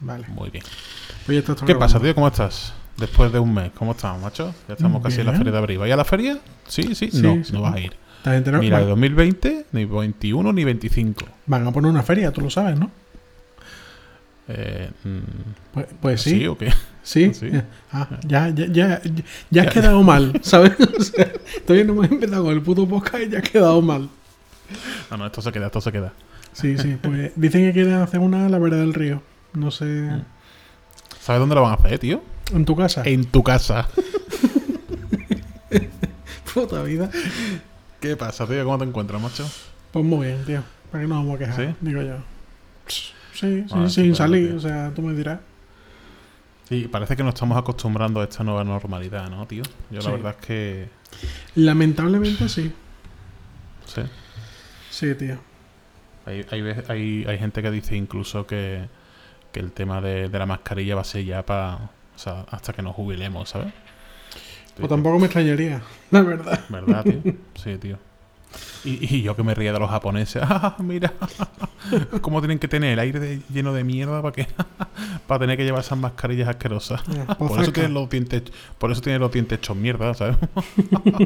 Vale. 0.00 0.26
Muy 0.28 0.50
bien. 0.50 0.64
¿Qué 1.66 1.74
pasa, 1.74 1.98
tío? 2.00 2.14
¿Cómo 2.14 2.28
estás? 2.28 2.72
Después 2.96 3.32
de 3.32 3.38
un 3.38 3.52
mes, 3.54 3.70
¿cómo 3.76 3.92
estamos, 3.92 4.22
macho? 4.22 4.54
Ya 4.66 4.74
estamos 4.74 5.02
casi 5.02 5.20
en 5.20 5.26
la 5.26 5.32
feria 5.34 5.52
de 5.52 5.58
abril. 5.58 5.78
¿Vais 5.78 5.92
a 5.92 5.96
la 5.96 6.04
feria? 6.04 6.38
Sí, 6.66 6.94
sí. 6.94 7.10
Sí, 7.10 7.22
no, 7.22 7.44
sí. 7.44 7.52
no 7.52 7.62
vas 7.62 7.74
a 7.74 7.80
ir. 7.80 7.92
¿Estás 8.18 8.34
enterado? 8.34 8.62
Mira, 8.62 8.78
de 8.78 8.84
Van- 8.84 8.90
2020, 8.90 9.66
ni 9.72 9.84
21 9.84 10.52
ni 10.52 10.64
25. 10.64 11.24
Van 11.46 11.66
a 11.66 11.72
poner 11.72 11.90
una 11.90 12.02
feria, 12.02 12.32
tú 12.32 12.40
lo 12.40 12.50
sabes, 12.50 12.78
¿no? 12.78 12.90
Eh, 14.48 14.90
mm, 15.04 15.18
Pues, 15.74 15.86
pues 16.00 16.22
¿Sí 16.22 16.30
sí. 16.30 16.46
o 16.46 16.56
qué? 16.58 16.72
Sí. 17.02 17.32
Sí. 17.34 17.50
Ah, 17.92 18.08
ya, 18.26 18.48
ya, 18.50 18.66
ya, 18.66 19.00
ya, 19.02 19.22
ya 19.50 19.62
has 19.62 19.72
quedado 19.72 20.02
mal, 20.02 20.32
¿sabes? 20.42 20.72
O 20.80 21.02
sea, 21.02 21.30
todavía 21.66 21.84
no 21.84 21.92
hemos 21.92 22.10
empezado 22.10 22.44
con 22.44 22.52
el 22.52 22.62
puto 22.62 22.86
podcast 22.88 23.24
y 23.24 23.28
ya 23.30 23.38
has 23.38 23.48
quedado 23.48 23.80
mal. 23.80 24.08
No, 25.10 25.16
no, 25.16 25.26
esto 25.26 25.40
se 25.40 25.52
queda, 25.52 25.66
esto 25.66 25.80
se 25.80 25.92
queda. 25.92 26.12
Sí, 26.52 26.76
sí. 26.76 26.96
Pues 27.00 27.32
dicen 27.36 27.62
que 27.64 27.72
quieren 27.72 27.94
hacer 27.94 28.20
una 28.20 28.48
la 28.48 28.58
vera 28.58 28.76
del 28.76 28.92
río. 28.94 29.22
No 29.58 29.70
sé. 29.70 29.84
Mm. 29.84 30.24
¿Sabes 31.20 31.40
dónde 31.40 31.54
lo 31.54 31.62
van 31.62 31.72
a 31.72 31.74
hacer, 31.74 31.98
tío? 31.98 32.22
¿En 32.52 32.64
tu 32.64 32.74
casa? 32.76 33.02
En 33.04 33.24
tu 33.26 33.42
casa. 33.42 33.88
Puta 36.54 36.82
vida. 36.82 37.10
¿Qué 38.00 38.16
pasa, 38.16 38.46
tío? 38.46 38.64
¿Cómo 38.64 38.78
te 38.78 38.84
encuentras, 38.84 39.20
macho? 39.20 39.48
Pues 39.92 40.04
muy 40.04 40.26
bien, 40.28 40.44
tío. 40.44 40.62
¿Para 40.90 41.02
qué 41.04 41.08
nos 41.08 41.18
vamos 41.18 41.36
a 41.36 41.38
quejar? 41.38 41.56
¿Sí? 41.56 41.74
Digo 41.80 42.02
yo. 42.02 42.16
Sí, 42.86 43.12
sí, 43.34 43.64
Ah, 43.70 43.88
sin 43.88 44.10
estupendo, 44.10 44.14
salir. 44.14 44.48
tío. 44.48 44.56
O 44.56 44.60
sea, 44.60 44.92
tú 44.94 45.02
me 45.02 45.14
dirás. 45.14 45.40
Sí, 46.68 46.88
parece 46.90 47.16
que 47.16 47.22
nos 47.24 47.34
estamos 47.34 47.56
acostumbrando 47.58 48.20
a 48.20 48.24
esta 48.24 48.44
nueva 48.44 48.62
normalidad, 48.64 49.28
¿no, 49.30 49.46
tío? 49.46 49.62
Yo 49.90 50.00
Sí. 50.00 50.06
la 50.08 50.12
verdad 50.14 50.36
es 50.38 50.46
que... 50.46 50.88
Lamentablemente 51.54 52.48
sí. 52.48 52.72
Sí. 53.86 54.02
Sí, 54.90 55.14
tío. 55.14 55.38
Hay, 56.26 56.44
hay, 56.50 56.62
hay, 56.88 57.24
hay 57.26 57.38
gente 57.38 57.62
que 57.62 57.70
dice 57.70 57.96
incluso 57.96 58.46
que, 58.46 58.86
que 59.52 59.60
el 59.60 59.72
tema 59.72 60.00
de, 60.00 60.28
de 60.28 60.38
la 60.38 60.46
mascarilla 60.46 60.94
va 60.94 61.00
a 61.02 61.04
ser 61.04 61.24
ya 61.24 61.44
para... 61.44 61.90
O 62.14 62.18
sea, 62.18 62.44
hasta 62.50 62.72
que 62.72 62.82
nos 62.82 62.94
jubilemos, 62.96 63.48
¿sabes? 63.48 63.72
Pues 64.76 64.88
tampoco 64.88 65.18
me 65.18 65.26
extrañaría, 65.26 65.80
la 66.10 66.22
verdad. 66.22 66.60
¿Verdad, 66.68 67.04
tío? 67.04 67.20
Sí, 67.54 67.76
tío. 67.78 67.98
Y, 68.84 69.14
y 69.16 69.22
yo 69.22 69.36
que 69.36 69.42
me 69.42 69.54
ría 69.54 69.72
de 69.72 69.78
los 69.78 69.90
japoneses. 69.90 70.42
¡Ah, 70.46 70.76
mira! 70.78 71.12
¿Cómo 72.22 72.40
tienen 72.40 72.58
que 72.58 72.66
tener 72.68 72.92
el 72.92 72.98
aire 72.98 73.18
de- 73.20 73.42
lleno 73.52 73.72
de 73.72 73.84
mierda 73.84 74.22
para 74.22 74.32
que 74.32 74.46
para 75.26 75.40
tener 75.40 75.56
que 75.56 75.64
llevar 75.64 75.80
esas 75.80 75.98
mascarillas 75.98 76.48
asquerosas? 76.48 77.02
Por 77.38 77.60
eso 77.60 77.72
tienen 77.72 77.94
los 77.94 78.08
dientes, 78.08 78.42
por 78.78 78.90
eso 78.92 79.00
tienen 79.00 79.20
los 79.20 79.30
dientes 79.32 79.58
hechos 79.58 79.76
mierda, 79.76 80.14
¿sabes? 80.14 80.36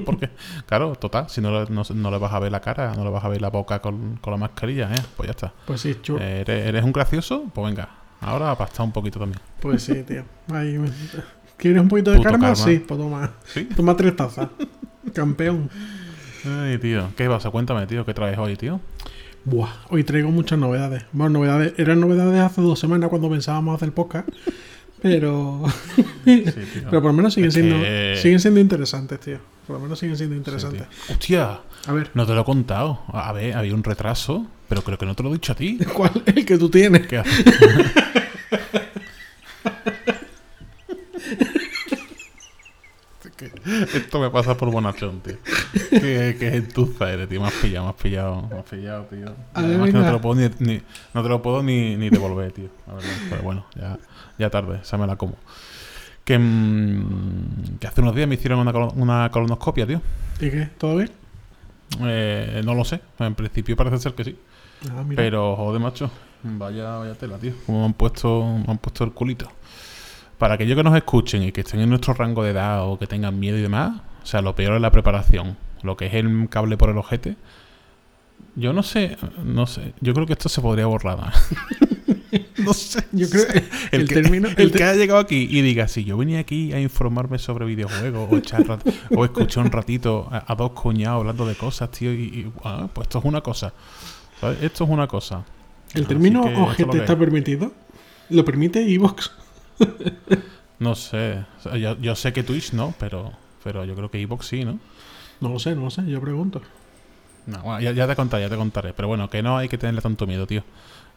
Porque, 0.04 0.30
claro, 0.66 0.94
total, 0.96 1.28
si 1.28 1.40
no, 1.40 1.64
no, 1.66 1.82
no 1.94 2.10
le 2.10 2.18
vas 2.18 2.32
a 2.32 2.38
ver 2.38 2.50
la 2.52 2.60
cara, 2.60 2.94
no 2.94 3.04
le 3.04 3.10
vas 3.10 3.24
a 3.24 3.28
ver 3.28 3.40
la 3.40 3.50
boca 3.50 3.80
con, 3.80 4.16
con 4.16 4.30
la 4.32 4.36
mascarilla, 4.38 4.90
¿eh? 4.92 5.00
Pues 5.16 5.26
ya 5.28 5.30
está. 5.32 5.52
Pues 5.66 5.80
sí, 5.80 5.96
chulo. 6.02 6.20
Eh, 6.22 6.40
¿Eres, 6.40 6.66
eres 6.66 6.84
un 6.84 6.92
gracioso? 6.92 7.44
Pues 7.54 7.66
venga, 7.68 7.88
ahora 8.22 8.50
a 8.50 8.56
pastar 8.58 8.86
un 8.86 8.92
poquito 8.92 9.18
también. 9.18 9.40
Pues 9.60 9.82
sí, 9.82 10.02
tío. 10.06 10.24
Ahí 10.52 10.78
me- 10.78 10.90
¿Quieres 11.56 11.80
un 11.82 11.88
poquito 11.88 12.10
de 12.10 12.16
Puto 12.16 12.30
karma? 12.30 12.48
karma. 12.48 12.64
Sí, 12.64 12.82
pues 12.86 12.98
toma. 13.00 13.30
¿Sí? 13.44 13.64
Toma 13.76 13.96
tres 13.96 14.16
tazas. 14.16 14.48
Campeón. 15.14 15.70
Ay, 16.44 16.78
tío. 16.78 17.08
¿Qué 17.16 17.28
pasa? 17.28 17.50
Cuéntame, 17.50 17.86
tío, 17.86 18.04
¿qué 18.04 18.14
traes 18.14 18.36
hoy, 18.38 18.56
tío? 18.56 18.80
Buah, 19.44 19.70
hoy 19.90 20.02
traigo 20.04 20.30
muchas 20.30 20.58
novedades. 20.58 21.04
Bueno, 21.12 21.38
novedades. 21.38 21.74
Eran 21.76 22.00
novedades 22.00 22.40
hace 22.40 22.60
dos 22.60 22.78
semanas 22.78 23.10
cuando 23.10 23.28
pensábamos 23.30 23.74
hacer 23.76 23.92
podcast. 23.92 24.28
Pero. 25.00 25.62
Sí, 26.24 26.42
tío. 26.44 26.52
pero 26.90 27.02
por 27.02 27.10
lo 27.10 27.12
menos 27.12 27.34
siguen 27.34 27.52
siendo. 27.52 27.76
que- 27.80 28.18
Siguen 28.20 28.40
siendo 28.40 28.60
interesantes, 28.60 29.20
tío. 29.20 29.38
Por 29.66 29.76
lo 29.76 29.82
menos 29.82 29.98
siguen 30.00 30.16
siendo 30.16 30.34
Sí, 30.34 30.38
interesantes. 30.38 30.82
tío. 30.88 31.14
¡Hostia! 31.14 31.60
A 31.86 31.92
ver, 31.92 32.10
No 32.14 32.26
te 32.26 32.34
lo 32.34 32.40
he 32.40 32.44
contado. 32.44 33.02
A 33.12 33.32
ver, 33.32 33.54
había 33.56 33.74
un 33.74 33.82
retraso, 33.84 34.46
pero 34.68 34.82
creo 34.82 34.98
que 34.98 35.06
no 35.06 35.14
te 35.14 35.22
lo 35.22 35.30
he 35.30 35.32
dicho 35.34 35.52
a 35.52 35.56
ti. 35.56 35.78
¿cuál 35.94 36.22
el 36.26 36.44
que 36.46 36.58
tú 36.58 36.68
tienes? 36.68 37.06
¿Qué 37.06 37.18
haces? 37.18 37.44
Que 41.14 41.21
Esto 43.94 44.20
me 44.20 44.30
pasa 44.30 44.56
por 44.56 44.70
bonachón, 44.70 45.20
tío. 45.20 45.36
Que, 45.90 46.36
que 46.38 46.56
entuza 46.56 47.12
eres, 47.12 47.28
tío. 47.28 47.40
Me 47.40 47.46
has 47.48 47.52
pillado, 47.54 47.84
me 47.86 47.90
has 47.90 47.96
pillado, 47.96 48.48
me 48.48 48.58
has 48.58 48.64
pillado, 48.64 49.04
tío. 49.04 49.34
Además 49.54 49.86
que 49.90 49.92
no 49.98 50.04
te 50.04 50.10
lo 50.12 50.20
puedo 50.20 50.34
ni, 50.40 50.50
ni- 50.58 50.82
no 51.14 51.22
te 51.22 51.28
lo 51.28 51.40
puedo 51.42 51.62
ni, 51.62 51.96
ni 51.96 52.10
devolver, 52.10 52.52
tío. 52.52 52.68
Pero 53.30 53.42
bueno, 53.42 53.66
ya, 53.76 53.98
ya 54.38 54.50
tarde, 54.50 54.80
esa 54.82 54.98
me 54.98 55.06
la 55.06 55.16
como. 55.16 55.36
Que, 56.24 56.38
mm, 56.38 57.78
que 57.80 57.86
hace 57.86 58.00
unos 58.00 58.14
días 58.14 58.28
me 58.28 58.34
hicieron 58.34 58.58
una, 58.58 58.72
una 58.94 59.30
colonoscopia, 59.30 59.86
tío. 59.86 60.00
¿Y 60.40 60.50
qué? 60.50 60.68
¿Todo 60.78 60.96
bien? 60.96 61.10
Eh, 62.00 62.60
no 62.64 62.74
lo 62.74 62.84
sé. 62.84 63.00
En 63.18 63.34
principio 63.34 63.76
parece 63.76 63.98
ser 63.98 64.14
que 64.14 64.24
sí. 64.24 64.36
Ah. 64.90 65.04
Pero, 65.14 65.54
joder, 65.56 65.80
macho, 65.80 66.10
vaya, 66.42 66.96
vaya 66.96 67.14
tela, 67.14 67.38
tío. 67.38 67.52
Como 67.66 67.80
me 67.80 67.84
han 67.86 67.92
puesto, 67.94 68.42
me 68.44 68.64
han 68.70 68.78
puesto 68.78 69.04
el 69.04 69.12
culito. 69.12 69.48
Para 70.42 70.54
aquellos 70.54 70.76
que 70.76 70.82
nos 70.82 70.96
escuchen 70.96 71.44
y 71.44 71.52
que 71.52 71.60
estén 71.60 71.78
en 71.78 71.88
nuestro 71.88 72.14
rango 72.14 72.42
de 72.42 72.50
edad 72.50 72.84
o 72.88 72.98
que 72.98 73.06
tengan 73.06 73.38
miedo 73.38 73.56
y 73.56 73.62
demás, 73.62 74.00
o 74.24 74.26
sea, 74.26 74.42
lo 74.42 74.56
peor 74.56 74.74
es 74.74 74.80
la 74.80 74.90
preparación. 74.90 75.56
Lo 75.84 75.96
que 75.96 76.06
es 76.06 76.14
el 76.14 76.48
cable 76.50 76.76
por 76.76 76.90
el 76.90 76.98
ojete. 76.98 77.36
Yo 78.56 78.72
no 78.72 78.82
sé, 78.82 79.16
no 79.44 79.68
sé. 79.68 79.92
Yo 80.00 80.12
creo 80.14 80.26
que 80.26 80.32
esto 80.32 80.48
se 80.48 80.60
podría 80.60 80.86
borrar. 80.86 81.32
no 82.58 82.74
sé. 82.74 83.04
Yo 83.12 83.30
creo 83.30 83.46
que 83.46 83.58
El, 83.92 84.00
el 84.00 84.08
que, 84.08 84.14
término- 84.16 84.48
el 84.48 84.58
el 84.58 84.72
que 84.72 84.82
haya 84.82 84.94
llegado 84.98 85.20
aquí 85.20 85.46
y 85.48 85.62
diga, 85.62 85.86
si 85.86 86.02
yo 86.02 86.16
venía 86.16 86.40
aquí 86.40 86.72
a 86.72 86.80
informarme 86.80 87.38
sobre 87.38 87.64
videojuegos 87.64 88.28
o, 88.28 88.36
echar 88.36 88.64
o 89.14 89.24
escuchar 89.24 89.64
un 89.64 89.70
ratito 89.70 90.26
a, 90.32 90.52
a 90.52 90.56
dos 90.56 90.72
cuñados 90.72 91.20
hablando 91.20 91.46
de 91.46 91.54
cosas, 91.54 91.88
tío, 91.92 92.12
y, 92.12 92.16
y, 92.20 92.52
ah, 92.64 92.88
pues 92.92 93.06
esto 93.06 93.20
es 93.20 93.24
una 93.26 93.42
cosa. 93.42 93.72
¿Sabes? 94.40 94.60
Esto 94.60 94.82
es 94.82 94.90
una 94.90 95.06
cosa. 95.06 95.44
¿El 95.94 96.08
término 96.08 96.40
ojete 96.42 96.98
está 96.98 97.12
es. 97.12 97.18
permitido? 97.20 97.72
¿Lo 98.28 98.44
permite 98.44 98.92
Evox? 98.92 99.30
No 100.78 100.96
sé. 100.96 101.44
O 101.58 101.62
sea, 101.62 101.76
yo, 101.76 101.96
yo 102.00 102.16
sé 102.16 102.32
que 102.32 102.42
Twitch 102.42 102.72
no, 102.72 102.92
pero, 102.98 103.30
pero 103.62 103.84
yo 103.84 103.94
creo 103.94 104.10
que 104.10 104.20
Evox 104.20 104.46
sí, 104.46 104.64
¿no? 104.64 104.80
No 105.40 105.50
lo 105.50 105.60
sé, 105.60 105.76
no 105.76 105.82
lo 105.82 105.90
sé, 105.90 106.04
yo 106.08 106.20
pregunto. 106.20 106.60
No, 107.46 107.60
bueno, 107.62 107.80
ya, 107.80 107.92
ya 107.92 108.08
te 108.08 108.16
contaré, 108.16 108.42
ya 108.42 108.50
te 108.50 108.56
contaré. 108.56 108.92
Pero 108.92 109.06
bueno, 109.06 109.30
que 109.30 109.42
no 109.42 109.56
hay 109.56 109.68
que 109.68 109.78
tenerle 109.78 110.00
tanto 110.00 110.26
miedo, 110.26 110.44
tío. 110.44 110.64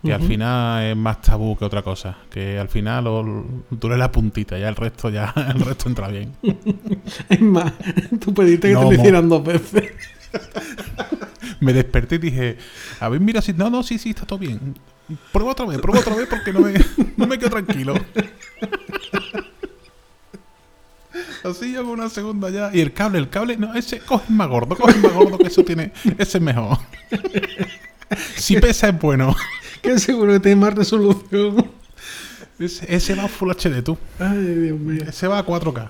Que 0.04 0.14
al 0.14 0.22
final 0.22 0.84
es 0.84 0.96
más 0.96 1.20
tabú 1.22 1.58
que 1.58 1.66
otra 1.66 1.82
cosa. 1.82 2.16
Que 2.30 2.60
al 2.60 2.70
final 2.70 3.06
duele 3.72 3.98
la 3.98 4.12
puntita, 4.12 4.56
ya 4.60 4.70
el 4.70 4.76
resto 4.76 5.10
ya 5.10 5.34
el 5.56 5.60
resto 5.62 5.90
entra 5.90 6.10
bien. 6.10 6.34
Es 7.30 7.42
más, 7.42 7.74
tú 8.20 8.34
pediste 8.34 8.68
que 8.68 8.74
No, 8.76 8.82
te 8.82 8.86
lo 8.86 9.02
hicieran 9.02 9.30
dos 9.30 9.44
veces. 9.44 9.92
Me 11.60 11.74
desperté 11.74 12.16
y 12.16 12.20
dije, 12.20 12.58
a 13.00 13.10
ver, 13.10 13.20
mira 13.20 13.42
si... 13.42 13.54
No, 13.54 13.70
no, 13.70 13.84
sí, 13.84 13.98
sí, 13.98 14.10
está 14.12 14.26
todo 14.26 14.40
bien. 14.40 14.76
Prueba 15.32 15.52
otra 15.52 15.66
vez, 15.66 15.80
prueba 15.80 16.00
otra 16.00 16.16
vez 16.16 16.28
porque 16.28 16.52
no 16.52 16.62
me, 16.62 16.74
no 17.18 17.28
me 17.28 17.38
quedo 17.38 17.52
tranquilo. 17.52 17.94
Así 21.44 21.76
hago 21.76 21.92
una 21.92 22.10
segunda 22.10 22.50
ya. 22.50 22.72
Y 22.74 22.82
el 22.82 22.92
cable, 22.92 23.20
el 23.20 23.30
cable, 23.30 23.56
no, 23.58 23.76
ese 23.76 24.00
coge 24.00 24.34
más 24.34 24.48
gordo, 24.48 24.76
coge 24.76 24.98
más 24.98 25.14
gordo 25.14 25.38
que 25.38 25.48
eso 25.48 25.64
tiene. 25.64 25.94
Ese 26.18 26.40
es 26.40 26.44
mejor. 26.44 26.80
Si 28.36 28.60
pesa 28.60 28.90
es 28.90 29.00
bueno. 29.00 29.36
Que 29.82 30.00
seguro 30.00 30.34
que 30.34 30.40
tiene 30.40 30.60
más 30.62 30.74
resolución. 30.74 31.72
Ese, 32.58 32.94
ese 32.94 33.14
va 33.14 33.26
a 33.26 33.28
Full 33.28 33.52
HD, 33.52 33.84
tú. 33.84 33.98
Ay, 34.20 34.38
Dios 34.38 34.80
mío. 34.80 35.04
Ese 35.08 35.28
va 35.28 35.38
a 35.40 35.46
4K. 35.46 35.90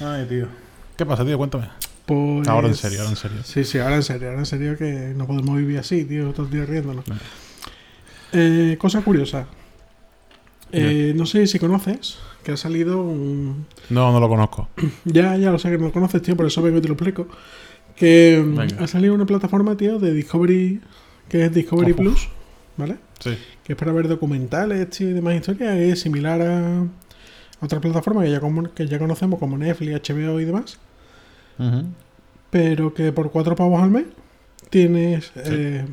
Ay, 0.00 0.26
tío. 0.28 0.48
¿Qué 0.96 1.06
pasa, 1.06 1.24
tío? 1.24 1.38
Cuéntame. 1.38 1.68
Pues... 2.06 2.46
Ahora 2.48 2.68
en 2.68 2.74
serio, 2.74 2.98
ahora 3.00 3.10
en 3.10 3.16
serio. 3.16 3.38
Sí, 3.44 3.64
sí, 3.64 3.78
ahora 3.78 3.96
en 3.96 4.02
serio, 4.02 4.28
ahora 4.28 4.40
en 4.40 4.46
serio 4.46 4.76
que 4.76 5.12
no 5.16 5.26
podemos 5.26 5.56
vivir 5.56 5.78
así, 5.78 6.04
tío, 6.04 6.32
todos 6.32 6.50
los 6.50 6.50
días 6.50 6.68
riéndonos. 6.68 7.06
No. 7.08 7.14
Eh, 8.32 8.76
cosa 8.78 9.00
curiosa. 9.02 9.46
Eh, 10.72 11.12
no 11.16 11.24
sé 11.24 11.46
si 11.46 11.58
conoces 11.58 12.18
que 12.42 12.52
ha 12.52 12.56
salido 12.56 13.00
un... 13.02 13.66
No, 13.90 14.12
no 14.12 14.20
lo 14.20 14.28
conozco. 14.28 14.68
Ya, 15.04 15.36
ya 15.36 15.50
lo 15.50 15.58
sé 15.58 15.70
que 15.70 15.78
no 15.78 15.84
lo 15.86 15.92
conoces, 15.92 16.20
tío, 16.20 16.36
por 16.36 16.46
eso 16.46 16.60
vengo 16.62 16.78
y 16.78 16.80
te 16.80 16.88
lo 16.88 16.94
explico. 16.94 17.28
Que 17.96 18.42
mm, 18.44 18.54
Venga. 18.56 18.84
ha 18.84 18.86
salido 18.88 19.14
una 19.14 19.24
plataforma, 19.24 19.76
tío, 19.76 19.98
de 19.98 20.12
Discovery, 20.12 20.80
que 21.28 21.44
es 21.44 21.54
Discovery 21.54 21.92
Ojo. 21.92 22.02
Plus, 22.02 22.28
¿vale? 22.76 22.96
Sí. 23.20 23.38
Que 23.62 23.72
es 23.74 23.78
para 23.78 23.92
ver 23.92 24.08
documentales 24.08 24.90
tío, 24.90 25.08
y 25.08 25.12
demás 25.12 25.36
historias, 25.36 25.76
es 25.76 26.00
similar 26.00 26.42
a 26.42 26.84
otra 27.60 27.80
plataforma 27.80 28.24
que 28.24 28.30
ya, 28.32 28.40
como- 28.40 28.74
que 28.74 28.86
ya 28.88 28.98
conocemos 28.98 29.38
como 29.38 29.56
Netflix, 29.56 30.10
HBO 30.10 30.40
y 30.40 30.44
demás, 30.44 30.78
Pero 32.50 32.94
que 32.94 33.12
por 33.12 33.30
cuatro 33.30 33.56
pavos 33.56 33.82
al 33.82 33.90
mes 33.90 34.04
tienes 34.70 35.32
eh, 35.36 35.84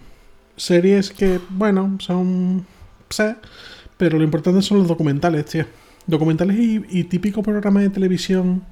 series 0.55 1.11
que, 1.11 1.39
bueno, 1.49 1.97
son... 1.99 2.65
sé, 3.09 3.35
pero 3.97 4.17
lo 4.17 4.23
importante 4.23 4.61
son 4.61 4.79
los 4.79 4.87
documentales, 4.87 5.45
tío. 5.45 5.65
Documentales 6.07 6.57
y, 6.57 6.83
y 6.89 7.03
típicos 7.05 7.43
programas 7.43 7.83
de 7.83 7.89
televisión 7.89 8.63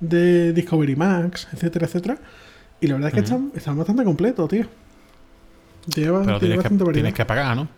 de 0.00 0.52
Discovery 0.52 0.96
Max, 0.96 1.48
etcétera, 1.52 1.86
etcétera. 1.86 2.18
Y 2.80 2.86
la 2.86 2.94
verdad 2.94 3.08
es 3.08 3.14
que 3.14 3.20
Ujú. 3.20 3.24
están, 3.24 3.52
están 3.56 3.76
bastante 3.78 4.04
completos, 4.04 4.48
tío. 4.48 4.66
Lleva, 5.94 6.22
Pero 6.24 6.38
tiene 6.38 6.58
tienes 6.58 6.78
que, 6.78 6.92
tienes 6.92 7.14
que 7.14 7.24
pagar, 7.24 7.56
¿no? 7.56 7.68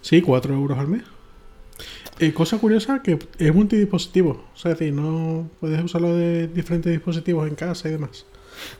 Sí, 0.00 0.22
4 0.22 0.54
euros 0.54 0.78
al 0.78 0.88
mes. 0.88 1.02
Eh, 2.18 2.32
cosa 2.32 2.58
curiosa 2.58 3.02
que 3.02 3.18
es 3.38 3.54
multidispositivo. 3.54 4.44
O 4.54 4.56
sea, 4.56 4.72
es 4.72 4.78
decir, 4.78 4.94
no 4.94 5.48
puedes 5.60 5.82
usarlo 5.84 6.14
de 6.14 6.48
diferentes 6.48 6.90
dispositivos 6.92 7.46
en 7.48 7.54
casa 7.54 7.88
y 7.88 7.92
demás. 7.92 8.24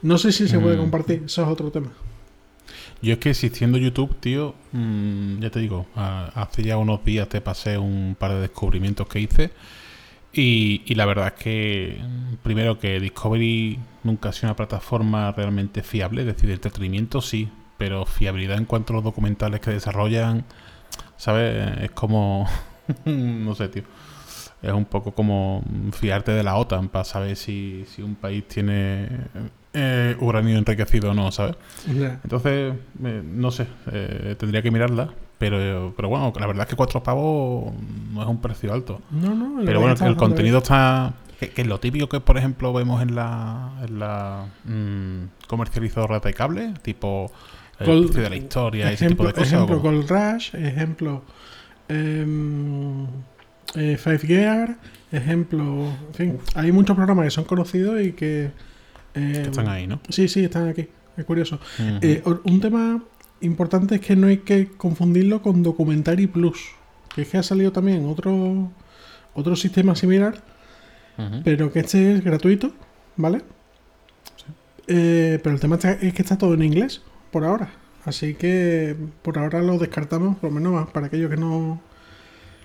No 0.03 0.17
sé 0.17 0.33
si 0.33 0.49
se 0.49 0.59
puede 0.59 0.77
Mm. 0.77 0.81
compartir, 0.81 1.23
eso 1.27 1.43
es 1.43 1.49
otro 1.49 1.71
tema. 1.71 1.91
Yo 3.03 3.13
es 3.13 3.19
que 3.19 3.29
existiendo 3.31 3.77
YouTube, 3.77 4.17
tío, 4.21 4.55
mm, 4.73 5.39
ya 5.41 5.51
te 5.51 5.61
digo, 5.61 5.85
a- 5.95 6.31
hace 6.35 6.63
ya 6.63 6.79
unos 6.79 7.05
días 7.05 7.29
te 7.29 7.43
pasé 7.43 7.77
un 7.77 8.17
par 8.19 8.33
de 8.33 8.41
descubrimientos 8.41 9.07
que 9.07 9.21
hice. 9.21 9.51
Y, 10.33 10.83
y 10.87 10.95
la 10.95 11.05
verdad 11.07 11.35
es 11.37 11.43
que, 11.43 12.01
mm, 12.03 12.37
primero, 12.43 12.79
que 12.79 13.01
Discovery 13.01 13.79
nunca 14.03 14.31
ha 14.31 14.33
sido 14.33 14.49
una 14.49 14.57
plataforma 14.57 15.31
realmente 15.33 15.83
fiable, 15.83 16.23
es 16.23 16.27
decir, 16.27 16.47
de 16.49 16.55
entretenimiento 16.55 17.21
sí, 17.21 17.49
pero 17.77 18.07
fiabilidad 18.07 18.57
en 18.57 18.65
cuanto 18.65 18.95
a 18.95 18.97
los 18.97 19.05
documentales 19.05 19.61
que 19.61 19.71
desarrollan, 19.73 20.45
¿sabes? 21.19 21.83
Es 21.83 21.91
como. 21.91 22.49
no 23.05 23.55
sé, 23.55 23.69
tío. 23.69 23.83
Es 24.63 24.73
un 24.73 24.87
poco 24.87 25.13
como 25.13 25.63
fiarte 25.93 26.33
de 26.33 26.43
la 26.43 26.57
OTAN 26.57 26.89
para 26.89 27.05
saber 27.05 27.37
si, 27.37 27.85
si 27.89 28.03
un 28.03 28.15
país 28.15 28.49
tiene 28.49 29.09
eh, 29.75 30.17
uranio 30.21 30.57
enriquecido 30.57 31.11
o 31.11 31.15
no, 31.15 31.31
¿sabes? 31.31 31.57
Entonces, 31.87 32.75
eh, 33.05 33.23
no 33.25 33.51
sé, 33.51 33.67
eh, 33.93 34.35
tendría 34.39 34.63
que 34.63 34.71
mirarla. 34.71 35.11
Pero, 35.39 35.93
pero 35.95 36.09
bueno, 36.09 36.33
la 36.41 36.47
verdad 36.47 36.63
es 36.63 36.71
que 36.71 36.77
cuatro 36.77 37.03
pavos 37.03 37.75
no 38.11 38.23
es 38.23 38.29
un 38.29 38.41
precio 38.41 38.73
alto. 38.73 39.03
No, 39.11 39.35
no, 39.35 39.63
Pero 39.67 39.81
bueno, 39.81 39.95
el 40.07 40.17
contenido 40.17 40.59
está. 40.59 41.13
Que, 41.39 41.53
es 41.55 41.67
lo 41.67 41.79
típico 41.79 42.09
que, 42.09 42.21
por 42.21 42.39
ejemplo, 42.39 42.73
vemos 42.73 43.03
en 43.03 43.15
la, 43.15 43.73
en 43.87 43.99
la 43.99 44.47
mm, 44.65 45.47
comercializadora 45.47 46.21
de 46.21 46.33
cable, 46.33 46.73
tipo 46.81 47.31
el 47.79 48.05
precio 48.05 48.23
de 48.23 48.31
la 48.31 48.37
historia, 48.37 48.91
ese 48.91 49.05
ejemplo, 49.05 49.27
tipo 49.27 49.37
de 49.37 49.45
cosas. 49.45 49.61
¿o 49.61 49.65
Ejemplo? 49.65 49.81
Gold 49.81 50.11
Rush, 50.11 50.55
ejemplo, 50.55 51.23
em, 51.89 53.07
eh, 53.75 53.97
Five 53.97 54.19
Gear, 54.21 54.77
ejemplo, 55.13 55.93
en 56.09 56.15
fin, 56.15 56.39
hay 56.55 56.73
muchos 56.73 56.97
programas 56.97 57.25
que 57.27 57.31
son 57.31 57.45
conocidos 57.45 58.01
y 58.01 58.13
que... 58.13 58.51
em, 59.15 59.33
están 59.35 59.69
ahí, 59.69 59.87
¿no? 59.87 60.01
Sí, 60.09 60.29
sí, 60.29 60.45
están 60.45 60.69
aquí, 60.69 60.89
es 61.17 61.25
curioso. 61.25 61.61
Eh, 62.01 62.23
un 62.45 62.61
tema 62.61 63.03
importante 63.41 63.97
es 63.97 64.01
que 64.01 64.17
no 64.17 64.29
hay 64.29 64.39
que 64.39 64.69
confundirlo 64.69 65.43
con 65.43 65.63
Documentary 65.63 66.27
Plus, 66.27 66.59
que 67.15 67.23
es 67.23 67.29
que 67.29 67.39
ha 67.39 67.43
salido 67.43 67.73
también 67.73 68.07
otro, 68.07 68.71
otro 69.35 69.57
sistema 69.57 69.95
similar, 69.95 70.43
pero 71.45 71.73
que 71.73 71.81
este 71.81 72.15
es 72.15 72.25
gratuito, 72.25 72.73
¿vale? 73.17 73.41
Eh, 74.87 75.41
pero 75.43 75.55
el 75.55 75.61
tema 75.61 75.77
es 75.77 76.15
que 76.15 76.23
está 76.23 76.39
todo 76.39 76.55
en 76.55 76.63
inglés, 76.63 77.03
por 77.31 77.45
ahora. 77.45 77.71
Así 78.07 78.33
que 78.35 78.97
por 79.23 79.39
ahora 79.39 79.61
lo 79.63 79.77
descartamos, 79.79 80.37
por 80.39 80.51
lo 80.51 80.55
menos 80.61 80.89
para 80.91 81.07
aquellos 81.09 81.29
que 81.29 81.37
no 81.37 81.81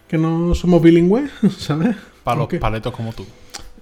que 0.08 0.18
no 0.18 0.54
somos 0.56 0.82
bilingües, 0.82 1.30
¿sabes? 1.58 1.96
Para 2.24 2.38
los 2.42 2.48
paletos 2.56 2.94
como 2.94 3.12
tú. 3.14 3.26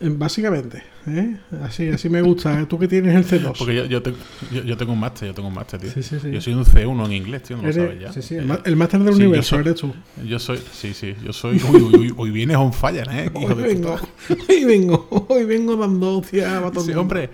Eh, 0.01 0.07
Básicamente, 0.09 0.81
¿eh? 1.07 1.35
Así, 1.63 1.89
así 1.89 2.07
me 2.07 2.21
gusta. 2.21 2.65
Tú 2.67 2.79
que 2.79 2.88
tienes 2.88 3.13
el 3.15 3.25
C2. 3.25 3.53
Porque 3.57 3.75
yo, 3.75 3.85
yo, 3.85 4.01
tengo, 4.01 4.17
yo, 4.50 4.61
yo 4.63 4.77
tengo 4.77 4.94
un 4.94 5.00
máster, 5.00 5.27
yo 5.27 5.33
tengo 5.33 5.50
un 5.50 5.53
máster, 5.56 5.81
tío. 5.81 5.91
Sí, 5.91 6.01
sí, 6.03 6.17
sí. 6.21 6.31
Yo 6.31 6.39
soy 6.39 6.53
un 6.53 6.63
C1 6.63 7.06
en 7.07 7.11
inglés, 7.11 7.44
tío, 7.44 7.57
no 7.57 7.63
lo 7.63 7.73
sabes 7.73 8.00
ya. 8.00 8.13
sí, 8.13 8.21
sí, 8.21 8.35
Eh, 8.35 8.38
el, 8.38 8.59
el 8.63 8.75
máster 8.77 9.01
del 9.01 9.13
universo 9.15 9.50
soy- 9.57 9.59
eres 9.59 9.75
tú. 9.75 9.94
Yo 10.25 10.39
soy, 10.39 10.59
sí, 10.71 10.94
sí, 10.94 11.15
yo 11.25 11.33
soy. 11.33 11.61
Uy, 11.61 11.81
uy, 11.81 11.97
uy, 11.97 12.13
hoy 12.15 12.31
vienes 12.31 12.56
on 12.56 12.71
fire, 12.71 13.09
¿eh? 13.11 13.29
Hijo 13.41 13.53
Hoy 13.53 13.56
de 13.56 13.67
vengo, 13.73 13.97
puta. 14.27 14.44
hoy 14.53 14.63
vengo, 14.63 15.25
hoy 15.27 15.44
vengo 15.44 15.75
dando 15.75 16.19
hostia 16.19 16.59
a 16.65 16.71
todo 16.71 16.85
Sí, 16.85 16.94
hombre, 16.94 17.29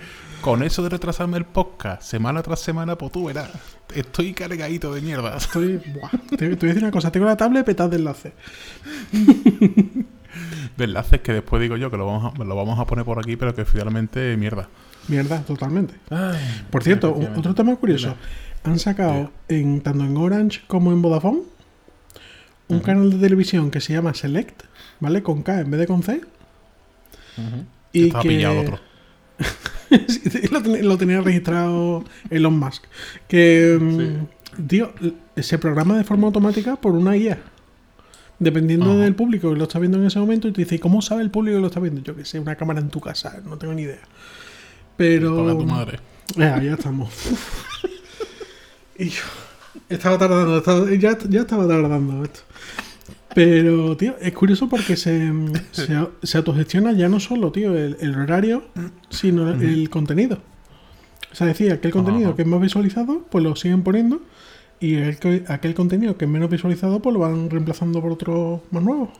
con 0.45 0.61
eso 0.61 0.83
de 0.83 0.89
retrasarme 0.89 1.37
el 1.37 1.45
podcast 1.45 2.03
semana 2.03 2.43
tras 2.43 2.59
semana, 2.59 2.95
pues 2.95 3.11
tú 3.11 3.25
verás. 3.25 3.49
Estoy 3.95 4.31
cargadito 4.31 4.93
de 4.93 5.01
mierda. 5.01 5.37
Estoy, 5.37 5.77
buah, 5.77 6.11
te, 6.29 6.37
te 6.37 6.45
voy 6.45 6.53
a 6.53 6.67
decir 6.67 6.83
una 6.83 6.91
cosa, 6.91 7.11
tengo 7.11 7.25
la 7.25 7.35
tablet 7.35 7.65
petada 7.65 7.89
de 7.89 7.95
enlace. 7.95 8.33
De 10.77 10.83
enlaces 10.83 11.21
que 11.21 11.33
después 11.33 11.59
digo 11.63 11.77
yo 11.77 11.89
que 11.89 11.97
lo 11.97 12.05
vamos 12.05 12.31
a, 12.31 12.43
lo 12.43 12.55
vamos 12.55 12.77
a 12.77 12.85
poner 12.85 13.05
por 13.05 13.17
aquí, 13.17 13.37
pero 13.37 13.55
que 13.55 13.65
finalmente 13.65 14.37
mierda. 14.37 14.69
Mierda, 15.07 15.41
totalmente. 15.41 15.95
Por 16.69 16.83
cierto, 16.83 17.17
otro 17.35 17.55
tema 17.55 17.75
curioso. 17.77 18.15
Han 18.65 18.77
sacado 18.77 19.31
en 19.47 19.81
tanto 19.81 20.03
en 20.03 20.15
Orange 20.15 20.61
como 20.67 20.91
en 20.91 21.01
Vodafone 21.01 21.39
un 22.67 22.81
canal 22.81 23.09
de 23.09 23.17
televisión 23.17 23.71
que 23.71 23.81
se 23.81 23.93
llama 23.93 24.13
Select, 24.13 24.61
¿vale? 24.99 25.23
Con 25.23 25.41
K 25.41 25.61
en 25.61 25.71
vez 25.71 25.79
de 25.79 25.87
con 25.87 26.03
C. 26.03 26.21
Y 27.93 28.07
Estaba 28.07 28.21
que 28.21 28.29
pillado 28.29 28.61
el 28.61 28.67
otro. 28.67 28.79
Sí, 29.89 30.19
sí, 30.29 30.47
lo, 30.51 30.61
ten- 30.61 30.87
lo 30.87 30.97
tenía 30.97 31.21
registrado 31.21 32.03
Elon 32.29 32.57
Musk. 32.59 32.83
Que, 33.27 33.77
mm, 33.79 34.65
tío, 34.67 34.93
l- 35.01 35.43
se 35.43 35.57
programa 35.57 35.97
de 35.97 36.03
forma 36.03 36.27
automática 36.27 36.75
por 36.75 36.93
una 36.93 37.15
IA. 37.17 37.39
Dependiendo 38.39 38.91
Ajá. 38.91 38.99
del 39.03 39.15
público 39.15 39.51
que 39.51 39.57
lo 39.57 39.63
está 39.63 39.79
viendo 39.79 39.97
en 39.97 40.05
ese 40.05 40.19
momento, 40.19 40.47
y 40.47 40.51
te 40.51 40.61
dice, 40.63 40.75
¿y 40.75 40.79
¿cómo 40.79 41.01
sabe 41.01 41.21
el 41.21 41.31
público 41.31 41.55
que 41.57 41.61
lo 41.61 41.67
está 41.67 41.79
viendo? 41.79 42.01
Yo 42.01 42.15
que 42.15 42.25
sé, 42.25 42.39
una 42.39 42.55
cámara 42.55 42.79
en 42.81 42.89
tu 42.89 42.99
casa, 42.99 43.39
no 43.45 43.57
tengo 43.57 43.73
ni 43.73 43.83
idea. 43.83 43.99
Pero. 44.97 45.55
Tu 45.57 45.65
madre. 45.65 45.99
Ya, 46.35 46.59
ya 46.63 46.73
estamos. 46.73 47.09
y 48.97 49.09
yo 49.09 49.21
estaba 49.89 50.17
tardando, 50.17 50.57
estaba- 50.57 50.89
ya, 50.95 51.17
ya 51.29 51.41
estaba 51.41 51.67
tardando 51.67 52.23
esto. 52.23 52.41
Pero, 53.35 53.95
tío, 53.97 54.15
es 54.19 54.33
curioso 54.33 54.67
porque 54.69 54.95
se, 54.95 55.31
se, 55.71 55.87
se 56.23 56.37
autogestiona 56.37 56.93
ya 56.93 57.07
no 57.09 57.19
solo, 57.19 57.51
tío, 57.51 57.75
el, 57.77 57.97
el 57.99 58.15
horario, 58.15 58.63
sino 59.09 59.51
el, 59.51 59.61
el 59.61 59.89
contenido. 59.91 60.39
O 61.31 61.35
sea, 61.35 61.45
decía, 61.47 61.73
aquel 61.73 61.91
contenido 61.91 62.29
Ajá. 62.29 62.35
que 62.37 62.41
es 62.43 62.47
más 62.47 62.61
visualizado, 62.61 63.25
pues 63.29 63.43
lo 63.43 63.55
siguen 63.57 63.83
poniendo. 63.83 64.21
Y 64.79 64.95
el 64.95 65.19
que- 65.19 65.43
aquel 65.49 65.73
contenido 65.73 66.17
que 66.17 66.25
es 66.25 66.31
menos 66.31 66.49
visualizado, 66.49 67.01
pues 67.01 67.13
lo 67.13 67.19
van 67.19 67.49
reemplazando 67.49 68.01
por 68.01 68.11
otro 68.13 68.63
más 68.71 68.81
nuevo. 68.83 69.11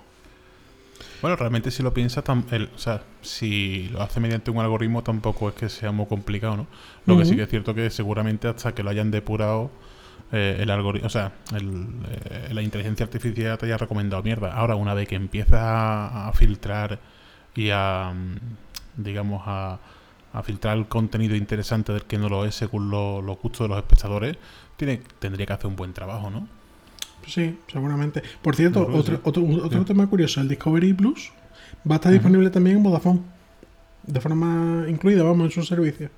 Bueno, 1.22 1.36
realmente 1.38 1.72
si 1.72 1.84
lo 1.84 1.94
piensas, 1.94 2.24
el- 2.52 2.70
o 2.74 2.78
sea, 2.78 3.04
si 3.22 3.90
lo 3.92 4.02
hace 4.02 4.20
mediante 4.22 4.50
un 4.52 4.60
algoritmo 4.60 5.04
tampoco 5.04 5.50
es 5.50 5.56
que 5.56 5.68
sea 5.70 5.92
muy 5.92 6.06
complicado, 6.06 6.56
¿no? 6.58 6.68
Lo 7.06 7.18
que 7.18 7.26
sí 7.26 7.36
que 7.36 7.44
es 7.44 7.50
cierto 7.50 7.74
que 7.76 7.90
seguramente 7.90 8.48
hasta 8.48 8.74
que 8.74 8.84
lo 8.84 8.90
hayan 8.92 9.12
depurado 9.12 9.72
eh, 10.32 10.58
el 10.60 10.70
algoritmo, 10.70 11.08
o 11.08 11.10
sea, 11.10 11.32
el, 11.56 11.88
eh, 12.30 12.50
la 12.54 12.62
inteligencia 12.62 13.04
artificial 13.06 13.58
te 13.58 13.66
haya 13.68 13.78
recomendado 13.78 14.22
mierda. 14.24 14.54
Ahora, 14.54 14.76
una 14.76 14.94
vez 14.94 15.08
que 15.08 15.16
empiezas 15.16 15.60
a, 15.62 16.28
a 16.28 16.34
filtrar 16.34 17.00
y 17.56 17.70
a, 17.72 18.14
mm, 18.14 19.04
digamos, 19.04 19.44
a, 19.46 19.80
a 20.34 20.44
filtrar 20.44 20.78
el 20.78 20.88
contenido 20.88 21.36
interesante 21.36 21.94
del 21.94 22.04
que 22.04 22.18
no 22.18 22.28
lo 22.30 22.46
es 22.46 22.56
según 22.56 22.90
lo- 22.90 23.22
los 23.22 23.38
gustos 23.40 23.66
de 23.66 23.70
los 23.70 23.78
espectadores, 23.78 24.38
tiene, 24.78 25.02
tendría 25.20 25.46
que 25.46 25.54
hacer 25.54 25.68
un 25.68 25.76
buen 25.78 25.94
trabajo, 25.94 26.30
¿no? 26.30 26.48
Sí, 27.28 27.58
seguramente. 27.72 28.22
Por 28.42 28.56
cierto, 28.56 28.82
otro, 28.88 29.16
sí. 29.16 29.20
otro, 29.24 29.44
otro 29.64 29.80
Sí. 29.80 29.86
tema 29.86 30.06
curioso, 30.08 30.42
el 30.42 30.48
Discovery 30.50 30.94
Plus 30.94 31.32
va 31.90 31.96
a 31.96 31.98
estar 31.98 32.12
disponible 32.12 32.50
también 32.50 32.78
en 32.78 32.84
Vodafone. 32.84 33.22
De 34.06 34.20
forma 34.22 34.86
incluida, 34.88 35.24
vamos, 35.24 35.46
en 35.46 35.52
su 35.52 35.64
servicio. 35.64 36.10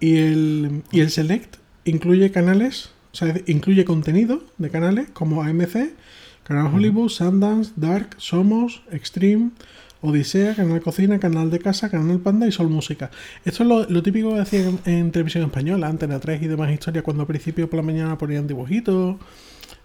Y 0.00 0.16
el, 0.16 0.82
y 0.92 1.00
el 1.00 1.10
Select 1.10 1.56
incluye 1.84 2.30
canales, 2.30 2.92
o 3.14 3.16
sea, 3.16 3.32
incluye 3.46 3.84
contenido 3.84 4.42
de 4.58 4.70
canales 4.70 5.08
como 5.12 5.42
AMC, 5.44 5.94
Canal. 6.42 6.74
Hollywood, 6.74 7.08
Sundance, 7.10 7.72
Dark, 7.76 8.16
Somos, 8.18 8.82
Extreme, 8.90 9.50
Odisea, 10.02 10.56
Canal 10.56 10.80
Cocina, 10.82 11.20
Canal 11.20 11.48
de 11.50 11.60
Casa, 11.60 11.88
Canal 11.90 12.18
Panda 12.18 12.46
y 12.48 12.50
Sol 12.52 12.68
Música. 12.68 13.10
Esto 13.44 13.62
es 13.62 13.68
lo, 13.68 13.88
lo 13.88 14.02
típico 14.02 14.34
que 14.34 14.40
hacían 14.40 14.80
en, 14.84 14.92
en 14.94 15.10
televisión 15.12 15.44
española, 15.44 15.86
Antena 15.86 16.18
3 16.18 16.42
y 16.42 16.48
demás 16.48 16.72
historias, 16.72 17.04
cuando 17.04 17.22
al 17.22 17.28
principio 17.28 17.70
por 17.70 17.76
la 17.78 17.82
mañana 17.84 18.18
ponían 18.18 18.48
dibujitos. 18.48 19.16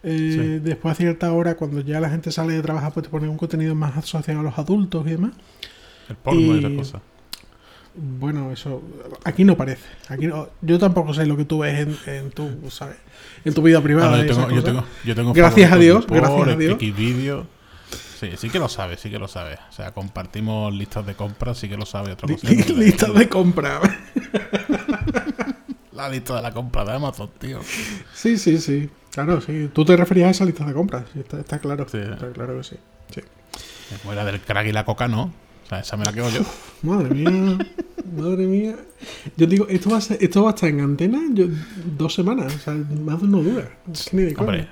eh, 0.03 0.59
Después 0.63 0.91
a 0.93 0.95
cierta 0.95 1.31
hora, 1.31 1.55
cuando 1.55 1.81
ya 1.81 1.99
la 1.99 2.09
gente 2.09 2.31
sale 2.31 2.53
de 2.53 2.61
trabajar, 2.63 2.91
pues 2.93 3.03
te 3.05 3.09
ponen 3.11 3.29
un 3.29 3.37
contenido 3.37 3.75
más 3.75 3.95
asociado 3.95 4.39
a 4.39 4.43
los 4.43 4.57
adultos 4.57 5.05
y 5.07 5.11
demás. 5.11 5.33
El 6.09 6.15
porno 6.15 6.41
y 6.41 6.43
Y- 6.45 6.57
esas 6.59 6.71
cosas. 6.73 7.01
Bueno, 8.01 8.51
eso 8.51 8.81
aquí 9.25 9.43
no 9.43 9.57
parece. 9.57 9.83
Aquí 10.07 10.27
no- 10.27 10.49
yo 10.61 10.79
tampoco 10.79 11.13
sé 11.13 11.25
lo 11.25 11.35
que 11.37 11.45
tú 11.45 11.59
ves 11.59 11.79
en, 11.79 11.97
en 12.13 12.31
tu, 12.31 12.49
¿sabes? 12.69 12.95
En 13.43 13.53
tu 13.53 13.61
vida 13.61 13.81
privada. 13.81 14.13
Ah, 14.13 14.17
no, 14.17 14.23
yo, 14.23 14.33
tengo, 14.35 14.49
yo, 14.51 14.63
tengo, 14.63 14.83
yo 15.05 15.15
tengo 15.15 15.33
Gracias 15.33 15.71
a 15.71 15.77
Dios, 15.77 16.07
de 16.07 16.15
gracias 16.15 16.41
a 16.41 16.45
Por, 16.45 16.57
Dios. 16.57 16.77
Xvideo. 16.79 17.47
Sí, 18.19 18.31
sí 18.37 18.49
que 18.49 18.59
lo 18.59 18.67
sabe, 18.69 18.97
sí 18.97 19.09
que 19.09 19.17
lo 19.19 19.27
sabe. 19.27 19.57
O 19.69 19.71
sea, 19.73 19.91
compartimos 19.93 20.73
listas 20.73 21.05
de 21.05 21.15
compras, 21.15 21.57
sí 21.57 21.69
que 21.69 21.77
lo 21.77 21.85
sabe. 21.85 22.11
Otra 22.13 22.27
cosa 22.27 22.49
es 22.51 22.65
que- 22.65 22.73
Lista 22.73 23.11
de 23.11 23.27
compra. 23.29 23.79
La 25.93 26.07
lista 26.07 26.35
de 26.35 26.41
la 26.41 26.51
compra 26.53 26.85
de 26.85 26.93
Amazon, 26.93 27.29
tío. 27.39 27.59
Sí, 28.13 28.37
sí, 28.37 28.57
sí. 28.59 28.89
Claro, 29.11 29.41
sí. 29.41 29.69
Tú 29.73 29.83
te 29.83 29.97
referías 29.97 30.27
a 30.29 30.31
esa 30.31 30.45
lista 30.45 30.63
de 30.65 30.73
compras. 30.73 31.03
está, 31.15 31.39
está 31.41 31.59
claro. 31.59 31.87
Sí. 31.91 31.97
Está 31.97 32.31
claro 32.31 32.57
que 32.57 32.63
sí. 32.63 32.75
sí. 33.13 33.21
Como 34.01 34.13
era 34.13 34.23
del 34.23 34.39
crack 34.39 34.67
y 34.67 34.71
la 34.71 34.85
coca, 34.85 35.07
¿no? 35.09 35.33
O 35.69 35.71
sea, 35.71 35.79
esa 35.81 35.97
me 35.97 36.05
la 36.05 36.11
quedo 36.13 36.29
yo. 36.31 36.41
Madre 36.81 37.13
mía. 37.13 37.57
Madre 38.17 38.47
mía. 38.47 38.75
Yo 39.37 39.45
digo, 39.45 39.67
esto 39.69 39.91
va 39.91 39.97
a, 39.97 40.01
ser- 40.01 40.17
esto 40.19 40.41
va 40.43 40.49
a 40.49 40.53
estar 40.55 40.69
en 40.69 40.79
antena 40.81 41.19
yo, 41.31 41.45
dos 41.97 42.13
semanas. 42.15 42.55
O 42.55 42.59
sea, 42.59 42.73
más 42.73 43.21
no 43.21 43.43
dura. 43.43 43.69
Ni 44.11 44.23
de. 44.23 44.35
Hombre, 44.37 44.67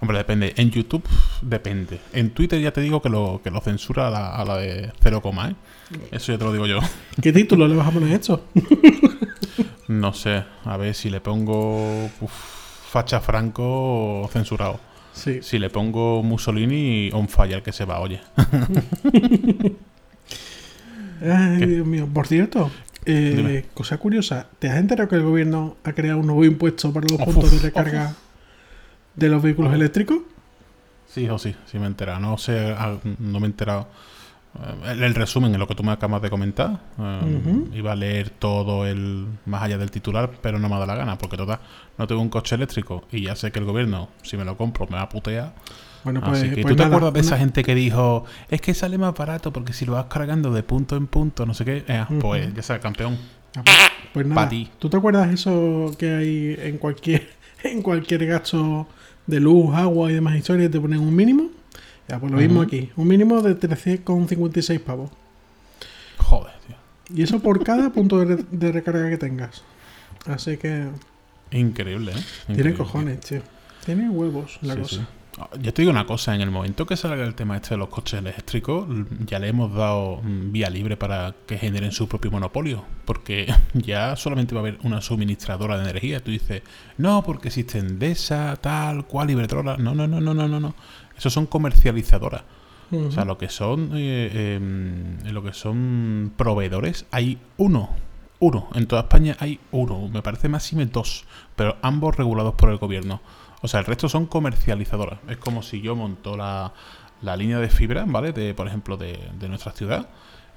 hombre, 0.00 0.18
depende. 0.18 0.52
En 0.56 0.70
YouTube, 0.72 1.04
depende. 1.40 2.00
En 2.12 2.30
Twitter 2.30 2.60
ya 2.60 2.72
te 2.72 2.80
digo 2.80 3.00
que 3.00 3.08
lo, 3.10 3.40
que 3.44 3.50
lo 3.52 3.60
censura 3.60 4.08
a 4.08 4.10
la, 4.10 4.34
a 4.34 4.44
la 4.44 4.56
de 4.56 4.90
0, 5.02 5.22
¿eh? 5.48 5.54
Eso 6.10 6.32
ya 6.32 6.38
te 6.38 6.44
lo 6.44 6.52
digo 6.52 6.66
yo. 6.66 6.80
¿Qué 7.22 7.32
título 7.32 7.68
le 7.68 7.76
vas 7.76 7.86
a 7.86 7.90
poner 7.92 8.12
a 8.12 8.16
esto? 8.16 8.44
No 9.88 10.12
sé, 10.12 10.42
a 10.64 10.76
ver 10.76 10.94
si 10.94 11.10
le 11.10 11.20
pongo 11.20 12.06
uf, 12.20 12.32
facha 12.90 13.20
franco 13.20 14.28
censurado. 14.32 14.80
Sí. 15.12 15.40
Si 15.42 15.58
le 15.58 15.68
pongo 15.70 16.22
Mussolini 16.22 17.10
on 17.12 17.28
fire 17.28 17.62
que 17.62 17.72
se 17.72 17.84
va, 17.84 18.00
oye. 18.00 18.20
Ay, 21.22 21.58
¿Qué? 21.58 21.66
Dios 21.66 21.86
mío. 21.86 22.08
Por 22.12 22.26
cierto, 22.26 22.70
Eh, 23.04 23.64
cosa 23.74 23.98
curiosa, 23.98 24.46
¿te 24.60 24.68
has 24.70 24.78
enterado 24.78 25.08
que 25.08 25.16
el 25.16 25.22
gobierno 25.22 25.76
ha 25.82 25.92
creado 25.92 26.20
un 26.20 26.26
nuevo 26.28 26.44
impuesto 26.44 26.92
para 26.92 27.06
los 27.08 27.20
puntos 27.20 27.50
de 27.50 27.58
recarga 27.58 28.14
de 29.16 29.28
los 29.28 29.42
vehículos 29.42 29.70
Uf. 29.70 29.74
eléctricos? 29.76 30.18
Sí, 31.08 31.28
o 31.28 31.36
sí, 31.38 31.54
sí 31.66 31.78
me 31.78 31.84
he 31.84 31.88
enterado. 31.88 32.20
No 32.20 32.38
sé, 32.38 32.72
ah, 32.78 32.96
no 33.18 33.40
me 33.40 33.46
he 33.46 33.50
enterado. 33.50 33.88
Eh, 34.54 34.92
El, 34.92 35.02
el 35.02 35.14
resumen, 35.14 35.52
en 35.54 35.58
lo 35.60 35.66
que 35.66 35.74
tú 35.74 35.82
me 35.82 35.92
acabas 35.92 36.20
de 36.22 36.28
comentar, 36.30 36.80
eh, 36.98 37.64
iba 37.74 37.92
a 37.92 37.96
leer 37.96 38.30
todo 38.30 38.86
el 38.86 39.26
más 39.46 39.62
allá 39.62 39.78
del 39.78 39.90
titular, 39.90 40.30
pero 40.42 40.58
no 40.58 40.68
me 40.68 40.74
ha 40.74 40.78
dado 40.78 40.86
la 40.92 40.96
gana, 40.96 41.18
porque 41.18 41.36
total, 41.36 41.58
no 41.98 42.06
tengo 42.06 42.20
un 42.20 42.28
coche 42.28 42.54
eléctrico 42.56 43.04
y 43.10 43.22
ya 43.22 43.34
sé 43.36 43.50
que 43.50 43.58
el 43.58 43.64
gobierno, 43.64 44.08
si 44.22 44.36
me 44.36 44.44
lo 44.44 44.56
compro, 44.56 44.86
me 44.86 44.96
va 44.96 45.02
a 45.02 45.08
putear. 45.08 45.54
Bueno, 46.04 46.20
pues, 46.20 46.40
Así 46.40 46.50
que 46.50 46.62
pues 46.62 46.72
tú 46.74 46.76
te 46.76 46.82
acuerdas 46.84 47.12
de 47.14 47.20
esa 47.20 47.38
gente 47.38 47.62
que 47.62 47.74
dijo, 47.76 48.24
es 48.50 48.60
que 48.60 48.74
sale 48.74 48.98
más 48.98 49.14
barato 49.14 49.52
porque 49.52 49.72
si 49.72 49.86
lo 49.86 49.92
vas 49.92 50.06
cargando 50.06 50.52
de 50.52 50.62
punto 50.64 50.96
en 50.96 51.06
punto, 51.06 51.46
no 51.46 51.54
sé 51.54 51.64
qué, 51.64 51.84
eh, 51.86 52.04
pues 52.20 52.52
ya 52.54 52.62
sabes, 52.62 52.82
campeón. 52.82 53.16
Ah, 53.56 53.62
pues- 53.64 53.76
Pues 54.12 54.26
nada, 54.26 54.48
ti. 54.48 54.68
¿tú 54.78 54.90
te 54.90 54.96
acuerdas 54.98 55.32
eso 55.32 55.90
que 55.98 56.10
hay 56.12 56.56
en 56.58 56.76
cualquier 56.78 57.28
en 57.62 57.80
cualquier 57.82 58.26
gasto 58.26 58.86
de 59.26 59.40
luz, 59.40 59.74
agua 59.74 60.10
y 60.10 60.14
demás 60.14 60.34
historias 60.36 60.70
te 60.70 60.78
ponen 60.80 60.98
un 61.00 61.14
mínimo? 61.14 61.44
Ya, 62.08 62.18
pues 62.18 62.30
lo 62.32 62.38
mismo 62.38 62.60
aquí, 62.62 62.90
un 62.96 63.08
mínimo 63.08 63.40
de 63.42 63.58
13,56 63.58 64.80
pavos. 64.80 65.10
Joder, 66.18 66.52
tío. 66.66 66.76
Y 67.16 67.22
eso 67.22 67.40
por 67.40 67.62
cada 67.64 67.90
punto 67.92 68.18
de, 68.18 68.36
re- 68.36 68.44
de 68.50 68.72
recarga 68.72 69.08
que 69.10 69.18
tengas. 69.18 69.62
Así 70.26 70.56
que 70.56 70.88
Increíble, 71.50 72.12
¿eh? 72.12 72.54
tiene 72.54 72.74
cojones, 72.74 73.20
tío. 73.20 73.42
Tiene 73.84 74.08
huevos 74.08 74.58
la 74.62 74.74
Sí, 74.74 74.80
cosa. 74.80 74.96
sí. 74.96 75.02
Ah, 75.38 75.48
Yo 75.60 75.72
te 75.72 75.80
digo 75.82 75.90
una 75.90 76.04
cosa, 76.06 76.34
en 76.34 76.42
el 76.42 76.50
momento 76.50 76.84
que 76.86 76.94
salga 76.96 77.24
el 77.24 77.34
tema 77.34 77.56
este 77.56 77.70
de 77.70 77.78
los 77.78 77.88
coches 77.88 78.20
eléctricos, 78.20 78.86
l- 78.88 79.06
ya 79.26 79.38
le 79.38 79.48
hemos 79.48 79.74
dado 79.74 80.20
mm, 80.22 80.52
vía 80.52 80.68
libre 80.70 80.96
para 80.96 81.34
que 81.46 81.56
generen 81.58 81.90
su 81.90 82.06
propio 82.06 82.30
monopolio, 82.30 82.84
porque 83.06 83.52
ya 83.74 84.14
solamente 84.16 84.54
va 84.54 84.60
a 84.60 84.62
haber 84.62 84.78
una 84.82 85.00
suministradora 85.00 85.76
de 85.78 85.84
energía. 85.84 86.22
Tú 86.22 86.30
dices, 86.30 86.62
no, 86.98 87.22
porque 87.24 87.48
existe 87.48 87.78
Endesa, 87.78 88.56
tal, 88.60 89.06
cual, 89.06 89.30
Iberdrola. 89.30 89.76
No, 89.78 89.94
no, 89.94 90.06
no, 90.06 90.20
no, 90.20 90.34
no, 90.34 90.46
no, 90.48 90.60
no. 90.60 90.74
Esos 91.22 91.34
son 91.34 91.46
comercializadoras. 91.46 92.42
O 92.90 93.12
sea, 93.12 93.24
lo 93.24 93.38
que 93.38 93.48
son 93.48 93.92
eh, 93.94 94.56
em, 94.56 95.32
lo 95.32 95.44
que 95.44 95.52
son 95.52 96.32
proveedores, 96.36 97.06
hay 97.12 97.38
uno. 97.58 97.90
Uno. 98.40 98.68
En 98.74 98.88
toda 98.88 99.02
España 99.02 99.36
hay 99.38 99.60
uno. 99.70 100.08
Me 100.08 100.20
parece 100.20 100.48
máximo 100.48 100.84
dos. 100.86 101.24
Pero 101.54 101.76
ambos 101.80 102.16
regulados 102.16 102.54
por 102.54 102.70
el 102.70 102.78
gobierno. 102.78 103.20
O 103.60 103.68
sea, 103.68 103.78
el 103.78 103.86
resto 103.86 104.08
son 104.08 104.26
comercializadoras. 104.26 105.20
Es 105.28 105.36
como 105.36 105.62
si 105.62 105.80
yo 105.80 105.94
monto 105.94 106.36
la, 106.36 106.72
la 107.22 107.36
línea 107.36 107.60
de 107.60 107.68
fibra, 107.68 108.04
¿vale? 108.04 108.32
De, 108.32 108.52
por 108.52 108.66
ejemplo, 108.66 108.96
de, 108.96 109.16
de 109.38 109.48
nuestra 109.48 109.70
ciudad. 109.70 110.08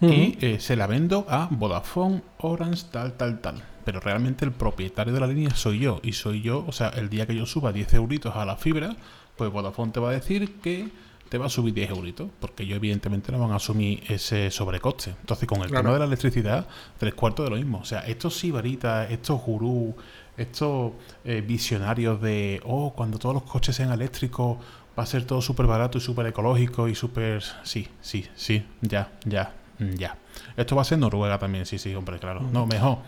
Y 0.01 0.36
eh, 0.41 0.60
se 0.60 0.75
la 0.75 0.88
vendo 0.88 1.27
a 1.29 1.48
Vodafone, 1.51 2.24
Orange, 2.39 2.86
tal, 2.91 3.13
tal, 3.13 3.39
tal. 3.39 3.63
Pero 3.86 4.00
realmente 4.00 4.45
el 4.45 4.51
propietario 4.51 5.13
de 5.13 5.19
la 5.19 5.27
línea 5.27 5.51
soy 5.51 5.77
yo. 5.77 6.00
Y 6.01 6.13
soy 6.13 6.41
yo, 6.41 6.65
o 6.67 6.72
sea, 6.72 6.89
el 6.89 7.07
día 7.07 7.27
que 7.27 7.36
yo 7.36 7.45
suba 7.45 7.72
10 7.72 7.93
euritos 7.93 8.36
a 8.36 8.45
la 8.45 8.55
fibra, 8.55 8.95
pues 9.37 9.51
Vodafone 9.51 9.91
te 9.91 9.99
va 9.99 10.09
a 10.09 10.13
decir 10.13 10.55
que 10.61 10.89
te 11.29 11.37
va 11.37 11.47
a 11.47 11.49
subir 11.49 11.73
10 11.73 11.89
euritos. 11.91 12.29
Porque 12.39 12.65
yo, 12.65 12.75
evidentemente, 12.75 13.31
no 13.31 13.39
van 13.39 13.51
a 13.51 13.55
asumir 13.55 14.03
ese 14.07 14.51
sobrecoste. 14.51 15.11
Entonces, 15.19 15.47
con 15.47 15.61
el 15.61 15.67
Claro. 15.69 15.83
tema 15.83 15.93
de 15.93 15.99
la 15.99 16.05
electricidad, 16.05 16.67
tres 16.97 17.13
cuartos 17.13 17.45
de 17.45 17.49
lo 17.49 17.55
mismo. 17.57 17.79
O 17.79 17.85
sea, 17.85 17.99
estos 18.01 18.37
sibaritas, 18.37 19.09
estos 19.11 19.41
gurús, 19.41 19.95
estos 20.37 20.93
eh, 21.23 21.41
visionarios 21.45 22.21
de, 22.21 22.61
oh, 22.65 22.93
cuando 22.95 23.17
todos 23.17 23.33
los 23.35 23.43
coches 23.43 23.75
sean 23.75 23.91
eléctricos, 23.91 24.57
va 24.97 25.03
a 25.03 25.05
ser 25.05 25.25
todo 25.25 25.41
súper 25.41 25.65
barato 25.65 25.97
y 25.97 26.01
súper 26.01 26.27
ecológico 26.27 26.87
y 26.87 26.95
súper... 26.95 27.43
Sí, 27.63 27.87
sí, 28.01 28.27
sí, 28.35 28.63
ya, 28.81 29.11
ya, 29.25 29.53
mm, 29.79 29.95
ya. 29.95 30.17
Esto 30.55 30.75
va 30.75 30.83
a 30.83 30.85
ser 30.85 30.99
Noruega 30.99 31.37
también, 31.39 31.65
sí, 31.65 31.77
sí, 31.79 31.93
hombre, 31.95 32.19
claro. 32.19 32.41
No, 32.41 32.65
mejor, 32.67 32.99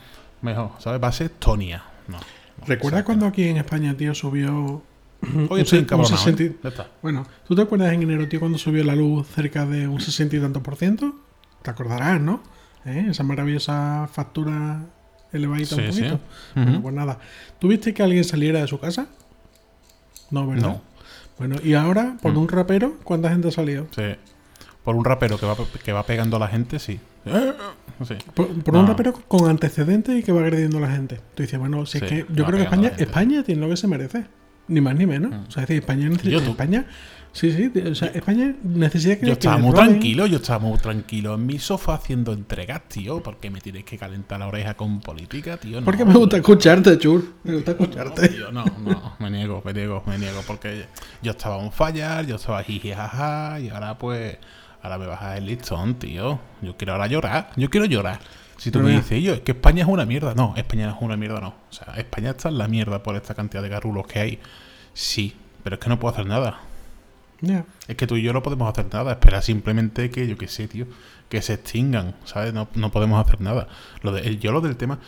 mejor, 0.41 0.71
¿sabes? 0.79 1.01
Va 1.01 1.07
a 1.09 1.11
ser 1.13 1.29
Tonia. 1.29 1.83
No, 2.07 2.17
no, 2.17 2.65
¿Recuerdas 2.65 2.99
o 2.99 3.03
sea, 3.03 3.05
cuando 3.05 3.25
aquí 3.27 3.43
en 3.47 3.57
España, 3.57 3.95
tío, 3.95 4.13
subió... 4.15 4.81
Hoy 5.21 5.29
un 5.49 5.59
estoy 5.59 5.79
un 5.79 5.85
encabronado, 5.85 6.17
60 6.17 6.43
¿eh? 6.43 6.55
Ya 6.63 6.69
está. 6.69 6.87
Bueno, 7.01 7.25
¿tú 7.47 7.55
te 7.55 7.61
acuerdas 7.63 7.91
en 7.93 8.03
enero, 8.03 8.27
tío, 8.27 8.39
cuando 8.39 8.57
subió 8.57 8.83
la 8.83 8.95
luz 8.95 9.27
cerca 9.27 9.65
de 9.65 9.87
un 9.87 9.99
60 9.99 10.35
y 10.35 10.39
tantos 10.39 10.61
por 10.61 10.75
ciento? 10.75 11.15
Te 11.63 11.71
acordarás, 11.71 12.21
¿no? 12.21 12.41
¿Eh? 12.85 13.07
Esa 13.09 13.23
maravillosa 13.23 14.07
factura 14.11 14.81
elevadita 15.33 15.75
un 15.75 15.81
Sí, 15.81 15.91
sí. 15.91 15.99
poquito. 16.03 16.19
Bueno, 16.55 16.71
Ujú. 16.73 16.81
pues 16.83 16.95
nada. 16.95 17.19
¿Tuviste 17.59 17.93
que 17.93 18.03
alguien 18.03 18.23
saliera 18.23 18.61
de 18.61 18.67
su 18.67 18.79
casa? 18.79 19.07
No, 20.31 20.47
¿verdad? 20.47 20.67
No. 20.67 20.81
Bueno, 21.37 21.55
y 21.63 21.73
ahora, 21.73 22.17
por 22.21 22.33
Mm. 22.33 22.37
un 22.37 22.47
rapero, 22.47 22.95
¿cuánta 23.03 23.29
gente 23.29 23.47
ha 23.49 23.51
salido? 23.51 23.87
Sí. 23.95 24.03
Por 24.83 24.95
un 24.95 25.03
rapero 25.03 25.37
que 25.37 25.45
va, 25.45 25.55
que 25.83 25.91
va 25.91 26.03
pegando 26.03 26.37
a 26.37 26.39
la 26.39 26.47
gente, 26.47 26.79
sí. 26.79 26.99
Sí. 28.07 28.13
Por, 28.33 28.47
por 28.63 28.75
un 28.75 28.87
rapero 28.87 29.11
con 29.27 29.49
antecedentes 29.49 30.15
y 30.17 30.23
que 30.23 30.31
va 30.31 30.39
agrediendo 30.41 30.77
a 30.77 30.81
la 30.81 30.91
gente. 30.91 31.19
Tú 31.35 31.43
dices, 31.43 31.59
bueno, 31.59 31.85
si 31.85 31.99
Sí, 31.99 32.05
es 32.05 32.09
que 32.11 32.17
yo 32.29 32.45
creo 32.45 32.57
que 32.57 32.63
España. 32.63 32.91
España 32.97 33.43
tiene 33.43 33.59
lo 33.61 33.69
que 33.69 33.75
se 33.77 33.87
merece. 33.87 34.25
Ni 34.67 34.81
más 34.81 34.95
ni 34.95 35.05
menos. 35.05 35.31
Mm. 35.31 35.47
O 35.47 35.51
sea, 35.51 35.63
es 35.63 35.69
decir, 35.69 35.81
España 35.81 36.09
necesita. 36.09 36.37
España, 36.49 36.85
sí, 37.31 37.51
sí. 37.51 37.71
O 37.79 37.95
sea, 37.95 38.09
España 38.09 38.53
necesita 38.63 39.17
que. 39.19 39.27
Yo 39.27 39.33
estaba 39.33 39.57
muy 39.57 39.73
tranquilo, 39.73 40.25
yo 40.25 40.37
estaba 40.37 40.59
muy 40.59 40.77
tranquilo 40.77 41.35
en 41.35 41.45
mi 41.45 41.57
sofá 41.59 41.93
haciendo 41.95 42.33
entregas, 42.33 42.81
tío. 42.89 43.23
porque 43.23 43.49
me 43.49 43.61
tienes 43.61 43.83
que 43.85 43.97
calentar 43.97 44.39
la 44.39 44.47
oreja 44.47 44.73
con 44.75 44.99
política, 44.99 45.57
tío? 45.57 45.79
No, 45.79 45.85
Porque 45.85 46.03
me 46.03 46.13
gusta 46.13 46.37
escucharte, 46.37 46.97
Chur. 46.97 47.23
Me 47.43 47.53
gusta 47.55 47.73
No, 47.73 47.79
escucharte. 47.79 48.27
tío, 48.29 48.51
no, 48.51 48.65
no, 48.65 49.15
me 49.19 49.29
niego, 49.31 49.61
me 49.63 49.73
niego, 49.73 50.03
me 50.05 50.17
niego. 50.17 50.41
Porque 50.45 50.85
yo 51.21 51.31
estaba 51.31 51.57
un 51.57 51.71
fallar, 51.71 52.25
yo 52.25 52.35
estaba 52.35 52.61
jiji 52.63 52.91
jaja, 52.91 53.59
y 53.61 53.69
ahora 53.69 53.97
pues, 53.97 54.37
ahora 54.81 54.97
me 54.97 55.05
bajas 55.07 55.37
el 55.37 55.45
listón, 55.45 55.95
tío. 55.95 56.39
Yo 56.61 56.75
quiero 56.75 56.93
ahora 56.93 57.07
llorar, 57.07 57.51
yo 57.55 57.69
quiero 57.69 57.85
llorar. 57.85 58.19
Si 58.57 58.71
tú 58.71 58.79
me 58.79 58.85
mira. 58.85 58.97
dices, 58.99 59.23
yo, 59.23 59.33
es 59.33 59.41
que 59.41 59.51
España 59.51 59.83
es 59.83 59.89
una 59.89 60.05
mierda. 60.05 60.33
No, 60.33 60.53
España 60.57 60.89
es 60.89 60.95
una 60.99 61.15
mierda, 61.15 61.39
no. 61.39 61.49
O 61.49 61.73
sea, 61.73 61.93
España 61.95 62.31
está 62.31 62.49
en 62.49 62.57
la 62.57 62.67
mierda 62.67 63.03
por 63.03 63.15
esta 63.15 63.35
cantidad 63.35 63.61
de 63.61 63.69
garrulos 63.69 64.07
que 64.07 64.19
hay. 64.19 64.39
Sí, 64.93 65.35
pero 65.63 65.75
es 65.75 65.79
que 65.79 65.89
no 65.89 65.99
puedo 65.99 66.13
hacer 66.13 66.25
nada. 66.25 66.59
Ya. 67.41 67.65
Es 67.87 67.95
que 67.95 68.07
tú 68.07 68.15
y 68.15 68.23
yo 68.23 68.33
no 68.33 68.41
podemos 68.41 68.69
hacer 68.69 68.91
nada. 68.91 69.11
Espera 69.11 69.41
simplemente 69.41 70.09
que, 70.09 70.27
yo 70.27 70.37
qué 70.37 70.47
sé, 70.47 70.67
tío, 70.67 70.87
que 71.29 71.41
se 71.41 71.53
extingan, 71.53 72.15
¿sabes? 72.25 72.53
No, 72.53 72.67
no 72.73 72.91
podemos 72.91 73.23
hacer 73.25 73.41
nada. 73.41 73.67
Lo 74.01 74.11
de, 74.11 74.37
yo 74.37 74.51
lo 74.51 74.61
del 74.61 74.75
tema... 74.75 74.99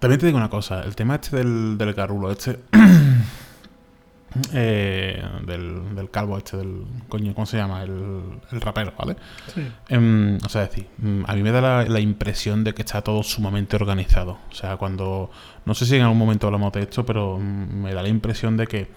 También 0.00 0.18
te 0.18 0.26
digo 0.26 0.38
una 0.38 0.50
cosa. 0.50 0.82
El 0.82 0.96
tema 0.96 1.14
este 1.14 1.36
del, 1.36 1.78
del 1.78 1.94
garulo, 1.94 2.30
este... 2.32 2.58
eh, 4.52 5.22
del, 5.46 5.94
del 5.94 6.10
calvo 6.10 6.38
este, 6.38 6.56
del... 6.56 6.84
Coño, 7.08 7.34
¿cómo 7.34 7.46
se 7.46 7.56
llama? 7.56 7.82
El, 7.82 8.22
el 8.50 8.60
rapero, 8.60 8.92
¿vale? 8.98 9.16
Sí. 9.54 9.62
Em, 9.88 10.38
o 10.44 10.48
sea, 10.48 10.64
es 10.64 10.70
decir, 10.70 10.88
mm, 10.98 11.24
a 11.26 11.34
mí 11.34 11.42
me 11.42 11.50
da 11.50 11.60
la, 11.60 11.84
la 11.84 12.00
impresión 12.00 12.64
de 12.64 12.74
que 12.74 12.82
está 12.82 13.02
todo 13.02 13.22
sumamente 13.22 13.76
organizado. 13.76 14.38
O 14.50 14.54
sea, 14.54 14.76
cuando. 14.76 15.30
No 15.64 15.74
sé 15.74 15.86
si 15.86 15.96
en 15.96 16.02
algún 16.02 16.18
momento 16.18 16.46
hablamos 16.46 16.72
de 16.72 16.82
esto, 16.82 17.04
pero 17.06 17.38
mm, 17.38 17.82
me 17.82 17.94
da 17.94 18.02
la 18.02 18.08
impresión 18.08 18.56
de 18.56 18.66
que. 18.66 18.88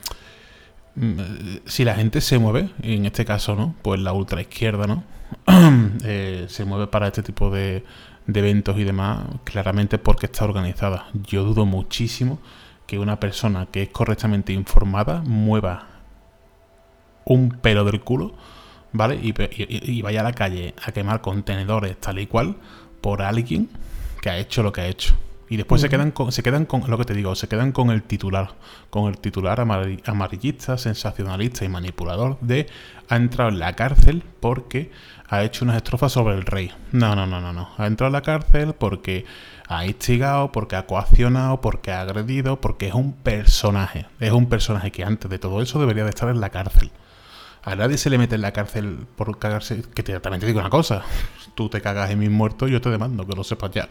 mm, 0.95 1.19
Si 1.65 1.83
la 1.83 1.95
gente 1.95 2.21
se 2.21 2.39
mueve, 2.39 2.69
y 2.81 2.95
en 2.95 3.05
este 3.05 3.25
caso, 3.25 3.55
¿no? 3.55 3.75
Pues 3.81 3.99
la 4.01 4.13
ultraizquierda, 4.13 4.87
¿no? 4.87 5.03
Eh, 6.03 6.45
se 6.49 6.65
mueve 6.65 6.87
para 6.87 7.07
este 7.07 7.23
tipo 7.23 7.49
de, 7.49 7.83
de 8.27 8.39
eventos 8.39 8.77
y 8.77 8.83
demás, 8.83 9.25
claramente 9.43 9.97
porque 9.97 10.27
está 10.27 10.45
organizada. 10.45 11.07
Yo 11.13 11.43
dudo 11.43 11.65
muchísimo 11.65 12.39
que 12.87 12.99
una 12.99 13.19
persona 13.19 13.67
que 13.67 13.83
es 13.83 13.89
correctamente 13.89 14.53
informada 14.53 15.21
mueva 15.25 15.87
un 17.25 17.49
pelo 17.49 17.83
del 17.85 18.01
culo 18.01 18.35
¿vale? 18.95 19.19
Y, 19.21 19.33
y 19.37 20.01
vaya 20.01 20.21
a 20.21 20.23
la 20.23 20.33
calle 20.33 20.73
a 20.83 20.91
quemar 20.91 21.21
contenedores 21.21 21.99
tal 21.99 22.19
y 22.19 22.27
cual 22.27 22.55
por 23.01 23.21
alguien 23.21 23.69
que 24.21 24.29
ha 24.29 24.37
hecho 24.37 24.63
lo 24.63 24.71
que 24.71 24.81
ha 24.81 24.87
hecho. 24.87 25.15
Y 25.47 25.57
después 25.57 25.79
se 25.79 25.89
quedan 25.89 26.11
con, 26.11 26.31
se 26.31 26.41
quedan 26.41 26.65
con 26.65 26.89
lo 26.89 26.97
que 26.97 27.05
te 27.05 27.13
digo, 27.13 27.35
se 27.35 27.47
quedan 27.47 27.71
con 27.71 27.91
el 27.91 28.01
titular, 28.01 28.55
con 28.89 29.07
el 29.09 29.19
titular 29.19 29.59
amari- 29.59 30.01
amarillista, 30.07 30.77
sensacionalista 30.77 31.63
y 31.65 31.69
manipulador 31.69 32.39
de 32.41 32.67
ha 33.09 33.15
entrado 33.15 33.51
en 33.51 33.59
la 33.59 33.73
cárcel 33.75 34.23
porque 34.39 34.89
ha 35.27 35.43
hecho 35.43 35.63
unas 35.63 35.77
estrofas 35.77 36.11
sobre 36.11 36.33
el 36.35 36.45
rey. 36.45 36.71
No, 36.91 37.15
no, 37.15 37.27
no, 37.27 37.41
no, 37.41 37.53
no. 37.53 37.69
Ha 37.77 37.85
entrado 37.85 38.07
en 38.07 38.13
la 38.13 38.21
cárcel 38.23 38.73
porque 38.73 39.25
ha 39.67 39.85
instigado, 39.85 40.51
porque 40.51 40.75
ha 40.77 40.87
coaccionado, 40.87 41.61
porque 41.61 41.91
ha 41.91 42.01
agredido, 42.01 42.59
porque 42.59 42.87
es 42.87 42.95
un 42.95 43.13
personaje. 43.13 44.07
Es 44.19 44.31
un 44.31 44.47
personaje 44.47 44.91
que 44.91 45.03
antes 45.03 45.29
de 45.29 45.37
todo 45.37 45.61
eso 45.61 45.79
debería 45.79 46.03
de 46.03 46.09
estar 46.09 46.29
en 46.29 46.41
la 46.41 46.49
cárcel. 46.49 46.91
A 47.63 47.75
nadie 47.75 47.97
se 47.97 48.09
le 48.09 48.17
mete 48.17 48.35
en 48.35 48.41
la 48.41 48.51
cárcel 48.51 49.05
por 49.15 49.37
cagarse. 49.37 49.83
Que 49.93 50.03
te, 50.03 50.19
también 50.19 50.39
te 50.39 50.47
digo 50.47 50.59
una 50.59 50.69
cosa: 50.69 51.03
tú 51.55 51.69
te 51.69 51.81
cagas 51.81 52.09
en 52.11 52.19
mis 52.19 52.29
muertos, 52.29 52.69
yo 52.69 52.81
te 52.81 52.89
demando, 52.89 53.25
que 53.27 53.35
lo 53.35 53.43
sepas 53.43 53.71
ya. 53.71 53.89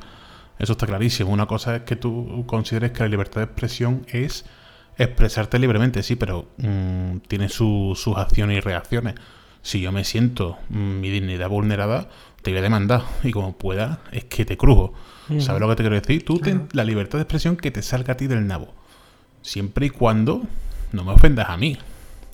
Eso 0.59 0.73
está 0.73 0.87
clarísimo. 0.87 1.31
Una 1.33 1.47
cosa 1.47 1.77
es 1.77 1.83
que 1.83 1.97
tú 1.97 2.45
consideres 2.47 2.93
que 2.93 3.01
la 3.01 3.09
libertad 3.09 3.41
de 3.41 3.45
expresión 3.47 4.07
es 4.09 4.45
expresarte 4.97 5.59
libremente, 5.59 6.03
sí, 6.03 6.15
pero 6.17 6.47
mm, 6.59 7.19
tiene 7.29 7.49
su- 7.49 7.95
sus 7.97 8.17
acciones 8.17 8.59
y 8.59 8.61
reacciones. 8.61 9.15
Si 9.63 9.81
yo 9.81 9.91
me 9.93 10.05
siento 10.05 10.59
mm, 10.69 11.01
mi 11.01 11.11
dignidad 11.11 11.49
vulnerada, 11.49 12.09
te 12.43 12.51
voy 12.51 12.59
a 12.59 12.63
demandar. 12.63 13.03
Y 13.25 13.33
como 13.33 13.57
pueda, 13.57 14.01
es 14.13 14.25
que 14.25 14.45
te 14.45 14.57
crujo. 14.57 14.93
¿Sabes 15.41 15.61
lo 15.61 15.69
que 15.69 15.77
te 15.77 15.83
quiero 15.83 15.97
decir? 15.99 16.25
Tú 16.25 16.39
ten 16.39 16.69
la 16.73 16.85
libertad 16.85 17.19
de 17.19 17.23
expresión 17.23 17.57
que 17.57 17.71
te 17.71 17.81
salga 17.83 18.13
a 18.13 18.17
ti 18.17 18.27
del 18.27 18.47
nabo. 18.47 18.75
Siempre 19.43 19.87
y 19.87 19.91
cuando 19.91 20.43
no 20.93 21.03
me 21.05 21.13
ofendas 21.13 21.49
a 21.49 21.57
mí. 21.57 21.79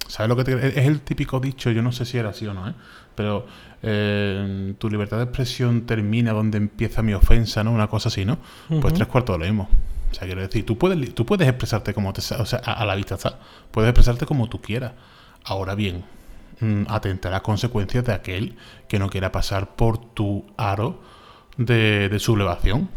¿Sabes 0.08 0.28
lo 0.28 0.34
que 0.36 0.42
te 0.44 0.66
Es 0.80 0.86
el 0.88 1.00
típico 1.02 1.38
dicho, 1.38 1.70
yo 1.70 1.82
no 1.82 1.92
sé 1.92 2.04
si 2.04 2.18
era 2.18 2.30
así 2.30 2.46
o 2.46 2.52
no, 2.52 2.68
¿eh? 2.68 2.74
Pero 3.14 3.46
eh, 3.82 4.74
tu 4.78 4.90
libertad 4.90 5.18
de 5.18 5.24
expresión 5.24 5.82
termina 5.82 6.32
donde 6.32 6.58
empieza 6.58 7.02
mi 7.02 7.14
ofensa, 7.14 7.64
¿no? 7.64 7.72
Una 7.72 7.88
cosa 7.88 8.08
así, 8.08 8.24
¿no? 8.24 8.38
Pues 8.80 8.94
tres 8.94 9.08
cuartos 9.08 9.34
de 9.34 9.46
lo 9.46 9.52
mismo. 9.52 9.68
O 10.10 10.14
sea, 10.14 10.26
quiero 10.26 10.40
decir, 10.40 10.66
tú 10.66 10.76
puedes, 10.76 11.14
tú 11.14 11.24
puedes 11.24 11.48
expresarte 11.48 11.94
como 11.94 12.12
te... 12.12 12.20
O 12.34 12.46
sea, 12.46 12.58
a, 12.58 12.84
la 12.84 12.94
vista 12.94 13.14
está. 13.14 13.38
Puedes 13.70 13.90
expresarte 13.90 14.26
como 14.26 14.48
tú 14.48 14.60
quieras. 14.60 14.92
Ahora 15.44 15.74
bien, 15.74 16.04
mm, 16.60 16.82
atenta 16.88 17.28
a 17.28 17.32
las 17.32 17.42
consecuencias 17.42 18.04
de 18.04 18.12
aquel 18.12 18.56
que 18.88 18.98
no 18.98 19.08
quiera 19.08 19.30
pasar 19.30 19.76
por 19.76 19.98
tu 19.98 20.44
aro 20.56 21.00
de, 21.56 22.08
de 22.08 22.18
sublevación 22.18 22.88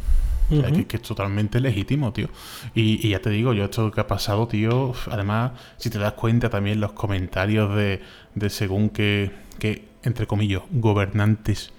que, 0.50 0.98
es 0.98 1.02
totalmente 1.02 1.60
legítimo, 1.60 2.14
tío. 2.14 2.30
Y, 2.74 3.10
ya 3.10 3.20
te 3.20 3.30
digo, 3.30 3.54
yo 3.54 3.66
esto 3.66 3.92
que 3.92 4.02
ha 4.02 4.08
pasado, 4.08 4.48
tío, 4.48 4.94
además, 5.10 5.52
si 5.78 5.90
te 5.90 6.00
das 6.00 6.14
cuenta 6.14 6.50
también 6.50 6.80
los 6.80 6.94
comentarios 6.94 7.76
de, 7.76 8.02
de 8.36 8.50
según 8.50 8.90
que, 8.90 9.32
que, 9.60 9.93
entre 10.04 10.28
comillas, 10.28 10.62
gobernantes 10.72 11.72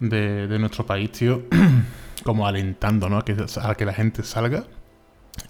de, 0.00 0.58
nuestro 0.58 0.86
país, 0.86 1.12
tío, 1.12 1.44
como 2.24 2.46
alentando, 2.46 3.08
¿no? 3.08 3.18
A 3.18 3.24
que, 3.24 3.36
a 3.62 3.74
que 3.74 3.84
la 3.84 3.94
gente 3.94 4.22
salga 4.22 4.64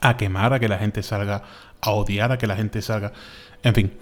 a 0.00 0.16
quemar, 0.16 0.52
a 0.52 0.60
que 0.60 0.68
la 0.68 0.78
gente 0.78 1.02
salga 1.02 1.42
a 1.80 1.90
odiar, 1.90 2.32
a 2.32 2.38
que 2.38 2.46
la 2.46 2.56
gente 2.56 2.82
salga... 2.82 3.12
En 3.62 3.74
fin, 3.74 3.92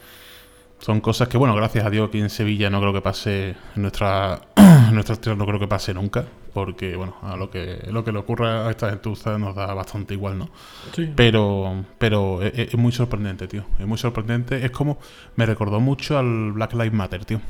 son 0.79 1.01
cosas 1.01 1.29
que, 1.29 1.37
bueno, 1.37 1.55
gracias 1.55 1.85
a 1.85 1.91
Dios 1.91 2.09
aquí 2.09 2.21
en 2.21 2.31
Sevilla 2.31 2.71
no 2.71 2.81
creo 2.81 2.93
que 2.93 3.01
pase, 3.01 3.57
en 3.75 3.83
nuestra, 3.83 4.41
tierra 4.55 5.37
no 5.37 5.47
creo 5.47 5.59
que 5.59 5.69
pase 5.69 5.95
nunca, 5.95 6.27
porque, 6.57 6.97
bueno, 6.97 7.17
a 7.21 7.37
lo 7.37 7.51
que, 7.51 7.87
lo 7.91 8.03
que 8.03 8.13
le 8.13 8.19
ocurra 8.19 8.67
a 8.67 8.71
esta 8.71 8.89
gentuza 8.89 9.37
nos 9.37 9.55
da 9.55 9.75
bastante 9.75 10.15
igual, 10.15 10.39
¿no? 10.39 10.49
Sí. 10.95 11.13
Pero, 11.15 11.85
pero 11.99 12.41
es, 12.41 12.75
muy 12.79 12.93
sorprendente, 12.93 13.47
tío. 13.47 13.67
Es 13.79 13.87
muy 13.87 13.99
sorprendente. 13.99 14.65
Es 14.65 14.71
como, 14.71 14.99
me 15.35 15.45
recordó 15.45 15.81
mucho 15.81 16.17
al 16.17 16.53
Black 16.53 16.73
Lives 16.73 16.95
Matter, 16.95 17.27
tío. 17.27 17.43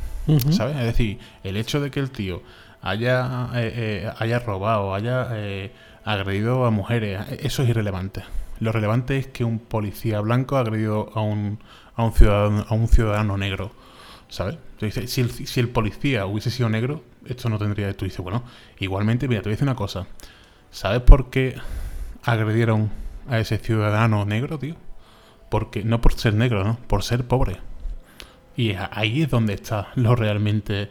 ¿Sabes? 0.50 0.74
Es 0.78 0.86
decir, 0.86 1.20
el 1.44 1.56
hecho 1.56 1.80
de 1.80 1.92
que 1.92 2.00
el 2.00 2.10
tío 2.10 2.42
haya, 2.82 3.50
eh, 3.54 3.72
eh, 3.76 4.10
haya 4.18 4.40
robado, 4.40 4.92
haya 4.92 5.28
eh, 5.34 5.70
agredido 6.04 6.64
a 6.64 6.72
mujeres, 6.72 7.20
eso 7.38 7.62
es 7.62 7.68
irrelevante. 7.68 8.24
Lo 8.58 8.72
relevante 8.72 9.18
es 9.18 9.28
que 9.28 9.44
un 9.44 9.60
policía 9.60 10.20
blanco 10.20 10.56
ha 10.56 10.62
agredido 10.62 11.12
a 11.14 11.20
un 11.20 11.60
a 11.94 12.02
un 12.02 12.12
ciudadano, 12.12 12.66
a 12.68 12.74
un 12.74 12.88
ciudadano 12.88 13.38
negro. 13.38 13.70
¿Sabes? 14.28 14.56
si, 15.06 15.20
el, 15.20 15.30
si 15.30 15.60
el 15.60 15.68
policía 15.68 16.26
hubiese 16.26 16.50
sido 16.50 16.68
negro, 16.68 17.04
esto 17.28 17.48
no 17.48 17.58
tendría. 17.58 17.94
Tú 17.96 18.04
dices, 18.04 18.20
bueno, 18.20 18.42
igualmente, 18.78 19.28
mira, 19.28 19.42
te 19.42 19.48
voy 19.48 19.52
a 19.52 19.56
decir 19.56 19.68
una 19.68 19.76
cosa. 19.76 20.06
¿Sabes 20.70 21.00
por 21.02 21.30
qué 21.30 21.56
agredieron 22.22 22.90
a 23.28 23.38
ese 23.38 23.58
ciudadano 23.58 24.24
negro, 24.24 24.58
tío? 24.58 24.76
Porque, 25.48 25.84
no 25.84 26.00
por 26.00 26.14
ser 26.14 26.34
negro, 26.34 26.64
¿no? 26.64 26.78
Por 26.86 27.02
ser 27.02 27.24
pobre. 27.26 27.58
Y 28.56 28.74
ahí 28.90 29.22
es 29.22 29.30
donde 29.30 29.54
está 29.54 29.88
lo 29.94 30.16
realmente 30.16 30.90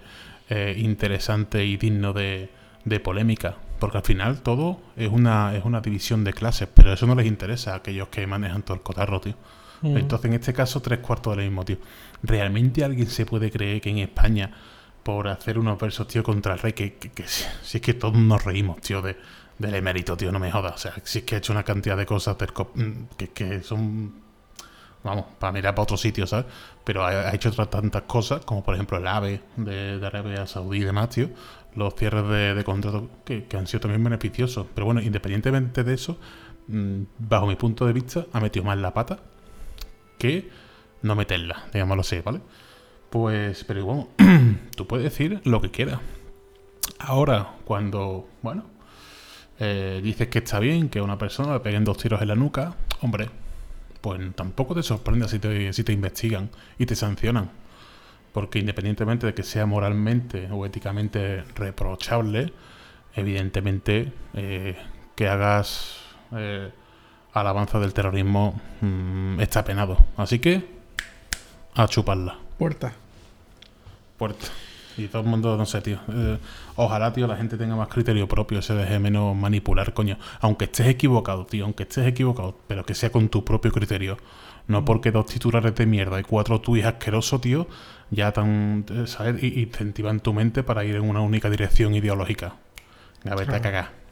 eh, 0.49 0.75
interesante 0.77 1.65
y 1.65 1.77
digno 1.77 2.13
de, 2.13 2.49
de, 2.83 2.99
polémica. 2.99 3.55
Porque 3.79 3.97
al 3.97 4.03
final 4.03 4.41
todo 4.41 4.79
es 4.95 5.09
una, 5.09 5.55
es 5.55 5.65
una 5.65 5.81
división 5.81 6.23
de 6.23 6.33
clases, 6.33 6.69
pero 6.73 6.93
eso 6.93 7.07
no 7.07 7.15
les 7.15 7.25
interesa 7.25 7.73
a 7.73 7.77
aquellos 7.77 8.07
que 8.09 8.25
manejan 8.27 8.61
todo 8.61 8.75
el 8.75 8.83
cotarro, 8.83 9.19
tío. 9.19 9.33
Mm. 9.81 9.97
Entonces, 9.97 10.25
en 10.29 10.33
este 10.33 10.53
caso, 10.53 10.81
tres 10.81 10.99
cuartos 10.99 11.35
del 11.35 11.45
mismo, 11.45 11.65
tío. 11.65 11.77
¿Realmente 12.23 12.83
alguien 12.83 13.07
se 13.07 13.25
puede 13.25 13.51
creer 13.51 13.81
que 13.81 13.89
en 13.89 13.99
España, 13.99 14.51
por 15.05 15.27
hacer 15.27 15.59
unos 15.59 15.77
versos, 15.77 16.07
tío, 16.07 16.23
contra 16.23 16.53
el 16.53 16.59
rey, 16.59 16.73
que, 16.73 16.97
si 17.27 17.77
es 17.77 17.81
que 17.83 17.93
todos 17.93 18.15
nos 18.15 18.43
reímos, 18.43 18.81
tío, 18.81 19.03
de, 19.03 19.15
del 19.59 19.75
emérito, 19.75 20.17
tío, 20.17 20.31
no 20.31 20.39
me 20.39 20.51
jodas. 20.51 20.73
O 20.73 20.77
sea, 20.79 20.93
si 21.03 21.19
es 21.19 21.25
que 21.25 21.35
ha 21.35 21.37
hecho 21.37 21.53
una 21.53 21.61
cantidad 21.61 21.95
de 21.95 22.07
cosas 22.07 22.35
mm, 22.73 22.91
que, 23.15 23.27
que 23.27 23.61
son 23.61 24.15
vamos, 25.03 25.25
para 25.37 25.53
mirar 25.53 25.75
para 25.75 25.83
otro 25.83 25.95
sitio, 25.95 26.25
¿sabes? 26.25 26.47
Pero 26.83 27.05
ha, 27.05 27.31
hecho 27.35 27.49
otras 27.49 27.69
tantas 27.69 28.01
cosas, 28.01 28.43
como 28.45 28.63
por 28.63 28.73
ejemplo 28.73 28.97
el 28.97 29.05
AVE 29.05 29.41
de, 29.57 30.03
Arabia 30.03 30.47
Saudí 30.47 30.79
y 30.79 30.83
demás, 30.85 31.09
tío, 31.09 31.29
los 31.75 31.93
cierres 31.93 32.27
de, 32.27 32.55
de 32.55 32.63
contrato 32.63 33.07
que, 33.23 33.45
han 33.55 33.67
sido 33.67 33.81
también 33.81 34.03
beneficiosos. 34.03 34.65
Pero 34.73 34.85
bueno, 34.85 35.01
independientemente 35.01 35.83
de 35.83 35.93
eso, 35.93 36.17
mm, 36.67 37.03
bajo 37.19 37.45
mi 37.45 37.55
punto 37.57 37.85
de 37.85 37.93
vista, 37.93 38.25
ha 38.33 38.39
metido 38.39 38.65
más 38.65 38.79
la 38.79 38.91
pata 38.91 39.19
que 40.17 40.49
no 41.03 41.13
meterla, 41.13 41.65
digámoslo 41.71 42.01
así, 42.01 42.21
¿vale? 42.21 42.41
Pues, 43.15 43.63
pero 43.63 43.85
bueno, 43.85 44.09
tú 44.75 44.87
puedes 44.87 45.05
decir 45.05 45.39
lo 45.45 45.61
que 45.61 45.71
quieras. 45.71 46.01
Ahora, 46.99 47.53
cuando, 47.63 48.27
bueno, 48.41 48.65
eh, 49.57 50.01
dices 50.03 50.27
que 50.27 50.39
está 50.39 50.59
bien 50.59 50.89
que 50.89 50.99
una 50.99 51.17
persona 51.17 51.53
le 51.53 51.61
peguen 51.61 51.85
dos 51.85 51.97
tiros 51.97 52.21
en 52.21 52.27
la 52.27 52.35
nuca, 52.35 52.75
hombre, 52.99 53.29
pues 54.01 54.19
tampoco 54.35 54.75
te 54.75 54.83
sorprenda 54.83 55.29
si 55.29 55.39
te, 55.39 55.71
si 55.71 55.85
te 55.85 55.93
investigan 55.93 56.49
y 56.77 56.85
te 56.87 56.97
sancionan. 56.97 57.51
Porque 58.33 58.59
independientemente 58.59 59.27
de 59.27 59.33
que 59.33 59.43
sea 59.43 59.65
moralmente 59.65 60.49
o 60.51 60.65
éticamente 60.65 61.45
reprochable, 61.55 62.51
evidentemente 63.15 64.11
eh, 64.33 64.75
que 65.15 65.29
hagas 65.29 66.01
eh, 66.33 66.69
alabanza 67.31 67.79
del 67.79 67.93
terrorismo 67.93 68.59
mm, 68.81 69.39
está 69.39 69.63
penado. 69.63 70.05
Así 70.17 70.39
que 70.39 70.67
a 71.75 71.87
chuparla. 71.87 72.39
Puerta. 72.57 73.04
Puerta. 74.17 74.45
Y 74.97 75.07
todo 75.07 75.23
el 75.23 75.27
mundo, 75.27 75.57
no 75.57 75.65
sé, 75.65 75.81
tío. 75.81 75.99
Eh, 76.09 76.37
ojalá, 76.75 77.11
tío, 77.11 77.27
la 77.27 77.35
gente 77.35 77.57
tenga 77.57 77.75
más 77.75 77.89
criterio 77.89 78.27
propio, 78.27 78.61
se 78.61 78.73
deje 78.73 78.97
menos 78.97 79.35
manipular, 79.35 79.93
coño. 79.93 80.17
Aunque 80.39 80.65
estés 80.65 80.87
equivocado, 80.87 81.45
tío, 81.45 81.65
aunque 81.65 81.83
estés 81.83 82.07
equivocado, 82.07 82.57
pero 82.67 82.85
que 82.85 82.95
sea 82.95 83.11
con 83.11 83.27
tu 83.27 83.43
propio 83.43 83.71
criterio. 83.71 84.17
No 84.67 84.81
mm. 84.81 84.85
porque 84.85 85.11
dos 85.11 85.25
titulares 85.25 85.75
de 85.75 85.85
mierda 85.85 86.19
y 86.19 86.23
cuatro 86.23 86.61
tuits 86.61 86.85
asquerosos, 86.85 87.41
tío, 87.41 87.67
ya 88.09 88.31
tan, 88.31 88.85
eh, 88.89 89.03
¿sabes? 89.05 89.43
Y 89.43 89.59
incentivan 89.59 90.21
tu 90.21 90.33
mente 90.33 90.63
para 90.63 90.85
ir 90.85 90.95
en 90.95 91.03
una 91.03 91.19
única 91.19 91.49
dirección 91.49 91.93
ideológica. 91.93 92.55
A 93.29 93.35
ver, 93.35 93.47
te 93.47 93.59
cagar. 93.59 94.05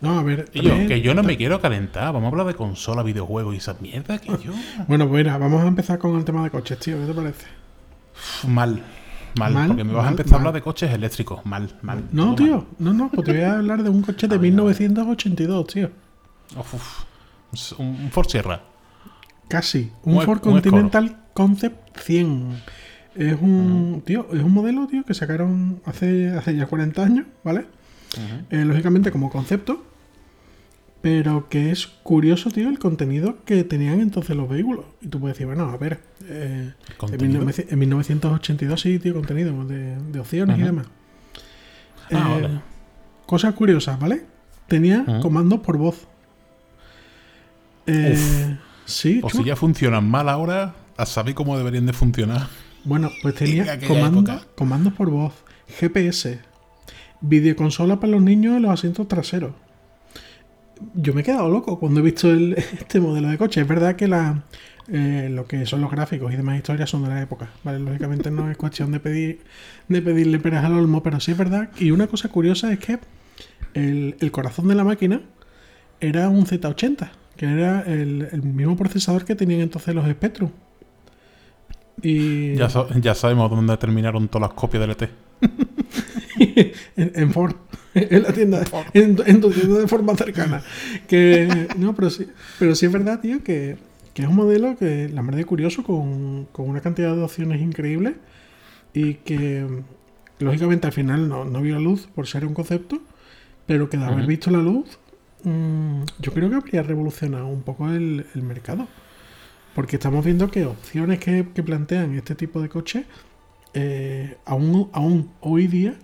No, 0.00 0.18
a 0.18 0.22
ver. 0.22 0.50
que 0.50 1.00
yo 1.00 1.14
no 1.14 1.22
me 1.22 1.36
quiero 1.36 1.60
calentar. 1.60 2.12
Vamos 2.12 2.24
a 2.24 2.28
hablar 2.28 2.46
de 2.46 2.54
consola, 2.54 3.02
videojuegos 3.02 3.54
y 3.54 3.58
esa 3.58 3.76
mierda 3.80 4.18
que 4.18 4.28
yo. 4.28 4.52
Bueno, 4.86 5.08
pues 5.08 5.24
mira, 5.24 5.38
vamos 5.38 5.62
a 5.62 5.66
empezar 5.66 5.98
con 5.98 6.16
el 6.16 6.24
tema 6.24 6.44
de 6.44 6.50
coches, 6.50 6.78
tío. 6.78 7.00
¿Qué 7.00 7.06
te 7.06 7.14
parece? 7.14 7.46
mal. 8.46 8.82
Mal, 9.36 9.66
porque 9.66 9.84
me 9.84 9.92
vas 9.92 10.06
a 10.06 10.10
empezar 10.10 10.34
a 10.34 10.36
hablar 10.36 10.54
de 10.54 10.62
coches 10.62 10.92
eléctricos. 10.92 11.44
Mal, 11.44 11.76
mal. 11.82 12.04
No, 12.12 12.34
tío. 12.34 12.66
No, 12.78 12.92
no, 12.92 13.10
pues 13.10 13.24
te 13.26 13.32
voy 13.32 13.42
a 13.42 13.54
hablar 13.54 13.82
de 13.82 13.90
un 13.90 14.02
coche 14.02 14.28
de 14.28 14.38
1982, 14.40 15.66
tío. 15.66 15.90
Un 17.78 18.10
Ford 18.10 18.28
Sierra. 18.28 18.60
Casi. 19.48 19.92
Un 20.02 20.22
Ford 20.22 20.40
Continental 20.40 21.16
Concept 21.34 21.98
100. 21.98 22.62
Es 23.14 23.36
un, 23.40 24.02
tío, 24.04 24.28
es 24.32 24.42
un 24.42 24.52
modelo, 24.52 24.86
tío, 24.86 25.04
que 25.04 25.14
sacaron 25.14 25.80
hace, 25.84 26.30
hace 26.30 26.54
ya 26.54 26.66
40 26.66 27.02
años, 27.02 27.26
¿vale? 27.42 27.66
Eh, 28.50 28.64
lógicamente 28.64 29.10
como 29.10 29.28
concepto, 29.28 29.84
pero 31.00 31.48
que 31.48 31.70
es 31.70 31.86
curioso, 31.86 32.50
tío, 32.50 32.68
el 32.68 32.78
contenido 32.78 33.44
que 33.44 33.62
tenían 33.64 34.00
entonces 34.00 34.36
los 34.36 34.48
vehículos. 34.48 34.84
Y 35.00 35.08
tú 35.08 35.20
puedes 35.20 35.36
decir, 35.36 35.46
bueno, 35.46 35.70
a 35.70 35.76
ver, 35.76 36.00
eh, 36.24 36.72
en, 37.00 37.78
1982 37.78 38.80
sí, 38.80 38.98
tío, 38.98 39.14
contenido 39.14 39.64
de, 39.64 40.18
opciones 40.18 40.58
y 40.58 40.62
demás. 40.62 40.86
Ah, 42.10 42.38
eh, 42.40 42.60
cosas 43.26 43.54
curiosas, 43.54 43.98
¿vale? 44.00 44.24
Tenía 44.66 45.20
comandos 45.22 45.60
por 45.60 45.78
voz. 45.78 46.08
sí. 48.84 49.20
O 49.22 49.30
si 49.30 49.44
ya 49.44 49.54
funcionan 49.54 50.08
mal 50.08 50.28
ahora, 50.28 50.74
a 50.96 51.06
saber 51.06 51.34
cómo 51.34 51.56
deberían 51.56 51.86
de 51.86 51.92
funcionar. 51.92 52.48
Bueno, 52.84 53.10
pues 53.22 53.36
tenía 53.36 53.78
comandos 54.56 54.94
por 54.94 55.10
voz, 55.10 55.32
GPS, 55.78 56.40
videoconsola 57.20 58.00
para 58.00 58.12
los 58.12 58.22
niños 58.22 58.56
en 58.56 58.62
los 58.62 58.72
asientos 58.72 59.06
traseros. 59.06 59.52
Yo 60.94 61.14
me 61.14 61.20
he 61.20 61.24
quedado 61.24 61.48
loco 61.48 61.78
cuando 61.78 62.00
he 62.00 62.02
visto 62.02 62.32
este 62.32 63.00
modelo 63.00 63.28
de 63.28 63.38
coche. 63.38 63.60
Es 63.60 63.68
verdad 63.68 63.96
que 63.96 64.08
la, 64.08 64.44
eh, 64.90 65.28
lo 65.30 65.46
que 65.46 65.66
son 65.66 65.80
los 65.80 65.90
gráficos 65.90 66.32
y 66.32 66.36
demás 66.36 66.56
historias 66.56 66.88
son 66.88 67.02
de 67.02 67.10
la 67.10 67.22
época. 67.22 67.50
¿vale? 67.64 67.78
Lógicamente 67.78 68.30
no 68.30 68.50
es 68.50 68.56
cuestión 68.56 68.92
de 68.92 69.00
pedir 69.00 69.40
de 69.88 70.02
pedirle 70.02 70.38
peras 70.38 70.64
al 70.64 70.74
olmo, 70.74 71.02
pero 71.02 71.20
sí 71.20 71.32
es 71.32 71.38
verdad. 71.38 71.70
Y 71.78 71.90
una 71.90 72.06
cosa 72.06 72.28
curiosa 72.28 72.72
es 72.72 72.78
que 72.78 72.98
el, 73.74 74.30
corazón 74.30 74.68
de 74.68 74.74
la 74.74 74.84
máquina 74.84 75.20
era 76.00 76.28
un 76.28 76.46
Z80, 76.46 77.10
que 77.36 77.46
era 77.46 77.82
el, 77.82 78.42
mismo 78.42 78.76
procesador 78.76 79.24
que 79.24 79.34
tenían 79.34 79.60
entonces 79.60 79.94
los 79.94 80.08
Spectrum. 80.08 80.50
Y... 82.02 82.54
Ya, 82.54 82.68
ya 83.00 83.14
sabemos 83.14 83.50
dónde 83.50 83.76
terminaron 83.76 84.28
todas 84.28 84.50
las 84.50 84.56
copias 84.56 84.80
del 84.80 84.90
ET. 84.92 85.10
en, 86.96 87.32
Ford, 87.32 87.54
en 87.94 88.22
la 88.22 88.32
tienda, 88.32 88.64
en, 88.92 89.40
tu 89.40 89.50
tienda 89.50 89.78
de 89.78 89.88
forma 89.88 90.16
cercana. 90.16 90.62
Que, 91.06 91.68
no, 91.76 91.94
pero 91.94 92.10
sí, 92.10 92.26
pero 92.58 92.74
sí 92.74 92.86
es 92.86 92.92
verdad, 92.92 93.20
tío, 93.20 93.42
que, 93.42 93.76
es 94.14 94.26
un 94.26 94.34
modelo 94.34 94.76
que 94.76 95.08
la 95.08 95.22
verdad 95.22 95.40
es 95.40 95.46
curioso, 95.46 95.84
con, 95.84 96.48
una 96.56 96.80
cantidad 96.80 97.14
de 97.14 97.22
opciones 97.22 97.60
increíbles 97.60 98.14
y 98.92 99.14
que 99.14 99.64
lógicamente 100.40 100.88
al 100.88 100.92
final 100.92 101.28
no, 101.28 101.62
vio 101.62 101.74
la 101.74 101.80
luz 101.80 102.08
por 102.14 102.26
ser 102.26 102.44
un 102.44 102.52
concepto, 102.52 103.00
pero 103.66 103.88
que 103.88 103.96
de 103.96 104.04
haber 104.04 104.26
visto 104.26 104.50
la 104.50 104.58
luz, 104.58 104.98
mm, 105.44 106.02
yo 106.18 106.32
creo 106.32 106.50
que 106.50 106.56
habría 106.56 106.82
revolucionado 106.82 107.46
un 107.46 107.62
poco 107.62 107.88
el, 107.90 108.24
mercado. 108.42 108.88
Porque 109.74 109.94
estamos 109.94 110.24
viendo 110.24 110.50
que 110.50 110.64
opciones 110.64 111.20
que, 111.20 111.46
que 111.54 111.62
plantean 111.62 112.16
este 112.16 112.34
tipo 112.34 112.60
de 112.60 112.68
coches, 112.68 113.04
eh, 113.74 114.36
aún, 114.44 114.88
aún 114.92 115.30
hoy 115.40 115.68
día, 115.68 115.94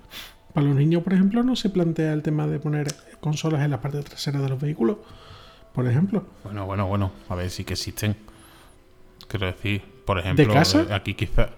para 0.55 0.69
los 0.69 0.77
niños, 0.77 1.03
por 1.03 1.13
ejemplo, 1.13 1.43
no 1.43 1.57
se 1.57 1.69
plantea 1.69 2.13
el 2.13 2.23
tema 2.23 2.47
de 2.47 2.61
poner 2.61 2.87
consolas 3.21 3.63
en 3.63 3.73
la 3.73 3.81
parte 3.81 4.01
trasera 4.03 4.41
de 4.41 4.49
los 4.49 4.61
vehículos, 4.61 4.99
por 5.73 5.87
ejemplo. 5.89 6.25
Bueno, 6.45 6.65
bueno, 6.65 6.87
bueno. 6.87 7.13
A 7.29 7.35
ver, 7.35 7.51
sí 7.51 7.65
que 7.65 7.73
existen. 7.73 8.17
Quiero 9.27 9.47
decir, 9.47 9.83
por 10.07 10.21
ejemplo, 10.21 10.53
casa? 10.53 10.83
eh, 10.83 10.95
aquí 10.95 11.15
quizá. 11.15 11.51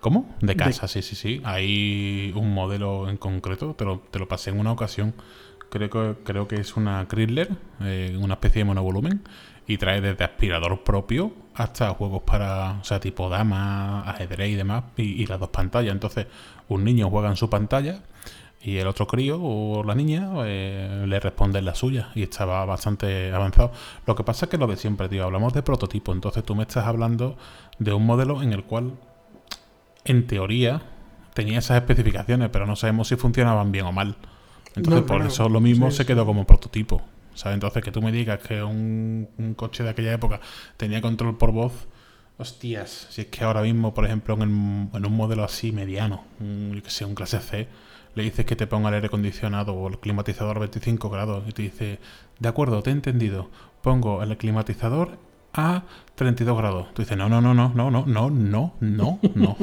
¿Cómo? 0.00 0.34
De 0.40 0.56
casa, 0.56 0.88
sí, 0.88 1.00
sí, 1.00 1.14
sí. 1.14 1.40
Hay 1.44 2.32
un 2.34 2.52
modelo 2.52 3.08
en 3.08 3.16
concreto, 3.16 3.74
te 3.74 3.84
lo, 3.84 4.00
te 4.00 4.18
lo 4.18 4.26
pasé 4.26 4.50
en 4.50 4.58
una 4.58 4.72
ocasión. 4.72 5.14
Creo 5.70 5.88
que, 5.88 6.16
creo 6.24 6.48
que 6.48 6.56
es 6.56 6.76
una 6.76 7.06
Chrysler, 7.08 7.50
eh, 7.82 8.18
una 8.20 8.34
especie 8.34 8.60
de 8.60 8.64
monovolumen, 8.64 9.22
y 9.66 9.78
trae 9.78 10.00
desde 10.00 10.24
aspirador 10.24 10.82
propio 10.82 11.32
hasta 11.54 11.88
juegos 11.90 12.22
para, 12.24 12.80
o 12.80 12.84
sea, 12.84 12.98
tipo 12.98 13.28
dama, 13.28 14.02
ajedrez 14.02 14.50
y 14.50 14.54
demás, 14.56 14.84
y, 14.96 15.22
y 15.22 15.26
las 15.26 15.38
dos 15.38 15.50
pantallas. 15.50 15.92
Entonces, 15.92 16.26
un 16.68 16.84
niño 16.84 17.08
juega 17.08 17.28
en 17.30 17.36
su 17.36 17.48
pantalla 17.48 18.02
y 18.64 18.78
el 18.78 18.86
otro 18.86 19.06
crío 19.06 19.38
o 19.42 19.84
la 19.84 19.94
niña 19.94 20.30
eh, 20.46 21.04
le 21.06 21.20
responde 21.20 21.58
en 21.60 21.66
la 21.66 21.74
suya 21.74 22.10
y 22.14 22.22
estaba 22.22 22.64
bastante 22.64 23.32
avanzado. 23.32 23.72
Lo 24.06 24.14
que 24.16 24.24
pasa 24.24 24.46
es 24.46 24.50
que 24.50 24.58
lo 24.58 24.66
de 24.66 24.76
siempre, 24.76 25.08
tío, 25.08 25.24
hablamos 25.24 25.52
de 25.52 25.62
prototipo, 25.62 26.12
entonces 26.12 26.42
tú 26.44 26.54
me 26.54 26.62
estás 26.62 26.86
hablando 26.86 27.36
de 27.78 27.92
un 27.92 28.06
modelo 28.06 28.42
en 28.42 28.52
el 28.52 28.64
cual, 28.64 28.94
en 30.04 30.26
teoría, 30.26 30.82
tenía 31.34 31.58
esas 31.58 31.76
especificaciones, 31.78 32.50
pero 32.50 32.66
no 32.66 32.76
sabemos 32.76 33.08
si 33.08 33.16
funcionaban 33.16 33.72
bien 33.72 33.86
o 33.86 33.92
mal. 33.92 34.16
Entonces, 34.76 35.02
No, 35.02 35.06
por 35.06 35.16
claro. 35.18 35.26
eso 35.32 35.48
lo 35.48 35.60
mismo 35.60 35.90
Sí, 35.90 35.98
se 35.98 36.06
quedó 36.06 36.26
como 36.26 36.46
prototipo. 36.46 37.02
¿sabes? 37.34 37.54
Entonces, 37.54 37.82
que 37.82 37.90
tú 37.90 38.00
me 38.00 38.12
digas 38.12 38.38
que 38.40 38.62
un, 38.62 39.28
un 39.38 39.54
coche 39.54 39.82
de 39.82 39.90
aquella 39.90 40.12
época 40.12 40.40
tenía 40.76 41.00
control 41.00 41.36
por 41.36 41.50
voz, 41.52 41.72
hostias, 42.38 43.08
si 43.10 43.22
es 43.22 43.26
que 43.28 43.44
ahora 43.44 43.62
mismo, 43.62 43.92
por 43.94 44.04
ejemplo, 44.06 44.34
en, 44.34 44.42
el- 44.42 44.96
en 44.96 45.06
un 45.06 45.16
modelo 45.16 45.42
así 45.44 45.72
mediano, 45.72 46.24
un, 46.40 46.72
yo 46.74 46.82
que 46.82 46.90
sé, 46.90 47.04
un 47.04 47.14
clase 47.14 47.40
C, 47.40 47.68
le 48.14 48.22
dices 48.22 48.44
que 48.44 48.56
te 48.56 48.66
ponga 48.66 48.88
el 48.88 48.96
aire 48.96 49.06
acondicionado 49.08 49.74
o 49.74 49.88
el 49.88 49.98
climatizador 49.98 50.56
a 50.56 50.60
25 50.60 51.10
grados 51.10 51.44
y 51.48 51.52
te 51.52 51.62
dice, 51.62 51.98
de 52.38 52.48
acuerdo, 52.48 52.82
te 52.82 52.90
he 52.90 52.92
entendido, 52.92 53.50
pongo 53.82 54.22
el 54.22 54.36
climatizador 54.36 55.18
a 55.54 55.84
32 56.16 56.56
grados. 56.56 56.94
Tú 56.94 57.02
dices, 57.02 57.16
no, 57.16 57.28
no, 57.28 57.40
no, 57.40 57.54
no, 57.54 57.72
no, 57.74 57.90
no, 57.90 58.06
no, 58.06 58.30
no, 58.30 58.74
no, 58.80 59.18
no. 59.34 59.56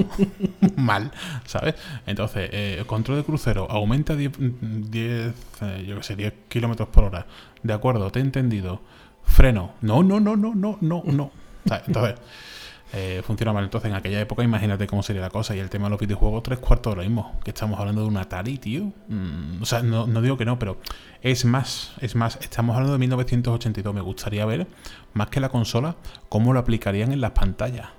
Mal, 0.78 1.12
¿sabes? 1.46 1.76
Entonces, 2.06 2.50
eh, 2.52 2.84
control 2.88 3.18
de 3.18 3.24
crucero 3.24 3.68
aumenta 3.70 4.16
10, 4.16 4.32
10 4.90 5.34
eh, 5.62 5.86
yo 5.88 5.98
que 5.98 6.04
sé, 6.04 6.16
10 6.16 6.34
kilómetros 6.48 6.90
por 6.90 7.06
hora. 7.06 7.28
De 7.62 7.74
acuerdo, 7.74 8.10
te 8.12 8.20
he 8.20 8.22
entendido. 8.22 8.82
Freno. 9.24 9.74
No, 9.82 10.02
no, 10.02 10.20
no, 10.20 10.36
no, 10.36 10.56
no, 10.56 10.78
no, 10.82 11.04
no. 11.06 11.32
Entonces, 11.86 12.16
eh, 12.94 13.22
funciona 13.26 13.54
mal. 13.54 13.64
Entonces, 13.64 13.90
en 13.90 13.96
aquella 13.96 14.20
época, 14.20 14.44
imagínate 14.44 14.86
cómo 14.88 15.02
sería 15.04 15.22
la 15.22 15.30
cosa. 15.30 15.56
Y 15.56 15.60
el 15.60 15.70
tema 15.70 15.86
de 15.86 15.92
los 15.92 16.00
videojuegos, 16.00 16.44
tres 16.44 16.60
cuartos 16.60 16.94
de 16.94 16.98
lo 16.98 17.04
mismo. 17.04 17.40
Que 17.44 17.52
estamos 17.52 17.80
hablando 17.80 18.02
de 18.02 18.08
un 18.08 18.18
Atari, 18.18 18.58
tío. 18.58 18.92
Mm, 19.08 19.62
o 19.62 19.66
sea, 19.66 19.82
no, 19.82 20.08
no 20.08 20.22
digo 20.22 20.38
que 20.38 20.46
no, 20.46 20.60
pero 20.60 20.78
es 21.22 21.46
más, 21.46 21.94
es 22.02 22.16
más. 22.16 22.38
Estamos 22.42 22.76
hablando 22.76 22.94
de 22.94 23.00
1982. 23.00 23.94
Me 23.94 24.02
gustaría 24.02 24.46
ver, 24.46 24.68
más 25.14 25.30
que 25.30 25.40
la 25.40 25.50
consola, 25.50 25.96
cómo 26.28 26.54
lo 26.54 26.60
aplicarían 26.60 27.12
en 27.14 27.22
las 27.22 27.32
pantallas. 27.32 27.90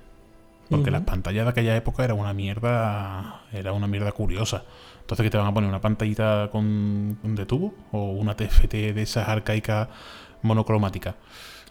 Porque 0.69 0.89
las 0.89 1.01
pantallas 1.01 1.45
de 1.45 1.51
aquella 1.51 1.75
época 1.75 2.03
era 2.03 2.15
una 2.15 2.33
mierda. 2.33 3.41
Era 3.51 3.73
una 3.73 3.87
mierda 3.87 4.11
curiosa. 4.11 4.63
Entonces, 5.01 5.23
que 5.23 5.29
te 5.29 5.37
van 5.37 5.47
a 5.47 5.53
poner 5.53 5.69
una 5.69 5.81
pantallita 5.81 6.49
con 6.51 7.17
de 7.21 7.45
tubo 7.45 7.73
o 7.91 8.11
una 8.11 8.35
TFT 8.35 8.71
de 8.71 9.01
esas 9.01 9.27
arcaicas 9.27 9.89
monocromáticas. 10.41 11.15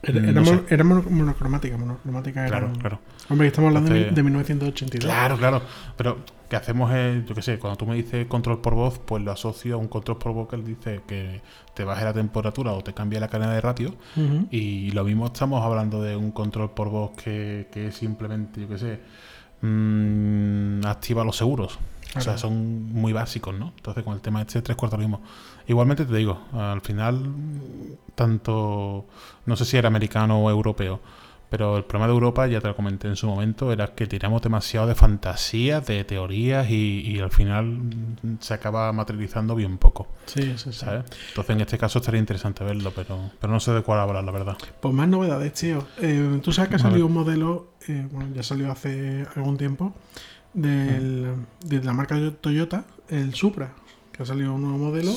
Era, 0.05 0.21
Mm, 0.21 0.29
era 0.29 0.43
no 0.43 0.65
era 0.69 0.85
monocromática, 0.85 1.77
monocromática 1.77 2.41
era 2.47 2.59
Claro, 2.59 2.73
claro. 2.81 2.99
Hombre, 3.29 3.47
estamos 3.47 3.69
hablando 3.69 3.91
de, 3.93 3.99
Entonces- 4.09 4.17
de 4.17 4.23
1982. 4.25 5.05
Claro, 5.05 5.37
claro. 5.37 5.63
Pero 5.97 6.19
que 6.49 6.57
hacemos 6.57 6.93
es, 6.93 7.25
yo 7.25 7.35
qué 7.37 7.43
sé, 7.43 7.59
cuando 7.59 7.77
tú 7.77 7.87
me 7.87 7.95
dices 7.95 8.27
control 8.27 8.61
por 8.61 8.75
voz, 8.75 8.99
pues 8.99 9.23
lo 9.23 9.31
asocio 9.31 9.77
a 9.77 9.79
un 9.79 9.87
control 9.89 10.19
por 10.19 10.33
voz 10.33 10.49
que 10.49 10.57
él 10.57 10.65
dice 10.65 11.03
que 11.07 11.41
te 11.75 11.85
baje 11.85 12.05
la 12.05 12.13
temperatura 12.13 12.73
o 12.73 12.83
te 12.83 12.93
cambie 12.93 13.21
la 13.21 13.29
cadena 13.29 13.53
de 13.55 13.61
ratio. 13.61 13.95
Y 14.51 14.91
lo 14.91 15.05
mismo 15.05 15.27
estamos 15.27 15.65
hablando 15.65 16.03
de 16.03 16.17
un 16.17 16.33
control 16.33 16.73
por 16.73 16.91
voz 16.91 17.13
que, 17.13 17.69
que 17.73 17.93
simplemente, 17.93 18.61
yo 18.61 18.69
qué 18.69 18.79
sé, 18.79 19.01
mm, 19.67 20.85
activa 20.87 21.25
los 21.25 21.37
seguros. 21.37 21.79
O 22.15 22.21
sea, 22.21 22.37
son 22.37 22.93
muy 22.93 23.15
básicos, 23.15 23.55
¿no? 23.59 23.73
Entonces, 23.77 24.05
con 24.05 24.13
el 24.13 24.21
tema 24.21 24.43
este, 24.43 24.61
tres 24.61 24.77
cuartos 24.77 24.99
lo 25.01 25.09
mismo. 25.09 25.23
Igualmente 25.73 26.05
te 26.05 26.15
digo, 26.15 26.39
al 26.53 26.83
final, 26.83 27.33
tanto, 28.15 29.07
no 29.47 29.57
sé 29.57 29.65
si 29.65 29.79
era 29.79 29.89
americano 29.89 30.39
o 30.39 30.51
europeo, 30.51 31.01
pero 31.49 31.79
el 31.79 31.85
problema 31.85 32.09
de 32.09 32.13
Europa, 32.13 32.47
ya 32.47 32.61
te 32.61 32.69
lo 32.69 32.77
comenté 32.77 33.09
en 33.09 33.17
su 33.17 33.27
momento, 33.27 33.73
era 33.73 33.95
que 33.95 34.07
tiramos 34.07 34.43
demasiado 34.43 34.87
de 34.87 34.95
fantasías, 34.95 35.87
de 35.87 36.05
teorías 36.05 36.69
y, 36.71 37.01
y 37.07 37.21
al 37.21 37.31
final 37.31 37.65
mm, 37.67 38.37
se 38.41 38.53
acaba 38.53 38.93
materializando 38.93 39.55
bien 39.55 39.79
poco, 39.79 40.09
Sí, 40.27 40.43
sí, 40.57 40.73
sí. 40.73 40.73
¿sabes? 40.73 41.05
Entonces, 41.31 41.57
en 41.57 41.61
este 41.63 41.79
caso 41.79 42.01
estaría 42.01 42.21
interesante 42.21 42.65
verlo, 42.65 42.93
pero, 42.95 43.19
pero 43.41 43.51
no 43.51 43.59
sé 43.59 43.73
de 43.73 43.81
cuál 43.83 44.01
hablar, 44.01 44.25
la 44.25 44.33
verdad. 44.33 44.57
Pues 44.81 44.95
más 44.95 45.09
novedades, 45.09 45.55
tío. 45.55 45.87
Eh, 46.03 46.39
Tú 46.43 46.53
sabes 46.53 46.69
que 46.69 46.77
ha 46.77 46.81
salido 46.81 47.07
un 47.07 47.15
modelo, 47.15 47.69
eh, 47.89 48.07
bueno, 48.13 48.35
ya 48.35 48.43
salió 48.43 48.71
hace 48.71 49.27
algún 49.37 49.57
tiempo, 49.57 49.95
del, 50.53 51.35
de 51.65 51.83
la 51.83 51.95
marca 51.95 52.17
Toyota, 52.43 52.85
el 53.09 53.35
Supra, 53.35 53.73
que 54.13 54.23
ha 54.23 54.27
salido 54.27 54.53
un 54.55 54.63
nuevo 54.63 54.79
modelo, 54.79 55.13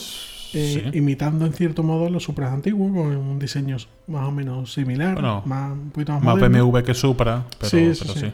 eh, 0.56 0.90
Sí. 0.92 0.98
imitando 0.98 1.46
en 1.46 1.54
cierto 1.54 1.84
modo 1.84 2.10
los 2.10 2.24
Supras 2.24 2.52
antiguos, 2.54 2.92
con 2.92 3.16
un 3.16 3.40
diseño 3.40 3.78
más 4.08 4.28
o 4.28 4.32
menos 4.32 4.74
similar, 4.74 5.14
Bueno, 5.14 5.44
más, 5.46 5.72
un 5.74 5.92
poquito 5.92 6.14
más, 6.14 6.24
Más 6.24 6.36
moderno. 6.36 6.72
BMW 6.72 6.84
que 6.84 6.94
Supra, 6.94 7.46
pero 7.60 7.70
Sí, 7.70 7.92
pero 8.02 8.14
sí. 8.20 8.34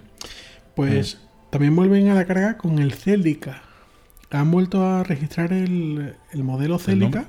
Pues 0.75 1.19
también 1.49 1.75
vuelven 1.75 2.07
a 2.09 2.13
la 2.15 2.25
carga 2.25 2.57
con 2.57 2.79
el 2.79 2.93
Celica. 2.93 3.63
Han 4.29 4.49
vuelto 4.51 4.85
a 4.85 5.03
registrar 5.03 5.51
el, 5.51 6.15
el 6.31 6.43
modelo 6.43 6.79
Celica. 6.79 7.25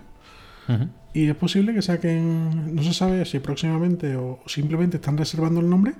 Y 1.14 1.28
es 1.28 1.34
posible 1.34 1.74
que 1.74 1.82
saquen, 1.82 2.74
no 2.74 2.82
se 2.82 2.94
sabe 2.94 3.24
si 3.26 3.38
próximamente 3.40 4.16
o 4.16 4.40
simplemente 4.46 4.96
están 4.96 5.18
reservando 5.18 5.60
el 5.60 5.68
nombre, 5.68 5.92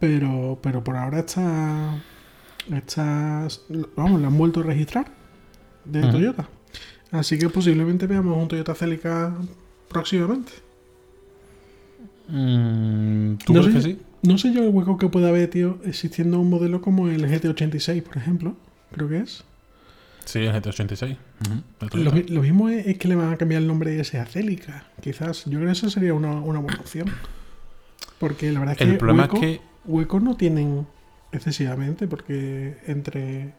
pero, 0.00 0.58
pero 0.60 0.82
por 0.82 0.96
ahora 0.96 1.20
está, 1.20 2.02
está, 2.74 3.46
vamos, 3.94 4.20
lo 4.20 4.26
han 4.26 4.36
vuelto 4.36 4.58
a 4.60 4.62
registrar 4.64 5.06
de. 5.84 6.00
Toyota. 6.00 6.48
Así 7.12 7.38
que 7.38 7.48
posiblemente 7.48 8.06
veamos 8.08 8.36
un 8.36 8.48
Toyota 8.48 8.74
Celica 8.74 9.32
próximamente. 9.88 10.50
Mm, 12.28 13.34
¿Tú 13.44 13.52
No 13.52 13.60
crees 13.62 13.82
sé- 13.82 13.88
que 13.90 13.94
sí? 13.96 14.00
No 14.22 14.38
sé 14.38 14.52
yo 14.52 14.62
el 14.62 14.68
hueco 14.70 14.96
que 14.98 15.08
pueda 15.08 15.28
haber, 15.28 15.50
tío, 15.50 15.78
existiendo 15.84 16.38
un 16.38 16.48
modelo 16.48 16.80
como 16.80 17.08
el 17.08 17.24
GT86, 17.26 18.02
por 18.02 18.16
ejemplo. 18.16 18.56
Creo 18.92 19.08
que 19.08 19.18
es. 19.18 19.44
Sí, 20.24 20.38
el 20.38 20.52
GT86. 20.52 21.16
Ujú, 21.40 21.96
el 21.98 22.04
Lo, 22.32 22.42
mismo 22.42 22.68
es, 22.68 22.86
es 22.86 22.98
que 22.98 23.08
le 23.08 23.16
van 23.16 23.32
a 23.32 23.36
cambiar 23.36 23.60
el 23.62 23.66
nombre 23.68 23.98
ese 23.98 24.18
a 24.20 24.26
Celica. 24.26 24.84
Quizás. 25.00 25.44
Yo 25.46 25.58
creo 25.58 25.66
que 25.66 25.72
eso 25.72 25.90
sería 25.90 26.14
una, 26.14 26.30
una 26.40 26.60
buena 26.60 26.78
opción. 26.78 27.08
Porque 28.20 28.52
la 28.52 28.60
verdad 28.60 28.74
es 28.74 28.78
que 28.86 28.92
El 28.92 28.98
problema 28.98 29.24
hueco, 29.24 29.36
es 29.36 29.40
que 29.42 29.60
hueco 29.84 30.20
no 30.20 30.36
tienen 30.36 30.86
excesivamente. 31.32 32.06
Porque 32.06 32.76
entre, 32.86 33.54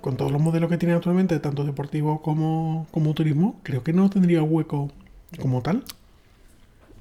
con 0.00 0.16
todos 0.16 0.30
los 0.32 0.40
modelos 0.40 0.68
que 0.70 0.78
tienen 0.78 0.96
actualmente, 0.96 1.38
tanto 1.40 1.64
deportivo 1.64 2.20
como, 2.22 2.86
como 2.90 3.14
turismo, 3.14 3.60
creo 3.62 3.82
que 3.82 3.92
no 3.92 4.08
tendría 4.10 4.42
hueco 4.42 4.90
como 5.40 5.62
tal. 5.62 5.82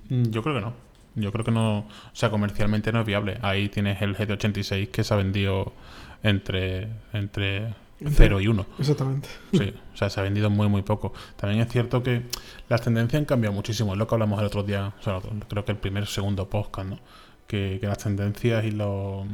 mm, 0.10 0.24
yo 0.30 0.42
creo 0.44 0.56
que 0.56 0.62
no. 0.62 0.74
Yo 1.16 1.32
creo 1.32 1.44
que 1.44 1.52
no, 1.52 1.80
o 1.80 1.86
sea, 2.14 2.30
comercialmente 2.30 2.92
no 2.92 3.00
es 3.02 3.06
viable. 3.08 3.40
Ahí 3.42 3.70
tienes 3.70 4.02
el 4.04 4.16
GT86 4.16 4.90
que 4.90 5.04
se 5.04 5.14
ha 5.14 5.18
vendido 5.18 5.74
entre 6.22 6.88
entre 7.14 7.74
Entre- 8.00 8.12
0 8.28 8.42
y 8.42 8.48
1. 8.48 8.66
Exactamente. 8.78 9.28
Sí, 9.52 9.74
o 9.94 9.98
sea, 9.98 10.12
se 10.12 10.20
ha 10.20 10.24
vendido 10.24 10.52
muy, 10.52 10.68
muy 10.70 10.84
poco. 10.84 11.14
También 11.36 11.62
es 11.62 11.70
cierto 11.72 12.04
que 12.04 12.22
las 12.70 12.82
tendencias 12.84 13.20
han 13.20 13.26
cambiado 13.26 13.56
muchísimo. 13.56 13.94
Es 13.94 13.98
lo 13.98 14.06
que 14.08 14.14
hablamos 14.14 14.40
el 14.40 14.46
otro 14.46 14.62
día, 14.62 14.94
o 15.00 15.04
sea, 15.04 15.20
creo 15.50 15.66
que 15.66 15.72
el 15.72 15.80
primer 15.80 16.06
segundo 16.06 16.48
podcast, 16.48 16.88
¿no? 16.90 17.00
Que, 17.48 17.80
que 17.82 17.88
las 17.88 17.98
tendencias 17.98 18.64
y 18.66 18.70
los, 18.72 19.26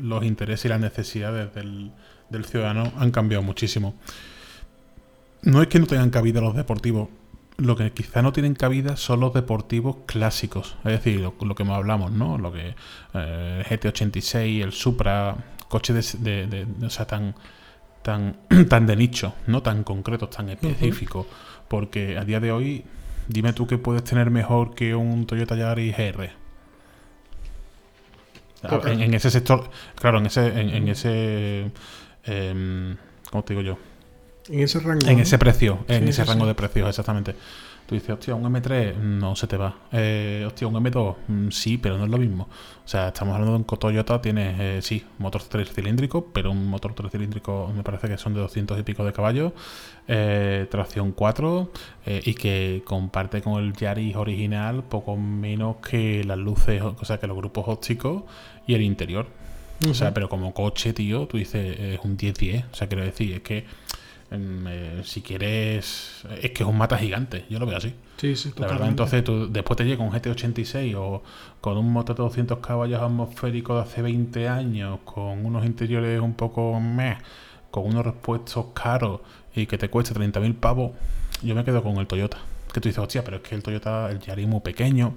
los 0.00 0.24
intereses 0.24 0.64
y 0.66 0.68
las 0.68 0.80
necesidades 0.80 1.54
del, 1.54 1.90
del 2.30 2.44
ciudadano 2.44 2.92
han 2.98 3.10
cambiado 3.10 3.42
muchísimo. 3.42 3.94
No 5.42 5.62
es 5.62 5.68
que 5.68 5.78
no 5.78 5.86
tengan 5.86 6.10
cabida 6.10 6.40
los 6.40 6.54
deportivos. 6.56 7.08
Lo 7.58 7.76
que 7.76 7.90
quizá 7.92 8.20
no 8.20 8.32
tienen 8.32 8.54
cabida 8.54 8.96
son 8.96 9.20
los 9.20 9.32
deportivos 9.32 9.96
clásicos. 10.06 10.76
Es 10.84 10.92
decir, 10.92 11.20
lo, 11.20 11.34
lo 11.40 11.54
que 11.54 11.64
más 11.64 11.76
hablamos, 11.76 12.12
¿no? 12.12 12.36
Lo 12.36 12.52
que 12.52 12.74
eh, 13.14 13.62
el 13.64 13.80
GT86, 13.80 14.62
el 14.62 14.72
Supra, 14.72 15.36
coches 15.68 16.22
de, 16.22 16.46
de- 16.46 16.64
de- 16.66 16.86
o 16.86 16.90
sea, 16.90 17.06
tan, 17.06 17.34
tan, 18.02 18.36
tan 18.68 18.86
de 18.86 18.96
nicho, 18.96 19.34
no 19.46 19.62
tan 19.62 19.84
concretos, 19.84 20.30
tan 20.30 20.48
específicos. 20.50 21.26
Porque 21.68 22.18
a 22.18 22.24
día 22.24 22.40
de 22.40 22.52
hoy, 22.52 22.84
dime 23.28 23.52
tú 23.52 23.66
qué 23.66 23.78
puedes 23.78 24.04
tener 24.04 24.30
mejor 24.30 24.74
que 24.74 24.94
un 24.94 25.26
Toyota 25.26 25.56
Yaris 25.56 25.96
GR. 25.96 26.30
En, 28.86 29.00
en 29.00 29.14
ese 29.14 29.30
sector, 29.30 29.68
claro, 29.94 30.18
en 30.18 30.26
ese, 30.26 30.46
en, 30.46 30.70
en 30.70 30.88
ese, 30.88 31.70
em, 32.24 32.96
¿cómo 33.30 33.44
te 33.44 33.54
digo 33.54 33.62
yo? 33.62 33.78
En 34.48 34.60
ese 34.60 34.80
rango. 34.80 35.06
En 35.06 35.16
¿no? 35.16 35.22
ese 35.22 35.38
precio, 35.38 35.84
en 35.88 36.08
ese 36.08 36.22
sí, 36.22 36.28
rango 36.28 36.44
sí. 36.44 36.48
de 36.48 36.54
precios, 36.54 36.88
exactamente. 36.88 37.34
Tú 37.86 37.94
dices, 37.94 38.10
hostia, 38.10 38.34
un 38.34 38.42
M3 38.52 38.96
no 38.96 39.36
se 39.36 39.46
te 39.46 39.56
va. 39.56 39.76
Eh, 39.92 40.42
hostia, 40.44 40.66
un 40.66 40.74
M2 40.74 41.16
mm, 41.28 41.48
sí, 41.50 41.78
pero 41.78 41.96
no 41.96 42.04
es 42.04 42.10
lo 42.10 42.18
mismo. 42.18 42.48
O 42.84 42.88
sea, 42.88 43.08
estamos 43.08 43.34
hablando 43.34 43.52
de 43.52 43.58
un 43.58 43.64
Toyota, 43.64 44.20
tiene, 44.20 44.78
eh, 44.78 44.82
sí, 44.82 45.04
motor 45.18 45.42
tres 45.44 45.72
cilíndrico, 45.72 46.26
pero 46.32 46.50
un 46.50 46.66
motor 46.68 46.94
tres 46.94 47.12
cilíndrico 47.12 47.72
me 47.74 47.84
parece 47.84 48.08
que 48.08 48.18
son 48.18 48.34
de 48.34 48.40
200 48.40 48.80
y 48.80 48.82
pico 48.82 49.04
de 49.04 49.12
caballos, 49.12 49.52
eh, 50.08 50.66
tracción 50.68 51.12
4 51.12 51.70
eh, 52.06 52.22
y 52.24 52.34
que 52.34 52.82
comparte 52.84 53.40
con 53.40 53.62
el 53.62 53.72
Yaris 53.72 54.16
original 54.16 54.82
poco 54.82 55.16
menos 55.16 55.76
que 55.76 56.24
las 56.24 56.38
luces, 56.38 56.82
o 56.82 57.04
sea, 57.04 57.18
que 57.18 57.28
los 57.28 57.36
grupos 57.36 57.66
ópticos 57.68 58.24
y 58.66 58.74
el 58.74 58.82
interior. 58.82 59.26
O 59.88 59.94
sea, 59.94 60.14
pero 60.14 60.28
como 60.28 60.54
coche, 60.54 60.92
tío, 60.94 61.26
tú 61.26 61.36
dices, 61.36 61.78
es 61.78 62.00
un 62.02 62.16
10-10. 62.16 62.64
O 62.72 62.74
sea, 62.74 62.88
quiero 62.88 63.04
decir, 63.04 63.34
es 63.34 63.40
que 63.42 63.64
em, 64.30 64.66
eh, 64.66 65.00
si 65.04 65.20
quieres, 65.20 66.22
es 66.42 66.50
que 66.52 66.62
es 66.62 66.68
un 66.68 66.78
mata 66.78 66.96
gigante. 66.96 67.44
Yo 67.50 67.58
lo 67.58 67.66
veo 67.66 67.76
así. 67.76 67.92
Sí, 68.16 68.34
sí, 68.36 68.48
La 68.48 68.62
verdad, 68.62 68.76
totalmente. 68.78 68.88
entonces 68.90 69.24
tú, 69.24 69.52
después 69.52 69.76
te 69.76 69.84
llega 69.84 70.02
un 70.02 70.10
GT86 70.10 70.94
o 70.96 71.22
con 71.60 71.76
un 71.76 71.92
motor 71.92 72.16
de 72.16 72.22
200 72.22 72.58
caballos 72.58 73.02
atmosféricos 73.02 73.76
de 73.76 73.82
hace 73.90 74.02
20 74.02 74.48
años, 74.48 75.00
con 75.04 75.44
unos 75.44 75.66
interiores 75.66 76.20
un 76.20 76.32
poco 76.32 76.80
meh, 76.80 77.18
con 77.70 77.84
unos 77.84 78.06
repuestos 78.06 78.66
caros 78.72 79.20
y 79.54 79.66
que 79.66 79.76
te 79.76 79.90
cueste 79.90 80.14
30.000 80.14 80.54
pavos, 80.54 80.92
yo 81.42 81.54
me 81.54 81.64
quedo 81.64 81.82
con 81.82 81.96
el 81.98 82.06
Toyota. 82.06 82.38
Que 82.72 82.80
tú 82.80 82.88
dices, 82.88 82.98
hostia, 83.02 83.22
pero 83.22 83.36
es 83.38 83.42
que 83.42 83.54
el 83.54 83.62
Toyota, 83.62 84.10
el 84.10 84.20
Yaris 84.20 84.48
muy 84.48 84.60
pequeño. 84.60 85.12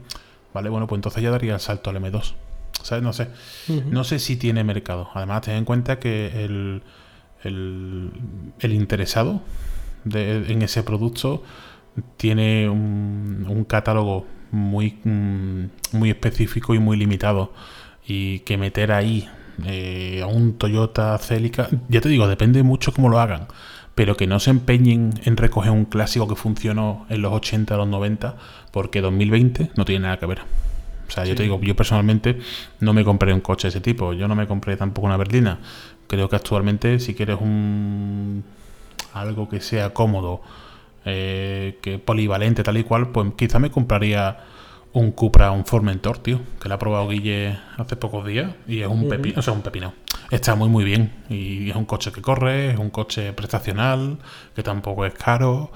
Vale, 0.54 0.70
bueno, 0.70 0.86
pues 0.88 0.98
entonces 0.98 1.24
ya 1.24 1.30
daría 1.32 1.54
el 1.54 1.60
salto 1.62 1.90
al 1.90 1.96
M2. 1.98 2.34
No 3.02 3.14
sé. 3.14 3.28
No 3.92 4.04
sé 4.04 4.20
si 4.20 4.36
tiene 4.38 4.64
mercado. 4.64 5.10
Además, 5.14 5.42
ten 5.42 5.56
en 5.56 5.66
cuenta 5.66 6.00
que 6.00 6.44
el, 6.46 6.82
el, 7.44 8.12
el 8.60 8.74
interesado 8.74 9.42
de- 10.04 10.52
en 10.52 10.62
ese 10.62 10.84
producto 10.84 11.44
tiene 12.18 12.70
un, 12.70 13.46
un 13.50 13.64
catálogo 13.66 14.26
muy, 14.52 14.98
mm, 15.04 15.66
muy 15.98 16.10
específico 16.10 16.74
y 16.76 16.80
muy 16.80 16.98
limitado. 16.98 17.54
Y 18.08 18.40
que 18.40 18.58
meter 18.58 18.92
ahí 18.92 19.28
eh, 19.66 20.22
a 20.24 20.28
un 20.28 20.54
Toyota 20.58 21.18
Celica, 21.20 21.68
ya 21.90 22.02
te 22.02 22.10
digo, 22.10 22.28
depende 22.28 22.64
mucho 22.64 22.92
cómo 22.94 23.10
lo 23.10 23.20
hagan. 23.20 23.48
Pero 23.94 24.16
que 24.16 24.28
no 24.28 24.40
se 24.40 24.50
empeñen 24.52 25.20
en 25.26 25.36
recoger 25.36 25.72
un 25.72 25.84
clásico 25.86 26.28
que 26.28 26.36
funcionó 26.36 27.06
en 27.10 27.22
los 27.22 27.34
80, 27.34 27.76
los 27.76 27.88
90, 27.88 28.38
porque 28.72 29.02
2020 29.02 29.72
no 29.76 29.84
tiene 29.84 30.04
nada 30.04 30.18
que 30.18 30.26
ver. 30.26 30.40
O 31.10 31.12
sea, 31.12 31.26
yo 31.26 31.36
te 31.36 31.42
digo, 31.42 31.60
yo 31.60 31.76
personalmente 31.76 32.38
no 32.80 32.94
me 32.94 33.04
compré 33.04 33.34
un 33.34 33.42
coche 33.42 33.68
de 33.68 33.70
ese 33.70 33.82
tipo. 33.82 34.14
Yo 34.14 34.28
no 34.28 34.36
me 34.36 34.46
compré 34.46 34.78
tampoco 34.78 35.08
una 35.08 35.18
berlina. 35.18 35.58
Creo 36.08 36.30
que 36.30 36.36
actualmente, 36.36 37.00
si 37.00 37.16
quieres 37.16 37.38
un 37.42 38.44
algo 39.14 39.50
que 39.50 39.60
sea 39.60 39.92
cómodo, 39.92 40.42
eh, 41.06 41.80
que 41.82 41.98
polivalente, 41.98 42.62
tal 42.62 42.78
y 42.78 42.84
cual, 42.84 43.10
pues 43.10 43.32
quizá 43.36 43.58
me 43.58 43.72
compraría 43.72 44.38
un 44.94 45.12
Cupra, 45.12 45.52
un 45.52 45.66
Formentor, 45.66 46.20
tío, 46.20 46.42
que 46.62 46.70
lo 46.70 46.76
ha 46.76 46.80
probado 46.80 47.08
Guille 47.10 47.58
hace 47.78 47.96
pocos 47.96 48.26
días 48.26 48.52
y 48.68 48.82
es 48.82 48.88
un 48.88 49.10
pepino, 49.10 49.40
o 49.40 49.42
sea, 49.42 49.54
un 49.54 49.62
pepino. 49.62 49.94
Está 50.30 50.54
muy 50.54 50.70
muy 50.70 50.84
bien 50.84 51.12
y 51.28 51.72
es 51.72 51.76
un 51.76 51.86
coche 51.86 52.12
que 52.12 52.22
corre, 52.22 52.72
es 52.72 52.78
un 52.78 52.92
coche 52.92 53.34
prestacional, 53.34 54.20
que 54.56 54.62
tampoco 54.62 55.08
es 55.08 55.14
caro, 55.16 55.72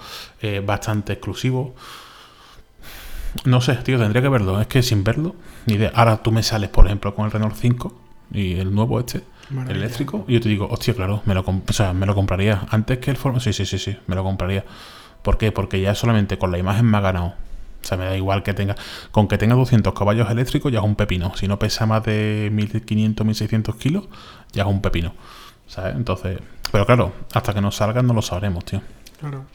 bastante 0.63 1.13
exclusivo. 1.13 1.74
No 3.46 3.62
sé, 3.62 3.76
tío, 3.76 3.98
tendría 4.00 4.22
que 4.22 4.30
verlo. 4.30 4.60
Es 4.62 4.67
que 4.67 4.82
sin 4.84 5.04
verlo, 5.04 5.36
ni 5.65 5.76
idea. 5.76 5.91
Ahora 5.96 6.17
tú 6.17 6.32
me 6.32 6.43
sales, 6.43 6.69
por 6.69 6.86
ejemplo, 6.86 7.13
con 7.15 7.26
el 7.26 7.32
Renault 7.32 7.56
5 7.56 7.93
y 8.32 8.54
el 8.60 8.74
nuevo 8.74 9.00
este, 9.00 9.24
el 9.50 9.56
Maravilla. 9.56 9.86
eléctrico, 9.86 10.26
y 10.28 10.34
yo 10.34 10.41
te 10.41 10.50
digo, 10.50 10.67
hostia, 10.69 10.93
claro, 10.93 11.22
me 11.26 11.34
lo, 11.34 11.41
o 11.41 11.74
sea, 11.74 11.93
me 11.93 12.06
lo 12.06 12.15
compraría. 12.15 12.65
Antes 12.69 13.00
que 13.00 13.12
el 13.12 13.17
Forma. 13.17 13.39
Sí, 13.39 13.54
sí, 13.54 13.65
sí, 13.65 13.78
sí, 13.78 13.98
me 14.08 14.15
lo 14.15 14.24
compraría. 14.24 14.65
¿Por 15.22 15.38
qué? 15.38 15.52
Porque 15.52 15.80
ya 15.82 15.96
solamente 15.96 16.38
con 16.38 16.52
la 16.52 16.58
imagen 16.58 16.86
me 16.86 16.98
ha 16.98 17.02
ganado. 17.02 17.28
O 17.84 17.86
sea, 17.86 17.98
me 17.98 18.06
da 18.06 18.15
igual 18.15 18.43
que 18.43 18.54
tenga. 18.54 18.76
Con 19.12 19.28
que 19.28 19.38
tenga 19.38 19.56
200 19.56 19.93
caballos 19.93 20.30
eléctricos 20.30 20.72
ya 20.72 20.80
es 20.80 20.86
un 20.86 20.96
pepino. 20.96 21.36
Si 21.36 21.48
no 21.48 21.60
pesa 21.60 21.86
más 21.86 22.04
de 22.04 22.50
1500, 22.52 23.26
1600 23.26 23.76
kilos, 23.76 24.06
ya 24.54 24.63
es 24.63 24.69
un 24.69 24.82
pepino. 24.82 25.13
¿Sabes? 25.67 25.96
Entonces. 25.96 26.39
Pero 26.72 26.86
claro, 26.86 27.13
hasta 27.34 27.54
que 27.54 27.62
nos 27.62 27.76
salgan 27.76 28.08
no 28.08 28.13
lo 28.13 28.22
sabremos, 28.22 28.63
tío. 28.65 28.82
Claro. 29.19 29.46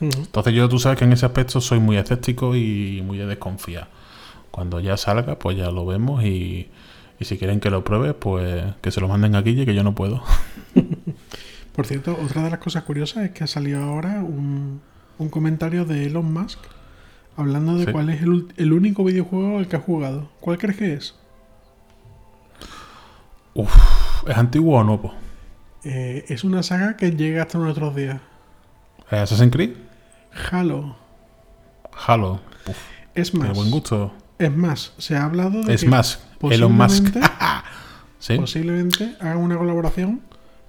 Entonces 0.00 0.54
yo 0.54 0.68
tú 0.68 0.78
sabes 0.78 0.98
que 0.98 1.04
en 1.04 1.12
ese 1.12 1.26
aspecto 1.26 1.60
soy 1.60 1.80
muy 1.80 1.96
escéptico 1.96 2.54
y 2.54 3.02
muy 3.04 3.18
de 3.18 3.26
desconfiar. 3.26 3.88
Cuando 4.50 4.80
ya 4.80 4.96
salga, 4.96 5.38
pues 5.38 5.56
ya 5.56 5.70
lo 5.70 5.84
vemos 5.86 6.24
y, 6.24 6.68
y 7.18 7.24
si 7.24 7.36
quieren 7.38 7.60
que 7.60 7.70
lo 7.70 7.84
pruebe, 7.84 8.14
pues 8.14 8.64
que 8.80 8.90
se 8.90 9.00
lo 9.00 9.08
manden 9.08 9.34
aquí, 9.34 9.64
que 9.64 9.74
yo 9.74 9.82
no 9.82 9.94
puedo. 9.94 10.22
Por 11.74 11.86
cierto, 11.86 12.18
otra 12.24 12.42
de 12.42 12.50
las 12.50 12.58
cosas 12.58 12.82
curiosas 12.84 13.24
es 13.24 13.30
que 13.32 13.44
ha 13.44 13.46
salido 13.46 13.82
ahora 13.82 14.22
un, 14.22 14.80
un 15.18 15.28
comentario 15.28 15.84
de 15.84 16.06
Elon 16.06 16.32
Musk 16.32 16.58
hablando 17.36 17.76
de 17.76 17.86
Sí. 17.86 17.92
cuál 17.92 18.10
es 18.10 18.22
el, 18.22 18.48
el 18.56 18.72
único 18.72 19.04
videojuego 19.04 19.58
al 19.58 19.68
que 19.68 19.76
ha 19.76 19.80
jugado. 19.80 20.28
¿Cuál 20.40 20.58
crees 20.58 20.76
que 20.76 20.92
es? 20.94 21.14
¿Es 24.26 24.36
antiguo 24.36 24.78
o 24.78 24.84
nuevo? 24.84 25.14
Eh, 25.84 26.24
es 26.28 26.44
una 26.44 26.62
saga 26.62 26.96
que 26.96 27.10
llega 27.12 27.42
hasta 27.42 27.58
nuestros 27.58 27.94
días. 27.94 28.20
¿Es 29.10 29.18
Assassin's 29.18 29.52
Creed? 29.52 29.70
Halo. 30.32 30.96
Halo. 32.06 32.40
Uf, 32.66 32.76
Es 33.14 33.34
más, 33.34 33.54
buen 33.56 33.70
gusto. 33.70 34.12
es 34.38 34.54
más, 34.56 34.92
se 34.98 35.16
ha 35.16 35.24
hablado 35.24 35.62
de 35.62 35.74
Es 35.74 35.82
que 35.82 35.88
más, 35.88 36.20
Elon 36.42 36.72
Musk. 36.72 37.04
posiblemente, 37.12 37.20
¿Sí? 38.18 38.36
posiblemente 38.36 39.16
hagan 39.20 39.38
una 39.38 39.56
colaboración 39.58 40.20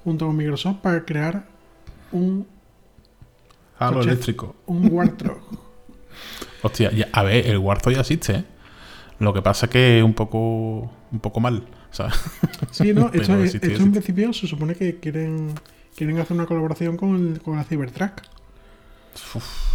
junto 0.03 0.27
con 0.27 0.35
Microsoft 0.37 0.77
para 0.81 1.05
crear 1.05 1.45
un, 2.11 2.47
Halo 3.77 3.97
coche. 3.97 4.09
eléctrico. 4.09 4.55
un 4.65 4.87
Warthog. 4.91 5.37
Hostia, 6.63 6.91
ya- 6.91 7.07
a 7.13 7.23
ver, 7.23 7.47
el 7.47 7.57
Warzone 7.59 7.95
ya 7.95 8.01
existe, 8.01 8.33
¿eh? 8.35 8.43
Lo 9.19 9.33
que 9.33 9.41
pasa 9.41 9.69
que 9.69 9.99
es 9.99 10.03
un 10.03 10.13
poco, 10.13 10.91
un 11.11 11.19
poco 11.21 11.39
mal. 11.39 11.63
Sí, 12.71 12.93
no, 12.93 13.09
esto, 13.13 13.35
existe, 13.43 13.71
esto 13.71 13.83
en 13.83 13.91
principio 13.91 14.31
se 14.31 14.45
supone 14.47 14.75
que 14.75 14.99
quieren, 14.99 15.55
quieren 15.95 16.19
hacer 16.19 16.37
una 16.37 16.45
colaboración 16.45 16.97
con, 16.97 17.37
con 17.37 17.55
la 17.57 17.63
Cybertruck. 17.63 18.21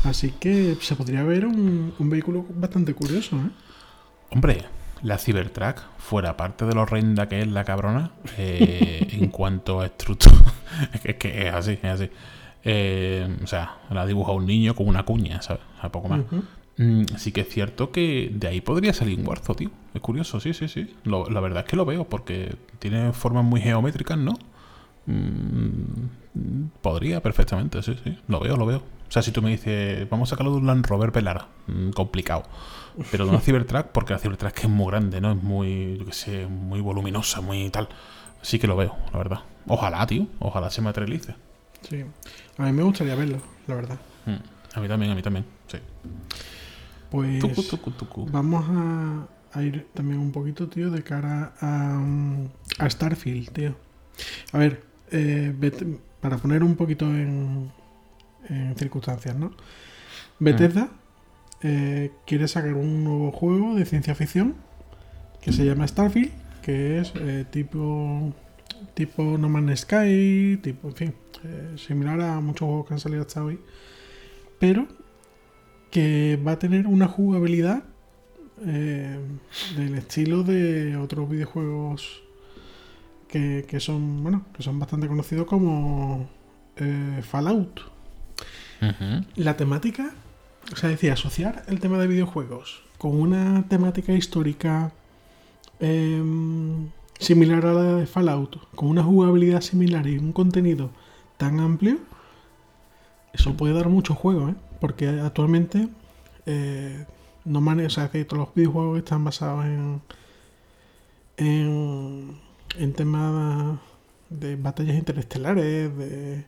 Así 0.05 0.33
que 0.39 0.77
se 0.81 0.97
podría 0.97 1.23
ver 1.23 1.47
un, 1.47 1.95
un 1.99 2.11
vehículo 2.11 2.45
bastante 2.55 2.95
curioso, 2.95 3.37
¿eh? 3.37 3.51
Hombre, 4.31 4.65
la 5.03 5.19
Cybertruck, 5.19 5.81
fuera 5.99 6.37
parte 6.37 6.65
de 6.65 6.75
lo 6.75 6.83
horrenda 6.83 7.29
que 7.29 7.41
es 7.43 7.47
la 7.49 7.65
cabrona, 7.65 8.11
eh, 8.37 9.07
en 9.13 9.29
cuanto 9.29 9.81
a 9.81 9.87
estructura, 9.87 10.37
es 11.05 11.15
que, 11.17 11.49
es 11.49 11.55
así, 11.55 11.73
es 11.73 11.85
así. 11.85 12.11
Eh, 12.65 13.29
o 13.43 13.47
sea, 13.47 13.77
la 13.91 14.07
dibuja 14.07 14.33
un 14.33 14.47
niño 14.47 14.75
con 14.75 14.89
una 14.89 15.05
cuña, 15.05 15.43
¿sabes? 15.43 15.63
A 15.81 15.91
poco 15.93 16.09
más. 16.09 16.21
Mm, 16.77 17.05
sí 17.19 17.31
que 17.31 17.43
es 17.43 17.49
cierto 17.49 17.93
que 17.93 18.31
de 18.35 18.49
ahí 18.49 18.61
podría 18.61 18.93
salir 18.93 19.19
un 19.21 19.27
Warzo, 19.27 19.55
tío. 19.55 19.71
Es 19.93 20.01
curioso, 20.01 20.41
sí, 20.41 20.55
sí, 20.55 20.67
sí. 20.69 20.93
Lo- 21.05 21.29
la 21.31 21.41
verdad 21.41 21.65
es 21.65 21.71
que 21.71 21.77
lo 21.77 21.85
veo, 21.85 22.05
porque 22.05 22.57
tiene 22.79 23.13
formas 23.13 23.45
muy 23.45 23.61
geométricas, 23.61 24.19
¿no? 24.19 24.35
Mm, 25.07 26.67
podría 26.83 27.23
perfectamente, 27.23 27.83
sí, 27.83 27.97
sí. 28.03 28.19
Lo 28.29 28.41
veo, 28.41 28.57
lo 28.57 28.67
veo. 28.67 28.83
O 29.15 29.17
sea, 29.17 29.23
si 29.23 29.31
tú 29.31 29.43
me 29.43 29.51
dices, 29.51 30.11
vamos 30.11 30.29
a 30.29 30.31
sacarlo 30.31 30.51
de 30.51 30.59
un 30.59 30.67
Land 30.67 30.87
Rover 30.87 31.13
Velara, 31.13 31.47
mm, 31.69 31.91
complicado. 31.91 32.43
Pero 33.13 33.27
de 33.27 33.31
una 33.31 33.39
Cybertruck, 33.47 33.87
porque 33.93 34.13
la 34.13 34.19
Cybertruck 34.19 34.59
es 34.59 34.69
muy 34.69 34.89
grande, 34.91 35.21
¿no? 35.21 35.31
Es 35.31 35.41
muy, 35.41 35.99
yo 35.99 36.05
qué 36.07 36.13
sé, 36.13 36.47
muy 36.49 36.81
voluminosa, 36.81 37.41
muy 37.41 37.71
tal. 37.71 37.89
Sí 38.43 38.59
que 38.59 38.67
lo 38.67 38.75
veo, 38.75 38.97
la 39.13 39.19
verdad. 39.19 39.39
Ojalá, 39.69 40.05
tío. 40.09 40.27
Ojalá 40.41 40.69
se 40.69 40.83
materialice. 40.83 41.37
Sí. 41.89 42.05
A 42.59 42.65
mí 42.65 42.73
me 42.73 42.83
gustaría 42.83 43.15
verlo, 43.15 43.39
la 43.69 43.77
verdad. 43.77 43.99
Mm, 44.27 44.77
A 44.77 44.81
mí 44.81 44.89
también, 44.89 45.13
a 45.13 45.15
mí 45.15 45.23
también. 45.23 45.45
Sí. 45.69 45.79
Pues 47.13 47.39
Tucu, 47.39 47.63
tucu, 47.63 47.91
tucu. 47.93 48.27
vamos 48.33 48.65
a, 48.69 49.29
a 49.57 49.63
ir 49.63 49.87
también 49.95 50.19
un 50.19 50.33
poquito, 50.33 50.67
tío, 50.69 50.91
de 50.91 51.05
cara 51.05 51.53
a, 51.61 52.03
a 52.81 52.91
Starfield, 52.91 53.51
tío. 53.53 53.77
A 54.53 54.59
ver, 54.59 54.83
eh, 55.13 55.55
para 56.21 56.37
poner 56.39 56.65
un 56.65 56.75
poquito 56.75 57.05
en, 57.07 57.71
en 58.49 58.75
circunstancias, 58.77 59.37
¿no? 59.37 59.53
Bethesda 60.39 60.89
eh, 61.63 62.11
quiere 62.27 62.49
sacar 62.49 62.75
un 62.75 63.05
nuevo 63.05 63.33
juego 63.33 63.75
de 63.75 63.85
ciencia 63.85 64.15
ficción 64.15 64.55
que 65.41 65.53
se 65.53 65.65
llama 65.65 65.87
Starfield, 65.87 66.33
que 66.63 66.99
es 67.01 67.13
eh, 67.17 67.45
tipo 67.51 68.33
tipo 68.95 69.39
No 69.39 69.49
Man's 69.49 69.81
Sky, 69.81 70.59
tipo, 70.63 70.89
en 70.89 70.95
fin, 70.95 71.15
eh, 71.45 71.75
similar 71.77 72.21
a 72.21 72.41
muchos 72.41 72.67
juegos 72.67 72.87
que 72.87 72.95
han 72.95 73.01
salido 73.01 73.23
hasta 73.23 73.45
hoy, 73.45 73.59
pero 74.59 74.87
que 75.91 76.39
va 76.47 76.53
a 76.53 76.59
tener 76.59 76.87
una 76.87 77.09
jugabilidad 77.09 77.85
del 78.57 79.95
estilo 79.97 80.45
de 80.45 80.97
otros 80.97 81.29
videojuegos 81.29 82.23
que, 83.27 83.65
que 83.69 83.81
son 83.81 84.23
bueno 84.23 84.47
que 84.55 84.63
son 84.63 84.79
bastante 84.79 85.09
conocidos 85.09 85.47
como 85.47 86.29
eh, 86.77 87.21
La 89.37 89.57
temática, 89.57 90.13
o 90.73 90.77
sea, 90.77 90.91
decía, 90.91 91.15
asociar 91.15 91.65
el 91.69 91.81
tema 91.81 91.99
de 91.99 92.07
videojuegos 92.07 92.83
con 92.99 93.21
una 93.21 93.67
temática 93.69 94.13
histórica 94.13 94.93
em, 95.81 96.91
similar 97.19 97.67
a 97.67 97.73
la 97.73 97.83
de 97.97 98.07
Fallout, 98.07 98.57
con 98.75 98.89
una 98.89 99.03
jugabilidad 99.03 99.61
similar 99.61 100.07
y 100.07 100.19
un 100.19 100.33
contenido 100.33 100.91
tan 101.37 101.61
amplio, 101.61 101.99
eso 103.33 103.55
puede 103.57 103.75
dar 103.75 103.89
mucho 103.89 104.15
juego, 104.15 104.49
¿eh? 104.49 104.55
Porque 104.81 105.09
actualmente 105.09 105.89
eh, 106.47 107.05
no 107.45 107.59
o 107.61 107.91
sea, 107.91 108.11
que 108.11 108.25
todos 108.25 108.47
los 108.47 108.55
videojuegos 108.55 108.99
están 108.99 109.25
basados 109.25 109.65
en, 109.67 110.01
en, 111.37 112.39
en 112.79 112.93
temas 112.93 113.79
de 114.31 114.57
batallas 114.57 114.97
interestelares, 114.97 115.97
de, 115.97 116.47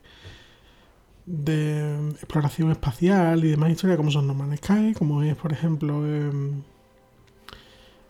de 1.26 2.10
exploración 2.12 2.70
espacial 2.70 3.44
y 3.44 3.48
demás 3.50 3.70
historias, 3.70 3.96
como 3.96 4.10
son 4.10 4.26
No 4.26 4.34
Man's 4.34 4.60
Sky, 4.60 4.94
como 4.96 5.22
es, 5.22 5.34
por 5.36 5.52
ejemplo, 5.52 6.06
em, 6.06 6.62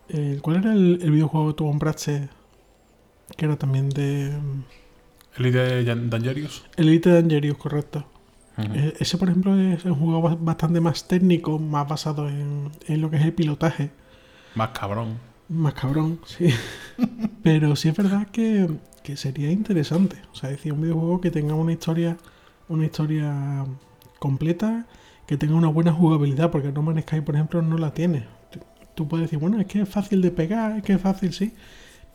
el- 0.08 0.40
¿cuál 0.42 0.56
era 0.58 0.72
el, 0.72 1.00
el 1.02 1.10
videojuego 1.10 1.48
que 1.48 1.54
tú 1.54 1.64
compraste? 1.66 2.28
Que 3.36 3.44
era 3.46 3.56
también 3.56 3.88
de 3.90 4.28
em, 4.28 4.62
Elite 5.36 5.58
de 5.58 5.84
Dangerous. 6.08 6.64
Elite 6.76 7.10
Dangerous, 7.10 7.58
correcto. 7.58 8.04
E- 8.58 8.94
Ese, 9.00 9.18
por 9.18 9.28
ejemplo, 9.28 9.54
es 9.58 9.84
un 9.84 9.94
juego 9.96 10.22
ba- 10.22 10.38
bastante 10.40 10.80
más 10.80 11.06
técnico, 11.08 11.58
más 11.58 11.86
basado 11.86 12.28
en, 12.28 12.70
en 12.86 13.00
lo 13.02 13.10
que 13.10 13.16
es 13.16 13.24
el 13.24 13.34
pilotaje. 13.34 13.90
Más 14.54 14.70
cabrón. 14.70 15.18
Más 15.48 15.74
cabrón, 15.74 16.20
sí. 16.24 16.48
Pero 17.42 17.76
sí 17.76 17.88
es 17.90 17.96
verdad 17.96 18.28
que, 18.28 18.66
que 19.02 19.16
sería 19.18 19.50
interesante. 19.50 20.16
O 20.32 20.34
sea, 20.34 20.48
decir, 20.50 20.72
un 20.72 20.80
videojuego 20.80 21.20
que 21.20 21.30
tenga 21.30 21.54
una 21.54 21.72
historia, 21.72 22.16
una 22.68 22.84
historia 22.86 23.64
completa, 24.18 24.86
que 25.26 25.36
tenga 25.36 25.54
una 25.54 25.68
buena 25.68 25.92
jugabilidad, 25.92 26.50
porque 26.50 26.72
No 26.72 26.82
Man's 26.82 27.02
Sky, 27.02 27.20
por 27.20 27.34
ejemplo, 27.34 27.62
no 27.62 27.78
la 27.78 27.92
tiene. 27.92 28.26
Tú- 28.94 29.08
puedes 29.08 29.26
decir, 29.26 29.38
bueno, 29.38 29.60
es 29.60 29.66
que 29.66 29.82
es 29.82 29.88
fácil 29.88 30.22
de 30.22 30.30
pegar, 30.30 30.72
es 30.78 30.82
que 30.82 30.94
es 30.94 31.00
fácil, 31.00 31.32
sí. 31.32 31.52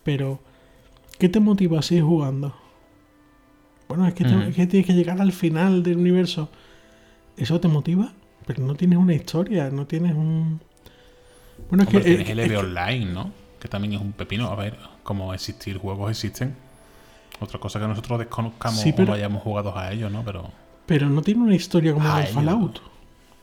Pero, 0.03 0.39
¿qué 1.19 1.29
te 1.29 1.39
motiva 1.39 1.79
a 1.79 1.81
seguir 1.83 2.03
jugando? 2.03 2.55
Bueno, 3.87 4.07
es 4.07 4.13
que, 4.13 4.23
te- 4.23 4.47
es 4.49 4.55
que 4.55 4.67
tienes 4.67 4.87
que 4.87 4.93
llegar 4.93 5.21
al 5.21 5.31
final 5.31 5.83
del 5.83 5.97
universo. 5.97 6.49
¿Eso 7.37 7.59
te 7.59 7.67
motiva? 7.67 8.13
Pero 8.47 8.63
no 8.65 8.73
tienes 8.75 8.97
una 8.97 9.13
historia, 9.13 9.69
no 9.69 9.85
tienes 9.85 10.13
un... 10.13 10.59
Bueno, 11.69 11.83
es 11.83 11.87
Hombre, 11.89 12.01
que... 12.03 12.15
tienes 12.15 12.29
el 12.29 12.39
es 12.39 12.49
que- 12.49 12.57
Online, 12.57 13.05
¿no? 13.05 13.31
Que 13.59 13.67
también 13.67 13.93
es 13.93 14.01
un 14.01 14.13
pepino. 14.13 14.47
A 14.47 14.55
ver, 14.55 14.77
como 15.03 15.33
existir 15.35 15.77
juegos 15.77 16.09
existen. 16.09 16.55
Otra 17.41 17.59
cosa 17.59 17.79
que 17.79 17.87
nosotros 17.87 18.19
desconozcamos 18.19 18.79
Sí, 18.79 18.91
o 18.91 18.95
pero- 18.95 19.07
no 19.09 19.13
hayamos 19.15 19.41
jugado 19.43 19.77
a 19.77 19.91
ellos, 19.91 20.09
¿no? 20.11 20.23
Pero. 20.23 20.49
Pero 20.85 21.09
no 21.09 21.21
tiene 21.21 21.41
una 21.41 21.55
historia 21.55 21.93
como 21.93 22.17
el. 22.17 22.27
Fallout. 22.27 22.79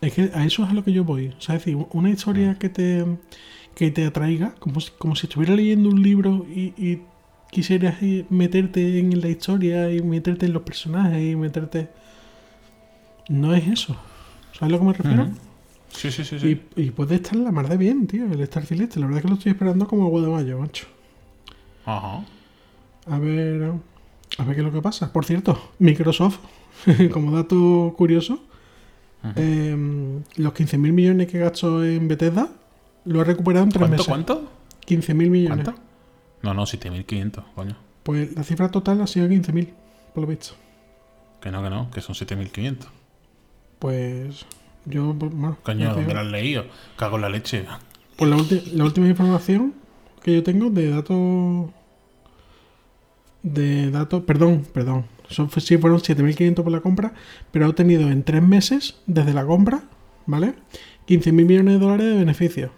Es 0.01 0.15
que 0.15 0.31
a 0.35 0.45
eso 0.45 0.63
es 0.65 0.71
a 0.71 0.73
lo 0.73 0.85
que 0.85 0.93
yo 0.93 1.05
voy. 1.05 1.29
O 1.37 1.41
sea, 1.41 1.57
es 1.57 1.65
decir, 1.65 1.85
una 1.93 2.09
historia 2.11 2.57
que 2.59 2.69
te, 2.69 3.05
que 3.75 3.91
te 3.91 4.07
atraiga, 4.07 4.55
como 4.61 4.81
si, 4.81 4.91
como 4.97 5.17
si 5.17 5.27
estuviera 5.27 5.55
leyendo 5.57 5.89
un 5.89 6.03
libro 6.03 6.47
y, 6.49 6.73
y 6.77 7.03
quisieras 7.51 8.01
ir- 8.03 8.27
meterte 8.31 8.99
en 9.01 9.21
la 9.21 9.29
historia 9.29 9.91
y 9.93 10.01
meterte 10.03 10.47
en 10.47 10.53
los 10.53 10.63
personajes 10.63 11.21
y 11.33 11.35
meterte... 11.37 11.89
No 13.29 13.55
es 13.55 13.67
eso. 13.67 13.97
¿Sabes 14.53 14.63
a 14.63 14.69
lo 14.69 14.79
que 14.79 14.85
me 14.85 14.93
refiero? 14.93 15.29
Sí, 15.91 16.11
sí, 16.13 16.25
sí. 16.25 16.39
sí. 16.39 16.61
y, 16.77 16.83
y 16.83 16.91
puede 16.91 17.17
estar 17.17 17.35
la 17.37 17.51
mar 17.51 17.69
de 17.69 17.77
bien, 17.77 18.07
tío, 18.07 18.25
el 18.27 18.41
Star 18.43 18.65
Celeste. 18.67 19.01
La 19.01 19.07
verdad 19.07 19.19
es 19.19 19.23
que 19.25 19.29
lo 19.31 19.35
estoy 19.35 19.53
esperando 19.53 19.87
como 19.89 20.05
agua 20.07 20.21
de 20.23 20.29
mayo, 20.29 20.59
macho. 20.61 20.87
Ajá. 21.85 22.25
A 23.11 23.19
ver, 23.19 23.73
a 24.39 24.45
ver 24.45 24.55
qué 24.55 24.61
es 24.61 24.67
lo 24.67 24.73
que 24.73 24.83
pasa. 24.83 25.13
Por 25.13 25.25
cierto, 25.25 25.59
Microsoft, 25.79 26.39
como 27.13 27.33
dato 27.35 27.95
curioso, 27.97 28.41
eh, 29.37 29.77
los 30.37 30.53
15.000 30.55 30.79
millones 30.79 31.27
que 31.29 31.39
gastó 31.39 31.85
en 31.85 32.07
Bethesda 32.09 32.49
lo 33.05 33.21
ha 33.21 33.25
recuperado 33.25 33.65
en 33.65 33.71
tres 33.71 33.81
¿Cuánto, 33.81 33.97
meses. 33.97 34.07
cuánto? 34.07 34.53
15.000 34.87 35.15
millones. 35.31 35.65
¿Cuánto? 35.65 35.83
No, 36.43 36.55
no, 36.55 36.67
7500, 36.67 37.45
coño. 37.55 37.77
Pues 38.03 38.35
la 38.35 38.43
cifra 38.45 38.71
total 38.71 39.01
ha 39.03 39.07
sido 39.07 39.27
15.000, 39.29 39.69
por 40.15 40.23
lo 40.23 40.29
visto. 40.29 40.55
Que 41.41 41.51
no, 41.51 41.63
que 41.63 41.71
no, 41.71 41.91
que 41.91 42.01
son 42.01 42.15
7500. 42.15 42.89
Pues 43.79 44.47
yo, 44.85 45.15
pues, 45.19 45.33
bueno, 45.33 45.59
Coño, 45.63 45.95
¿dónde 45.95 46.15
lo 46.15 46.21
has 46.21 46.27
leído? 46.27 46.65
Cago 46.97 47.17
en 47.17 47.23
la 47.23 47.29
leche. 47.29 47.65
Pues 48.17 48.31
la, 48.31 48.37
la 48.75 48.85
última 48.85 49.09
información 49.09 49.75
que 50.23 50.35
yo 50.35 50.43
tengo 50.43 50.71
de 50.71 50.91
datos. 50.91 51.71
De 53.43 53.91
datos. 53.91 54.23
Perdón, 54.25 54.67
perdón. 54.73 55.05
Son, 55.29 55.51
sí 55.51 55.77
fueron 55.79 55.99
7.500 56.01 56.55
por 56.63 56.73
la 56.73 56.81
compra, 56.81 57.13
pero 57.53 57.67
ha 57.67 57.69
obtenido 57.69 58.09
en 58.11 58.23
tres 58.23 58.43
meses, 58.43 58.97
desde 59.07 59.35
la 59.35 59.45
compra, 59.45 59.83
¿vale? 60.27 60.55
15.000 61.07 61.33
millones 61.33 61.75
de 61.75 61.79
dólares 61.81 62.07
de 62.07 62.17
beneficios. 62.19 62.71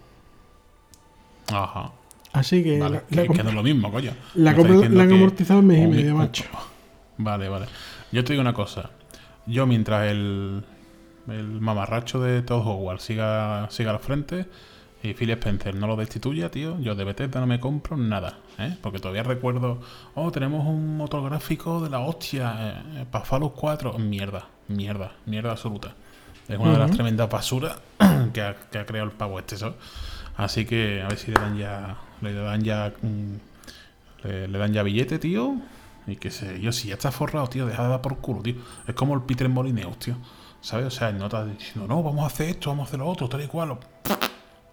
Ajá. 1.51 1.91
Así 2.33 2.63
que 2.63 2.79
Vale, 2.79 2.95
la, 2.95 3.01
que, 3.07 3.15
la 3.15 3.25
compra, 3.27 3.49
es 3.49 3.53
lo 3.55 3.63
mismo, 3.63 3.91
coño. 3.91 4.11
la 4.35 4.51
Me 4.51 4.57
compra 4.57 4.89
la 4.89 5.03
han 5.03 5.11
amortizado 5.13 5.59
en 5.59 5.67
mes 5.67 5.79
y 5.79 5.85
un- 5.85 5.89
medio, 5.95 6.15
macho. 6.15 6.43
Vale, 7.17 7.49
vale. 7.49 7.65
Yo 8.11 8.23
te 8.23 8.33
digo 8.33 8.41
una 8.41 8.53
cosa. 8.53 8.91
Yo 9.47 9.65
mientras 9.67 10.09
el, 10.09 10.63
el 11.27 11.43
mamarracho 11.61 12.21
de 12.21 12.41
Todd 12.41 12.65
Howard 12.65 12.99
siga, 12.99 13.67
siga 13.69 13.91
al 13.91 13.99
frente 13.99 14.45
y 15.03 15.13
Phil 15.13 15.31
Spencer 15.31 15.73
no 15.75 15.87
lo 15.87 15.95
destituya, 15.95 16.51
tío, 16.51 16.79
yo 16.79 16.93
de 16.93 17.03
Bethesda 17.03 17.39
no 17.39 17.47
me 17.47 17.59
compro 17.59 17.97
nada. 17.97 18.37
¿eh? 18.59 18.77
Porque 18.81 18.99
todavía 18.99 19.23
recuerdo, 19.23 19.81
oh, 20.13 20.31
tenemos 20.31 20.65
un 20.67 20.97
motor 20.97 21.23
gráfico 21.27 21.81
de 21.81 21.89
la 21.89 21.99
hostia 21.99 22.83
eh, 22.93 23.05
para 23.09 23.25
Fallout 23.25 23.53
4. 23.55 23.97
Mierda, 23.97 24.47
mierda, 24.67 25.13
mierda 25.25 25.51
absoluta. 25.51 25.95
Es 26.47 26.59
una 26.59 26.73
de 26.73 26.79
las 26.79 26.91
tremendas 26.91 27.29
basuras 27.29 27.79
que 28.33 28.41
ha, 28.41 28.55
que 28.55 28.77
ha 28.77 28.85
creado 28.85 29.09
el 29.09 29.15
pavo 29.15 29.39
este, 29.39 29.57
¿sabes? 29.57 29.75
Así 30.37 30.65
que 30.65 31.01
a 31.01 31.07
ver 31.07 31.17
si 31.17 31.31
le 31.31 31.39
dan 31.39 31.57
ya, 31.57 31.97
le 32.21 32.33
dan 32.33 32.63
ya, 32.63 32.93
mm, 33.01 34.27
le, 34.27 34.47
le 34.47 34.57
dan 34.57 34.73
ya 34.73 34.83
billete, 34.83 35.17
tío. 35.17 35.55
Y 36.05 36.15
que 36.17 36.29
sé 36.29 36.59
yo, 36.59 36.71
si 36.71 36.89
ya 36.89 36.95
está 36.95 37.11
forrado, 37.11 37.47
tío, 37.47 37.65
deja 37.65 37.83
de 37.83 37.89
dar 37.89 38.01
por 38.01 38.17
culo, 38.17 38.41
tío. 38.41 38.55
Es 38.87 38.93
como 38.93 39.15
el 39.15 39.21
Peter 39.21 39.49
Molineus, 39.49 39.97
tío. 39.97 40.15
¿Sabes? 40.61 40.85
O 40.85 40.91
sea, 40.91 41.09
el 41.09 41.17
nota 41.17 41.43
diciendo, 41.43 41.87
no, 41.87 42.03
vamos 42.03 42.23
a 42.23 42.27
hacer 42.27 42.49
esto, 42.49 42.69
vamos 42.69 42.85
a 42.85 42.87
hacer 42.89 42.99
lo 42.99 43.07
otro, 43.07 43.27
tal 43.27 43.41
y 43.41 43.47
cual. 43.47 43.77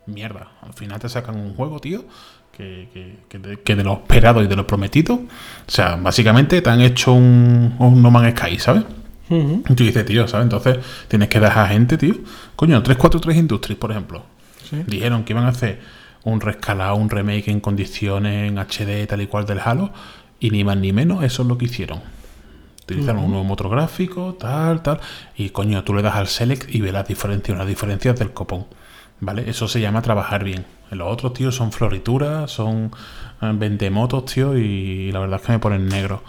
Mierda. 0.08 0.48
Al 0.62 0.72
final 0.74 0.98
te 1.00 1.08
sacan 1.08 1.36
un 1.36 1.54
juego, 1.54 1.78
tío, 1.80 2.04
que, 2.52 2.88
que, 2.92 3.18
que 3.28 3.38
de, 3.38 3.60
que 3.60 3.76
de 3.76 3.84
lo 3.84 3.94
esperado 3.94 4.42
y 4.42 4.46
de 4.46 4.56
lo 4.56 4.66
prometido. 4.66 5.14
O 5.14 5.70
sea, 5.70 5.96
básicamente 5.96 6.60
te 6.60 6.70
han 6.70 6.80
hecho 6.80 7.12
un, 7.12 7.74
un 7.78 8.02
No 8.02 8.10
Man's 8.10 8.38
Sky, 8.38 8.58
¿sabes? 8.58 8.84
Y 9.30 9.74
tú 9.74 9.84
dices, 9.84 10.06
tío, 10.06 10.26
¿sabes? 10.26 10.44
Entonces 10.44 10.78
tienes 11.06 11.28
que 11.28 11.38
dejar 11.38 11.68
gente, 11.68 11.98
tío. 11.98 12.14
Coño, 12.56 12.82
343 12.82 13.36
Industries, 13.36 13.78
por 13.78 13.90
ejemplo. 13.90 14.24
sí. 14.68 14.82
Dijeron 14.86 15.24
que 15.24 15.34
iban 15.34 15.44
a 15.44 15.48
hacer 15.50 15.80
un 16.24 16.40
rescalado, 16.40 16.94
un 16.96 17.10
remake 17.10 17.48
en 17.48 17.60
condiciones, 17.60 18.50
en 18.50 18.58
HD, 18.58 19.06
tal 19.06 19.20
y 19.20 19.26
cual 19.26 19.44
del 19.46 19.60
Halo. 19.60 19.92
Y 20.40 20.50
ni 20.50 20.64
más 20.64 20.78
ni 20.78 20.92
menos, 20.94 21.22
eso 21.24 21.42
es 21.42 21.48
lo 21.48 21.58
que 21.58 21.66
hicieron. 21.66 22.00
Utilizaron 22.84 23.22
un 23.24 23.30
nuevo 23.32 23.44
motor 23.44 23.68
gráfico, 23.68 24.34
tal, 24.40 24.82
tal. 24.82 24.98
Y 25.36 25.50
coño, 25.50 25.84
tú 25.84 25.92
le 25.92 26.00
das 26.00 26.14
al 26.16 26.26
select 26.26 26.74
y 26.74 26.80
ves 26.80 26.92
las 26.94 27.06
diferencias, 27.06 27.58
las 27.58 27.66
diferencias 27.66 28.18
del 28.18 28.32
copón. 28.32 28.64
¿Vale? 29.20 29.48
Eso 29.48 29.66
se 29.68 29.80
llama 29.80 30.02
trabajar 30.02 30.44
bien. 30.44 30.64
Los 30.90 31.12
otros, 31.12 31.34
tío, 31.34 31.52
son 31.52 31.72
florituras, 31.72 32.50
son 32.50 32.92
eh, 33.42 33.52
vendemotos, 33.54 34.26
tío, 34.26 34.56
y 34.56 35.12
la 35.12 35.20
verdad 35.20 35.40
es 35.40 35.46
que 35.46 35.52
me 35.52 35.58
ponen 35.58 35.88
negro. 35.88 36.22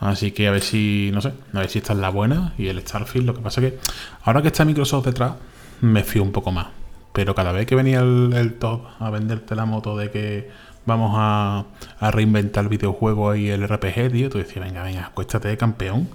Así 0.00 0.32
que 0.32 0.48
a 0.48 0.50
ver 0.50 0.60
si, 0.60 1.10
no 1.12 1.20
sé, 1.20 1.32
a 1.52 1.60
ver 1.60 1.68
si 1.70 1.78
esta 1.78 1.94
es 1.94 1.98
la 1.98 2.10
buena 2.10 2.52
y 2.58 2.68
el 2.68 2.80
Starfield. 2.80 3.26
Lo 3.26 3.34
que 3.34 3.40
pasa 3.40 3.60
que 3.60 3.78
ahora 4.22 4.42
que 4.42 4.48
está 4.48 4.64
Microsoft 4.64 5.06
detrás, 5.06 5.34
me 5.80 6.04
fío 6.04 6.22
un 6.22 6.32
poco 6.32 6.52
más. 6.52 6.66
Pero 7.12 7.34
cada 7.34 7.52
vez 7.52 7.66
que 7.66 7.74
venía 7.76 8.00
el, 8.00 8.32
el 8.34 8.54
top 8.54 8.82
a 8.98 9.08
venderte 9.10 9.54
la 9.54 9.64
moto 9.66 9.96
de 9.96 10.10
que 10.10 10.50
vamos 10.86 11.12
a, 11.14 11.64
a 11.98 12.10
reinventar 12.10 12.64
el 12.64 12.68
videojuego 12.70 13.34
y 13.34 13.48
el 13.48 13.66
RPG, 13.66 14.12
tío, 14.12 14.30
tú 14.30 14.38
decías, 14.38 14.64
venga, 14.64 14.82
venga, 14.82 15.06
acuéstate 15.06 15.48
de 15.48 15.56
campeón, 15.56 16.08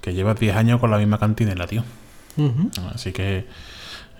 que 0.00 0.14
llevas 0.14 0.38
10 0.38 0.56
años 0.56 0.80
con 0.80 0.90
la 0.90 0.98
misma 0.98 1.18
cantinela, 1.18 1.66
tío. 1.66 1.84
Así 2.94 3.12
que 3.12 3.46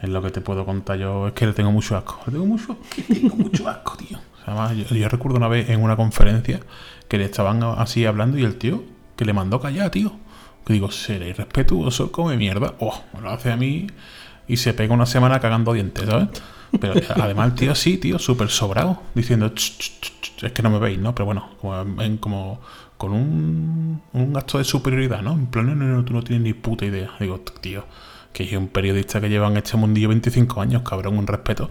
es 0.02 0.08
lo 0.08 0.22
que 0.22 0.30
te 0.30 0.40
puedo 0.40 0.64
contar 0.64 0.98
yo. 0.98 1.28
Es 1.28 1.32
que 1.34 1.46
le 1.46 1.52
tengo 1.52 1.72
mucho 1.72 1.96
asco. 1.96 2.20
Le 2.26 2.32
tengo 2.32 2.46
mucho 2.46 2.78
tengo 3.08 3.36
mucho 3.36 3.68
asco, 3.68 3.96
tío. 3.96 4.18
Además, 4.44 4.76
yo, 4.76 5.08
recuerdo 5.08 5.38
una 5.38 5.48
vez 5.48 5.70
en 5.70 5.82
una 5.82 5.96
conferencia 5.96 6.60
que 7.08 7.18
le 7.18 7.24
estaban 7.24 7.62
así 7.62 8.04
hablando 8.06 8.38
y 8.38 8.44
el 8.44 8.56
tío 8.56 8.84
que 9.16 9.24
le 9.24 9.32
mandó 9.32 9.60
callar, 9.60 9.90
tío. 9.90 10.12
Que 10.64 10.72
digo, 10.72 10.90
seré 10.90 11.30
irrespetuoso, 11.30 12.12
come 12.12 12.36
mierda. 12.36 12.74
Oh, 12.78 13.02
me 13.14 13.20
lo 13.20 13.30
hace 13.30 13.50
a 13.50 13.56
mí 13.56 13.86
y 14.48 14.56
se 14.56 14.74
pega 14.74 14.94
una 14.94 15.06
semana 15.06 15.40
cagando 15.40 15.72
dientes, 15.72 16.06
¿sabes? 16.08 16.28
Pero 16.80 16.94
además 17.16 17.54
tío 17.54 17.72
así, 17.72 17.96
tío, 17.96 18.18
súper 18.18 18.48
sobrado, 18.48 19.02
diciendo, 19.14 19.48
"Ch, 19.54 19.78
ch, 19.78 20.00
ch, 20.00 20.36
ch". 20.36 20.44
es 20.44 20.52
que 20.52 20.62
no 20.62 20.70
me 20.70 20.78
veis, 20.78 20.98
¿no? 20.98 21.14
Pero 21.14 21.26
bueno, 21.26 21.50
como, 22.20 22.60
con 22.96 23.12
un, 23.12 24.02
un 24.12 24.36
acto 24.36 24.58
de 24.58 24.64
superioridad, 24.64 25.22
¿no? 25.22 25.32
En 25.32 25.46
plan, 25.46 25.78
no, 25.78 26.04
tú 26.04 26.12
no 26.12 26.22
tienes 26.22 26.42
ni 26.42 26.52
puta 26.52 26.84
idea. 26.84 27.12
Digo, 27.18 27.40
tío, 27.60 27.84
que 28.36 28.44
es 28.44 28.52
un 28.52 28.68
periodista 28.68 29.18
que 29.18 29.30
lleva 29.30 29.46
en 29.48 29.56
este 29.56 29.78
mundillo 29.78 30.10
25 30.10 30.60
años, 30.60 30.82
cabrón, 30.82 31.16
un 31.16 31.26
respeto. 31.26 31.70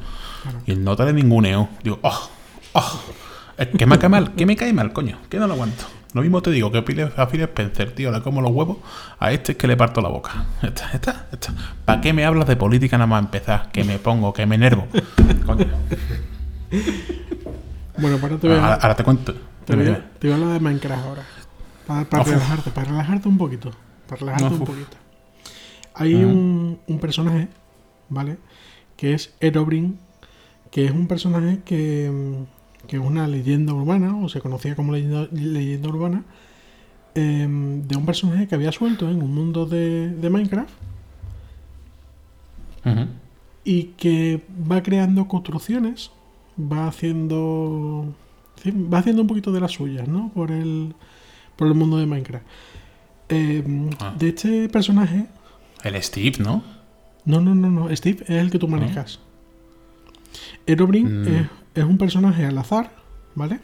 Y 0.65 0.71
el 0.71 0.83
nota 0.83 1.05
de 1.05 1.13
ninguneo. 1.13 1.69
Digo, 1.83 1.99
oh, 2.01 2.29
oh, 2.73 2.99
es 3.55 3.67
que 3.67 3.85
me 3.85 3.99
cae 3.99 4.09
mal, 4.09 4.33
que 4.33 4.47
me 4.47 4.55
cae 4.55 4.73
mal, 4.73 4.91
coño, 4.91 5.19
que 5.29 5.37
no 5.37 5.45
lo 5.45 5.53
aguanto. 5.53 5.83
Lo 6.13 6.23
mismo 6.23 6.41
te 6.41 6.49
digo 6.49 6.71
que 6.71 6.79
a 6.79 7.27
Phil 7.27 7.41
Spencer, 7.41 7.91
tío, 7.91 8.11
le 8.11 8.21
como 8.23 8.41
los 8.41 8.49
huevos, 8.51 8.77
a 9.19 9.31
este 9.31 9.51
es 9.51 9.57
que 9.59 9.67
le 9.67 9.77
parto 9.77 10.01
la 10.01 10.09
boca. 10.09 10.31
Esta, 10.63 10.89
esta, 10.91 11.27
esta. 11.31 11.53
¿Para 11.85 12.01
qué 12.01 12.13
me 12.13 12.25
hablas 12.25 12.47
de 12.47 12.55
política 12.55 12.97
nada 12.97 13.05
más 13.05 13.21
empezar? 13.23 13.69
Que 13.71 13.83
me 13.83 13.99
pongo, 13.99 14.33
que 14.33 14.47
me 14.47 14.55
enervo. 14.55 14.87
Coño. 15.45 15.67
Bueno, 17.97 18.17
pues 18.17 18.23
ahora 18.23 18.37
te 18.41 18.47
voy 18.47 18.57
a, 18.57 18.63
Ahora, 18.63 18.73
ahora 18.81 18.95
te 18.95 19.03
cuento. 19.03 19.35
te 19.65 19.75
voy 19.75 19.87
a- 19.87 20.09
te 20.19 20.27
voy 20.27 20.31
a 20.31 20.35
hablar 20.35 20.53
de 20.53 20.59
Minecraft 20.61 21.05
ahora. 21.05 21.23
Para, 21.85 22.05
para 22.05 22.23
Uf. 22.23 22.29
relajarte, 22.29 22.71
para 22.71 22.89
relajarte 22.89 23.27
un 23.27 23.37
poquito. 23.37 23.71
Para 24.07 24.19
relajarte 24.21 24.49
No, 24.49 24.55
un 24.55 24.61
uf. 24.63 24.67
poquito. 24.69 24.97
Hay 25.95 26.15
un, 26.15 26.77
un 26.87 26.99
personaje, 26.99 27.47
¿vale? 28.09 28.37
que 28.97 29.13
es 29.13 29.33
Erobrin, 29.39 29.97
que 30.71 30.85
es 30.85 30.91
un 30.91 31.07
personaje 31.07 31.59
que, 31.65 32.09
mm, 32.11 32.87
que 32.87 32.97
es 32.97 33.01
una 33.01 33.27
leyenda 33.27 33.73
urbana, 33.73 34.15
o 34.17 34.29
se 34.29 34.41
conocía 34.41 34.75
como 34.75 34.91
leyenda, 34.93 35.27
leyenda 35.31 35.89
urbana, 35.89 36.23
em, 37.15 37.81
de 37.87 37.95
un 37.97 38.05
personaje 38.05 38.47
que 38.47 38.55
había 38.55 38.71
suelto 38.71 39.09
en 39.09 39.21
un 39.23 39.33
mundo 39.33 39.65
de, 39.65 40.09
de 40.09 40.29
Minecraft 40.29 40.69
y 43.63 43.83
que 43.97 44.41
va 44.71 44.83
creando 44.83 45.27
construcciones, 45.27 46.11
va 46.59 46.87
haciendo 46.87 48.13
sí, 48.61 48.71
va 48.71 48.99
haciendo 48.99 49.21
un 49.23 49.27
poquito 49.27 49.51
de 49.51 49.59
las 49.59 49.71
suyas, 49.71 50.07
¿no? 50.07 50.29
Por 50.33 50.51
el 50.51 50.93
por 51.55 51.67
el 51.67 51.73
mundo 51.73 51.97
de 51.97 52.05
Minecraft. 52.05 52.45
Eh, 53.29 53.63
Ah. 53.99 54.13
De 54.17 54.29
este 54.29 54.69
personaje, 54.69 55.25
El 55.83 56.01
Steve, 56.01 56.37
¿no? 56.39 56.63
no, 57.25 57.41
no, 57.41 57.55
no, 57.55 57.69
no, 57.69 57.95
Steve 57.95 58.23
es 58.23 58.29
el 58.29 58.51
que 58.51 58.59
tú 58.59 58.67
manejas. 58.67 59.19
Erobrin 60.67 61.21
Mm. 61.23 61.27
es, 61.27 61.47
es 61.75 61.83
un 61.83 61.97
personaje 61.97 62.45
al 62.45 62.57
azar, 62.57 62.91
¿vale? 63.35 63.59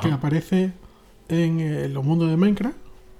Que 0.00 0.10
aparece 0.12 0.72
en 1.28 1.60
eh, 1.60 1.88
los 1.88 2.04
mundos 2.04 2.30
de 2.30 2.36
Minecraft, 2.36 2.76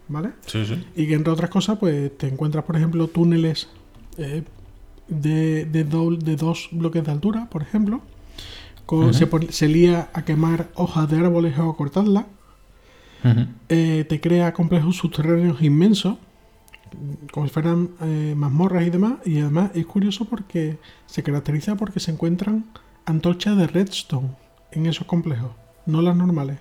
¿vale? 0.09 0.31
Sí, 0.47 0.65
sí. 0.65 0.83
Y 0.97 1.07
que 1.07 1.15
entre 1.15 1.33
otras 1.33 1.51
cosas, 1.51 1.79
pues 1.79 2.17
te 2.17 2.27
encuentras, 2.29 2.65
por 2.65 2.77
ejemplo, 2.77 3.07
túneles 3.09 3.69
eh, 4.17 4.43
de, 5.09 5.65
de, 5.67 5.85
do- 5.85 6.17
de 6.17 6.37
dos 6.37 6.69
bloques 6.73 7.05
de 7.05 7.11
altura, 7.13 7.49
por 7.51 7.63
ejemplo. 7.63 8.01
Se, 9.13 9.27
pon- 9.27 9.51
se 9.51 9.67
lía 9.69 10.11
a 10.13 10.25
quemar 10.25 10.69
hojas 10.75 11.09
de 11.11 11.17
árboles 11.19 11.59
o 11.59 11.71
a 11.71 11.77
cortarlas. 11.77 12.27
Eh, 13.71 14.05
te 14.09 14.21
crea 14.21 14.53
complejos 14.53 14.97
subterráneos 14.99 15.63
inmensos, 15.63 16.17
como 17.33 17.47
si 17.47 17.53
fueran 17.53 17.91
eh, 18.03 18.35
mazmorras 18.37 18.87
y 18.87 18.91
demás. 18.91 19.15
Y 19.25 19.41
además 19.41 19.71
es 19.75 19.87
curioso 19.87 20.25
porque 20.25 20.79
se 21.07 21.23
caracteriza 21.23 21.77
porque 21.77 22.01
se 22.01 22.11
encuentran 22.13 22.65
antorchas 23.07 23.57
de 23.57 23.67
redstone 23.67 24.31
en 24.73 24.87
esos 24.87 25.07
complejos, 25.07 25.51
no 25.87 26.03
las 26.03 26.17
normales. 26.17 26.59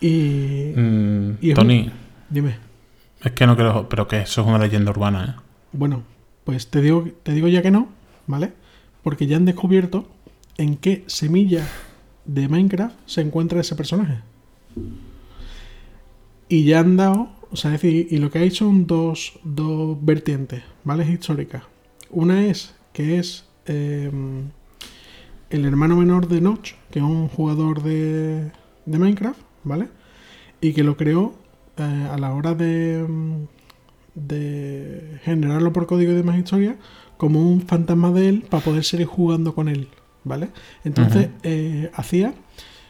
Y 0.00 0.72
Mm, 0.76 1.38
y 1.40 1.54
Tony, 1.54 1.90
dime. 2.28 2.56
es 3.22 3.32
que 3.32 3.46
no 3.46 3.56
creo, 3.56 3.88
pero 3.88 4.08
que 4.08 4.20
eso 4.22 4.40
es 4.42 4.46
una 4.46 4.58
leyenda 4.58 4.90
urbana, 4.90 5.24
¿eh? 5.24 5.42
Bueno, 5.72 6.02
pues 6.44 6.68
te 6.68 6.80
digo, 6.80 7.06
te 7.22 7.32
digo 7.32 7.48
ya 7.48 7.62
que 7.62 7.70
no, 7.70 7.88
¿vale? 8.26 8.52
Porque 9.02 9.26
ya 9.26 9.36
han 9.36 9.44
descubierto 9.44 10.08
en 10.58 10.76
qué 10.76 11.04
semilla 11.06 11.66
de 12.24 12.48
Minecraft 12.48 12.96
se 13.06 13.20
encuentra 13.20 13.60
ese 13.60 13.74
personaje. 13.76 14.18
Y 16.48 16.64
ya 16.64 16.80
han 16.80 16.96
dado, 16.96 17.30
o 17.52 17.56
sea, 17.56 17.74
es 17.74 17.82
decir, 17.82 18.08
y 18.10 18.16
lo 18.16 18.30
que 18.30 18.38
hay 18.38 18.50
son 18.50 18.86
dos, 18.86 19.38
dos 19.44 19.96
vertientes, 20.00 20.62
¿vale? 20.84 21.10
Históricas. 21.10 21.62
Una 22.10 22.46
es 22.46 22.74
que 22.92 23.18
es 23.18 23.44
eh, 23.66 24.10
el 25.50 25.64
hermano 25.64 25.96
menor 25.96 26.28
de 26.28 26.40
Notch, 26.40 26.72
que 26.90 26.98
es 26.98 27.04
un 27.04 27.28
jugador 27.28 27.82
de, 27.82 28.50
de 28.86 28.98
Minecraft, 28.98 29.40
¿vale? 29.64 29.88
Y 30.60 30.72
que 30.72 30.82
lo 30.82 30.96
creó 30.96 31.34
eh, 31.76 32.08
a 32.10 32.16
la 32.18 32.32
hora 32.32 32.54
de, 32.54 33.04
mm, 33.06 33.44
de 34.14 35.20
generarlo 35.22 35.72
por 35.72 35.86
código 35.86 36.12
y 36.12 36.16
demás 36.16 36.38
historia 36.38 36.76
como 37.16 37.40
un 37.40 37.60
fantasma 37.62 38.10
de 38.12 38.28
él 38.28 38.44
para 38.48 38.64
poder 38.64 38.84
seguir 38.84 39.06
jugando 39.06 39.54
con 39.54 39.68
él, 39.68 39.88
¿vale? 40.24 40.48
Entonces 40.84 41.28
eh, 41.42 41.90
hacía 41.94 42.34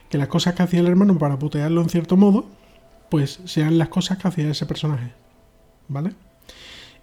que 0.09 0.19
las 0.19 0.29
cosas 0.29 0.55
que 0.55 0.63
hacía 0.63 0.81
el 0.81 0.87
hermano 0.87 1.19
para 1.19 1.39
putearlo 1.39 1.83
en 1.83 1.89
cierto 1.89 2.17
modo, 2.17 2.47
pues 3.13 3.41
sean 3.45 3.77
las 3.77 3.89
cosas 3.91 4.17
que 4.17 4.27
hacía 4.27 4.51
ese 4.51 4.65
personaje, 4.65 5.13
¿vale? 5.87 6.15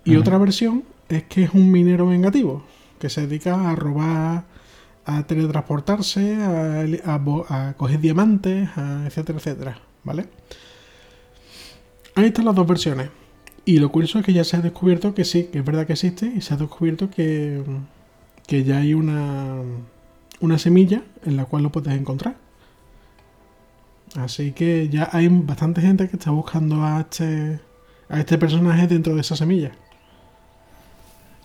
Y 0.04 0.16
otra 0.16 0.40
versión 0.40 0.84
es 1.08 1.22
que 1.26 1.44
es 1.44 1.54
un 1.54 1.72
minero 1.72 2.08
vengativo, 2.08 2.64
que 2.98 3.12
se 3.12 3.28
dedica 3.28 3.70
a 3.70 3.76
robar, 3.76 4.46
a 5.06 5.24
teletransportarse, 5.28 6.36
a, 6.38 7.14
a 7.14 7.18
bo- 7.20 7.46
a 7.48 7.76
coger 7.78 8.00
diamantes, 8.00 8.70
a 8.76 9.04
etcétera, 9.06 9.38
etcétera, 9.38 9.80
¿vale? 10.04 10.26
Ahí 12.16 12.26
están 12.26 12.46
las 12.46 12.56
dos 12.56 12.66
versiones. 12.66 13.10
Y 13.66 13.78
lo 13.78 13.92
curioso 13.92 14.18
es 14.18 14.26
que 14.26 14.34
ya 14.34 14.44
se 14.44 14.58
ha 14.58 14.62
descubierto 14.62 15.14
que 15.14 15.26
sí, 15.26 15.44
que 15.52 15.60
es 15.60 15.66
verdad 15.66 15.86
que 15.86 15.94
existe, 15.94 16.26
y 16.36 16.42
se 16.42 16.56
ha 16.56 16.58
descubierto 16.58 17.12
que, 17.12 17.62
que 18.48 18.64
ya 18.64 18.78
hay 18.80 18.96
una, 18.96 19.62
una 20.40 20.58
semilla 20.58 21.04
en 21.24 21.38
la 21.38 21.46
cual 21.46 21.62
lo 21.62 21.72
puedes 21.72 21.94
encontrar. 21.94 22.36
Así 24.16 24.52
que 24.54 24.90
ya 24.90 25.10
hay 25.12 25.28
bastante 25.28 25.82
gente 25.82 26.10
que 26.10 26.18
está 26.18 26.32
buscando 26.32 26.84
a 26.84 27.02
este, 27.02 27.60
a 28.10 28.20
este 28.20 28.38
personaje 28.38 28.88
dentro 28.88 29.16
de 29.16 29.22
esa 29.22 29.36
semilla. 29.36 29.72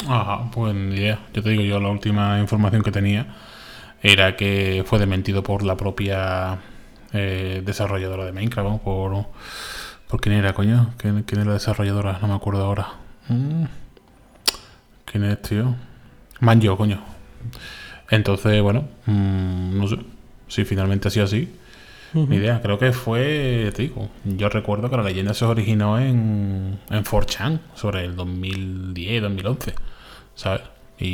Ajá, 0.09 0.51
pues 0.51 0.75
ni 0.75 0.97
idea. 0.97 1.21
Yo 1.33 1.43
te 1.43 1.51
digo, 1.51 1.63
yo 1.63 1.81
la 1.81 1.89
última 1.89 2.39
información 2.39 2.83
que 2.83 2.91
tenía 2.91 3.27
era 4.03 4.37
que 4.37 4.85
fue 4.87 4.99
desmentido 4.99 5.43
por 5.43 5.63
la 5.63 5.77
propia 5.77 6.59
eh, 7.13 7.63
desarrolladora 7.65 8.25
de 8.25 8.33
Minecraft, 8.33 8.69
¿no? 8.69 8.79
por, 8.79 9.27
por 10.09 10.21
quién 10.21 10.35
era, 10.35 10.53
coño, 10.53 10.95
¿Quién, 10.99 11.23
quién 11.23 11.41
era 11.41 11.49
la 11.51 11.55
desarrolladora, 11.55 12.19
no 12.21 12.29
me 12.29 12.35
acuerdo 12.35 12.65
ahora. 12.65 12.89
Mm. 13.29 13.65
¿Quién 15.05 15.25
es, 15.25 15.41
tío? 15.43 15.75
Manjo, 16.41 16.77
coño. 16.77 17.01
Entonces, 18.11 18.61
bueno, 18.61 18.89
mm, 19.07 19.79
no 19.79 19.89
sé 19.89 19.97
si 20.49 20.65
finalmente 20.65 21.09
ha 21.09 21.11
sido 21.11 21.25
así. 21.25 21.49
Ni 22.15 22.37
idea, 22.37 22.61
creo 22.63 22.79
que 22.79 22.93
fue, 22.93 23.73
te 23.75 23.83
digo, 23.83 24.09
yo 24.25 24.49
recuerdo 24.49 24.89
que 24.89 24.97
la 24.97 25.03
leyenda 25.03 25.35
se 25.35 25.45
originó 25.45 25.99
en, 25.99 26.79
en 26.91 27.05
4chan, 27.05 27.61
sobre 27.75 28.05
el 28.05 28.15
2010, 28.17 29.23
2011, 29.23 29.75
¿sabes? 30.35 30.63
Y, 30.99 31.07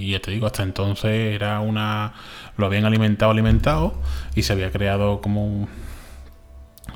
y 0.00 0.10
ya 0.10 0.20
te 0.20 0.32
digo, 0.32 0.46
hasta 0.46 0.64
entonces 0.64 1.34
era 1.34 1.60
una... 1.60 2.14
Lo 2.56 2.66
habían 2.66 2.84
alimentado, 2.84 3.30
alimentado, 3.30 3.94
y 4.34 4.42
se 4.42 4.52
había 4.54 4.72
creado 4.72 5.20
como 5.20 5.46
un- 5.46 5.68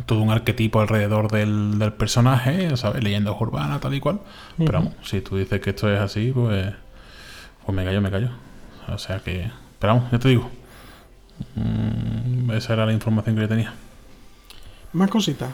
todo 0.07 0.21
un 0.23 0.31
arquetipo 0.31 0.81
alrededor 0.81 1.31
del, 1.31 1.79
del 1.79 1.93
personaje, 1.93 2.77
¿sabes? 2.77 3.05
Leyendas 3.05 3.35
urbanas, 3.39 3.81
tal 3.81 3.95
y 3.95 4.01
cual. 4.01 4.21
Pero 4.59 4.73
vamos, 4.73 4.95
si 5.05 5.21
tú 5.21 5.37
dices 5.37 5.61
que 5.61 5.71
esto 5.71 5.93
es 5.93 6.01
así, 6.01 6.33
pues, 6.35 6.73
pues 7.65 7.77
me 7.77 7.85
callo, 7.85 8.01
me 8.01 8.11
callo. 8.11 8.31
O 8.89 8.99
sea 8.99 9.21
que... 9.21 9.51
Pero 9.79 9.95
vamos, 9.95 10.11
ya 10.11 10.19
te 10.19 10.29
digo. 10.29 10.51
Mm, 11.55 12.51
esa 12.53 12.73
era 12.75 12.87
la 12.87 12.93
información 12.93 13.35
que 13.37 13.43
yo 13.43 13.49
tenía. 13.49 13.73
Más 14.93 15.11
cositas. 15.11 15.51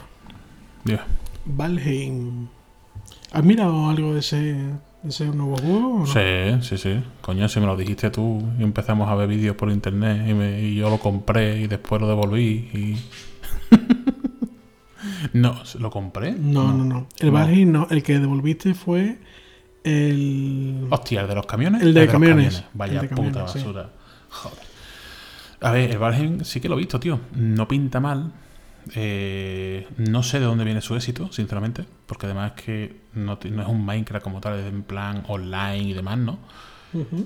Valheim. 1.45 2.49
¿Has 3.33 3.45
mirado 3.45 3.89
algo 3.89 4.15
de 4.15 4.21
ese, 4.21 4.37
de 4.37 5.09
ese 5.09 5.27
nuevo 5.27 5.57
juego? 5.57 5.95
o 5.95 5.99
no? 6.01 6.07
Sí, 6.07 6.21
sí, 6.63 6.79
sí. 6.79 7.01
Coño, 7.21 7.49
si 7.49 7.61
me 7.61 7.67
lo 7.67 7.77
dijiste 7.77 8.11
tú 8.11 8.43
y 8.59 8.63
empezamos 8.63 9.09
a 9.09 9.15
ver 9.15 9.29
vídeos 9.29 9.55
por 9.57 9.71
internet 9.71 10.27
y, 10.29 10.35
me- 10.35 10.61
y 10.63 10.75
yo 10.77 10.89
lo 10.91 10.99
compré 10.99 11.61
y 11.61 11.67
después 11.67 12.01
lo 12.01 12.09
devolví 12.09 12.71
y... 12.73 12.97
no, 15.35 15.57
¿lo 15.79 15.91
compré? 15.91 16.33
No, 16.33 16.73
no, 16.73 16.85
no. 16.85 17.07
El 17.19 17.31
Valheim 17.31 17.71
no. 17.73 17.87
El 17.91 18.03
que 18.03 18.19
devolviste 18.19 18.75
fue 18.75 19.19
el. 19.85 20.87
Hostia, 20.91 21.21
¿el 21.23 21.29
de 21.29 21.35
los 21.35 21.47
camiones? 21.47 21.83
El 21.83 21.95
de 21.95 22.07
camiones. 22.09 22.65
Vaya 22.75 23.01
El 23.01 23.09
de 23.09 23.15
puta 23.15 23.47
sí. 23.49 23.59
basura. 23.59 23.91
Joder. 24.31 24.68
A 25.61 25.71
ver, 25.73 25.91
el 25.91 25.99
Valheim 25.99 26.45
sí 26.45 26.61
que 26.61 26.69
lo 26.69 26.77
he 26.77 26.79
visto, 26.79 27.01
tío. 27.01 27.21
No 27.35 27.67
pinta 27.69 28.01
mal. 28.01 28.33
Eh, 28.95 29.87
no 29.99 30.23
sé 30.23 30.39
de 30.41 30.47
dónde 30.47 30.65
viene 30.65 30.81
su 30.81 30.95
éxito, 30.95 31.33
sinceramente. 31.33 31.85
Porque 32.07 32.27
además 32.27 32.53
es 32.57 32.63
que 32.65 32.97
no, 33.15 33.39
no 33.51 33.63
es 33.63 33.69
un 33.69 33.85
Minecraft 33.85 34.23
como 34.25 34.41
tal, 34.41 34.59
es 34.61 34.67
en 34.67 34.83
plan 34.83 35.25
online 35.29 35.79
y 35.89 35.93
demás, 35.93 36.19
¿no? 36.19 36.39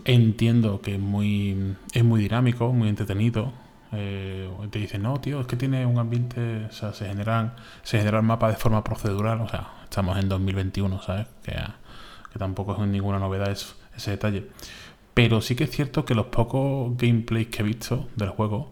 Entiendo 0.04 0.80
que 0.80 0.94
es 0.94 1.00
muy, 1.00 1.76
es 1.92 2.02
muy 2.04 2.20
dinámico, 2.22 2.72
muy 2.72 2.88
entretenido. 2.88 3.52
Eh, 3.92 4.48
te 4.70 4.78
dicen, 4.78 5.02
no, 5.02 5.20
tío, 5.20 5.40
es 5.40 5.46
que 5.46 5.56
tiene 5.56 5.84
un 5.86 5.98
ambiente, 5.98 6.64
o 6.68 6.72
sea, 6.72 6.94
se 6.94 7.06
generan, 7.06 7.54
se 7.82 7.98
genera 7.98 8.18
el 8.18 8.24
mapa 8.24 8.48
de 8.48 8.56
forma 8.56 8.82
procedural, 8.82 9.40
o 9.42 9.48
sea, 9.48 9.68
estamos 9.84 10.18
en 10.18 10.28
2021, 10.30 11.02
¿sabes? 11.02 11.26
Que, 11.44 11.52
que 11.52 12.38
tampoco 12.38 12.72
es 12.72 12.88
ninguna 12.88 13.18
novedad 13.18 13.50
eso- 13.50 13.74
ese 13.94 14.12
detalle. 14.12 14.48
Pero 15.14 15.40
sí 15.42 15.54
que 15.56 15.64
es 15.64 15.70
cierto 15.70 16.04
que 16.04 16.14
los 16.14 16.26
pocos 16.26 16.96
gameplays 16.96 17.48
que 17.48 17.62
he 17.62 17.64
visto 17.64 18.08
del 18.16 18.30
juego 18.30 18.70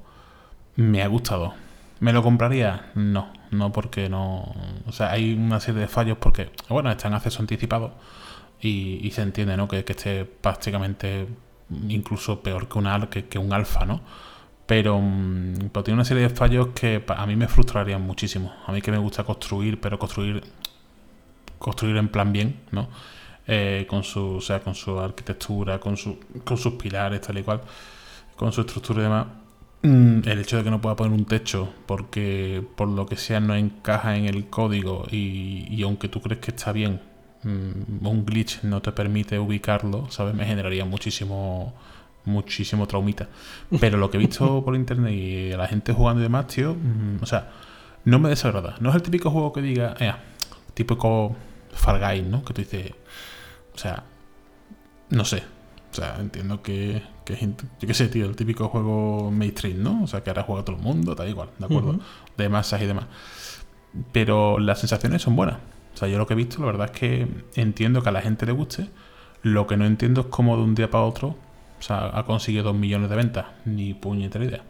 me 0.76 1.03
ha 1.03 1.09
gustado. 1.09 1.55
¿Me 2.01 2.12
lo 2.12 2.22
compraría? 2.22 2.91
No, 2.95 3.32
no 3.51 3.72
porque 3.72 4.09
no... 4.09 4.55
O 4.86 4.93
sea, 4.93 5.12
hay 5.12 5.34
una 5.34 5.61
serie 5.61 5.82
de 5.82 5.88
fallos 5.88 6.18
porque, 6.18 6.51
bueno, 6.68 6.91
está 6.91 7.09
en 7.09 7.14
acceso 7.14 7.41
anticipado 7.41 7.95
y, 8.61 9.11
se 9.12 9.22
entiende, 9.22 9.57
¿no? 9.57 9.68
Que, 9.68 9.84
que 9.84 9.93
esté 9.93 10.24
prácticamente 10.24 11.28
incluso 11.88 12.43
peor 12.43 12.68
que 12.68 12.78
un, 12.78 12.86
al- 12.86 13.09
que, 13.11 13.26
que 13.26 13.38
un 13.38 13.53
alfa, 13.53 13.84
¿no? 13.86 14.01
Pero, 14.66 15.01
mm, 15.01 15.70
pero 15.72 15.84
tiene 15.84 15.97
una 15.97 16.05
serie 16.05 16.24
de 16.24 16.30
fallos 16.30 16.68
que 16.74 17.05
a 17.09 17.26
mí 17.26 17.36
me 17.36 17.49
frustrarían 17.49 18.03
muchísimo. 18.03 18.53
A 18.66 18.72
mí 18.72 18.82
que 18.82 18.93
me 18.93 18.99
gusta 18.99 19.24
construir, 19.24 19.80
pero 19.80 19.99
construir 19.99 20.43
construir 21.59 21.97
en 21.97 22.09
plan 22.09 22.32
bien, 22.32 22.61
¿no? 22.70 22.88
Eh, 23.47 23.86
con 23.88 24.05
su, 24.05 24.36
o 24.36 24.41
sea, 24.41 24.61
con 24.61 24.74
su 24.74 24.99
arquitectura, 24.99 25.80
con 25.80 25.97
su, 25.97 26.18
con 26.45 26.57
sus 26.57 26.74
pilares, 26.74 27.20
tal 27.20 27.38
y 27.38 27.43
cual, 27.43 27.61
con 28.36 28.53
su 28.53 28.61
estructura 28.61 29.01
y 29.01 29.03
demás. 29.05 29.26
Mm, 29.82 30.20
El 30.28 30.38
hecho 30.41 30.59
de 30.59 30.64
que 30.64 30.70
no 30.70 30.80
pueda 30.80 30.95
poner 30.97 31.12
un 31.18 31.24
techo 31.24 31.72
porque 31.86 32.62
por 32.76 32.88
lo 32.88 33.07
que 33.07 33.16
sea 33.16 33.41
no 33.41 33.55
encaja 33.55 34.16
en 34.16 34.26
el 34.26 34.49
código 34.49 35.07
y, 35.11 35.66
y 35.70 35.82
aunque 35.82 36.09
tú 36.09 36.20
crees 36.20 36.41
que 36.41 36.51
está 36.51 36.72
bien, 36.72 37.01
mm, 37.43 38.07
un 38.07 38.26
glitch 38.26 38.62
no 38.62 38.82
te 38.82 38.93
permite 38.93 39.38
ubicarlo, 39.38 40.11
¿sabes? 40.11 40.34
Me 40.34 40.45
generaría 40.45 40.84
muchísimo 40.84 41.74
muchísimo 42.24 42.86
traumita. 42.86 43.28
Pero 43.80 43.99
lo 43.99 44.11
que 44.11 44.18
he 44.18 44.20
visto 44.20 44.62
por 44.64 44.74
internet 44.76 45.12
y 45.12 45.51
la 45.51 45.66
gente 45.66 45.93
jugando 45.93 46.20
y 46.20 46.24
demás, 46.24 46.47
tío, 46.49 46.74
mm, 46.74 47.22
o 47.22 47.26
sea, 47.26 47.51
no 48.05 48.18
me 48.18 48.28
desagrada. 48.28 48.76
No 48.80 48.91
es 48.91 48.97
el 48.97 49.03
típico 49.03 49.30
juego 49.30 49.53
que 49.53 49.62
diga, 49.62 49.95
eh, 50.01 50.12
típico 50.74 51.36
Far 51.72 51.99
Guys, 52.01 52.26
¿no? 52.26 52.45
Que 52.45 52.55
tú 52.55 52.62
dices, 52.62 52.93
o 53.75 53.79
sea, 53.79 54.05
no 55.11 55.25
sé. 55.25 55.43
O 55.91 55.95
sea, 55.95 56.16
entiendo 56.21 56.62
que, 56.62 57.03
que 57.25 57.37
yo 57.37 57.89
qué 57.89 57.95
sé, 57.95 58.09
tío, 58.09 58.27
el 58.27 58.37
típico 58.37 58.68
juego 58.68 59.31
mainstream, 59.31 59.83
¿no? 59.83 60.05
O 60.05 60.07
sea, 60.07 60.23
que 60.23 60.31
ahora 60.31 60.45
juega 60.45 60.64
todo 60.64 60.77
el 60.77 60.83
mundo, 60.83 61.14
da 61.14 61.29
igual, 61.29 61.51
¿de 61.59 61.64
acuerdo? 61.64 61.99
De 62.37 62.49
masas 62.49 62.81
y 62.83 62.87
demás. 62.87 63.07
Pero 64.12 64.61
las 64.61 64.79
sensaciones 64.79 65.23
son 65.23 65.35
buenas. 65.35 65.57
O 65.95 65.97
sea, 65.97 66.07
yo 66.07 66.18
lo 66.18 66.27
que 66.27 66.35
he 66.35 66.37
visto, 66.37 66.61
la 66.61 66.66
verdad 66.66 66.91
es 66.93 66.99
que 66.99 67.29
entiendo 67.57 68.03
que 68.03 68.09
a 68.09 68.12
la 68.12 68.23
gente 68.23 68.47
le 68.47 68.53
guste. 68.53 68.89
Lo 69.43 69.66
que 69.66 69.77
no 69.77 69.85
entiendo 69.85 70.21
es 70.21 70.27
cómo 70.29 70.57
de 70.57 70.62
un 70.62 70.75
día 70.75 70.91
para 70.91 71.05
otro 71.05 71.37
o 71.81 71.83
sea, 71.83 72.11
ha 72.12 72.25
conseguido 72.25 72.64
dos 72.64 72.77
millones 72.77 73.09
de 73.09 73.16
ventas. 73.16 73.47
Ni 73.64 73.95
puñetera 73.95 74.45
idea. 74.45 74.62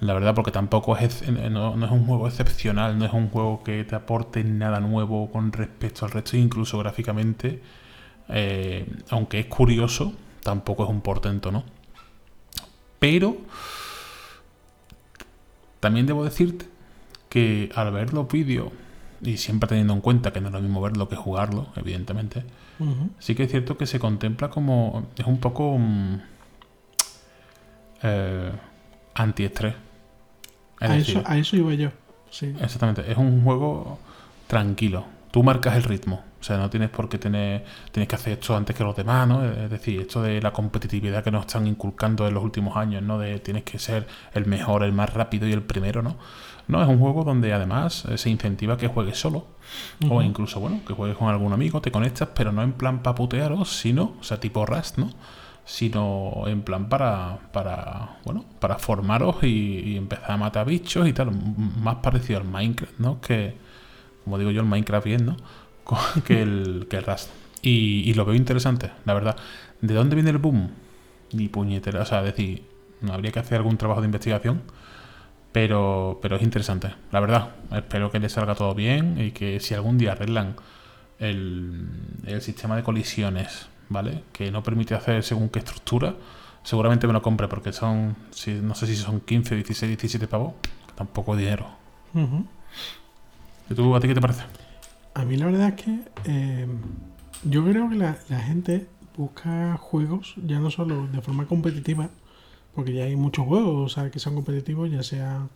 La 0.00 0.12
verdad, 0.14 0.34
porque 0.34 0.50
tampoco 0.50 0.96
es, 0.96 1.26
no, 1.28 1.84
es 1.84 1.90
un 1.90 2.06
juego 2.06 2.26
excepcional, 2.26 2.98
no 2.98 3.04
es 3.04 3.12
un 3.12 3.28
juego 3.30 3.62
que 3.62 3.84
te 3.84 3.94
aporte 3.94 4.42
nada 4.42 4.80
nuevo 4.80 5.30
con 5.30 5.52
respecto 5.52 6.04
al 6.04 6.10
resto, 6.10 6.36
incluso 6.36 6.78
gráficamente, 6.78 7.62
eh, 8.28 8.86
aunque 9.10 9.40
es 9.40 9.46
curioso, 9.46 10.12
tampoco 10.42 10.84
es 10.84 10.90
un 10.90 11.00
portento, 11.00 11.52
¿no? 11.52 11.64
Pero 12.98 13.36
también 15.80 16.06
debo 16.06 16.24
decirte 16.24 16.66
que 17.28 17.70
al 17.74 17.92
ver 17.92 18.14
los 18.14 18.28
vídeos, 18.28 18.68
y 19.20 19.36
siempre 19.36 19.68
teniendo 19.68 19.92
en 19.92 20.00
cuenta 20.00 20.32
que 20.32 20.40
no 20.40 20.48
es 20.48 20.54
lo 20.54 20.60
mismo 20.60 20.80
verlo 20.80 21.08
que 21.08 21.16
jugarlo, 21.16 21.68
evidentemente, 21.76 22.44
sí 23.18 23.34
que 23.34 23.44
es 23.44 23.50
cierto 23.50 23.76
que 23.76 23.86
se 23.86 23.98
contempla 23.98 24.50
como. 24.50 25.08
Es 25.16 25.26
un 25.26 25.38
poco. 25.38 25.76
Mm, 25.78 26.20
eh, 28.02 28.52
antiestrés. 29.14 29.74
a, 30.80 30.96
eso, 30.96 31.22
a 31.24 31.38
eso 31.38 31.56
iba 31.56 31.74
yo. 31.74 31.90
Sí. 32.30 32.54
Exactamente. 32.60 33.10
Es 33.10 33.16
un 33.16 33.42
juego 33.44 33.98
tranquilo. 34.46 35.04
Tú 35.30 35.42
marcas 35.42 35.76
el 35.76 35.84
ritmo. 35.84 36.22
O 36.44 36.46
sea, 36.46 36.58
no 36.58 36.68
tienes 36.68 36.90
por 36.90 37.08
qué 37.08 37.16
tener. 37.16 37.64
Tienes 37.90 38.06
que 38.06 38.16
hacer 38.16 38.34
esto 38.34 38.54
antes 38.54 38.76
que 38.76 38.84
los 38.84 38.94
demás, 38.94 39.26
¿no? 39.26 39.42
Es 39.42 39.70
decir, 39.70 40.02
esto 40.02 40.20
de 40.20 40.42
la 40.42 40.52
competitividad 40.52 41.24
que 41.24 41.30
nos 41.30 41.46
están 41.46 41.66
inculcando 41.66 42.28
en 42.28 42.34
los 42.34 42.44
últimos 42.44 42.76
años, 42.76 43.02
¿no? 43.02 43.18
De 43.18 43.38
tienes 43.38 43.62
que 43.62 43.78
ser 43.78 44.06
el 44.34 44.44
mejor, 44.44 44.82
el 44.82 44.92
más 44.92 45.14
rápido 45.14 45.48
y 45.48 45.54
el 45.54 45.62
primero, 45.62 46.02
¿no? 46.02 46.18
No, 46.68 46.82
es 46.82 46.88
un 46.88 46.98
juego 46.98 47.24
donde 47.24 47.54
además 47.54 48.04
eh, 48.10 48.18
se 48.18 48.28
incentiva 48.28 48.76
que 48.76 48.88
juegues 48.88 49.18
solo. 49.18 49.46
O 50.10 50.20
incluso, 50.20 50.60
bueno, 50.60 50.80
que 50.86 50.92
juegues 50.92 51.16
con 51.16 51.28
algún 51.28 51.54
amigo, 51.54 51.80
te 51.80 51.90
conectas, 51.90 52.28
pero 52.34 52.52
no 52.52 52.62
en 52.62 52.74
plan 52.74 53.02
para 53.02 53.14
putearos, 53.14 53.74
sino, 53.74 54.12
o 54.20 54.22
sea, 54.22 54.38
tipo 54.38 54.66
Rust, 54.66 54.98
¿no? 54.98 55.08
Sino 55.64 56.44
en 56.46 56.60
plan 56.60 56.90
para, 56.90 57.38
para 57.54 58.18
bueno, 58.26 58.44
para 58.60 58.78
formaros 58.78 59.36
y, 59.44 59.96
empezar 59.96 60.32
a 60.32 60.36
matar 60.36 60.66
bichos 60.66 61.08
y 61.08 61.14
tal. 61.14 61.30
Más 61.32 61.96
parecido 62.02 62.40
al 62.40 62.44
Minecraft, 62.44 62.98
¿no? 62.98 63.18
Que, 63.22 63.56
como 64.24 64.36
digo 64.36 64.50
yo, 64.50 64.60
el 64.60 64.66
Minecraft 64.66 65.06
bien, 65.06 65.24
¿no? 65.24 65.36
que 66.26 66.42
el, 66.42 66.86
que 66.88 66.96
el 66.96 67.04
Rust. 67.04 67.30
Y, 67.62 68.08
y 68.08 68.14
lo 68.14 68.24
veo 68.24 68.34
interesante, 68.34 68.90
la 69.04 69.14
verdad. 69.14 69.36
¿De 69.80 69.94
dónde 69.94 70.14
viene 70.16 70.30
el 70.30 70.38
boom? 70.38 70.70
Ni 71.32 71.48
puñetera, 71.48 72.02
o 72.02 72.04
sea, 72.04 72.22
decir, 72.22 72.62
habría 73.10 73.32
que 73.32 73.40
hacer 73.40 73.58
algún 73.58 73.76
trabajo 73.76 74.00
de 74.00 74.06
investigación 74.06 74.62
pero, 75.54 76.18
pero 76.20 76.34
es 76.34 76.42
interesante, 76.42 76.92
la 77.12 77.20
verdad. 77.20 77.50
Espero 77.70 78.10
que 78.10 78.18
le 78.18 78.28
salga 78.28 78.56
todo 78.56 78.74
bien 78.74 79.20
y 79.20 79.30
que 79.30 79.60
si 79.60 79.72
algún 79.72 79.98
día 79.98 80.10
arreglan 80.10 80.56
el, 81.20 81.86
el 82.26 82.42
sistema 82.42 82.74
de 82.74 82.82
colisiones, 82.82 83.68
¿vale? 83.88 84.24
Que 84.32 84.50
no 84.50 84.64
permite 84.64 84.96
hacer 84.96 85.22
según 85.22 85.50
qué 85.50 85.60
estructura, 85.60 86.16
seguramente 86.64 87.06
me 87.06 87.12
lo 87.12 87.22
compre 87.22 87.46
porque 87.46 87.72
son, 87.72 88.16
si, 88.32 88.54
no 88.54 88.74
sé 88.74 88.88
si 88.88 88.96
son 88.96 89.20
15, 89.20 89.54
16, 89.54 89.90
17 89.90 90.26
pavos, 90.26 90.54
tampoco 90.96 91.36
dinero. 91.36 91.68
¿Y 93.70 93.74
tú, 93.74 93.94
a 93.94 94.00
ti 94.00 94.08
qué 94.08 94.14
te 94.14 94.20
parece? 94.20 94.42
A 95.14 95.24
mí 95.24 95.36
la 95.36 95.46
verdad 95.46 95.68
es 95.68 95.84
que 95.84 95.98
eh, 96.26 96.66
yo 97.44 97.64
creo 97.64 97.88
que 97.88 97.96
la, 97.96 98.14
gente 98.14 98.86
busca 99.16 99.76
juegos 99.76 100.34
ya 100.44 100.58
no 100.58 100.70
solo 100.70 101.06
de 101.06 101.20
forma 101.20 101.46
competitiva, 101.46 102.10
porque 102.74 102.92
ya 102.92 103.04
hay 103.04 103.16
muchos 103.16 103.46
juegos 103.46 103.96
que 104.12 104.18
son 104.18 104.34
competitivos, 104.34 104.90
ya 104.90 105.02
sea 105.02 105.48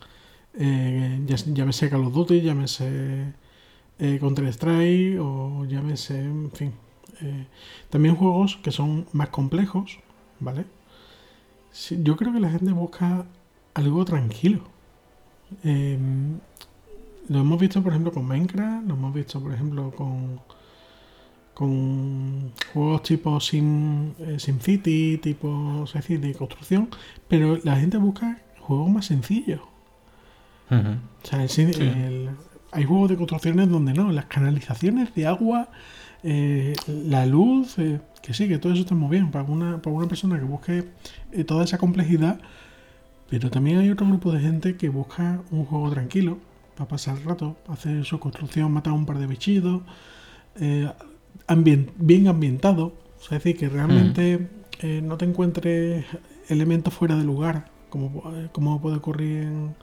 eh, 0.53 1.21
ya, 1.25 1.35
llámese 1.35 1.89
Call 1.89 2.05
of 2.05 2.13
Duty, 2.13 2.41
llámese 2.41 3.33
eh, 3.99 4.17
Counter-Strike 4.19 5.19
o 5.19 5.65
llámese, 5.65 6.19
en 6.19 6.51
fin. 6.51 6.73
Eh, 7.21 7.45
también 7.89 8.15
juegos 8.15 8.57
que 8.57 8.71
son 8.71 9.07
más 9.13 9.29
complejos, 9.29 9.99
¿vale? 10.39 10.65
yo 11.91 12.17
creo 12.17 12.33
que 12.33 12.39
la 12.39 12.49
gente 12.49 12.71
busca 12.71 13.25
algo 13.73 14.03
tranquilo. 14.05 14.63
Em, 15.63 16.39
lo 17.29 17.39
hemos 17.39 17.59
visto, 17.59 17.81
por 17.81 17.93
ejemplo, 17.93 18.11
con 18.11 18.27
Minecraft, 18.27 18.87
lo 18.87 18.95
hemos 18.95 19.13
visto, 19.13 19.39
por 19.41 19.53
ejemplo, 19.53 19.91
con 19.91 20.39
con 21.59 22.53
juegos 22.71 23.03
tipo 23.03 23.37
Sim, 23.41 24.13
eh, 24.19 24.39
City, 24.39 25.19
tipo 25.21 25.83
de 26.07 26.33
construcción, 26.33 26.87
pero 27.27 27.59
la 27.65 27.75
gente 27.75 27.97
busca 27.97 28.41
juegos 28.61 28.89
más 28.89 29.07
sencillos. 29.07 29.59
o 30.69 31.27
sea, 31.27 31.45
hay 32.71 32.83
juegos 32.85 33.09
de 33.09 33.17
construcciones 33.17 33.67
donde 33.67 33.93
no, 33.93 34.09
las 34.13 34.27
canalizaciones 34.27 35.13
de 35.15 35.27
agua, 35.27 35.67
eh, 36.23 36.75
la 36.87 37.25
luz, 37.25 37.77
eh, 37.77 37.99
que 38.21 38.33
sí, 38.33 38.47
que 38.47 38.57
todo 38.57 38.71
eso 38.71 38.83
está 38.83 38.95
muy 38.95 39.09
bien 39.09 39.29
para 39.29 39.43
una, 39.43 39.81
para 39.81 39.93
una 39.93 40.07
persona 40.07 40.39
que 40.39 40.45
busque 40.45 40.85
toda 41.45 41.65
esa 41.65 41.77
complejidad, 41.77 42.39
pero 43.29 43.49
también 43.49 43.79
hay 43.79 43.89
otro 43.89 44.07
grupo 44.07 44.31
de 44.31 44.39
gente 44.39 44.77
que 44.77 44.87
busca 44.87 45.41
un 45.51 45.65
juego 45.65 45.89
tranquilo 45.89 46.37
para 46.79 46.87
pasar 46.87 47.17
el 47.17 47.25
rato, 47.25 47.57
hacer 47.67 48.05
su 48.05 48.21
construcción, 48.21 48.71
matar 48.71 48.93
un 48.93 49.05
par 49.05 49.19
de 49.19 49.27
bichitos, 49.27 49.81
bien 50.55 52.27
ambientado, 52.29 52.93
es 53.21 53.29
decir, 53.29 53.57
que 53.57 53.67
realmente 53.67 54.37
mm. 54.37 54.47
eh, 54.85 55.01
no 55.03 55.17
te 55.17 55.25
encuentres 55.25 56.05
elementos 56.47 56.93
fuera 56.93 57.17
de 57.17 57.25
lugar, 57.25 57.69
como, 57.89 58.33
eh, 58.33 58.47
como 58.53 58.79
puede 58.79 58.95
ocurrir 58.95 59.43
en, 59.43 59.75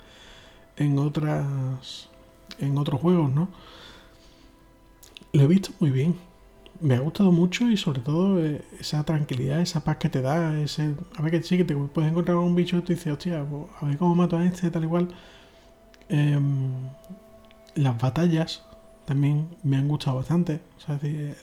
en, 0.78 0.99
otras, 0.99 2.09
en 2.61 2.78
otros 2.78 2.99
juegos, 2.99 3.30
¿no? 3.30 3.51
Lo 5.34 5.42
he 5.42 5.47
visto 5.47 5.72
muy 5.80 5.90
bien. 5.90 6.14
Me 6.80 6.94
ha 6.94 7.01
gustado 7.01 7.30
mucho 7.30 7.70
y 7.70 7.76
sobre 7.76 8.01
todo 8.01 8.42
eh, 8.42 8.62
esa 8.80 9.05
tranquilidad, 9.05 9.61
esa 9.61 9.84
paz 9.84 9.99
que 9.99 10.09
te 10.09 10.22
da, 10.22 10.59
ese... 10.59 10.94
A 11.16 11.22
ver 11.22 11.30
que 11.30 11.42
sí, 11.42 11.59
que 11.59 11.64
te 11.64 11.74
puedes 11.74 12.11
encontrar 12.11 12.38
un 12.38 12.55
bicho 12.55 12.78
y 12.78 12.80
tú 12.80 12.94
dices, 12.94 13.12
hostia, 13.12 13.44
pues, 13.44 13.64
a 13.82 13.84
ver 13.84 13.99
cómo 13.99 14.14
mato 14.14 14.38
a 14.38 14.47
este, 14.47 14.70
tal 14.70 14.84
igual. 14.84 15.09
Em, 16.09 16.70
las 17.74 17.98
batallas 17.98 18.62
también 19.04 19.48
me 19.62 19.76
han 19.76 19.88
gustado 19.88 20.16
bastante. 20.16 20.61
O 20.78 20.80
sea, 20.80 20.98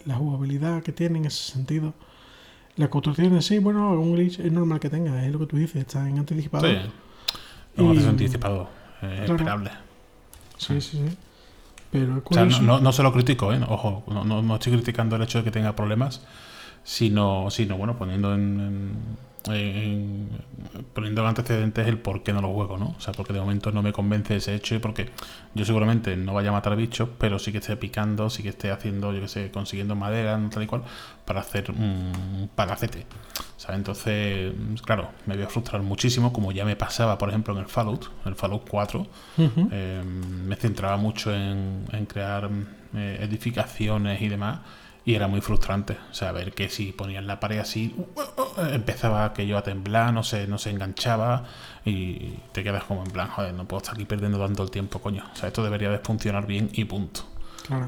la 0.05 0.15
jugabilidad 0.15 0.83
que 0.83 0.91
tienen 0.91 1.23
en 1.23 1.25
ese 1.25 1.51
sentido. 1.51 1.93
La 2.75 2.89
construcción 2.89 3.33
en 3.33 3.41
sí, 3.41 3.59
bueno, 3.59 3.91
un 3.91 4.15
glitch 4.15 4.39
es 4.39 4.51
normal 4.51 4.79
que 4.79 4.89
tenga, 4.89 5.23
es 5.23 5.31
lo 5.31 5.39
que 5.39 5.45
tú 5.45 5.57
dices, 5.57 5.75
está 5.75 6.07
en 6.09 6.17
anticipado. 6.17 6.67
Sí, 6.67 6.75
y, 7.77 8.05
anticipado, 8.05 8.67
es 9.01 9.29
esperable. 9.29 9.69
Sí, 10.57 10.81
sí, 10.81 10.97
sí. 10.97 11.17
Pero 11.91 12.23
o 12.25 12.33
sea, 12.33 12.45
no, 12.45 12.79
no, 12.79 12.91
se 12.91 13.03
lo 13.03 13.13
critico, 13.13 13.53
¿eh? 13.53 13.61
ojo, 13.67 14.03
no, 14.07 14.23
no, 14.41 14.55
estoy 14.55 14.73
criticando 14.73 15.15
el 15.15 15.21
hecho 15.21 15.37
de 15.37 15.43
que 15.43 15.51
tenga 15.51 15.75
problemas, 15.75 16.25
sino, 16.83 17.51
sino 17.51 17.77
bueno, 17.77 17.95
poniendo 17.95 18.33
en 18.33 18.59
en, 18.59 18.97
poniendo 20.93 21.27
antecedentes 21.27 21.87
el 21.87 21.97
por 21.97 22.23
qué 22.23 22.31
no 22.31 22.41
lo 22.41 22.53
juego, 22.53 22.77
¿no? 22.77 22.95
O 22.97 23.01
sea, 23.01 23.13
porque 23.13 23.33
de 23.33 23.39
momento 23.39 23.71
no 23.71 23.81
me 23.81 23.91
convence 23.91 24.37
ese 24.37 24.55
hecho 24.55 24.75
y 24.75 24.79
porque 24.79 25.09
yo 25.53 25.65
seguramente 25.65 26.15
no 26.15 26.33
vaya 26.33 26.49
a 26.49 26.51
matar 26.53 26.75
bichos, 26.75 27.09
pero 27.17 27.39
sí 27.39 27.51
que 27.51 27.57
esté 27.57 27.75
picando, 27.75 28.29
sí 28.29 28.41
que 28.41 28.49
esté 28.49 28.71
haciendo, 28.71 29.11
yo 29.13 29.21
que 29.21 29.27
sé, 29.27 29.51
consiguiendo 29.51 29.95
madera, 29.95 30.39
tal 30.49 30.63
y 30.63 30.67
cual, 30.67 30.83
para 31.25 31.41
hacer 31.41 31.71
un 31.71 32.49
palacete. 32.55 33.05
¿sabes? 33.57 33.77
Entonces, 33.77 34.53
claro, 34.85 35.09
me 35.25 35.35
voy 35.35 35.43
a 35.43 35.49
frustrar 35.49 35.81
muchísimo, 35.81 36.31
como 36.31 36.51
ya 36.51 36.63
me 36.63 36.75
pasaba, 36.75 37.17
por 37.17 37.29
ejemplo, 37.29 37.53
en 37.53 37.59
el 37.59 37.67
Fallout, 37.67 38.11
el 38.25 38.35
Fallout 38.35 38.67
4, 38.69 39.07
eh, 39.37 40.03
me 40.05 40.55
centraba 40.55 40.97
mucho 40.97 41.33
en, 41.33 41.85
crear 42.07 42.49
eh, 42.95 43.19
edificaciones 43.21 44.21
y 44.21 44.29
demás 44.29 44.59
y 45.05 45.15
era 45.15 45.27
muy 45.27 45.41
frustrante. 45.41 45.97
O 46.11 46.13
sea, 46.13 46.31
ver 46.31 46.53
que 46.53 46.69
si 46.69 46.91
ponían 46.91 47.27
la 47.27 47.39
pared 47.39 47.59
así, 47.59 47.93
uh, 47.97 48.01
uh, 48.01 48.61
uh, 48.61 48.73
empezaba 48.73 49.25
aquello 49.25 49.57
a 49.57 49.63
temblar, 49.63 50.13
no 50.13 50.23
se, 50.23 50.47
no 50.47 50.57
se 50.57 50.69
enganchaba 50.69 51.45
y 51.85 52.35
te 52.51 52.63
quedas 52.63 52.83
como 52.85 53.03
en 53.03 53.11
plan, 53.11 53.27
joder, 53.27 53.53
no 53.53 53.65
puedo 53.67 53.81
estar 53.81 53.95
aquí 53.95 54.05
perdiendo 54.05 54.39
tanto 54.39 54.63
el 54.63 54.71
tiempo, 54.71 54.99
coño. 54.99 55.23
O 55.33 55.35
sea, 55.35 55.47
esto 55.47 55.63
debería 55.63 55.89
de 55.89 55.99
funcionar 55.99 56.47
bien 56.47 56.69
y 56.73 56.85
punto. 56.85 57.21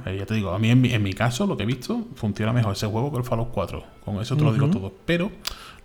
Eh, 0.05 0.18
ya 0.18 0.26
te 0.26 0.34
digo, 0.34 0.51
a 0.51 0.59
mí 0.59 0.70
en 0.70 0.82
mi, 0.82 0.93
en 0.93 1.03
mi, 1.03 1.13
caso, 1.13 1.45
lo 1.45 1.57
que 1.57 1.63
he 1.63 1.66
visto, 1.66 2.05
funciona 2.16 2.53
mejor 2.53 2.74
ese 2.74 2.88
juego 2.88 3.11
que 3.11 3.18
el 3.18 3.24
Fallout 3.24 3.51
4. 3.51 3.84
Con 4.03 4.22
eso 4.22 4.36
te 4.38 4.43
lo 4.43 4.53
digo 4.53 4.70
todo. 4.70 4.93
Pero 5.05 5.32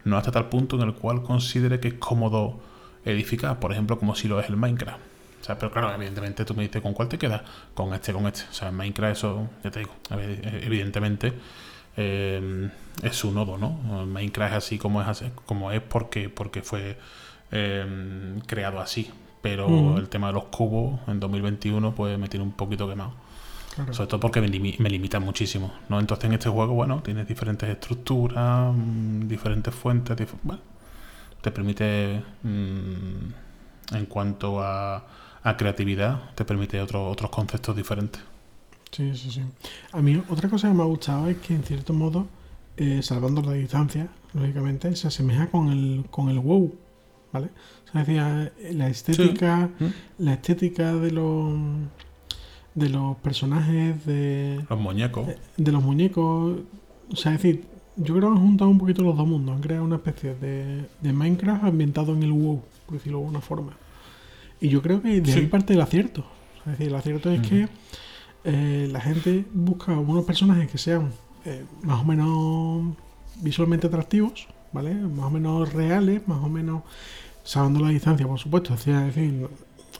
no 0.05 0.17
hasta 0.17 0.31
tal 0.31 0.49
punto 0.49 0.77
en 0.77 0.83
el 0.83 0.95
cual 0.95 1.23
considere 1.23 1.81
que 1.81 1.89
es 1.89 1.95
cómodo 1.95 2.61
edificar, 3.05 3.59
por 3.59 3.73
ejemplo, 3.73 3.99
como 3.99 4.15
si 4.15 4.29
lo 4.29 4.41
es 4.41 4.49
el 4.49 4.57
Minecraft. 4.57 5.10
O 5.41 5.45
sea, 5.45 5.59
pero 5.59 5.71
claro, 5.73 5.93
evidentemente 5.95 6.45
tú 6.45 6.55
me 6.55 6.63
dices 6.63 6.83
con 6.83 6.93
cuál 6.93 7.09
te 7.09 7.19
quedas, 7.19 7.43
con 7.75 7.95
este, 7.95 8.13
con 8.13 8.27
este. 8.27 8.43
O 8.51 8.53
sea, 8.53 8.69
en 8.69 8.77
Minecraft 8.77 9.17
eso, 9.17 9.49
ya 9.65 9.71
te 9.71 9.81
digo, 9.81 9.93
evidentemente 10.11 11.33
eh, 11.97 12.71
es 13.03 13.17
su 13.17 13.33
nodo, 13.33 13.59
¿no? 13.59 13.71
Minecraft 14.07 14.53
es 14.53 14.59
así 14.59 14.79
como 14.79 15.03
es 15.03 15.23
como 15.47 15.73
es 15.73 15.81
porque, 15.81 16.29
porque 16.29 16.63
fue 16.63 16.99
eh, 17.53 18.39
creado 18.47 18.81
así. 18.81 19.11
Pero 19.43 19.97
el 19.97 20.11
tema 20.11 20.27
de 20.27 20.35
los 20.35 20.45
cubos 20.45 21.01
en 21.09 21.19
2021 21.19 21.95
pues 21.95 22.19
me 22.19 22.29
tiene 22.29 22.45
un 22.45 22.53
poquito 22.53 22.87
quemado. 22.89 23.15
Sobre 23.93 24.09
todo 24.09 24.21
porque 24.21 24.41
me, 24.41 24.49
limita 24.49 25.21
muchísimo. 25.21 25.73
¿no? 25.89 25.99
Entonces 25.99 26.27
en 26.27 26.35
este 26.35 26.51
juego, 26.51 26.75
bueno, 26.75 27.03
tienes 27.03 27.27
diferentes 27.27 27.69
estructuras, 27.69 28.75
mm, 28.75 29.29
diferentes 29.29 29.75
fuentes, 29.75 30.29
bueno, 30.43 30.61
te 31.41 31.51
permite, 31.51 32.23
mm, 32.43 33.95
en 33.95 34.07
cuanto 34.07 34.63
a, 34.63 35.07
creatividad, 35.57 36.35
te 36.35 36.45
permite 36.45 36.81
otros 36.81 37.31
conceptos 37.31 37.77
diferentes. 37.77 38.23
Sí, 38.91 39.17
sí, 39.17 39.31
sí. 39.31 39.43
A 39.93 40.03
mí 40.03 40.23
otra 40.29 40.49
cosa 40.49 40.69
que 40.69 40.75
me 40.75 40.83
ha 40.83 40.87
gustado 40.87 41.29
es 41.29 41.37
que 41.39 41.55
en 41.55 41.63
cierto 41.63 41.93
modo, 41.93 42.27
eh, 42.77 43.01
salvando 43.03 43.41
la 43.43 43.53
distancia, 43.53 44.09
lógicamente, 44.35 44.95
se 44.97 45.09
asemeja 45.09 45.49
con 45.49 45.69
el, 45.69 46.05
con 46.11 46.29
el 46.29 46.41
WoW, 46.41 46.75
¿vale? 47.33 47.49
O 47.89 47.93
sea, 47.93 48.01
decía, 48.01 48.53
la 48.73 48.89
estética, 48.89 49.71
¿Mm? 49.79 50.25
la 50.25 50.35
estética 50.35 50.95
de 50.95 51.11
los 51.13 51.55
de 52.75 52.89
los 52.89 53.17
personajes, 53.17 54.05
de 54.07 54.65
los 54.69 54.79
muñecos, 54.79 55.27
de, 55.57 55.73
los 55.73 55.83
muñecos, 55.83 56.59
o 57.11 57.17
sea, 57.17 57.35
es 57.35 57.43
decir, 57.43 57.65
yo 57.97 58.15
creo 58.15 58.31
que 58.31 58.37
han 58.37 58.43
juntado 58.43 58.71
un 58.71 58.79
poquito 58.79 59.03
los 59.03 59.17
dos 59.17 59.27
mundos, 59.27 59.57
han 59.57 59.61
creado 59.61 59.85
una 59.85 59.97
especie 59.97 60.35
de, 60.35 60.87
de 61.01 61.13
Minecraft 61.13 61.65
ambientado 61.65 62.13
en 62.15 62.23
el 62.23 62.33
WoW, 62.33 62.63
por 62.87 62.95
decirlo 62.95 63.19
de 63.19 63.25
alguna 63.25 63.41
forma. 63.41 63.77
Y 64.61 64.69
yo 64.69 64.83
creo 64.83 65.01
que 65.01 65.21
de 65.21 65.33
ahí 65.33 65.47
parte 65.47 65.75
el 65.75 65.81
acierto. 65.81 66.25
Es 66.61 66.73
decir, 66.73 66.89
el 66.89 66.95
acierto 66.95 67.31
es 67.31 67.41
que 67.47 67.69
eh, 68.45 68.89
la 68.91 69.01
gente 69.01 69.45
busca 69.53 69.93
unos 69.93 70.25
personajes 70.25 70.71
que 70.71 70.79
sean 70.79 71.11
eh, 71.45 71.65
más 71.83 72.03
o 72.03 72.05
menos 72.05 72.97
visualmente 73.43 73.87
atractivos, 73.87 74.47
¿vale? 74.73 74.95
Más 74.95 75.27
o 75.27 75.31
menos 75.31 75.73
reales, 75.73 76.27
más 76.29 76.43
o 76.43 76.49
menos 76.49 76.83
salvando 77.43 77.81
la 77.81 77.89
distancia, 77.89 78.27
por 78.27 78.39
supuesto. 78.39 78.75
Es 78.75 78.85
decir, 78.85 79.49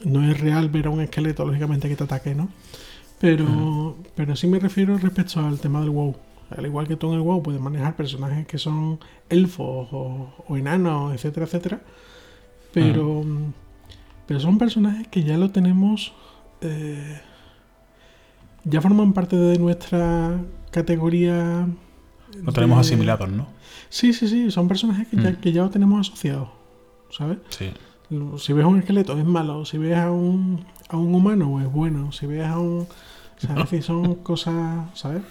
no, 0.05 0.29
es 0.29 0.39
real 0.39 0.69
ver 0.69 0.87
a 0.87 0.89
un 0.91 1.01
esqueleto, 1.01 1.45
lógicamente, 1.45 1.89
que 1.89 1.95
te 1.95 2.03
ataque, 2.03 2.35
¿no? 2.35 2.49
Pero, 3.19 3.97
pero 4.15 4.35
sí 4.35 4.47
me 4.47 4.59
refiero 4.59 4.97
respecto 4.97 5.39
al 5.39 5.59
tema 5.59 5.81
del 5.81 5.89
WoW. 5.89 6.15
Al 6.49 6.65
igual 6.65 6.87
que 6.87 6.95
tú 6.95 7.09
en 7.09 7.13
el 7.15 7.21
WoW 7.21 7.41
puedes 7.41 7.61
manejar 7.61 7.95
personajes 7.95 8.45
que 8.45 8.57
son 8.57 8.99
elfos 9.29 9.87
o, 9.91 10.57
enanos, 10.57 11.13
etcétera, 11.13 11.45
etcétera. 11.45 11.81
Pero, 12.73 13.23
pero 14.27 14.39
son 14.39 14.57
personajes 14.57 15.07
que 15.07 15.23
ya 15.23 15.37
lo 15.37 15.51
tenemos 15.51 16.13
eh, 16.61 17.19
ya 18.63 18.81
forman 18.81 19.13
parte 19.13 19.35
de 19.35 19.57
nuestra 19.57 20.39
categoría. 20.71 21.67
Lo 22.43 22.53
tenemos 22.53 22.79
asimilados, 22.79 23.29
¿no? 23.29 23.47
Sí, 23.89 24.13
sí, 24.13 24.27
sí, 24.27 24.51
son 24.51 24.67
personajes 24.67 25.07
que, 25.07 25.17
ya, 25.17 25.31
mm. 25.31 25.35
que 25.35 25.51
ya 25.51 25.63
lo 25.63 25.69
tenemos 25.69 26.07
asociados, 26.07 26.49
¿sabes? 27.09 27.39
Sí. 27.49 27.71
Si 28.37 28.53
ves 28.53 28.65
a 28.65 28.67
un 28.67 28.79
esqueleto 28.79 29.17
es 29.17 29.25
malo, 29.25 29.65
si 29.65 29.77
ves 29.77 29.97
a 29.97 30.11
un, 30.11 30.65
a 30.89 30.97
un 30.97 31.13
humano 31.15 31.61
es 31.61 31.71
bueno, 31.71 32.11
si 32.11 32.25
ves 32.25 32.45
a 32.45 32.59
un... 32.59 32.87
¿Sabes? 33.37 33.85
son 33.85 34.15
cosas, 34.23 34.85
¿sabes? 34.93 35.23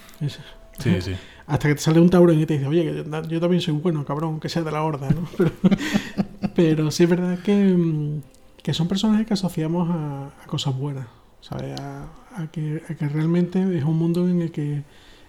sí, 0.78 1.00
sí. 1.00 1.12
Hasta 1.46 1.68
que 1.68 1.74
te 1.74 1.80
sale 1.80 2.00
un 2.00 2.10
taurón 2.10 2.40
y 2.40 2.46
te 2.46 2.54
dice, 2.54 2.66
oye, 2.66 3.04
yo, 3.28 3.40
también 3.40 3.60
soy 3.60 3.74
bueno, 3.74 4.04
cabrón, 4.04 4.40
que 4.40 4.48
sea 4.48 4.62
de 4.62 4.72
la 4.72 4.82
horda, 4.82 5.10
¿no? 5.10 5.28
Pero, 5.36 5.52
pero 6.54 6.90
sí 6.90 7.04
es 7.04 7.08
verdad 7.10 7.38
que, 7.38 8.20
que 8.62 8.74
son 8.74 8.88
personajes 8.88 9.26
que 9.26 9.34
asociamos 9.34 9.88
a, 9.90 10.26
a 10.42 10.46
cosas 10.46 10.76
buenas, 10.76 11.06
¿sabes? 11.40 11.78
A, 11.80 12.08
a 12.36 12.46
que, 12.50 12.82
que 12.98 13.08
realmente 13.08 13.76
es 13.76 13.84
un 13.84 13.98
mundo 13.98 14.28
en 14.28 14.42
el 14.42 14.50
que 14.50 14.84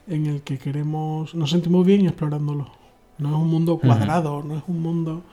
en 0.08 0.26
el 0.26 0.42
que 0.42 0.58
queremos, 0.58 1.34
nos 1.36 1.52
sentimos 1.52 1.86
bien 1.86 2.06
explorándolo. 2.06 2.72
No 3.18 3.30
es 3.30 3.36
un 3.36 3.48
mundo 3.50 3.78
cuadrado, 3.78 4.44
no 4.44 4.58
es 4.58 4.64
un 4.68 4.82
mundo 4.82 5.24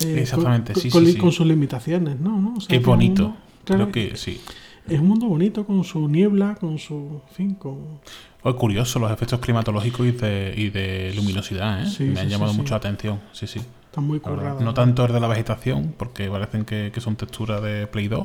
eh, 0.00 0.20
Exactamente, 0.22 0.72
con, 0.72 0.82
sí, 0.82 0.90
con, 0.90 1.06
sí, 1.06 1.16
con, 1.16 1.32
sus 1.32 1.46
limitaciones, 1.46 2.18
¿no? 2.18 2.54
es 2.68 2.82
bonito, 2.82 3.36
creo 3.64 3.92
que 3.92 4.16
sí. 4.16 4.40
Es 4.88 4.98
un 4.98 5.08
mundo 5.08 5.26
bonito 5.26 5.66
con 5.66 5.84
su 5.84 6.08
niebla, 6.08 6.54
con 6.54 6.78
su, 6.78 7.20
fin, 7.32 7.54
con... 7.54 8.00
Es 8.42 8.54
curioso 8.54 8.98
los 8.98 9.12
efectos 9.12 9.38
climatológicos 9.38 10.06
y 10.06 10.12
de, 10.12 10.54
y 10.56 10.70
de 10.70 11.12
luminosidad, 11.14 11.84
¿eh? 11.86 12.04
Me 12.04 12.20
han 12.20 12.28
llamado 12.28 12.54
mucho 12.54 12.70
la 12.70 12.78
atención, 12.78 13.20
sí, 13.32 13.46
sí. 13.46 13.60
Están 13.90 14.04
muy 14.04 14.20
currados. 14.20 14.62
No 14.62 14.72
tanto 14.72 15.04
el 15.04 15.12
de 15.12 15.18
la 15.18 15.26
vegetación, 15.26 15.96
porque 15.98 16.30
parecen 16.30 16.64
que, 16.64 16.92
son 17.00 17.16
texturas 17.16 17.60
de 17.60 17.88
Play 17.88 18.06
2. 18.06 18.24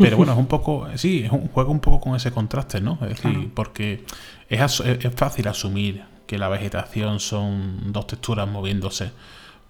Pero 0.00 0.16
bueno, 0.16 0.32
es 0.32 0.38
un 0.38 0.48
poco. 0.48 0.88
Sí, 0.96 1.22
es 1.24 1.30
un 1.30 1.46
juego 1.46 1.70
un 1.70 1.78
poco 1.78 2.00
con 2.00 2.16
ese 2.16 2.32
contraste, 2.32 2.80
¿no? 2.80 2.98
Es 3.02 3.10
decir, 3.10 3.52
porque 3.54 4.04
es, 4.48 4.80
es 4.80 5.14
fácil 5.14 5.46
asumir 5.46 6.02
que 6.26 6.38
la 6.38 6.48
vegetación 6.48 7.20
son 7.20 7.92
dos 7.92 8.08
texturas 8.08 8.48
moviéndose. 8.48 9.12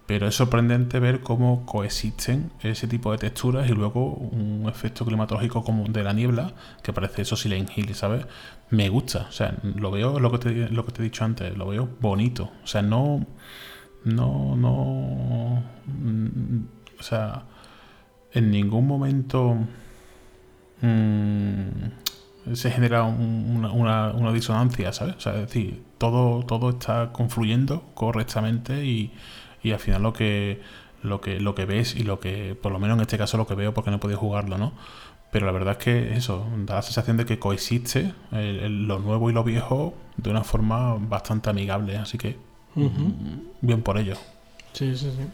Pero 0.06 0.26
es 0.26 0.36
sorprendente 0.36 1.00
ver 1.00 1.20
cómo 1.20 1.66
coexisten 1.66 2.50
ese 2.62 2.88
tipo 2.88 3.12
de 3.12 3.18
texturas 3.18 3.68
y 3.68 3.74
luego 3.74 4.14
un 4.14 4.66
efecto 4.70 5.04
climatológico 5.04 5.62
como 5.62 5.84
de 5.84 6.02
la 6.02 6.14
niebla, 6.14 6.54
que 6.82 6.94
parece 6.94 7.22
eso 7.22 7.36
Silent 7.36 7.76
Hill, 7.76 7.94
¿sabes? 7.94 8.24
Me 8.70 8.88
gusta, 8.88 9.26
o 9.28 9.32
sea, 9.32 9.54
lo 9.62 9.90
veo, 9.90 10.18
lo 10.18 10.32
que 10.32 10.38
te, 10.38 10.68
lo 10.70 10.86
que 10.86 10.92
te 10.92 11.02
he 11.02 11.04
dicho 11.04 11.24
antes, 11.26 11.54
lo 11.58 11.66
veo 11.66 11.90
bonito. 12.00 12.52
O 12.64 12.66
sea, 12.66 12.80
no, 12.80 13.26
no, 14.06 14.54
no, 14.56 15.62
mm, 15.86 16.60
o 17.00 17.02
sea, 17.02 17.42
en 18.32 18.50
ningún 18.52 18.86
momento 18.86 19.56
mm, 20.80 22.54
se 22.54 22.70
genera 22.70 23.02
una, 23.02 24.12
una, 24.12 24.32
disonancia, 24.32 24.92
¿sabes? 24.92 25.16
O 25.16 25.20
sea, 25.20 25.34
es 25.34 25.40
decir, 25.40 25.82
todo, 25.98 26.44
todo 26.44 26.70
está 26.70 27.12
confluyendo 27.12 27.82
correctamente 27.94 28.84
y, 28.84 29.12
y 29.62 29.72
al 29.72 29.80
final 29.80 30.02
lo 30.04 30.12
que, 30.12 30.60
lo 31.02 31.20
que, 31.20 31.40
lo 31.40 31.56
que 31.56 31.64
ves 31.64 31.96
y 31.96 32.04
lo 32.04 32.20
que, 32.20 32.54
por 32.54 32.70
lo 32.70 32.78
menos 32.78 32.96
en 32.98 33.02
este 33.02 33.18
caso 33.18 33.36
lo 33.38 33.46
que 33.48 33.56
veo 33.56 33.74
porque 33.74 33.90
no 33.90 33.96
he 33.96 34.00
podido 34.00 34.20
jugarlo, 34.20 34.56
¿no? 34.56 34.72
Pero 35.32 35.46
la 35.46 35.52
verdad 35.52 35.76
es 35.78 35.84
que 35.84 36.16
eso, 36.16 36.46
da 36.64 36.76
la 36.76 36.82
sensación 36.82 37.16
de 37.16 37.26
que 37.26 37.40
coexiste 37.40 38.14
lo 38.30 39.00
nuevo 39.00 39.30
y 39.30 39.32
lo 39.32 39.42
viejo 39.42 39.94
de 40.16 40.30
una 40.30 40.44
forma 40.44 40.94
bastante 40.94 41.50
amigable, 41.50 41.96
así 41.98 42.18
que 42.18 42.45
Bien 43.60 43.82
por 43.82 43.98
ello. 43.98 44.16
Sí, 44.72 44.96
sí, 44.96 45.10
sí. 45.10 45.26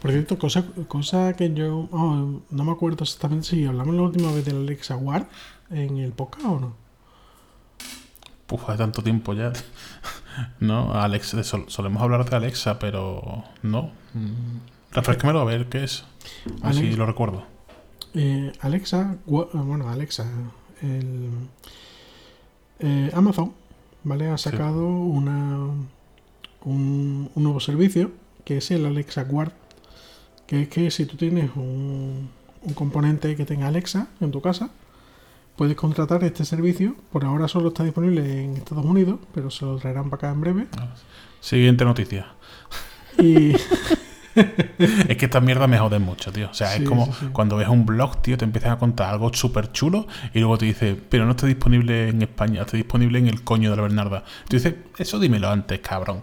Por 0.00 0.10
cierto, 0.10 0.38
cosa, 0.38 0.64
cosa 0.88 1.34
que 1.34 1.52
yo 1.54 1.88
oh, 1.90 2.42
no 2.50 2.64
me 2.64 2.72
acuerdo 2.72 3.02
exactamente 3.02 3.46
si 3.46 3.64
hablamos 3.64 3.94
la 3.94 4.02
última 4.02 4.30
vez 4.32 4.44
del 4.44 4.56
Alexa 4.56 4.96
Ward 4.96 5.26
en 5.70 5.98
el 5.98 6.12
podcast 6.12 6.44
o 6.44 6.60
no. 6.60 6.76
Puf, 8.46 8.68
hace 8.68 8.78
tanto 8.78 9.02
tiempo 9.02 9.32
ya. 9.32 9.52
no, 10.60 10.92
Alex, 10.92 11.34
solemos 11.68 12.02
hablar 12.02 12.28
de 12.28 12.36
Alexa, 12.36 12.78
pero 12.78 13.44
no. 13.62 13.90
Mm, 14.12 14.58
refrescamelo 14.92 15.40
a 15.40 15.44
ver 15.44 15.66
qué 15.68 15.84
es. 15.84 16.04
Así 16.62 16.92
lo 16.92 17.06
recuerdo. 17.06 17.44
Eh, 18.12 18.52
Alexa, 18.60 19.16
bueno, 19.26 19.88
Alexa, 19.88 20.26
el, 20.82 21.30
eh, 22.78 23.10
Amazon, 23.14 23.52
¿vale? 24.04 24.28
Ha 24.28 24.38
sacado 24.38 24.86
una 24.86 25.70
un, 26.64 27.30
nuevo 27.34 27.60
servicio 27.60 28.12
que 28.44 28.58
es 28.58 28.70
el 28.70 28.86
Alexa 28.86 29.24
Guard. 29.24 29.52
Que 30.46 30.62
es 30.62 30.68
que 30.68 30.90
si 30.90 31.06
tú 31.06 31.16
tienes 31.16 31.50
un, 31.56 32.28
componente 32.74 33.36
que 33.36 33.44
tenga 33.44 33.68
Alexa 33.68 34.08
en 34.20 34.30
tu 34.30 34.40
casa, 34.40 34.70
puedes 35.56 35.76
contratar 35.76 36.24
este 36.24 36.44
servicio. 36.44 36.96
Por 37.12 37.24
ahora 37.24 37.48
solo 37.48 37.68
está 37.68 37.84
disponible 37.84 38.44
en 38.44 38.56
Estados 38.56 38.84
Unidos, 38.84 39.20
pero 39.32 39.50
se 39.50 39.64
lo 39.64 39.76
traerán 39.78 40.10
para 40.10 40.16
acá 40.16 40.30
en 40.30 40.40
breve. 40.40 40.66
Siguiente 41.40 41.84
noticia. 41.84 42.34
Y 43.18 43.52
es 45.08 45.16
que 45.16 45.24
esta 45.26 45.40
mierda 45.40 45.66
me 45.66 45.78
jode 45.78 45.98
mucho, 45.98 46.32
tío. 46.32 46.48
O 46.50 46.54
sea, 46.54 46.74
es 46.74 46.88
como 46.88 47.08
cuando 47.32 47.56
ves 47.56 47.68
un 47.68 47.86
blog, 47.86 48.20
tío, 48.22 48.36
te 48.36 48.44
empiezan 48.44 48.72
a 48.72 48.78
contar 48.78 49.10
algo 49.10 49.32
súper 49.32 49.72
chulo 49.72 50.06
y 50.32 50.40
luego 50.40 50.58
te 50.58 50.66
dice, 50.66 50.96
pero 51.08 51.24
no 51.24 51.32
está 51.32 51.46
disponible 51.46 52.08
en 52.08 52.22
España, 52.22 52.62
está 52.62 52.76
disponible 52.76 53.18
en 53.18 53.28
el 53.28 53.42
coño 53.42 53.70
de 53.70 53.76
la 53.76 53.82
Bernarda. 53.82 54.24
Tú 54.48 54.56
dices, 54.56 54.74
eso 54.98 55.18
dímelo 55.18 55.50
antes, 55.50 55.78
cabrón. 55.80 56.22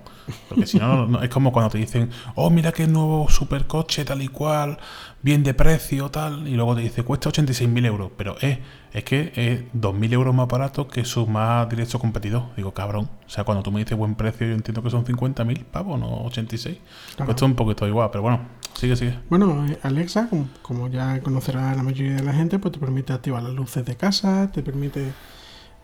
Porque 0.50 0.66
si 0.66 0.78
no, 0.78 1.22
es 1.22 1.30
como 1.30 1.52
cuando 1.52 1.72
te 1.72 1.78
dicen, 1.78 2.10
oh, 2.36 2.50
mira 2.50 2.72
qué 2.72 2.88
nuevo 2.88 3.30
supercoche, 3.30 4.06
tal 4.06 4.22
y 4.22 4.28
cual, 4.28 4.78
bien 5.22 5.44
de 5.44 5.54
precio, 5.54 6.10
tal, 6.10 6.48
y 6.48 6.56
luego 6.56 6.76
te 6.76 6.82
dice, 6.82 7.04
cuesta 7.04 7.30
86.000 7.30 7.86
euros. 7.86 8.12
Pero 8.18 8.36
eh, 8.42 8.60
es 8.94 9.04
que 9.04 9.32
es 9.36 9.62
2.000 9.74 10.14
euros 10.14 10.36
más 10.36 10.48
barato 10.48 10.88
que 10.88 11.06
su 11.06 11.26
más 11.28 11.70
directo 11.70 12.00
competidor. 12.00 12.56
Digo, 12.56 12.74
cabrón. 12.74 13.10
O 13.26 13.30
sea, 13.30 13.44
cuando 13.44 13.64
tú 13.64 13.72
me 13.72 13.80
dices 13.80 13.98
buen 13.98 14.16
precio, 14.16 14.48
yo 14.48 14.54
entiendo 14.54 14.84
que 14.84 14.90
son 14.90 15.06
50.000 15.06 15.64
pavos, 15.66 16.00
no 16.00 16.24
86. 16.26 16.78
Cuesta 17.24 17.46
un 17.46 17.56
poquito 17.56 17.88
igual, 17.88 18.10
pero 18.12 18.24
bueno, 18.24 18.42
sigue, 18.74 18.96
sigue. 18.96 19.18
Bueno, 19.30 19.66
eh, 19.68 19.80
Alexa, 19.84 20.30
como, 20.62 20.90
ya 20.90 21.22
conocerá 21.22 21.74
la 21.76 21.84
mayoría 21.84 22.16
de 22.16 22.24
la 22.24 22.34
gente, 22.34 22.60
pues 22.60 22.74
te 22.74 22.80
permite 22.80 23.14
activar 23.14 23.44
las 23.44 23.54
luces 23.54 23.86
de 23.86 23.96
casa, 23.96 24.52
te 24.52 24.62
permite, 24.62 25.14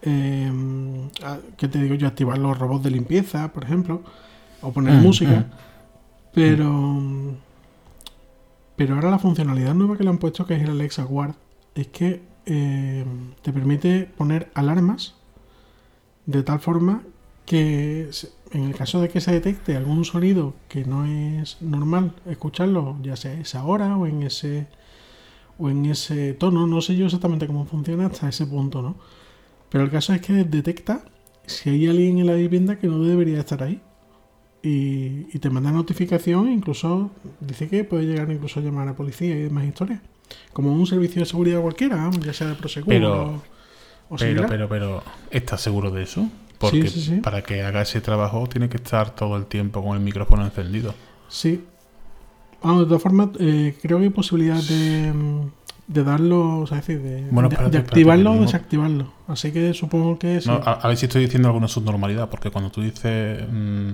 eh, 0.02 0.52
¿qué 1.56 1.68
te 1.68 1.80
digo 1.80 1.96
yo? 1.96 2.08
Activar 2.08 2.38
los 2.38 2.58
robots 2.58 2.84
de 2.84 2.92
limpieza, 2.92 3.54
por 3.54 3.64
ejemplo, 3.64 4.04
o 4.62 4.72
poner 4.72 4.94
mm, 4.96 5.02
música. 5.02 5.32
Mm. 5.32 5.46
Pero... 6.34 7.38
Pero 8.76 8.94
ahora 8.94 9.10
la 9.10 9.18
funcionalidad 9.18 9.74
nueva 9.74 9.98
que 9.98 10.04
le 10.04 10.12
han 10.12 10.20
puesto, 10.20 10.46
que 10.46 10.54
es 10.54 10.62
el 10.62 10.70
Alexa 10.70 11.02
Guard, 11.02 11.34
es 11.74 11.88
que 11.88 12.22
eh, 12.46 13.04
te 13.42 13.52
permite 13.52 14.06
poner 14.06 14.52
alarmas 14.54 15.16
de 16.28 16.44
tal 16.44 16.60
forma 16.60 17.02
que 17.46 18.10
en 18.52 18.64
el 18.64 18.76
caso 18.76 19.02
de 19.02 19.10
que 19.10 19.22
se 19.22 19.32
detecte 19.32 19.76
algún 19.76 20.06
sonido 20.06 20.54
que 20.68 20.86
no 20.86 21.06
es 21.06 21.58
normal 21.62 22.14
escucharlo, 22.26 22.98
ya 23.02 23.16
sea 23.16 23.32
a 23.32 23.40
esa 23.42 23.64
hora 23.66 23.98
o 23.98 24.06
en 24.06 24.24
ese 24.24 24.68
o 25.58 25.70
en 25.70 25.86
ese 25.86 26.34
tono, 26.34 26.68
no 26.68 26.82
sé 26.82 26.96
yo 26.96 27.06
exactamente 27.06 27.48
cómo 27.48 27.66
funciona 27.66 28.06
hasta 28.06 28.30
ese 28.30 28.46
punto, 28.46 28.82
¿no? 28.82 28.96
Pero 29.70 29.84
el 29.84 29.90
caso 29.90 30.14
es 30.14 30.22
que 30.22 30.34
detecta 30.44 31.04
si 31.46 31.70
hay 31.70 31.88
alguien 31.88 32.20
en 32.20 32.28
la 32.28 32.34
vivienda 32.34 32.78
que 32.78 32.88
no 32.88 33.00
debería 33.00 33.40
estar 33.40 33.64
ahí. 33.64 33.82
Y, 34.64 35.28
y 35.34 35.40
te 35.40 35.50
manda 35.50 35.72
notificación, 35.72 36.52
incluso 36.52 37.12
dice 37.40 37.70
que 37.70 37.84
puede 37.84 38.06
llegar 38.06 38.30
incluso 38.32 38.60
a 38.60 38.64
llamar 38.64 38.84
a 38.88 38.92
la 38.92 38.96
policía 38.98 39.36
y 39.36 39.44
demás 39.44 39.66
historias. 39.66 40.02
Como 40.52 40.74
un 40.74 40.86
servicio 40.88 41.22
de 41.22 41.26
seguridad 41.26 41.62
cualquiera, 41.62 42.10
ya 42.26 42.34
sea 42.34 42.48
de 42.48 42.56
Prosegur 42.56 42.90
Pero- 42.90 43.24
o, 43.24 43.42
o 44.10 44.16
Pero, 44.18 44.46
pero, 44.48 44.68
pero, 44.68 45.04
¿estás 45.32 45.62
seguro 45.62 45.92
de 45.92 46.04
eso? 46.04 46.28
Porque 46.58 46.88
sí, 46.90 47.02
sí. 47.02 47.16
para 47.18 47.44
que 47.44 47.62
haga 47.62 47.84
ese 47.84 48.02
trabajo 48.02 48.48
tiene 48.48 48.68
que 48.68 48.78
estar 48.78 49.12
todo 49.16 49.38
el 49.38 49.46
tiempo 49.46 49.84
con 49.84 49.96
el 49.96 50.02
micrófono 50.04 50.44
encendido. 50.44 50.96
Sí. 51.30 51.64
Vamos, 52.64 52.80
de 52.82 52.86
todas 52.88 53.04
formas, 53.04 53.30
eh, 53.40 53.78
creo 53.82 54.00
que 54.00 54.06
hay 54.06 54.10
posibilidad 54.10 54.62
de, 54.64 55.14
de 55.88 56.04
darlo, 56.04 56.62
o 56.62 56.68
sea, 56.68 56.80
es 56.80 56.88
decir, 56.88 57.04
de, 57.04 57.22
Bueno, 57.30 57.48
de- 57.50 57.54
espérate, 57.56 57.72
de 57.78 57.78
espérate, 57.78 57.78
activarlo 57.80 58.32
o 58.32 58.42
desactivarlo. 58.42 59.14
Así 59.28 59.52
que 59.52 59.74
supongo 59.76 60.18
que. 60.18 60.42
No, 60.48 60.54
a, 60.54 60.74
a 60.74 60.88
ver 60.88 60.98
si 60.98 61.06
estoy 61.06 61.22
diciendo 61.26 61.50
alguna 61.50 61.68
subnormalidad, 61.68 62.28
porque 62.30 62.50
cuando 62.50 62.72
tú 62.72 62.82
dices 62.82 63.46
mm, 63.48 63.90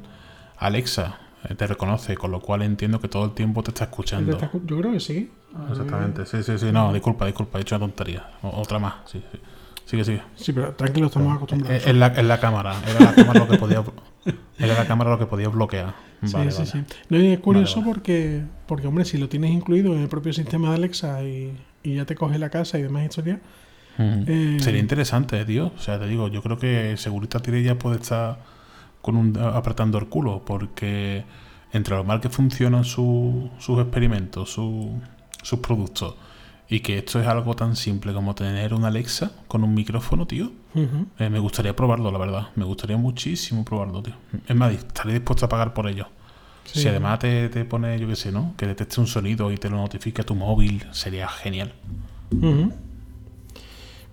Alexa, 0.57 1.19
eh, 1.49 1.55
te 1.55 1.67
reconoce, 1.67 2.15
con 2.15 2.31
lo 2.31 2.39
cual 2.39 2.61
entiendo 2.61 2.99
que 2.99 3.07
todo 3.07 3.25
el 3.25 3.31
tiempo 3.31 3.63
te 3.63 3.71
está 3.71 3.85
escuchando. 3.85 4.37
Te 4.37 4.45
está 4.45 4.57
escu- 4.57 4.65
Yo 4.65 4.77
creo 4.79 4.91
que 4.93 4.99
sí. 4.99 5.31
Exactamente, 5.69 6.25
sí, 6.25 6.41
sí, 6.43 6.57
sí. 6.57 6.71
No, 6.71 6.91
disculpa, 6.93 7.25
disculpa, 7.25 7.59
he 7.59 7.61
hecho 7.61 7.75
una 7.75 7.85
tontería. 7.85 8.25
O- 8.41 8.61
otra 8.61 8.79
más, 8.79 8.95
sí, 9.05 9.21
sí. 9.31 9.39
Sigue, 9.85 10.03
sigue. 10.05 10.21
Sí, 10.35 10.53
pero 10.53 10.73
tranquilo, 10.73 11.07
estamos 11.07 11.35
acostumbrados. 11.35 11.77
Es, 11.81 11.87
es 11.87 11.95
la, 11.95 12.07
es 12.07 12.23
la 12.23 12.39
cámara, 12.39 12.75
era 12.89 13.01
la 13.01 13.13
cámara 13.13 13.39
lo 13.41 13.47
que 13.47 13.57
podía, 13.57 13.83
era 14.57 14.75
la 14.75 14.85
cámara 14.87 15.09
lo 15.11 15.19
que 15.19 15.25
podía 15.25 15.49
bloquear. 15.49 15.93
Sí, 16.23 16.31
Vale, 16.33 16.51
sí, 16.51 16.57
vale. 16.59 16.71
sí. 16.71 16.83
No, 17.09 17.19
y 17.19 17.27
es 17.33 17.39
curioso 17.39 17.81
Vale, 17.81 17.93
porque, 17.93 18.41
porque, 18.65 18.87
hombre, 18.87 19.03
si 19.03 19.17
lo 19.17 19.27
tienes 19.27 19.51
incluido 19.51 19.93
en 19.93 20.01
el 20.01 20.07
propio 20.07 20.31
sistema 20.31 20.69
de 20.69 20.75
Alexa 20.75 21.21
y, 21.23 21.57
y 21.83 21.95
ya 21.95 22.05
te 22.05 22.15
coge 22.15 22.39
la 22.39 22.49
casa 22.49 22.79
y 22.79 22.81
demás 22.83 23.03
historias, 23.03 23.39
Ujú. 23.99 24.23
eh, 24.25 24.57
Sería 24.61 24.79
interesante, 24.79 25.43
tío. 25.45 25.71
O 25.75 25.79
sea, 25.79 25.99
te 25.99 26.07
digo, 26.07 26.29
yo 26.29 26.41
creo 26.41 26.57
que 26.57 26.95
Segurita 26.97 27.39
Tirella 27.41 27.77
puede 27.77 27.97
estar 27.97 28.39
con 29.03 29.15
un, 29.15 29.37
apretando 29.37 29.99
el 29.99 30.07
culo, 30.07 30.41
porque 30.43 31.23
entre 31.71 31.95
lo 31.95 32.03
mal 32.03 32.19
que 32.21 32.29
funcionan 32.29 32.83
su- 32.85 33.51
sus 33.59 33.79
experimentos, 33.79 34.49
su- 34.51 34.99
sus 35.43 35.59
productos, 35.59 36.15
y 36.69 36.79
que 36.79 36.97
esto 36.99 37.19
es 37.21 37.27
algo 37.27 37.55
tan 37.55 37.75
simple 37.75 38.13
como 38.13 38.33
tener 38.33 38.73
una 38.73 38.87
Alexa 38.87 39.31
con 39.47 39.63
un 39.63 39.73
micrófono, 39.75 40.25
tío. 40.25 40.51
eh, 41.19 41.29
me 41.29 41.37
gustaría 41.37 41.75
probarlo, 41.75 42.11
la 42.11 42.17
verdad. 42.17 42.47
Me 42.55 42.65
gustaría 42.65 42.97
muchísimo 42.97 43.63
probarlo, 43.63 44.01
tío. 44.01 44.15
Es 44.47 44.55
más, 44.55 44.73
estaré 44.73 45.13
dispuesto 45.13 45.45
a 45.45 45.49
pagar 45.49 45.73
por 45.75 45.87
ello. 45.87 46.07
Sí. 46.63 46.79
Si 46.81 46.87
además 46.87 47.19
te, 47.19 47.49
te 47.49 47.65
pone, 47.65 47.99
yo 47.99 48.07
qué 48.07 48.15
sé, 48.15 48.31
¿no? 48.31 48.53
Que 48.57 48.65
detecte 48.65 48.99
un 48.99 49.05
sonido 49.07 49.51
y 49.51 49.57
te 49.57 49.69
lo 49.69 49.75
notifique 49.77 50.21
a 50.21 50.25
tu 50.25 50.33
móvil, 50.33 50.83
sería 50.91 51.27
genial. 51.27 51.73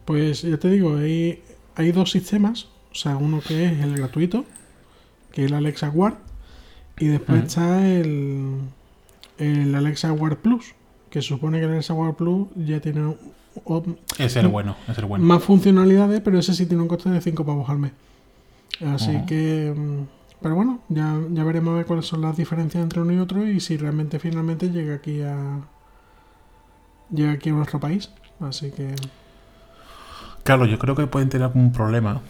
Pues 0.05 0.43
ya 0.43 0.57
te 0.59 0.69
digo, 0.71 0.97
hay, 0.97 1.43
hay 1.77 1.93
dos 1.93 2.11
sistemas. 2.11 2.67
O 2.93 2.95
sea, 2.95 3.17
uno 3.17 3.41
que 3.41 3.67
es 3.67 3.81
el 3.81 3.97
gratuito, 3.97 4.45
que 5.33 5.45
es 5.45 5.51
el 5.51 5.57
Alexa 5.57 5.89
Guard, 5.89 6.15
y 6.99 7.07
después 7.07 7.45
está 7.45 7.89
el, 7.89 8.61
el 9.39 9.75
Alexa 9.75 10.11
Guard 10.11 10.37
Plus, 10.39 10.75
que 11.09 11.23
supone 11.23 11.59
que 11.59 11.65
el 11.65 11.71
Alexa 11.73 11.95
Guard 11.95 12.15
Plus 12.15 12.49
ya 12.57 12.81
tiene 12.81 13.17
es 14.19 14.37
el 14.37 14.49
bueno, 14.49 14.77
es 14.89 14.97
el 14.99 15.07
bueno. 15.07 15.25
más 15.25 15.43
funcionalidades, 15.43 16.21
pero 16.21 16.39
ese 16.39 16.55
sí 16.55 16.67
tiene 16.67 16.83
un 16.83 16.89
coste 16.89 17.11
de 17.11 17.21
5 17.21 17.45
pavos 17.45 17.69
al 17.69 17.79
mes. 17.79 17.93
Así 18.87 19.25
que... 19.27 19.75
mm, 19.77 20.05
Pero 20.41 20.55
bueno, 20.55 20.81
ya, 20.89 21.19
ya 21.33 21.45
veremos 21.45 21.73
a 21.73 21.77
ver 21.79 21.87
cuáles 21.87 22.07
son 22.07 22.23
las 22.23 22.37
diferencias 22.37 22.83
entre 22.83 23.01
uno 23.01 23.13
y 23.13 23.19
otro 23.19 23.47
y 23.47 23.61
si 23.61 23.77
realmente 23.77 24.19
finalmente 24.19 24.71
llega 24.71 24.95
aquí 24.95 25.21
a... 25.23 25.61
Llega 27.11 27.33
aquí 27.33 27.51
a 27.51 27.53
nuestro 27.53 27.81
país. 27.81 28.11
Así 28.39 28.71
que... 28.71 28.95
Claro, 30.45 30.65
yo 30.65 30.79
creo 30.79 30.95
que 30.95 31.07
pueden 31.07 31.29
tener 31.29 31.47
algún 31.47 31.73
problema, 31.73 32.21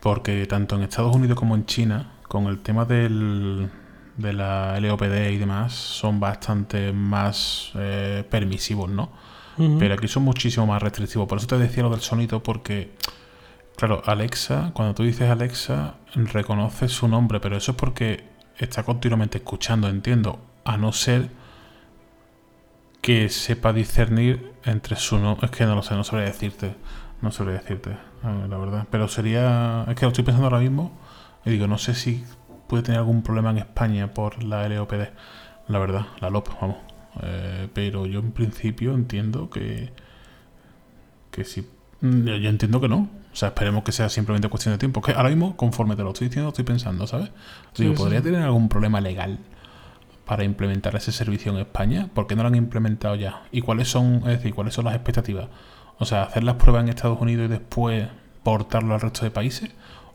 porque 0.00 0.46
tanto 0.46 0.76
en 0.76 0.82
Estados 0.82 1.16
Unidos 1.16 1.38
como 1.38 1.56
en 1.56 1.66
China, 1.66 2.12
con 2.30 2.46
el 2.46 2.60
tema 2.60 2.84
del, 2.84 3.68
de 4.16 4.32
la 4.32 4.78
LOPD 4.78 5.32
y 5.32 5.38
demás, 5.38 5.72
son 5.72 6.20
bastante 6.20 6.92
más 6.92 7.72
eh, 7.74 8.24
permisivos, 8.30 8.88
¿no? 8.88 9.10
Pero 9.78 9.94
aquí 9.94 10.06
son 10.06 10.22
muchísimo 10.22 10.64
más 10.64 10.80
restrictivos. 10.80 11.28
Por 11.28 11.38
eso 11.38 11.48
te 11.48 11.58
decía 11.58 11.82
lo 11.82 11.90
del 11.90 12.00
sonido, 12.00 12.40
porque, 12.40 12.94
claro, 13.76 14.00
Alexa, 14.06 14.70
cuando 14.74 14.94
tú 14.94 15.02
dices 15.02 15.28
Alexa, 15.28 15.96
reconoce 16.14 16.88
su 16.88 17.08
nombre, 17.08 17.40
pero 17.40 17.56
eso 17.56 17.72
es 17.72 17.76
porque 17.76 18.24
está 18.56 18.84
continuamente 18.84 19.38
escuchando, 19.38 19.88
entiendo, 19.88 20.38
a 20.64 20.76
no 20.76 20.92
ser 20.92 21.30
que 23.02 23.28
sepa 23.28 23.72
discernir 23.72 24.52
entre 24.64 24.94
su 24.96 25.18
nombre. 25.18 25.46
Es 25.46 25.50
que 25.50 25.66
no 25.66 25.74
lo 25.74 25.82
sé, 25.82 25.94
no 25.94 26.04
sabría 26.04 26.28
decirte. 26.28 26.76
No 27.20 27.32
sabría 27.32 27.58
decirte, 27.58 27.90
eh, 27.90 28.46
la 28.48 28.56
verdad. 28.56 28.86
Pero 28.88 29.08
sería. 29.08 29.84
Es 29.88 29.96
que 29.96 30.06
lo 30.06 30.08
estoy 30.08 30.24
pensando 30.24 30.46
ahora 30.46 30.60
mismo 30.60 30.92
y 31.44 31.50
digo, 31.50 31.66
no 31.66 31.78
sé 31.78 31.94
si 31.94 32.24
puede 32.68 32.82
tener 32.82 32.98
algún 32.98 33.22
problema 33.22 33.50
en 33.50 33.58
España 33.58 34.12
por 34.12 34.42
la 34.44 34.68
LOPD. 34.68 35.08
La 35.68 35.78
verdad, 35.78 36.06
la 36.20 36.30
LOP, 36.30 36.48
vamos. 36.60 36.76
Eh, 37.22 37.68
pero 37.72 38.06
yo 38.06 38.20
en 38.20 38.32
principio 38.32 38.94
entiendo 38.94 39.50
que. 39.50 39.92
Que 41.30 41.44
sí. 41.44 41.68
Mm, 42.00 42.26
Yo, 42.26 42.36
yo 42.36 42.50
entiendo 42.50 42.80
que 42.80 42.88
no. 42.88 43.08
O 43.32 43.36
sea, 43.36 43.48
esperemos 43.48 43.84
que 43.84 43.92
sea 43.92 44.08
simplemente 44.08 44.48
cuestión 44.48 44.74
de 44.74 44.78
tiempo. 44.78 45.00
Que 45.00 45.12
ahora 45.12 45.28
mismo, 45.28 45.56
conforme 45.56 45.96
te 45.96 46.02
lo 46.02 46.10
estoy 46.10 46.28
diciendo, 46.28 46.48
estoy 46.48 46.64
pensando, 46.64 47.06
¿sabes? 47.06 47.30
Digo, 47.76 47.94
sí, 47.94 47.98
¿podría 47.98 48.18
sí. 48.18 48.24
tener 48.24 48.42
algún 48.42 48.68
problema 48.68 49.00
legal 49.00 49.38
para 50.24 50.44
implementar 50.44 50.94
ese 50.96 51.12
servicio 51.12 51.52
en 51.52 51.58
España? 51.58 52.08
¿Por 52.12 52.26
qué 52.26 52.34
no 52.34 52.42
lo 52.42 52.48
han 52.48 52.56
implementado 52.56 53.14
ya? 53.14 53.42
¿Y 53.52 53.62
cuáles 53.62 53.88
son, 53.88 54.16
es 54.16 54.38
decir, 54.38 54.54
cuáles 54.54 54.74
son 54.74 54.84
las 54.84 54.94
expectativas? 54.94 55.48
O 55.98 56.04
sea, 56.04 56.24
hacer 56.24 56.42
las 56.42 56.56
pruebas 56.56 56.82
en 56.82 56.88
Estados 56.88 57.20
Unidos 57.20 57.46
y 57.46 57.48
después 57.48 58.08
portarlo 58.42 58.94
al 58.94 59.00
resto 59.00 59.24
de 59.24 59.30
países, 59.30 59.70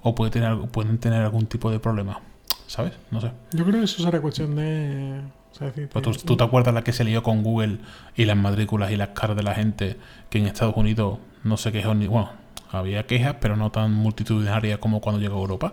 o 0.08 0.14
puede 0.14 0.30
tener, 0.30 0.56
pueden 0.68 0.99
tener 0.99 1.24
algún 1.24 1.47
tipo 1.47 1.72
de 1.72 1.80
problema, 1.80 2.20
¿sabes? 2.68 2.93
No 3.10 3.20
sé. 3.22 3.32
Yo 3.53 3.66
creo 3.66 3.80
que 3.80 3.86
eso 3.86 4.03
será 4.03 4.22
cuestión 4.22 4.56
de... 4.56 5.20
o 5.51 5.56
sea, 5.56 5.74
Pues 5.91 6.24
tú 6.24 6.38
te 6.38 6.43
acuerdas 6.43 6.76
la 6.76 6.84
que 6.84 6.93
se 6.93 7.03
lió 7.03 7.24
con 7.24 7.41
Google 7.41 7.80
y 8.16 8.26
las 8.26 8.38
matrículas 8.38 8.91
y 8.91 8.97
las 8.97 9.10
caras 9.10 9.36
de 9.36 9.41
la 9.41 9.56
gente 9.56 9.97
que 10.30 10.38
en 10.38 10.45
Estados 10.45 10.78
Unidos 10.78 11.18
no 11.43 11.58
se 11.58 11.72
quejó 11.72 11.95
ni. 11.95 12.06
Bueno, 12.06 12.30
había 12.70 13.08
quejas, 13.08 13.38
pero 13.41 13.58
no 13.58 13.72
tan 13.72 13.93
multitudinarias 13.93 14.78
como 14.78 15.01
cuando 15.01 15.20
llegó 15.20 15.38
a 15.38 15.41
Europa. 15.41 15.72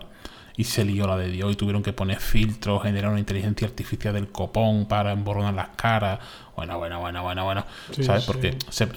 Y 0.57 0.63
se 0.63 0.83
lió 0.83 1.05
la 1.05 1.15
de 1.15 1.29
Dios 1.29 1.51
y 1.51 1.55
tuvieron 1.55 1.83
que 1.83 1.93
poner 1.93 2.19
filtros, 2.19 2.81
generar 2.81 3.11
una 3.11 3.19
inteligencia 3.19 3.67
artificial 3.67 4.15
del 4.15 4.31
copón 4.31 4.87
para 4.87 5.11
emborronar 5.11 5.53
las 5.53 5.69
caras. 5.75 6.19
Bueno, 6.55 6.77
bueno, 6.77 6.99
bueno, 6.99 7.23
bueno, 7.23 7.43
bueno. 7.45 7.65
Sí, 7.91 8.03
¿Sabes? 8.03 8.23
sí. 8.25 8.31
Porque 8.31 8.57
se- 8.69 8.87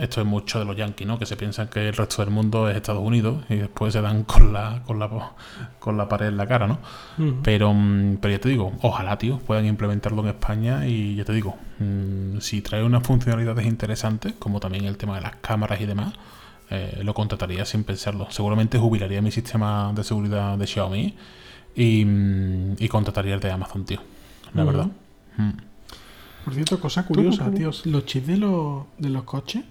esto 0.00 0.20
es 0.22 0.26
mucho 0.26 0.58
de 0.58 0.64
los 0.64 0.74
yankees, 0.76 1.06
¿no? 1.06 1.18
Que 1.18 1.26
se 1.26 1.36
piensan 1.36 1.68
que 1.68 1.88
el 1.88 1.94
resto 1.94 2.22
del 2.24 2.32
mundo 2.32 2.68
es 2.70 2.76
Estados 2.76 3.02
Unidos 3.02 3.44
y 3.50 3.56
después 3.56 3.92
se 3.92 4.00
dan 4.00 4.24
con 4.24 4.52
la, 4.54 4.82
con 4.86 4.98
la, 4.98 5.10
con 5.78 5.96
la 5.98 6.08
pared 6.08 6.28
en 6.28 6.36
la 6.38 6.46
cara, 6.46 6.66
¿no? 6.66 6.78
Pero, 7.42 7.74
mm, 7.74 8.16
pero 8.22 8.32
ya 8.34 8.40
te 8.40 8.48
digo, 8.48 8.72
ojalá, 8.82 9.18
tío, 9.18 9.38
puedan 9.38 9.66
implementarlo 9.66 10.22
en 10.22 10.28
España 10.28 10.86
y 10.86 11.16
ya 11.16 11.24
te 11.24 11.32
digo, 11.34 11.56
mm, 11.78 12.38
si 12.40 12.62
trae 12.62 12.82
unas 12.82 13.02
funcionalidades 13.02 13.66
interesantes, 13.66 14.32
como 14.38 14.58
también 14.60 14.84
el 14.86 14.96
tema 14.96 15.16
de 15.16 15.20
las 15.22 15.36
cámaras 15.36 15.80
y 15.82 15.86
demás, 15.86 16.14
eh, 16.70 17.00
lo 17.04 17.12
contrataría 17.12 17.66
sin 17.66 17.84
pensarlo. 17.84 18.28
Seguramente 18.30 18.78
jubilaría 18.78 19.20
mi 19.20 19.30
sistema 19.30 19.92
de 19.94 20.02
seguridad 20.04 20.56
de 20.56 20.66
Xiaomi 20.66 21.14
y, 21.76 22.04
mm, 22.06 22.76
y 22.78 22.88
contrataría 22.88 23.34
el 23.34 23.40
de 23.40 23.50
Amazon, 23.50 23.84
tío. 23.84 24.00
La 24.54 24.64
verdad. 24.64 24.86
Mm. 25.36 25.50
Por 26.44 26.54
cierto, 26.54 26.78
cosa 26.78 27.06
curiosa, 27.06 27.50
tíos. 27.50 27.86
Los 27.86 28.04
chips 28.04 28.26
de 28.26 28.36
los, 28.36 28.84
de 28.98 29.08
los 29.08 29.22
coches 29.24 29.64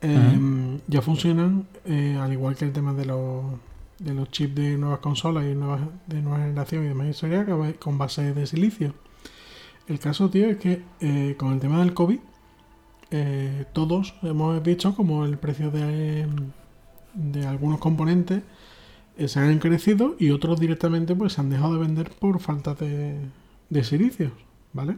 eh, 0.00 0.78
ya 0.88 1.02
funcionan 1.02 1.66
eh, 1.84 2.18
al 2.20 2.32
igual 2.32 2.56
que 2.56 2.64
el 2.64 2.72
tema 2.72 2.94
de 2.94 3.04
los, 3.04 3.44
de 3.98 4.14
los 4.14 4.30
chips 4.30 4.54
de 4.54 4.78
nuevas 4.78 5.00
consolas 5.00 5.44
y 5.44 5.54
nuevas, 5.54 5.82
de 6.06 6.22
nueva 6.22 6.38
generación 6.38 6.84
y 6.84 6.88
demás 6.88 7.08
historia 7.08 7.46
con 7.78 7.98
base 7.98 8.32
de 8.32 8.46
silicio. 8.46 8.94
El 9.86 9.98
caso, 9.98 10.30
tío, 10.30 10.46
es 10.46 10.56
que 10.56 10.82
eh, 11.00 11.34
con 11.36 11.52
el 11.52 11.60
tema 11.60 11.80
del 11.80 11.92
COVID, 11.92 12.18
eh, 13.10 13.66
todos 13.74 14.14
hemos 14.22 14.62
visto 14.62 14.94
como 14.94 15.26
el 15.26 15.36
precio 15.36 15.70
de, 15.70 16.26
de 17.12 17.46
algunos 17.46 17.78
componentes 17.80 18.42
se 19.26 19.38
han 19.38 19.50
encarecido 19.50 20.16
y 20.18 20.30
otros 20.30 20.58
directamente 20.58 21.14
pues 21.14 21.34
se 21.34 21.42
han 21.42 21.50
dejado 21.50 21.74
de 21.74 21.80
vender 21.80 22.10
por 22.12 22.40
falta 22.40 22.74
de, 22.74 23.18
de 23.68 23.84
silicios, 23.84 24.32
¿vale? 24.72 24.96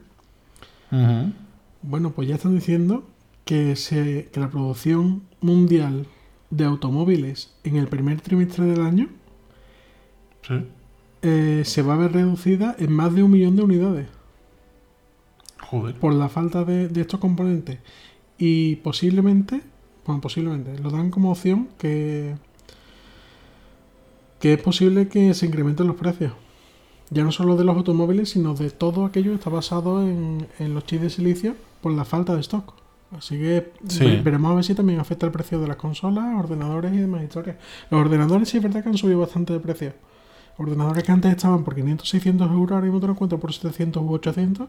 Bueno, 1.82 2.12
pues 2.12 2.28
ya 2.28 2.34
están 2.36 2.54
diciendo 2.54 3.04
que, 3.44 3.76
se, 3.76 4.28
que 4.32 4.40
la 4.40 4.50
producción 4.50 5.22
mundial 5.40 6.06
de 6.50 6.64
automóviles 6.64 7.54
en 7.64 7.76
el 7.76 7.88
primer 7.88 8.20
trimestre 8.20 8.64
del 8.66 8.80
año 8.82 9.08
Sí. 10.42 10.54
eh, 11.22 11.62
se 11.64 11.82
va 11.82 11.94
a 11.94 11.96
ver 11.96 12.12
reducida 12.12 12.76
en 12.78 12.92
más 12.92 13.14
de 13.14 13.22
un 13.22 13.30
millón 13.30 13.56
de 13.56 13.62
unidades 13.62 14.08
Joder. 15.60 15.94
por 15.98 16.12
la 16.14 16.28
falta 16.28 16.64
de, 16.64 16.88
de 16.88 17.00
estos 17.00 17.20
componentes. 17.20 17.78
Y 18.38 18.76
posiblemente 18.76 19.62
Bueno, 20.06 20.20
posiblemente. 20.20 20.78
Lo 20.80 20.90
dan 20.90 21.10
como 21.10 21.30
opción 21.32 21.68
que, 21.78 22.36
que 24.38 24.52
es 24.54 24.60
posible 24.62 25.08
que 25.08 25.32
se 25.34 25.46
incrementen 25.46 25.86
los 25.86 25.96
precios. 25.96 26.32
Ya 27.10 27.22
no 27.24 27.32
solo 27.32 27.56
de 27.56 27.64
los 27.64 27.76
automóviles, 27.76 28.30
sino 28.30 28.54
de 28.54 28.70
todo 28.70 29.04
aquello 29.04 29.30
que 29.30 29.36
está 29.36 29.50
basado 29.50 30.02
en, 30.02 30.46
en 30.58 30.74
los 30.74 30.84
chips 30.86 31.02
de 31.02 31.10
silicio 31.10 31.54
por 31.80 31.92
la 31.92 32.04
falta 32.04 32.34
de 32.34 32.40
stock. 32.40 32.74
Así 33.16 33.36
que 33.38 33.72
Sí. 33.86 34.20
veremos 34.24 34.50
a 34.50 34.54
ver 34.56 34.64
si 34.64 34.74
también 34.74 34.98
afecta 34.98 35.26
el 35.26 35.32
precio 35.32 35.60
de 35.60 35.68
las 35.68 35.76
consolas, 35.76 36.24
ordenadores 36.36 36.92
y 36.92 36.96
demás 36.98 37.22
historias. 37.22 37.56
Los 37.90 38.00
ordenadores 38.00 38.48
sí 38.48 38.56
es 38.56 38.62
verdad 38.62 38.82
que 38.82 38.88
han 38.88 38.96
subido 38.98 39.20
bastante 39.20 39.52
de 39.52 39.60
precio. 39.60 39.92
Ordenadores 40.56 41.04
que 41.04 41.12
antes 41.12 41.30
estaban 41.30 41.62
por 41.62 41.74
500, 41.74 42.08
600 42.08 42.50
euros, 42.50 42.72
ahora 42.72 42.84
mismo 42.84 43.00
te 43.00 43.06
lo 43.06 43.12
encuentro 43.12 43.38
por 43.38 43.52
700 43.52 44.02
u 44.02 44.12
800. 44.14 44.68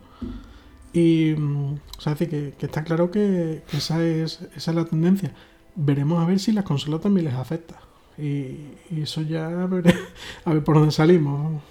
Y, 0.94 1.34
mm, 1.38 1.74
o 1.98 2.02
sea, 2.02 2.14
es 2.14 2.20
decir, 2.20 2.30
que, 2.30 2.54
que 2.58 2.66
está 2.68 2.84
claro 2.84 3.12
que, 3.12 3.64
que 3.70 3.78
esa, 3.78 4.04
es, 4.04 4.42
esa 4.56 4.72
es 4.72 4.76
la 4.78 4.86
tendencia. 4.86 5.34
Veremos 5.76 6.22
a 6.24 6.28
ver 6.28 6.40
si 6.40 6.52
las 6.52 6.64
consolas 6.66 7.02
también 7.02 7.26
les 7.26 7.34
afecta. 7.36 7.76
Y, 8.18 8.58
y 8.92 9.02
eso 9.02 9.22
ya 9.22 9.48
a 9.48 9.66
ver, 9.68 9.94
a 10.46 10.54
ver 10.54 10.64
por 10.64 10.76
dónde 10.76 10.92
salimos. 10.92 11.62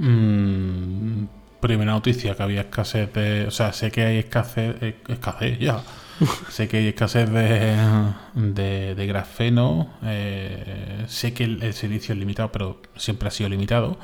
Mm, 0.00 1.26
primera 1.60 1.92
noticia, 1.92 2.34
que 2.34 2.42
había 2.42 2.62
escasez 2.62 3.12
de... 3.12 3.46
O 3.46 3.50
sea, 3.50 3.72
sé 3.72 3.90
que 3.90 4.04
hay 4.04 4.18
escasez... 4.18 4.76
eh, 4.82 4.96
escasez, 5.08 5.58
ya. 5.58 5.82
sé 6.48 6.68
que 6.68 6.78
hay 6.78 6.88
escasez 6.88 7.30
de, 7.30 7.76
de, 8.34 8.94
de 8.94 9.06
grafeno. 9.06 9.90
eh, 10.02 11.04
sé 11.08 11.32
que 11.34 11.44
el, 11.44 11.62
el 11.62 11.74
silicio 11.74 12.12
es 12.14 12.18
limitado, 12.18 12.50
pero 12.52 12.80
siempre 12.96 13.28
ha 13.28 13.30
sido 13.30 13.48
limitado. 13.50 13.98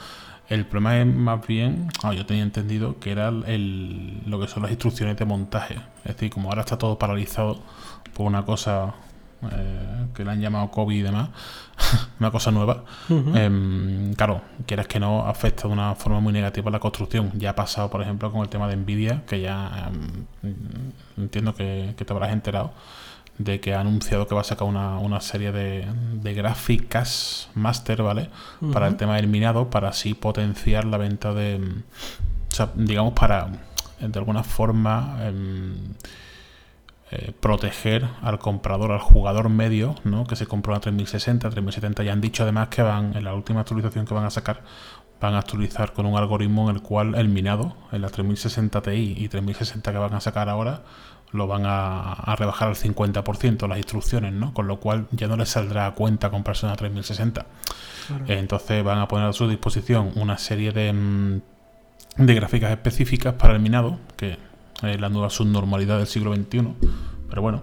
El 0.48 0.64
problema 0.66 0.98
es 1.00 1.06
más 1.06 1.46
bien... 1.46 1.88
ah, 2.02 2.12
yo 2.14 2.26
tenía 2.26 2.42
entendido 2.44 2.98
que 3.00 3.10
era 3.12 3.28
el, 3.28 4.20
lo 4.26 4.38
que 4.40 4.48
son 4.48 4.62
las 4.62 4.70
instrucciones 4.72 5.16
de 5.16 5.24
montaje. 5.24 5.76
Es 6.04 6.14
decir, 6.16 6.30
como 6.30 6.48
ahora 6.50 6.62
está 6.62 6.78
todo 6.78 6.98
paralizado 6.98 7.62
por 8.14 8.26
una 8.26 8.44
cosa 8.44 8.94
eh, 9.42 10.06
que 10.14 10.24
le 10.24 10.30
han 10.30 10.40
llamado 10.40 10.70
COVID 10.70 10.96
y 10.96 11.02
demás, 11.02 11.30
una 12.20 12.30
cosa 12.30 12.50
nueva. 12.50 12.84
Em, 13.08 14.14
claro, 14.14 14.42
quieras 14.66 14.86
que 14.86 14.98
no, 14.98 15.26
afecta 15.26 15.68
de 15.68 15.74
una 15.74 15.94
forma 15.94 16.20
muy 16.20 16.32
negativa 16.32 16.68
a 16.68 16.72
la 16.72 16.80
construcción. 16.80 17.32
Ya 17.34 17.50
ha 17.50 17.54
pasado, 17.54 17.90
por 17.90 18.02
ejemplo, 18.02 18.32
con 18.32 18.42
el 18.42 18.48
tema 18.48 18.68
de 18.68 18.76
Nvidia, 18.76 19.24
que 19.26 19.40
ya 19.40 19.90
em, 20.42 20.52
entiendo 21.16 21.54
que, 21.54 21.94
que 21.96 22.04
te 22.04 22.12
habrás 22.12 22.32
enterado 22.32 22.72
de 23.38 23.60
que 23.60 23.74
ha 23.74 23.80
anunciado 23.80 24.26
que 24.26 24.34
va 24.34 24.40
a 24.40 24.44
sacar 24.44 24.66
una, 24.66 24.98
una 24.98 25.20
serie 25.20 25.52
de, 25.52 25.86
de 26.14 26.34
gráficas 26.34 27.50
master, 27.54 28.02
¿vale? 28.02 28.30
Para 28.72 28.88
el 28.88 28.96
tema 28.96 29.16
del 29.16 29.28
minado, 29.28 29.68
para 29.68 29.90
así 29.90 30.14
potenciar 30.14 30.86
la 30.86 30.96
venta 30.96 31.34
de. 31.34 31.56
em, 31.56 31.82
O 32.50 32.54
sea, 32.54 32.70
digamos, 32.74 33.12
para 33.12 33.48
de 34.00 34.18
alguna 34.18 34.42
forma. 34.42 35.18
Eh, 37.10 37.32
proteger 37.38 38.08
al 38.20 38.38
comprador, 38.40 38.90
al 38.90 38.98
jugador 38.98 39.48
medio, 39.48 39.94
¿no? 40.02 40.26
que 40.26 40.34
se 40.34 40.46
compró 40.46 40.72
una 40.72 40.80
3060, 40.80 41.50
3070. 41.50 42.02
Ya 42.02 42.12
han 42.12 42.20
dicho 42.20 42.42
además 42.42 42.68
que 42.68 42.82
van, 42.82 43.16
en 43.16 43.22
la 43.22 43.34
última 43.34 43.60
actualización 43.60 44.06
que 44.06 44.14
van 44.14 44.24
a 44.24 44.30
sacar, 44.30 44.62
van 45.20 45.34
a 45.34 45.38
actualizar 45.38 45.92
con 45.92 46.06
un 46.06 46.18
algoritmo 46.18 46.68
en 46.68 46.76
el 46.76 46.82
cual 46.82 47.14
el 47.14 47.28
minado, 47.28 47.76
en 47.92 48.02
las 48.02 48.10
3060 48.12 48.82
Ti 48.82 49.14
y 49.18 49.28
3060 49.28 49.92
que 49.92 49.98
van 49.98 50.14
a 50.14 50.20
sacar 50.20 50.48
ahora, 50.48 50.82
lo 51.32 51.46
van 51.46 51.64
a, 51.64 52.12
a 52.12 52.36
rebajar 52.36 52.68
al 52.68 52.74
50% 52.74 53.68
las 53.68 53.78
instrucciones, 53.78 54.32
¿no? 54.32 54.52
Con 54.52 54.66
lo 54.66 54.80
cual 54.80 55.06
ya 55.12 55.28
no 55.28 55.36
les 55.36 55.48
saldrá 55.48 55.86
a 55.86 55.94
cuenta 55.94 56.30
comprarse 56.30 56.66
una 56.66 56.76
3060. 56.76 57.46
Claro. 58.06 58.24
Eh, 58.26 58.38
Entonces 58.38 58.82
van 58.82 58.98
a 58.98 59.08
poner 59.08 59.28
a 59.28 59.32
su 59.32 59.48
disposición 59.48 60.12
una 60.16 60.38
serie 60.38 60.72
de, 60.72 60.92
mm, 60.92 61.40
de 62.16 62.34
gráficas 62.34 62.70
específicas 62.70 63.34
para 63.34 63.54
el 63.54 63.60
minado, 63.60 63.98
que 64.16 64.38
es 64.82 65.00
la 65.00 65.08
nueva 65.08 65.30
subnormalidad 65.30 65.98
del 65.98 66.06
siglo 66.06 66.34
XXI. 66.34 66.68
Pero 67.28 67.42
bueno. 67.42 67.62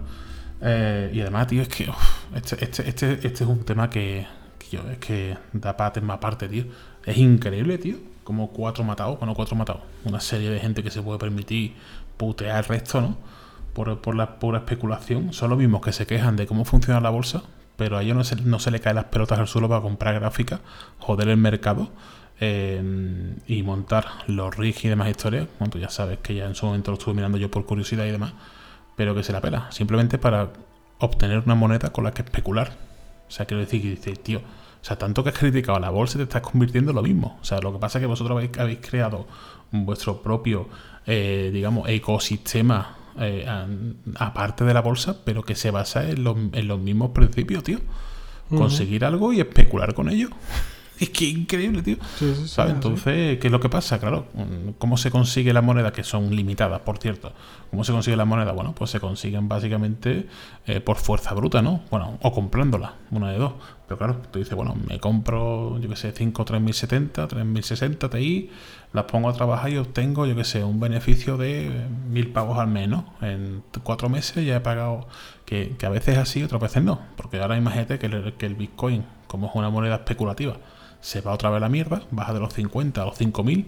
Eh, 0.62 1.12
y 1.14 1.22
además, 1.22 1.48
tío, 1.48 1.62
es 1.62 1.68
que 1.68 1.90
este, 2.36 2.64
este, 2.64 2.88
este, 2.88 3.14
este 3.14 3.28
es 3.28 3.42
un 3.42 3.66
tema 3.66 3.90
que, 3.90 4.26
yo, 4.72 4.82
es 4.90 4.98
que 4.98 5.38
da 5.52 5.76
para 5.76 5.94
tema 5.94 6.16
aparte, 6.16 6.48
tío. 6.48 6.66
Es 7.06 7.18
increíble, 7.18 7.78
tío. 7.78 7.98
Como 8.24 8.52
cuatro 8.52 8.84
matados, 8.86 9.20
bueno, 9.20 9.34
cuatro 9.36 9.56
matados. 9.56 9.82
Una 10.06 10.22
serie 10.22 10.50
de 10.50 10.60
gente 10.60 10.82
que 10.82 10.90
se 10.90 11.02
puede 11.02 11.20
permitir 11.20 11.76
putear 12.16 12.60
el 12.60 12.64
resto, 12.66 13.02
¿no? 13.02 13.18
Por, 13.74 14.00
por 14.00 14.16
la 14.16 14.40
pura 14.40 14.60
especulación. 14.60 15.34
Son 15.34 15.50
los 15.50 15.60
mismos 15.60 15.82
que 15.82 15.92
se 15.92 16.08
quejan 16.08 16.38
de 16.38 16.48
cómo 16.48 16.64
funciona 16.64 17.02
la 17.02 17.10
bolsa, 17.10 17.44
pero 17.76 17.98
a 17.98 18.04
ellos 18.04 18.16
no 18.16 18.24
se, 18.24 18.38
no 18.38 18.60
se 18.60 18.72
le 18.72 18.80
caen 18.80 18.96
las 18.96 19.06
pelotas 19.06 19.40
al 19.40 19.48
suelo 19.48 19.68
para 19.68 19.82
comprar 19.82 20.16
gráficas, 20.16 20.62
joder 21.00 21.28
el 21.28 21.38
mercado 21.38 21.90
eh, 22.46 22.82
y 23.48 23.64
montar 23.64 24.06
los 24.28 24.54
rigs 24.58 24.84
y 24.84 24.90
demás 24.90 25.10
historias. 25.10 25.48
Bueno, 25.60 25.72
tú 25.72 25.80
ya 25.80 25.90
sabes 25.90 26.20
que 26.20 26.36
ya 26.36 26.46
en 26.46 26.56
su 26.56 26.66
momento 26.66 26.92
lo 26.92 26.98
estuve 26.98 27.14
mirando 27.14 27.38
yo 27.38 27.50
por 27.50 27.66
curiosidad 27.66 28.06
y 28.06 28.12
demás, 28.12 28.34
pero 28.98 29.16
que 29.16 29.24
se 29.24 29.32
la 29.32 29.40
pela, 29.40 29.72
simplemente 29.72 30.18
para 30.18 30.52
obtener 31.00 31.40
una 31.46 31.56
moneda 31.56 31.94
con 31.94 32.04
la 32.04 32.12
que 32.12 32.22
especular. 32.22 32.76
O 33.30 33.32
sea, 33.32 33.46
quiero 33.46 33.62
decir 33.62 33.82
que 33.82 33.92
dice, 33.92 34.14
tío, 34.18 34.40
o 34.40 34.86
sea, 34.86 34.98
tanto 34.98 35.24
que 35.24 35.30
has 35.30 35.40
criticado 35.40 35.78
a 35.78 35.80
la 35.80 35.90
bolsa 35.90 36.18
te 36.18 36.24
estás 36.24 36.42
convirtiendo 36.42 36.92
en 36.92 36.98
lo 36.98 37.02
mismo. 37.02 37.38
O 37.42 37.46
sea, 37.46 37.60
lo 37.62 37.72
que 37.72 37.80
pasa 37.80 38.00
es 38.00 38.02
que 38.02 38.08
vosotros 38.08 38.36
habéis, 38.36 38.58
habéis 38.60 38.80
creado 38.82 39.26
vuestro 39.72 40.22
propio, 40.22 40.68
eh, 41.06 41.50
digamos, 41.54 41.88
ecosistema 41.88 42.98
eh, 43.20 43.48
aparte 44.18 44.66
de 44.66 44.74
la 44.74 44.82
bolsa, 44.82 45.24
pero 45.24 45.44
que 45.44 45.56
se 45.56 45.72
basa 45.72 46.10
en 46.10 46.26
los, 46.26 46.36
en 46.52 46.68
los 46.68 46.78
mismos 46.78 47.12
principios, 47.12 47.64
tío. 47.64 47.80
Conseguir 48.50 49.06
algo 49.06 49.32
y 49.32 49.40
especular 49.40 49.94
con 49.94 50.10
ello. 50.10 50.30
Es 51.04 51.10
que 51.10 51.26
increíble, 51.26 51.84
tío. 51.84 51.98
Sí. 52.18 52.34
Entonces, 52.60 53.38
¿qué 53.38 53.48
es 53.48 53.52
lo 53.52 53.60
que 53.60 53.68
pasa? 53.68 54.00
Claro, 54.00 54.28
¿cómo 54.78 54.96
se 54.96 55.12
consigue 55.12 55.52
las 55.52 55.62
monedas 55.62 55.92
que 55.92 56.02
son 56.02 56.34
limitadas, 56.34 56.80
por 56.80 56.98
cierto? 56.98 57.34
¿Cómo 57.72 57.84
se 57.84 57.92
consigue 57.92 58.16
las 58.16 58.26
monedas? 58.26 58.56
Bueno, 58.56 58.74
pues 58.74 58.92
se 58.92 59.02
consiguen 59.02 59.50
básicamente 59.50 60.28
eh, 60.66 60.80
por 60.80 60.96
fuerza 60.96 61.34
bruta, 61.34 61.62
¿no? 61.62 61.82
Bueno, 61.92 62.18
o 62.22 62.32
comprándolas, 62.32 62.92
una 63.12 63.32
de 63.32 63.38
dos. 63.38 63.52
Pero 63.86 63.98
claro, 63.98 64.22
tú 64.32 64.40
dices, 64.40 64.56
bueno, 64.56 64.78
me 64.88 64.98
compro, 65.02 65.78
yo 65.78 65.90
qué 65.90 65.98
sé, 65.98 66.14
5 66.14 66.46
3070, 66.46 67.28
3060 67.28 68.10
Ti, 68.10 68.50
las 68.94 69.04
pongo 69.04 69.28
a 69.28 69.34
trabajar 69.34 69.72
y 69.72 69.78
obtengo, 69.78 70.26
yo 70.26 70.38
qué 70.38 70.46
sé, 70.46 70.64
un 70.64 70.80
beneficio 70.80 71.36
de 71.36 71.70
mil 72.10 72.30
pagos 72.30 72.60
al 72.60 72.68
mes, 72.68 72.88
¿no? 72.88 73.14
En 73.20 73.62
cuatro 73.84 74.08
meses 74.08 74.46
ya 74.46 74.56
he 74.56 74.62
pagado, 74.62 75.06
que, 75.44 75.76
que 75.78 75.86
a 75.86 75.90
veces 75.90 76.16
es 76.16 76.20
así, 76.20 76.44
otras 76.44 76.62
veces 76.62 76.82
no. 76.82 77.02
Porque 77.18 77.42
ahora 77.42 77.58
imagínate 77.58 78.00
que 78.00 78.06
el, 78.06 78.36
que 78.36 78.46
el 78.46 78.56
Bitcoin, 78.56 79.04
como 79.28 79.48
es 79.48 79.56
una 79.56 79.70
moneda 79.70 79.96
especulativa, 79.96 80.56
se 81.04 81.22
va 81.22 81.34
otra 81.34 81.50
vez 81.52 81.60
la 81.62 81.70
mierda, 81.70 82.02
baja 82.12 82.34
de 82.34 82.40
los 82.40 82.54
50 82.54 83.02
a 83.02 83.06
los 83.06 83.18
5000 83.18 83.68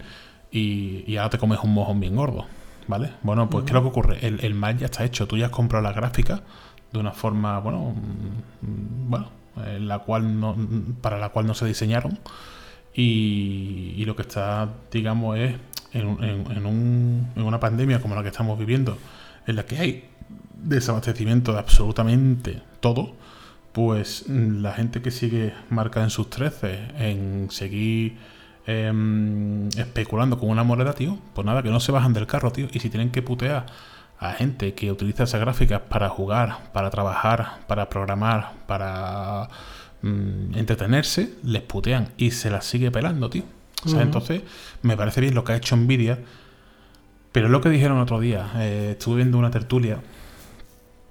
y, 0.52 1.04
y 1.06 1.18
ahora 1.18 1.30
te 1.32 1.38
comes 1.38 1.60
un 1.64 1.74
mojón 1.74 2.00
bien 2.00 2.16
gordo, 2.16 2.46
¿vale? 2.88 3.12
Bueno, 3.24 3.50
pues 3.50 3.66
¿qué 3.66 3.70
es 3.72 3.74
lo 3.74 3.82
que 3.82 3.88
ocurre? 3.90 4.26
El, 4.26 4.54
mal 4.56 4.78
ya 4.78 4.86
está 4.86 5.04
hecho, 5.04 5.28
tú 5.28 5.38
ya 5.38 5.46
has 5.48 5.52
comprado 5.52 5.84
la 5.84 5.92
gráfica 5.92 6.42
de 6.94 7.00
una 7.00 7.12
forma, 7.12 7.60
bueno, 7.60 7.94
mm, 8.62 9.10
bueno, 9.10 9.30
en 9.66 9.88
la 9.88 10.00
cual 10.00 10.40
no, 10.40 10.56
para 11.02 11.18
la 11.20 11.30
cual 11.30 11.46
no 11.46 11.54
se 11.54 11.66
diseñaron 11.66 12.18
y, 12.94 13.94
y 13.98 14.06
lo 14.06 14.16
que 14.16 14.22
está, 14.22 14.70
digamos, 14.92 15.38
es 15.38 15.56
en- 15.94 16.18
en 16.52 16.66
un- 16.66 17.28
en 17.36 17.44
una 17.44 17.60
pandemia 17.60 18.02
como 18.02 18.16
la 18.16 18.22
que 18.24 18.30
estamos 18.30 18.58
viviendo, 18.58 18.98
en 19.48 19.56
la 19.58 19.66
que 19.66 19.78
hay 19.78 20.10
desabastecimiento 20.64 21.54
de 21.54 21.60
absolutamente 21.60 22.62
todo, 22.80 23.14
pues 23.76 24.24
la 24.30 24.72
gente 24.72 25.02
que 25.02 25.12
sigue 25.12 25.54
marca 25.70 26.02
en 26.02 26.10
sus 26.10 26.30
treces 26.30 26.80
en 26.98 27.52
seguir 27.52 28.16
em, 28.66 29.68
especulando 29.68 30.40
con 30.40 30.50
una 30.50 30.64
moneda, 30.64 30.94
tío, 30.94 31.18
pues 31.34 31.46
nada, 31.46 31.62
que 31.62 31.70
no 31.70 31.82
se 31.82 31.92
bajan 31.92 32.14
del 32.14 32.26
carro, 32.26 32.52
tío. 32.54 32.70
Y 32.72 32.80
si 32.80 32.90
tienen 32.90 33.12
que 33.12 33.22
putear 33.22 33.66
a 34.18 34.32
gente 34.32 34.76
que 34.76 34.94
utiliza 34.94 35.24
esas 35.24 35.42
gráficas 35.42 35.82
para 35.90 36.08
jugar, 36.08 36.72
para 36.72 36.90
trabajar, 36.90 37.66
para 37.68 37.90
programar, 37.90 38.54
para 38.66 39.50
mm, 40.02 40.56
entretenerse, 40.56 41.34
les 41.44 41.62
putean 41.62 42.14
y 42.16 42.32
se 42.32 42.50
las 42.50 42.64
sigue 42.64 42.92
pelando, 42.92 43.30
tío. 43.30 43.44
O 43.86 43.90
sea, 43.90 44.04
entonces 44.04 44.42
me 44.84 44.96
parece 44.96 45.20
bien 45.20 45.36
lo 45.36 45.44
que 45.44 45.52
ha 45.52 45.58
hecho 45.58 45.76
Nvidia, 45.76 46.20
pero 47.34 47.48
es 47.48 47.52
lo 47.52 47.60
que 47.60 47.68
dijeron 47.68 48.00
otro 48.00 48.22
día. 48.22 48.54
eh, 48.56 48.92
estuve 48.92 49.18
viendo 49.18 49.38
una 49.38 49.52
tertulia 49.52 50.00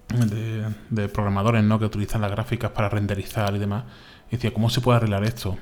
de, 0.08 1.08
programadores 1.08 1.64
¿no? 1.64 1.78
que 1.78 1.86
utilizan 1.86 2.20
las 2.20 2.30
gráficas 2.30 2.70
para 2.70 2.88
renderizar 2.88 3.54
y 3.54 3.58
demás. 3.58 3.84
Y 4.30 4.36
decía, 4.36 4.52
¿cómo 4.52 4.70
se 4.70 4.80
puede 4.80 4.96
arreglar 4.98 5.24
esto? 5.24 5.56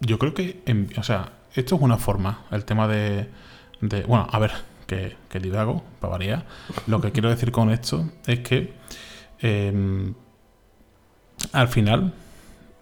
Yo 0.00 0.18
creo 0.18 0.34
que, 0.34 0.62
o 0.98 1.02
sea, 1.02 1.32
esto 1.54 1.76
es 1.76 1.80
una 1.82 1.98
forma, 1.98 2.44
el 2.50 2.64
tema 2.64 2.88
de, 2.88 3.28
de- 3.80 4.02
bueno, 4.04 4.26
a 4.30 4.38
ver, 4.38 4.52
que, 4.86 5.16
que 5.28 5.38
divago, 5.38 5.84
para 6.00 6.12
variar. 6.12 6.46
Lo 6.86 7.00
que 7.00 7.12
quiero 7.12 7.30
decir 7.30 7.52
con 7.52 7.70
esto 7.70 8.08
es 8.26 8.40
que 8.40 8.74
em, 9.40 10.14
al 11.52 11.68
final 11.68 12.12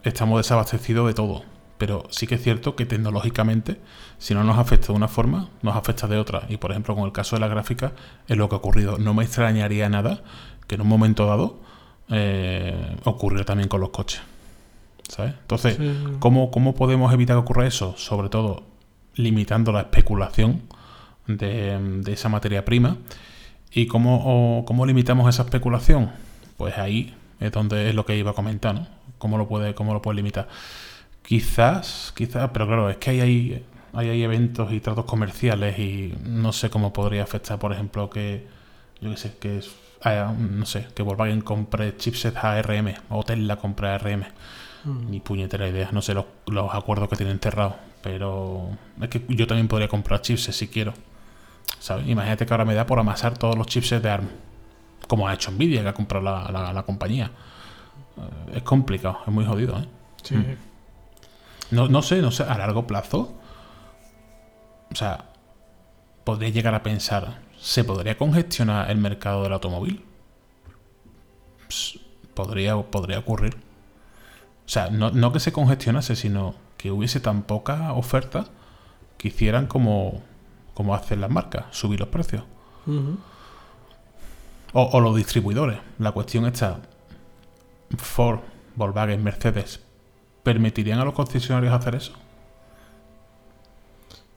estamos 0.03 0.39
desabastecidos 0.39 1.07
de 1.07 1.15
todo. 1.15 1.45
Pero 1.79 2.05
sí 2.11 2.27
que 2.27 2.35
es 2.35 2.43
cierto 2.43 2.77
que 2.77 2.85
tecnológicamente, 2.85 3.81
si 4.19 4.35
no 4.35 4.45
nos 4.45 4.59
afecta 4.59 4.89
de 4.89 4.93
una 4.93 5.09
forma, 5.09 5.49
nos 5.63 5.77
afecta 5.77 6.07
de 6.07 6.19
otra. 6.19 6.43
Y 6.51 6.59
por 6.59 6.73
ejemplo, 6.73 6.95
con 6.95 7.05
el 7.07 7.13
caso 7.13 7.37
de 7.37 7.41
la 7.41 7.49
gráfica, 7.49 7.93
es 8.29 8.37
lo 8.37 8.51
que 8.51 8.55
ha 8.55 8.59
ocurrido. 8.59 8.99
No 8.99 9.15
me 9.15 9.25
extrañaría 9.25 9.89
nada 9.89 10.23
que 10.71 10.77
en 10.77 10.83
un 10.83 10.87
momento 10.89 11.27
dado 11.27 11.59
eh, 12.11 12.97
ocurriera 13.03 13.45
también 13.45 13.69
con 13.69 13.81
los 13.81 13.91
coches. 13.91 14.21
¿Sabes? 15.09 15.35
Entonces, 15.41 15.77
Sí. 15.77 15.93
¿cómo, 16.21 16.53
¿cómo 16.53 16.77
podemos 16.77 17.13
evitar 17.13 17.35
que 17.35 17.41
ocurra 17.41 17.67
eso? 17.67 17.97
Sobre 17.97 18.29
todo 18.29 18.63
limitando 19.17 19.73
la 19.73 19.81
especulación 19.81 20.63
de, 21.27 21.77
de 22.03 22.13
esa 22.13 22.29
materia 22.29 22.65
prima. 22.65 22.99
¿Y 23.73 23.87
cómo, 23.87 24.23
o 24.61 24.65
cómo 24.65 24.87
limitamos 24.87 25.29
esa 25.29 25.43
especulación? 25.43 26.13
Pues 26.57 26.79
ahí 26.79 27.17
es 27.41 27.51
donde 27.51 27.89
es 27.89 27.95
lo 27.97 28.07
que 28.07 28.17
iba 28.17 28.31
a 28.31 28.35
comentar, 28.35 28.77
¿no? 28.77 28.87
¿Cómo 29.19 29.37
lo 29.37 29.49
puede, 29.49 29.75
cómo 29.75 29.93
lo 29.93 30.01
puede 30.01 30.17
limitar? 30.17 30.47
Quizás, 31.23 32.13
quizás, 32.17 32.51
pero 32.53 32.67
claro, 32.69 32.91
es 32.91 32.97
que 32.99 33.11
hay, 33.11 33.21
hay, 33.93 34.09
hay 34.09 34.23
eventos 34.23 34.73
y 34.73 34.79
tratos 34.81 35.05
comerciales 35.07 35.77
y 35.79 36.15
no 36.25 36.53
sé 36.53 36.71
cómo 36.71 36.93
podría 36.93 37.25
afectar, 37.25 37.59
por 37.59 37.73
ejemplo, 37.73 38.11
que, 38.11 38.47
yo 39.01 39.11
qué 39.11 39.17
sé, 39.17 39.37
que 39.39 39.61
haya, 40.03 40.33
no 40.33 40.67
sé, 40.67 40.89
que 40.95 41.03
Volkswagen 41.03 41.41
compre 41.43 41.97
chipsets 41.97 42.37
ARM 42.37 42.95
o 43.11 43.23
Tesla 43.25 43.57
compre 43.57 43.89
ARM. 43.89 44.25
Ni 44.85 45.21
puñetera 45.21 45.69
idea, 45.69 45.91
no 45.93 46.01
sé 46.01 46.15
los, 46.15 46.25
los 46.47 46.75
acuerdos 46.75 47.09
que 47.11 47.17
tienen 47.17 47.39
cerrados, 47.39 47.75
pero 48.03 48.71
es 49.03 49.09
que 49.11 49.23
yo 49.29 49.47
también 49.47 49.69
podría 49.69 49.89
comprar 49.89 50.23
chipsets 50.23 50.57
si 50.57 50.69
quiero. 50.69 50.95
¿Sabes? 51.79 52.09
Imagínate 52.09 52.47
que 52.47 52.55
ahora 52.55 52.65
me 52.65 52.75
da 52.75 52.87
por 52.87 52.99
amasar 52.99 53.37
todos 53.37 53.57
los 53.57 53.67
chipsets 53.67 54.03
de 54.03 54.11
ARM, 54.11 54.29
como 55.07 55.29
ha 55.29 55.35
hecho 55.35 55.51
Nvidia, 55.51 55.83
que 55.83 55.89
ha 55.89 55.93
comprado 55.95 56.25
la, 56.25 56.51
la- 56.51 56.73
la 56.73 56.83
compañía. 56.85 57.31
Eh, 58.17 58.57
es 58.57 58.63
complicado, 58.63 59.19
es 59.27 59.33
muy 59.33 59.45
jodido, 59.45 59.79
¿eh? 59.79 59.85
Sí. 60.23 60.35
No, 61.71 61.89
no 61.89 62.01
sé, 62.03 62.23
no 62.23 62.31
sé, 62.31 62.43
a 62.45 62.57
largo 62.59 62.87
plazo. 62.87 63.35
O 64.91 64.95
sea, 64.95 65.27
podría 66.25 66.49
llegar 66.49 66.75
a 66.75 66.83
pensar, 66.83 67.39
¿se 67.61 67.85
podría 67.85 68.17
congestionar 68.17 68.91
el 68.91 68.99
mercado 68.99 69.43
del 69.43 69.53
automóvil? 69.53 70.03
Ps, 71.69 72.01
podría, 72.35 72.77
podría 72.77 73.19
ocurrir. 73.19 73.57
O 74.67 74.69
sea, 74.69 74.89
no, 74.89 75.11
no 75.11 75.33
que 75.33 75.41
se 75.41 75.53
congestionase, 75.53 76.17
sino 76.17 76.55
que 76.77 76.91
hubiese 76.91 77.21
tan 77.21 77.43
poca 77.43 77.93
oferta 77.93 78.47
que 79.19 79.29
hicieran 79.29 79.67
como, 79.67 80.23
como 80.75 80.95
hacen 80.95 81.21
las 81.21 81.31
marcas, 81.31 81.67
subir 81.71 82.01
los 82.01 82.09
precios. 82.09 82.45
O, 84.73 84.83
o 84.83 85.01
los 85.01 85.15
distribuidores. 85.17 85.79
La 85.99 86.13
cuestión 86.13 86.47
está, 86.47 86.81
Ford, 87.99 88.41
Volkswagen, 88.77 89.23
Mercedes, 89.23 89.81
¿permitirían 90.43 90.99
a 91.01 91.05
los 91.05 91.15
concesionarios 91.15 91.75
hacer 91.75 91.97
eso? 91.97 92.13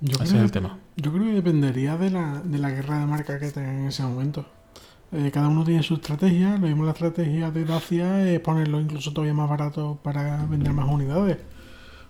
Yo, 0.01 0.15
Ese 0.21 0.35
es 0.35 0.43
el 0.43 0.51
tema. 0.51 0.79
Yo 0.95 1.11
creo 1.11 1.23
que 1.25 1.33
dependería 1.33 1.97
de 1.97 2.09
la, 2.11 2.41
de 2.43 2.57
la 2.59 2.69
guerra 2.71 2.99
de 2.99 3.05
marca 3.05 3.39
que 3.39 3.51
tengan 3.51 3.79
en 3.81 3.87
ese 3.87 4.03
momento. 4.03 4.45
Eh, 5.11 5.31
cada 5.31 5.47
uno 5.47 5.63
tiene 5.63 5.83
su 5.83 5.95
estrategia. 5.95 6.57
Lo 6.57 6.67
mismo 6.67 6.85
la 6.85 6.91
estrategia 6.91 7.51
de 7.51 7.65
Dacia 7.65 8.27
es 8.31 8.39
ponerlo 8.39 8.79
incluso 8.79 9.13
todavía 9.13 9.33
más 9.33 9.49
barato 9.49 9.99
para 10.03 10.45
vender 10.45 10.73
más 10.73 10.87
unidades. 10.89 11.39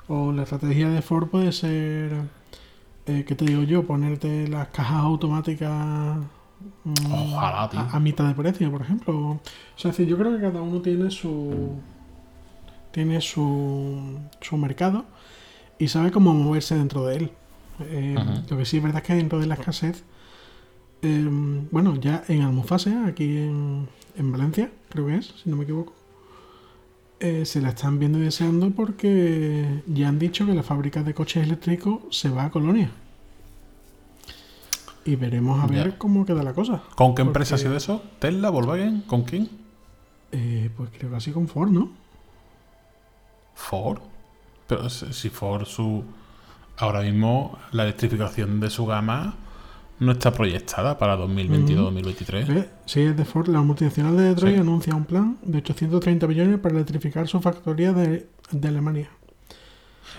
O 0.08 0.32
la 0.32 0.44
estrategia 0.44 0.90
de 0.90 1.02
Ford 1.02 1.30
puede 1.30 1.52
ser, 1.52 2.30
eh, 3.06 3.26
¿qué 3.28 3.36
te 3.36 3.46
digo 3.46 3.64
yo? 3.64 3.86
Ponerte 3.88 4.48
las 4.48 4.70
cajas 4.70 4.98
automáticas 5.04 6.18
mm, 6.84 7.12
Ojalá, 7.12 7.70
tío. 7.70 7.90
a, 7.92 7.96
a 7.96 8.00
mitad 8.00 8.28
de 8.28 8.36
precio, 8.36 8.72
por 8.72 8.82
ejemplo. 8.82 9.14
O 9.32 9.42
sea, 9.76 9.92
es 9.92 9.98
decir, 9.98 10.08
yo 10.08 10.18
creo 10.18 10.36
que 10.36 10.42
cada 10.42 10.62
uno 10.62 10.82
tiene 10.82 11.12
su 11.12 11.82
tiene 12.92 13.22
su, 13.22 14.20
su 14.42 14.58
mercado 14.58 15.06
y 15.80 15.88
sabe 15.88 16.12
cómo 16.12 16.34
moverse 16.34 16.76
dentro 16.76 17.06
de 17.06 17.18
él. 17.18 17.32
Eh. 17.82 18.16
Lo 18.50 18.58
que 18.58 18.66
sí 18.66 18.78
es 18.78 18.84
verdad 18.84 19.02
es 19.02 19.08
que 19.08 19.16
dentro 19.16 19.40
de 19.40 19.48
la 19.48 19.56
escasez, 19.56 20.04
eh, 21.02 21.28
bueno, 21.72 21.96
ya 21.96 22.24
en 22.28 22.42
Almufase, 22.42 22.96
aquí 23.06 23.38
en, 23.38 23.88
en 24.16 24.32
Valencia, 24.32 24.72
creo 24.90 25.08
que 25.08 25.16
es, 25.18 25.34
si 25.44 25.50
no 25.50 25.56
me 25.58 25.64
equivoco, 25.64 25.94
eh, 27.20 27.46
se 27.46 27.62
la 27.62 27.70
están 27.70 28.00
viendo 28.00 28.20
y 28.20 28.22
deseando 28.24 28.70
porque 28.72 29.82
ya 29.88 30.10
han 30.10 30.20
dicho 30.20 30.46
que 30.46 30.54
la 30.54 30.64
fábrica 30.64 31.04
de 31.04 31.14
coches 31.14 31.44
eléctricos 31.44 32.00
se 32.12 32.30
va 32.30 32.46
a 32.46 32.52
Colonia. 32.52 32.92
Y 35.06 35.16
veremos 35.18 35.62
a 35.62 35.68
ver 35.68 35.92
Ya. 35.92 35.98
cómo 35.98 36.26
queda 36.26 36.44
la 36.44 36.54
cosa. 36.54 36.82
¿Con 36.96 37.14
qué 37.16 37.22
empresa 37.24 37.56
ha 37.56 37.58
sido 37.58 37.76
eso? 37.76 38.02
¿Tesla, 38.20 38.50
Volkswagen? 38.50 39.02
¿Con 39.02 39.24
quién? 39.24 39.50
Eh, 40.32 40.70
pues 40.78 40.90
creo 40.98 41.10
que 41.12 41.18
así 41.18 41.32
con 41.32 41.48
Ford, 41.48 41.70
¿no? 41.70 41.92
Ford. 43.56 44.00
Pero 44.68 44.90
si 44.90 45.30
Ford 45.30 45.66
su 45.66 46.04
ahora 46.78 47.02
mismo 47.02 47.58
la 47.72 47.84
electrificación 47.84 48.60
de 48.60 48.70
su 48.70 48.86
gama 48.86 49.36
no 50.00 50.12
está 50.12 50.32
proyectada 50.32 50.98
para 50.98 51.18
2022-2023. 51.18 52.48
¿Ves? 52.48 52.66
Sí, 52.86 53.02
es 53.02 53.16
de 53.16 53.26
Ford. 53.26 53.48
La 53.48 53.62
multinacional 53.62 54.18
de 54.18 54.24
Detroit 54.24 54.56
Sí. 54.56 54.62
anuncia 54.62 54.96
un 54.96 55.06
plan 55.06 55.38
de 55.44 55.60
830 55.60 56.28
millones 56.28 56.60
para 56.60 56.76
electrificar 56.76 57.28
su 57.28 57.40
factoría 57.42 57.94
de, 57.94 58.28
de 58.52 58.68
Alemania. 58.68 59.10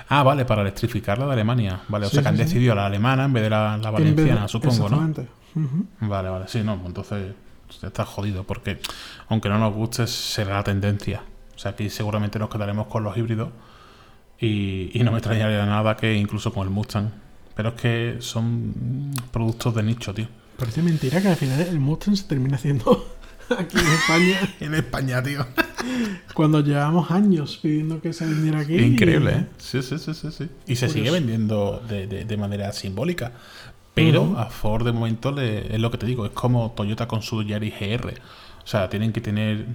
Ah, 0.09 0.23
vale, 0.23 0.45
para 0.45 0.63
electrificar 0.63 1.19
la 1.19 1.27
de 1.27 1.33
Alemania. 1.33 1.81
Vale, 1.89 2.07
o 2.07 2.09
sea 2.09 2.23
que 2.23 2.29
han 2.29 2.37
sí. 2.37 2.43
decidido 2.45 2.75
la 2.75 2.87
alemana 2.87 3.25
en 3.27 3.33
vez 3.33 3.43
de 3.43 3.51
la, 3.51 3.79
de- 3.79 3.91
valenciana, 3.91 4.49
supongo, 4.49 4.89
¿no? 4.89 4.99
Ujú. 5.57 5.87
Vale, 6.01 6.29
vale, 6.31 6.49
sí, 6.49 6.63
no, 6.65 6.77
pues 6.77 6.87
entonces 6.89 7.35
está 7.83 8.05
jodido 8.05 8.45
porque 8.45 8.81
aunque 9.29 9.49
no 9.49 9.59
nos 9.59 9.73
guste 9.75 10.07
será 10.07 10.55
la 10.55 10.65
tendencia. 10.65 11.23
O 11.55 11.59
sea, 11.59 11.73
aquí 11.73 11.91
seguramente 11.91 12.39
nos 12.39 12.49
quedaremos 12.49 12.87
con 12.89 13.05
los 13.05 13.17
híbridos 13.17 13.51
y, 14.41 14.91
y 14.99 15.03
no 15.05 15.13
me 15.13 15.19
extrañaría 15.19 15.65
nada 15.67 15.97
que 15.97 16.15
incluso 16.15 16.53
con 16.53 16.67
el 16.67 16.73
Mustang. 16.73 17.11
Pero 17.55 17.69
es 17.71 17.75
que 17.77 18.17
son 18.21 19.13
productos 19.31 19.75
de 19.75 19.83
nicho, 19.83 20.13
tío. 20.13 20.27
Parece 20.59 20.83
mentira 20.83 21.21
que 21.23 21.29
al 21.29 21.37
final 21.37 21.61
el 21.61 21.79
Mustang 21.81 22.17
se 22.17 22.25
termina 22.25 22.57
haciendo 22.57 23.07
aquí 23.59 23.77
en 23.79 23.87
España 23.87 24.55
En 24.61 24.75
España, 24.75 25.23
tío. 25.23 25.47
cuando 26.35 26.61
llevamos 26.61 27.11
años 27.11 27.59
pidiendo 27.63 28.01
que 28.01 28.13
se 28.13 28.27
vendiera 28.27 28.61
aquí. 28.61 28.77
Increíble, 28.77 29.31
¿eh? 29.33 29.47
Sí, 29.59 29.83
sí, 29.83 29.99
sí, 29.99 30.15
sí. 30.15 30.31
sí. 30.33 30.49
Y 30.67 30.77
se 30.77 30.87
Curioso. 30.87 30.93
sigue 30.93 31.11
vendiendo 31.11 31.83
de, 31.89 32.07
de- 32.07 32.25
de 32.25 32.37
manera 32.37 32.73
simbólica. 32.73 33.33
Pero 33.95 34.37
a 34.39 34.47
Ford 34.47 34.85
de 34.85 34.91
momento 34.93 35.31
le- 35.31 35.73
es 35.73 35.81
lo 35.81 35.91
que 35.93 35.99
te 35.99 36.07
digo, 36.07 36.27
es 36.27 36.33
como 36.33 36.73
Toyota 36.73 37.07
con 37.07 37.23
su 37.23 37.43
Yaris 37.45 37.75
GR. 37.79 38.15
O 38.65 38.67
sea, 38.67 38.89
tienen 38.91 39.13
que 39.13 39.21
tener 39.21 39.67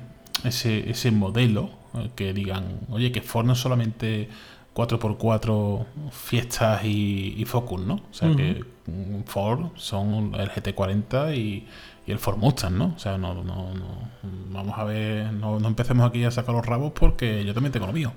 ese, 0.43 0.89
ese 0.89 1.12
modelo 1.12 1.70
que 2.16 2.34
digan, 2.34 2.80
oye, 2.90 3.12
que 3.12 3.22
Ford 3.22 3.46
no 3.46 3.54
es 3.54 3.60
solamente 3.60 4.30
4x4 4.76 5.86
fiestas 6.12 6.84
y, 6.86 7.36
y 7.38 7.46
Focus, 7.46 7.82
¿no? 7.82 7.96
O 7.96 8.14
sea, 8.14 8.36
que 8.36 8.64
Ford 9.26 9.68
son 9.76 10.34
el 10.36 10.50
GT40 10.50 11.36
y, 11.36 11.68
y 12.08 12.12
el 12.12 12.20
Ford 12.20 12.38
Mustang, 12.38 12.78
¿no? 12.78 12.94
O 12.96 13.00
sea, 13.00 13.18
no, 13.18 13.34
no, 13.34 13.44
no- 13.44 14.10
vamos 14.52 14.78
a 14.78 14.84
ver, 14.84 15.32
no, 15.34 15.60
no 15.60 15.68
empecemos 15.68 16.08
aquí 16.08 16.24
a 16.24 16.32
sacar 16.32 16.56
los 16.56 16.66
rabos 16.66 16.92
porque 16.94 17.44
yo 17.46 17.54
también 17.54 17.72
tengo 17.72 17.88
lo 17.88 17.94
mío. 17.94 18.14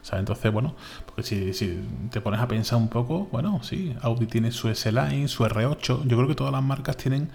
O 0.00 0.04
sea, 0.04 0.18
entonces, 0.20 0.50
bueno, 0.52 0.74
porque 1.06 1.22
si, 1.22 1.52
si 1.52 1.80
te 2.10 2.20
pones 2.20 2.40
a 2.40 2.48
pensar 2.48 2.78
un 2.78 2.88
poco, 2.88 3.28
bueno, 3.32 3.60
sí, 3.62 3.94
Audi 4.00 4.26
tiene 4.26 4.52
su 4.52 4.68
S-Line, 4.68 5.28
su 5.28 5.44
R8. 5.44 6.04
Yo 6.06 6.16
creo 6.16 6.28
que 6.28 6.34
todas 6.34 6.52
las 6.52 6.62
marcas 6.62 6.96
tienen 6.96 7.30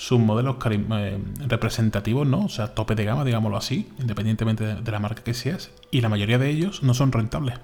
sus 0.00 0.20
modelos 0.20 0.56
eh, 0.70 1.18
representativos, 1.48 2.24
¿no? 2.24 2.44
O 2.44 2.48
sea, 2.48 2.68
tope 2.72 2.94
de 2.94 3.04
gama, 3.04 3.24
digámoslo 3.24 3.56
así, 3.56 3.88
independientemente 3.98 4.64
de, 4.64 4.74
de 4.76 4.92
la 4.92 5.00
marca 5.00 5.24
que 5.24 5.34
seas. 5.34 5.70
Y 5.90 6.02
la 6.02 6.08
mayoría 6.08 6.38
de 6.38 6.48
ellos 6.50 6.84
no 6.84 6.94
son 6.94 7.10
rentables. 7.10 7.56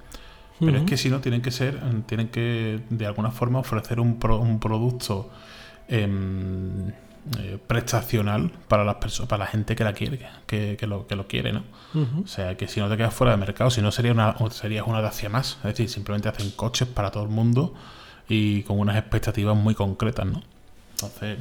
Pero 0.59 0.78
es 0.78 0.82
que 0.85 0.97
si 0.97 1.11
no, 1.11 1.20
tienen 1.20 1.43
que 1.43 1.53
ser, 1.53 1.74
eh, 1.76 2.03
tienen 2.07 2.28
que 2.28 2.80
de 2.91 3.07
alguna 3.07 3.30
forma 3.30 3.61
ofrecer 3.61 4.01
un, 4.01 4.18
pro- 4.18 4.39
un 4.41 4.59
producto 4.59 5.30
em, 5.89 6.89
eh, 7.39 7.59
prestacional 7.66 8.51
para 8.68 8.85
las 8.85 8.97
personas, 8.97 9.28
para 9.28 9.45
la 9.45 9.51
gente 9.51 9.76
que 9.76 9.85
la 9.85 9.93
quiere, 9.93 10.18
que, 10.47 10.76
que 10.76 10.87
lo, 10.89 11.07
que 11.07 11.14
lo 11.16 11.26
quiere, 11.28 11.53
¿no? 11.53 11.62
O 12.24 12.26
sea, 12.26 12.57
que 12.57 12.66
si 12.66 12.80
no 12.80 12.89
te 12.89 12.97
quedas 12.97 13.14
fuera 13.14 13.30
de 13.32 13.37
mercado, 13.39 13.70
si 13.70 13.80
no 13.80 13.93
sería 13.93 14.11
una, 14.12 14.35
serías 14.51 14.87
una 14.89 15.01
Dacia 15.01 15.28
más. 15.28 15.59
Es 15.59 15.62
decir, 15.70 15.89
simplemente 15.89 16.28
hacen 16.28 16.51
coches 16.51 16.89
para 16.89 17.11
todo 17.12 17.22
el 17.22 17.30
mundo 17.30 17.74
y 18.28 18.62
con 18.64 18.78
unas 18.80 18.97
expectativas 18.97 19.57
muy 19.57 19.74
concretas, 19.76 20.26
¿no? 20.26 20.43
Entonces, 20.95 21.39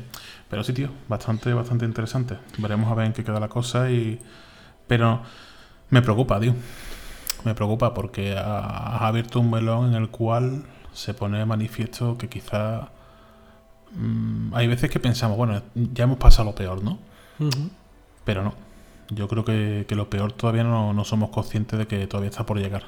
pero 0.53 0.63
sí, 0.63 0.73
tío, 0.73 0.89
bastante, 1.07 1.53
bastante 1.53 1.85
interesante. 1.85 2.37
Veremos 2.59 2.91
a 2.91 2.95
ver 2.95 3.07
en 3.07 3.13
qué 3.13 3.23
queda 3.23 3.39
la 3.39 3.47
cosa 3.49 3.89
y... 3.89 4.19
Pero 4.87 5.21
me 5.89 6.01
preocupa, 6.01 6.39
tío. 6.39 6.53
Me 7.43 7.55
preocupa 7.55 7.93
porque 7.93 8.37
ha- 8.37 8.95
has 8.95 9.01
abierto 9.01 9.39
un 9.39 9.49
melón 9.49 9.89
en 9.89 9.95
el 10.01 10.09
cual 10.09 10.63
se 10.93 11.13
pone 11.13 11.43
manifiesto 11.45 12.17
que 12.17 12.29
quizá... 12.29 12.89
mm, 13.95 14.53
hay 14.53 14.67
veces 14.67 14.89
que 14.89 14.99
pensamos, 14.99 15.37
bueno, 15.37 15.61
ya 15.75 16.03
hemos 16.03 16.17
pasado 16.17 16.45
lo 16.49 16.55
peor, 16.55 16.83
¿no? 16.83 16.99
Pero 18.25 18.43
no. 18.43 18.53
Yo 19.09 19.27
creo 19.27 19.43
que, 19.43 19.85
que 19.87 19.95
lo 19.95 20.09
peor 20.09 20.31
todavía 20.33 20.63
no, 20.63 20.93
no 20.93 21.03
somos 21.03 21.29
conscientes 21.31 21.77
de 21.79 21.87
que 21.87 22.07
todavía 22.07 22.29
está 22.29 22.45
por 22.45 22.57
llegar. 22.59 22.83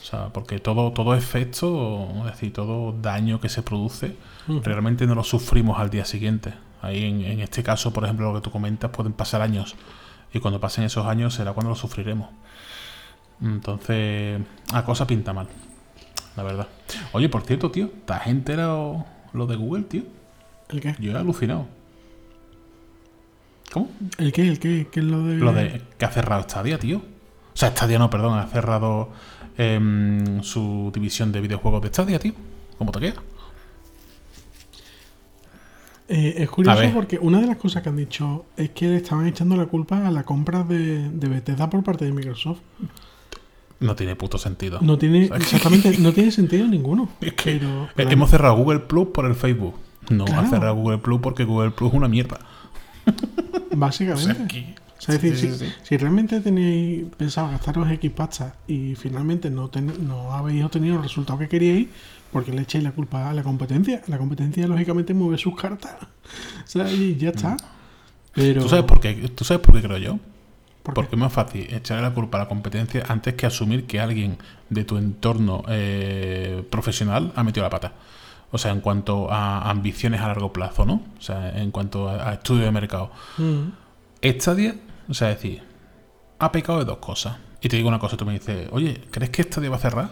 O 0.00 0.04
sea, 0.04 0.28
porque 0.32 0.58
todo, 0.58 0.92
todo 0.92 1.14
efecto, 1.14 2.08
es 2.20 2.32
decir, 2.32 2.52
todo 2.52 2.92
daño 3.00 3.40
que 3.40 3.48
se 3.48 3.62
produce, 3.62 4.16
realmente 4.64 5.06
no 5.06 5.14
lo 5.14 5.22
sufrimos 5.24 5.78
al 5.78 5.90
día 5.90 6.04
siguiente. 6.04 6.54
Ahí 6.86 7.04
en, 7.04 7.22
en 7.22 7.40
este 7.40 7.62
caso, 7.62 7.92
por 7.92 8.04
ejemplo, 8.04 8.32
lo 8.32 8.40
que 8.40 8.44
tú 8.44 8.50
comentas, 8.50 8.90
pueden 8.90 9.12
pasar 9.12 9.42
años. 9.42 9.74
Y 10.32 10.40
cuando 10.40 10.60
pasen 10.60 10.84
esos 10.84 11.06
años 11.06 11.34
será 11.34 11.52
cuando 11.52 11.70
lo 11.70 11.76
sufriremos. 11.76 12.30
Entonces, 13.42 14.40
la 14.72 14.84
cosa 14.84 15.06
pinta 15.06 15.32
mal. 15.32 15.48
La 16.36 16.42
verdad. 16.42 16.68
Oye, 17.12 17.28
por 17.28 17.42
cierto, 17.42 17.70
tío, 17.70 17.90
¿te 18.04 18.12
has 18.12 18.26
enterado 18.26 19.06
lo 19.32 19.46
de 19.46 19.56
Google, 19.56 19.84
tío? 19.84 20.02
¿El 20.68 20.80
qué? 20.80 20.94
Yo 20.98 21.12
he 21.12 21.16
alucinado. 21.16 21.66
¿Cómo? 23.72 23.90
¿El 24.18 24.32
qué? 24.32 24.42
¿El 24.42 24.58
qué? 24.58 24.88
¿Qué 24.90 25.00
es 25.00 25.06
lo 25.06 25.22
de...? 25.22 25.36
Lo 25.36 25.52
de 25.52 25.82
que 25.98 26.04
ha 26.04 26.10
cerrado 26.10 26.42
Stadia, 26.42 26.78
tío. 26.78 26.98
O 26.98 27.56
sea, 27.58 27.70
Stadia 27.70 27.98
no, 27.98 28.10
perdón, 28.10 28.38
ha 28.38 28.46
cerrado 28.46 29.10
em, 29.56 30.42
su 30.42 30.90
división 30.94 31.32
de 31.32 31.40
videojuegos 31.40 31.82
de 31.82 31.88
Stadia, 31.88 32.18
tío. 32.18 32.34
¿Cómo 32.78 32.92
te 32.92 33.00
queda? 33.00 33.22
Eh, 36.08 36.34
es 36.38 36.48
curioso 36.50 36.80
porque 36.94 37.18
una 37.18 37.40
de 37.40 37.46
las 37.48 37.56
cosas 37.56 37.82
que 37.82 37.88
han 37.88 37.96
dicho 37.96 38.46
es 38.56 38.70
que 38.70 38.86
le 38.86 38.96
estaban 38.96 39.26
echando 39.26 39.56
la 39.56 39.66
culpa 39.66 40.06
a 40.06 40.10
la 40.10 40.22
compra 40.22 40.62
de, 40.62 41.08
de 41.10 41.28
Bethesda 41.28 41.68
por 41.68 41.82
parte 41.82 42.04
de 42.04 42.12
Microsoft. 42.12 42.60
No 43.80 43.94
tiene 43.96 44.14
puto 44.16 44.38
sentido. 44.38 44.78
No 44.80 44.96
tiene, 44.98 45.24
exactamente, 45.34 45.98
no 45.98 46.12
tiene 46.12 46.30
sentido 46.30 46.66
ninguno. 46.68 47.08
Es 47.20 47.32
que 47.34 47.56
Pero, 47.58 47.88
pero 47.96 48.10
Hemos 48.10 48.30
cerrado 48.30 48.56
Google 48.56 48.80
Plus 48.80 49.08
por 49.08 49.26
el 49.26 49.34
Facebook. 49.34 49.74
No, 50.08 50.24
Claro. 50.24 50.42
ha 50.42 50.46
cerrado 50.48 50.74
Google 50.76 50.98
Plus 50.98 51.20
porque 51.20 51.44
Google 51.44 51.72
Plus 51.72 51.90
es 51.90 51.96
una 51.96 52.08
mierda. 52.08 52.38
O 53.72 53.76
básicamente. 53.76 54.34
sea, 54.34 54.46
que- 54.46 54.74
O 54.98 55.00
sea, 55.00 55.14
es 55.16 55.22
decir, 55.22 55.52
Sí, 55.52 55.66
sí, 55.66 55.72
si 55.82 55.96
realmente 55.98 56.40
tenéis 56.40 57.04
pensado 57.18 57.50
gastaros 57.50 57.90
X 57.90 58.10
pasta 58.12 58.54
y 58.66 58.94
finalmente 58.94 59.50
no, 59.50 59.68
ten- 59.68 60.06
no 60.08 60.32
habéis 60.32 60.64
obtenido 60.64 60.96
el 60.96 61.02
resultado 61.02 61.38
que 61.38 61.48
queríais, 61.48 61.88
porque 62.32 62.52
le 62.52 62.62
echáis 62.62 62.84
la 62.84 62.92
culpa 62.92 63.30
a 63.30 63.34
la 63.34 63.42
competencia? 63.42 64.02
La 64.06 64.18
competencia, 64.18 64.66
lógicamente, 64.66 65.14
mueve 65.14 65.38
sus 65.38 65.56
cartas. 65.56 65.96
O 66.64 66.68
sea, 66.68 66.90
y 66.90 67.16
ya 67.16 67.30
está. 67.30 67.56
Pero, 68.34 68.60
Mm. 68.60 68.64
¿Tú 68.64 68.68
sabes 68.68 68.84
por 68.84 69.00
qué? 69.00 69.14
¿Tú 69.34 69.44
sabes 69.44 69.62
por 69.62 69.74
qué 69.74 69.82
creo 69.86 69.98
yo? 69.98 70.18
Porque 70.82 71.14
es 71.16 71.18
más 71.18 71.32
fácil 71.32 71.72
echarle 71.72 72.02
la 72.02 72.12
culpa 72.12 72.38
a 72.38 72.42
la 72.42 72.48
competencia 72.48 73.04
antes 73.08 73.34
que 73.34 73.46
asumir 73.46 73.86
que 73.86 73.98
alguien 74.00 74.38
de 74.70 74.84
tu 74.84 74.98
entorno 74.98 75.62
eh, 75.68 76.64
profesional 76.70 77.32
ha 77.34 77.42
metido 77.42 77.64
la 77.64 77.70
pata. 77.70 77.92
O 78.52 78.58
sea, 78.58 78.70
en 78.72 78.80
cuanto 78.80 79.30
a 79.32 79.68
ambiciones 79.70 80.20
a 80.20 80.28
largo 80.28 80.52
plazo, 80.52 80.84
¿no? 80.84 81.02
O 81.18 81.22
sea, 81.22 81.58
en 81.60 81.70
cuanto 81.72 82.08
a, 82.08 82.30
a 82.30 82.34
estudio 82.34 82.64
de 82.64 82.70
mercado. 82.70 83.10
Mm, 83.38 83.70
Stadia, 84.38 84.76
o 85.08 85.14
sea, 85.14 85.30
es 85.30 85.36
decir, 85.36 85.62
ha 86.38 86.52
pecado 86.52 86.78
de 86.80 86.84
dos 86.84 86.98
cosas. 86.98 87.36
Y 87.60 87.68
te 87.68 87.76
digo 87.76 87.88
una 87.88 87.98
cosa, 87.98 88.16
tú 88.16 88.24
me 88.24 88.34
dices, 88.34 88.68
oye, 88.70 89.00
¿crees 89.10 89.30
que 89.30 89.42
Stadia 89.42 89.70
va 89.70 89.76
a 89.76 89.80
cerrar? 89.80 90.10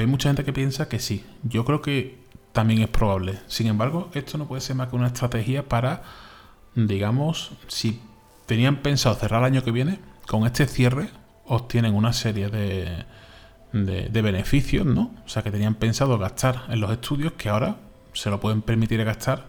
Hay 0.00 0.06
mucha 0.06 0.28
gente 0.28 0.44
que 0.44 0.52
piensa 0.52 0.88
que 0.88 0.98
sí. 0.98 1.24
Yo 1.42 1.64
creo 1.64 1.82
que 1.82 2.18
también 2.52 2.80
es 2.82 2.88
probable. 2.88 3.38
Sin 3.46 3.66
embargo, 3.66 4.10
esto 4.14 4.38
no 4.38 4.46
puede 4.46 4.60
ser 4.60 4.76
más 4.76 4.88
que 4.88 4.96
una 4.96 5.08
estrategia 5.08 5.68
para, 5.68 6.02
digamos, 6.74 7.52
si 7.68 8.00
tenían 8.46 8.76
pensado 8.76 9.14
cerrar 9.14 9.40
el 9.40 9.46
año 9.46 9.64
que 9.64 9.70
viene, 9.70 10.00
con 10.26 10.46
este 10.46 10.66
cierre 10.66 11.08
obtienen 11.46 11.94
una 11.94 12.12
serie 12.12 12.48
de, 12.48 13.04
de, 13.72 14.22
beneficios, 14.22 14.86
¿no? 14.86 15.14
O 15.24 15.28
sea, 15.28 15.42
que 15.42 15.50
tenían 15.50 15.74
pensado 15.74 16.18
gastar 16.18 16.64
en 16.68 16.80
los 16.80 16.90
estudios 16.90 17.32
que 17.32 17.48
ahora 17.48 17.76
se 18.12 18.30
lo 18.30 18.40
pueden 18.40 18.62
permitir 18.62 19.04
gastar 19.04 19.46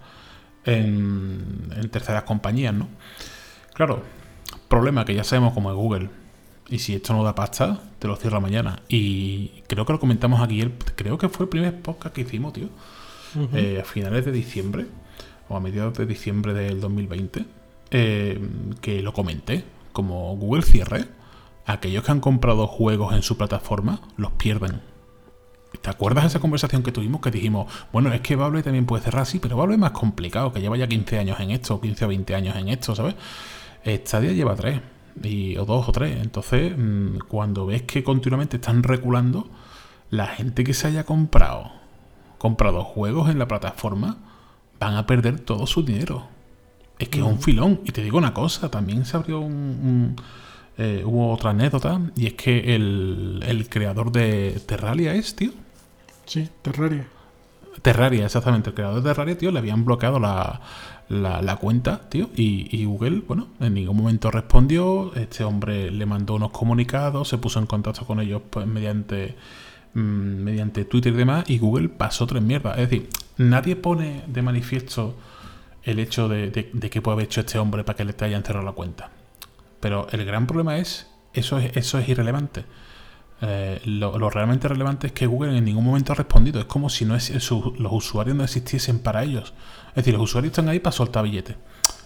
en, 0.66 1.70
en 1.76 1.90
terceras 1.90 2.24
compañías, 2.24 2.74
¿no? 2.74 2.88
Claro, 3.74 4.04
problema 4.68 5.06
que 5.06 5.14
ya 5.14 5.24
sabemos 5.24 5.54
cómo 5.54 5.70
es 5.70 5.76
Google. 5.76 6.23
Y 6.74 6.80
si 6.80 6.96
esto 6.96 7.14
no 7.14 7.24
da 7.24 7.36
pasta, 7.36 7.82
te 8.00 8.08
lo 8.08 8.16
cierra 8.16 8.40
mañana. 8.40 8.82
Y 8.90 9.62
creo 9.68 9.86
que 9.86 9.94
lo 9.94 10.00
comentamos 10.00 10.42
aquí, 10.42 10.60
el, 10.60 10.72
creo 10.96 11.20
que 11.20 11.30
fue 11.30 11.44
el 11.44 11.50
primer 11.52 11.80
podcast 11.84 12.16
que 12.16 12.22
hicimos, 12.22 12.52
tío. 12.52 12.68
eh, 13.54 13.78
a 13.80 13.86
finales 13.86 14.26
de 14.26 14.32
diciembre, 14.32 14.88
o 15.50 15.56
a 15.56 15.60
mediados 15.60 15.96
de 16.00 16.08
diciembre 16.08 16.56
del 16.56 16.82
2020, 16.82 17.46
eh, 17.92 18.50
que 18.82 19.04
lo 19.04 19.14
comenté. 19.14 19.64
Como 19.92 20.36
Google 20.36 20.64
cierre, 20.64 21.06
aquellos 21.68 22.04
que 22.04 22.12
han 22.12 22.20
comprado 22.20 22.66
juegos 22.66 23.14
en 23.14 23.22
su 23.22 23.38
plataforma 23.38 24.02
los 24.18 24.32
pierden. 24.32 24.82
¿Te 25.80 25.92
acuerdas 25.92 26.24
de 26.24 26.30
esa 26.30 26.40
conversación 26.40 26.82
que 26.82 26.92
tuvimos 26.92 27.22
que 27.22 27.30
dijimos, 27.30 27.72
bueno, 27.92 28.12
es 28.12 28.22
que 28.22 28.36
Bable 28.36 28.64
también 28.64 28.88
puede 28.88 29.04
cerrar, 29.04 29.28
sí, 29.28 29.38
pero 29.38 29.58
Bable 29.58 29.76
es 29.76 29.80
más 29.80 29.92
complicado, 29.92 30.52
que 30.52 30.60
lleva 30.60 30.76
ya 30.76 30.88
15 30.88 31.20
años 31.20 31.40
en 31.40 31.52
esto, 31.52 31.80
15 31.80 32.06
o 32.06 32.08
20 32.08 32.34
años 32.34 32.56
en 32.56 32.70
esto, 32.70 32.96
¿sabes? 32.96 33.14
Stadia 33.86 34.32
lleva 34.32 34.56
3, 34.56 34.82
y, 35.24 35.58
o 35.58 35.66
2 35.66 35.90
o 35.90 35.92
3. 35.92 36.22
Entonces, 36.22 36.74
mm, 36.78 37.18
cuando 37.28 37.66
ves 37.66 37.84
que 37.84 38.04
continuamente 38.04 38.58
están 38.58 38.84
reculando, 38.84 39.50
la 40.10 40.28
gente 40.28 40.64
que 40.64 40.74
se 40.74 40.88
haya 40.88 41.04
comprado, 41.06 41.72
comprado 42.38 42.84
juegos 42.84 43.30
en 43.30 43.40
la 43.40 43.48
plataforma, 43.48 44.18
van 44.80 44.96
a 44.96 45.06
perder 45.08 45.40
todo 45.40 45.66
su 45.68 45.84
dinero. 45.84 46.28
Es 47.00 47.10
que 47.10 47.20
es 47.20 47.26
un 47.26 47.40
filón. 47.42 47.82
Y 47.86 47.92
te 47.92 48.04
digo 48.04 48.18
una 48.18 48.34
cosa, 48.34 48.70
también 48.70 49.06
se 49.06 49.18
abrió 49.18 49.40
un... 49.40 49.54
un- 49.54 50.16
eh, 50.76 51.04
hubo 51.06 51.32
otra 51.32 51.52
anécdota, 51.52 52.02
y 52.16 52.26
es 52.26 52.34
que 52.34 52.74
el, 52.76 53.44
el 53.46 53.70
creador 53.70 54.12
de 54.12 54.60
Terraria 54.66 55.14
es, 55.14 55.36
tío. 55.36 55.52
Sí, 56.26 56.50
Terraria. 56.64 57.06
Terraria, 57.84 58.26
exactamente. 58.26 58.70
El 58.70 58.76
creador 58.76 59.04
de 59.04 59.10
Terraria, 59.10 59.38
tío, 59.38 59.52
le 59.52 59.60
habían 59.60 59.86
bloqueado 59.86 60.20
la, 60.20 60.62
la, 61.10 61.56
cuenta, 61.58 62.10
tío. 62.10 62.30
Y, 62.36 62.86
Google, 62.86 63.22
bueno, 63.28 63.48
en 63.60 63.74
ningún 63.76 63.98
momento 63.98 64.32
respondió. 64.32 65.14
Este 65.16 65.44
hombre 65.44 65.92
le 65.92 66.06
mandó 66.06 66.36
unos 66.36 66.52
comunicados, 66.52 67.28
se 67.30 67.38
puso 67.38 67.60
en 67.60 67.66
contacto 67.68 68.06
con 68.06 68.20
ellos 68.20 68.42
pues, 68.50 68.66
mediante, 68.68 69.36
mm, 69.94 70.00
mediante 70.00 70.86
Twitter 70.86 71.14
y 71.14 71.18
demás. 71.18 71.50
Y 71.50 71.58
Google 71.60 71.90
pasó 71.90 72.26
tres 72.28 72.42
mierdas. 72.42 72.78
Es 72.80 72.90
decir, 72.90 73.10
nadie 73.38 73.76
pone 73.76 74.24
de 74.28 74.42
manifiesto 74.42 75.16
el 75.84 76.00
hecho 76.00 76.28
de, 76.30 76.50
de- 76.50 76.70
de 76.74 76.90
qué 76.90 77.02
puede 77.02 77.14
haber 77.16 77.26
hecho 77.26 77.42
este 77.42 77.60
hombre 77.60 77.84
para 77.84 77.98
que 77.98 78.06
le 78.06 78.14
te 78.14 78.26
hayan 78.26 78.44
cerrado 78.44 78.66
la 78.66 78.72
cuenta. 78.72 79.12
Pero 79.80 80.08
el 80.12 80.24
gran 80.26 80.48
problema 80.48 80.78
es, 80.78 81.08
eso 81.34 81.58
es, 81.60 81.76
eso 81.76 82.00
es 82.00 82.08
irrelevante. 82.08 82.64
Eh, 83.46 83.82
lo, 83.86 84.18
lo 84.18 84.30
realmente 84.30 84.70
relevante 84.70 85.08
es 85.08 85.14
que 85.14 85.28
Google 85.28 85.58
en 85.58 85.66
ningún 85.66 85.84
momento 85.84 86.14
ha 86.14 86.16
respondido. 86.16 86.60
Es 86.62 86.66
como 86.66 86.90
si 86.90 87.04
no 87.04 87.14
es, 87.16 87.26
su- 87.40 87.74
los 87.78 87.92
usuarios 87.92 88.38
no 88.38 88.44
existiesen 88.46 89.00
para 89.00 89.22
ellos. 89.24 89.54
Es 89.90 89.96
decir, 89.96 90.14
los 90.14 90.24
usuarios 90.24 90.52
están 90.52 90.70
ahí 90.70 90.80
para 90.80 90.94
soltar 90.96 91.24
billetes. 91.26 91.58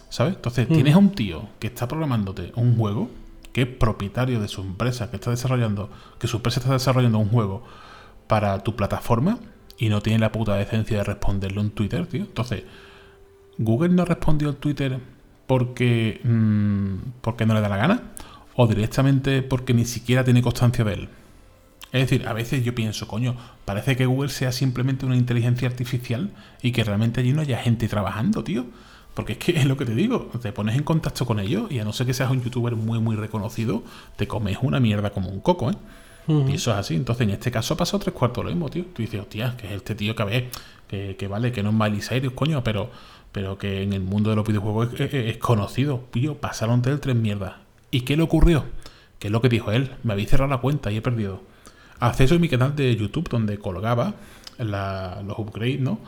¿Sabes? 0.10 0.36
Entonces, 0.36 0.68
tienes 0.68 0.96
a 0.96 0.98
un 0.98 1.12
tío 1.12 1.48
que 1.60 1.68
está 1.68 1.88
programándote 1.88 2.54
un 2.56 2.76
juego, 2.78 3.10
que 3.54 3.64
es 3.64 3.68
propietario 3.68 4.40
de 4.40 4.48
su 4.48 4.62
empresa, 4.62 5.10
que 5.12 5.18
está 5.18 5.30
desarrollando, 5.32 5.90
que 6.18 6.28
su 6.28 6.38
empresa 6.38 6.60
está 6.62 6.74
desarrollando 6.74 7.20
un 7.20 7.30
juego 7.30 7.64
para 8.28 8.64
tu 8.64 8.76
plataforma 8.76 9.38
y 9.78 9.90
no 9.90 10.02
tiene 10.02 10.20
la 10.20 10.32
puta 10.32 10.56
decencia 10.56 10.98
de 10.98 11.04
responderle 11.04 11.60
un 11.60 11.70
Twitter, 11.72 12.08
tío. 12.08 12.22
Entonces, 12.22 12.64
Google 13.58 13.90
no 13.90 14.06
respondió 14.06 14.50
al 14.50 14.56
Twitter 14.56 14.98
porque, 15.46 16.20
mm, 16.24 17.20
porque 17.22 17.46
no 17.46 17.54
le 17.54 17.62
da 17.62 17.70
la 17.70 17.78
gana 17.78 18.02
o 18.56 18.66
directamente 18.68 19.42
porque 19.44 19.74
ni 19.74 19.86
siquiera 19.86 20.24
tiene 20.24 20.42
constancia 20.42 20.84
de 20.84 20.94
él. 20.94 21.10
Es 21.92 22.02
decir, 22.10 22.28
a 22.28 22.34
veces 22.34 22.64
yo 22.64 22.76
pienso, 22.76 23.08
coño, 23.08 23.36
parece 23.66 23.96
que 23.96 24.06
Google 24.06 24.30
sea 24.30 24.52
simplemente 24.52 25.06
una 25.06 25.16
inteligencia 25.16 25.68
artificial 25.68 26.32
y 26.62 26.72
que 26.72 26.84
realmente 26.84 27.22
allí 27.22 27.32
no 27.34 27.42
haya 27.42 27.58
gente 27.60 27.88
trabajando, 27.88 28.44
tío. 28.44 28.66
Porque 29.14 29.34
es 29.34 29.40
que 29.40 29.52
es 29.58 29.66
lo 29.66 29.78
que 29.78 29.86
te 29.86 29.96
digo, 29.96 30.30
te 30.42 30.52
pones 30.52 30.76
en 30.76 30.84
contacto 30.84 31.26
con 31.26 31.40
ellos 31.40 31.72
y 31.72 31.80
a 31.80 31.84
no 31.86 31.92
ser 31.94 32.06
que 32.06 32.14
seas 32.14 32.30
un 32.30 32.44
youtuber 32.44 32.76
muy, 32.76 33.00
muy 33.00 33.16
reconocido, 33.16 33.84
te 34.16 34.28
comes 34.28 34.58
una 34.62 34.80
mierda 34.80 35.10
como 35.12 35.30
un 35.30 35.40
coco, 35.40 35.72
¿eh? 35.72 35.76
Y 36.50 36.56
eso 36.56 36.72
es 36.72 36.78
así. 36.78 36.94
Entonces, 36.96 37.24
en 37.26 37.30
este 37.34 37.52
caso 37.52 37.74
ha 37.74 37.78
pasado 37.78 38.00
tres 38.00 38.14
cuartos 38.14 38.44
lo 38.44 38.50
mismo, 38.52 38.70
tío. 38.70 38.84
Tú 38.94 39.02
dices, 39.02 39.22
hostia, 39.22 39.56
que 39.58 39.68
es 39.68 39.74
este 39.74 39.96
tío 39.96 40.14
que 40.14 40.22
a 40.24 40.26
ver, 40.26 40.50
que, 40.88 41.16
que 41.18 41.28
vale, 41.28 41.54
que 41.54 41.64
no 41.64 41.70
es 41.70 41.76
Miley 41.76 42.02
Cyrus, 42.02 42.34
coño, 42.34 42.64
pero, 42.66 42.92
pero 43.32 43.58
que 43.58 43.82
en 43.82 43.94
el 43.94 44.02
mundo 44.02 44.30
de 44.30 44.36
los 44.36 44.46
videojuegos 44.46 44.94
es, 44.94 45.00
es- 45.00 45.14
es 45.14 45.38
conocido. 45.38 46.04
Tío, 46.12 46.36
pasaron 46.36 46.82
de 46.82 46.92
él 46.92 47.00
tres 47.00 47.16
mierdas. 47.16 47.54
¿Y 47.92 48.02
qué 48.02 48.18
le 48.18 48.24
ocurrió? 48.24 48.66
Que 49.20 49.28
es 49.30 49.32
lo 49.32 49.42
que 49.42 49.48
dijo 49.50 49.72
él. 49.72 49.92
Me 50.04 50.14
habéis 50.14 50.30
cerrado 50.30 50.50
la 50.52 50.58
cuenta 50.58 50.92
y 50.92 50.98
he 50.98 51.02
perdido 51.02 51.42
acceso 52.00 52.36
a 52.36 52.40
mi 52.40 52.50
canal 52.50 52.76
de 52.76 52.96
YouTube 52.96 53.30
donde 53.30 53.58
colgaba 53.60 54.14
los 54.58 55.38
upgrades, 55.40 55.80
¿no? 55.82 56.00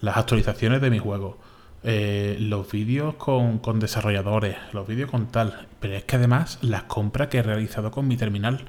Las 0.00 0.16
actualizaciones 0.16 0.80
de 0.80 0.90
mi 0.90 0.98
juego. 0.98 1.38
eh, 1.84 2.36
los 2.38 2.70
vídeos 2.70 3.14
con, 3.16 3.58
con 3.58 3.80
desarrolladores, 3.80 4.56
los 4.72 4.86
vídeos 4.86 5.10
con 5.10 5.26
tal. 5.26 5.66
Pero 5.80 5.94
es 5.96 6.04
que 6.04 6.14
además 6.16 6.58
las 6.62 6.84
compras 6.84 7.26
que 7.28 7.38
he 7.38 7.42
realizado 7.42 7.90
con 7.90 8.06
mi 8.06 8.16
terminal. 8.16 8.66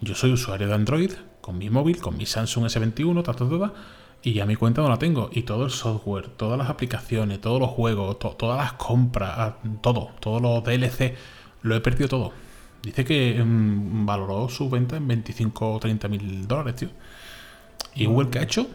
Yo 0.00 0.14
soy 0.14 0.32
usuario 0.32 0.68
de 0.68 0.74
Android, 0.74 1.10
con 1.40 1.58
mi 1.58 1.68
móvil, 1.70 1.98
con 2.00 2.16
mi 2.16 2.26
Samsung 2.26 2.66
S21, 2.66 3.22
ta, 3.24 3.32
ta, 3.32 3.48
ta, 3.48 3.72
y 4.22 4.34
ya 4.34 4.46
mi 4.46 4.54
cuenta 4.56 4.82
no 4.82 4.88
la 4.88 4.98
tengo. 4.98 5.30
Y 5.32 5.42
todo 5.42 5.64
el 5.64 5.70
software, 5.72 6.28
todas 6.28 6.56
las 6.58 6.70
aplicaciones, 6.70 7.40
todos 7.40 7.58
los 7.60 7.70
juegos, 7.70 8.18
to- 8.20 8.36
todas 8.38 8.58
las 8.58 8.72
compras, 8.74 9.32
ah, 9.36 9.56
todo, 9.80 10.10
todos 10.20 10.40
los 10.40 10.62
DLC, 10.62 11.16
lo 11.62 11.74
he 11.74 11.80
perdido 11.80 12.08
todo. 12.08 12.32
Dice 12.84 13.04
que 13.04 13.42
mm, 13.42 14.04
valoró 14.04 14.48
su 14.48 14.68
venta 14.68 14.96
en 14.96 15.08
25 15.08 15.72
o 15.74 15.78
30 15.80 16.08
mil 16.08 16.46
dólares, 16.46 16.76
tío. 16.76 16.88
¿Y 17.94 18.06
Google 18.06 18.28
qué 18.30 18.40
ha 18.40 18.42
hecho? 18.42 18.66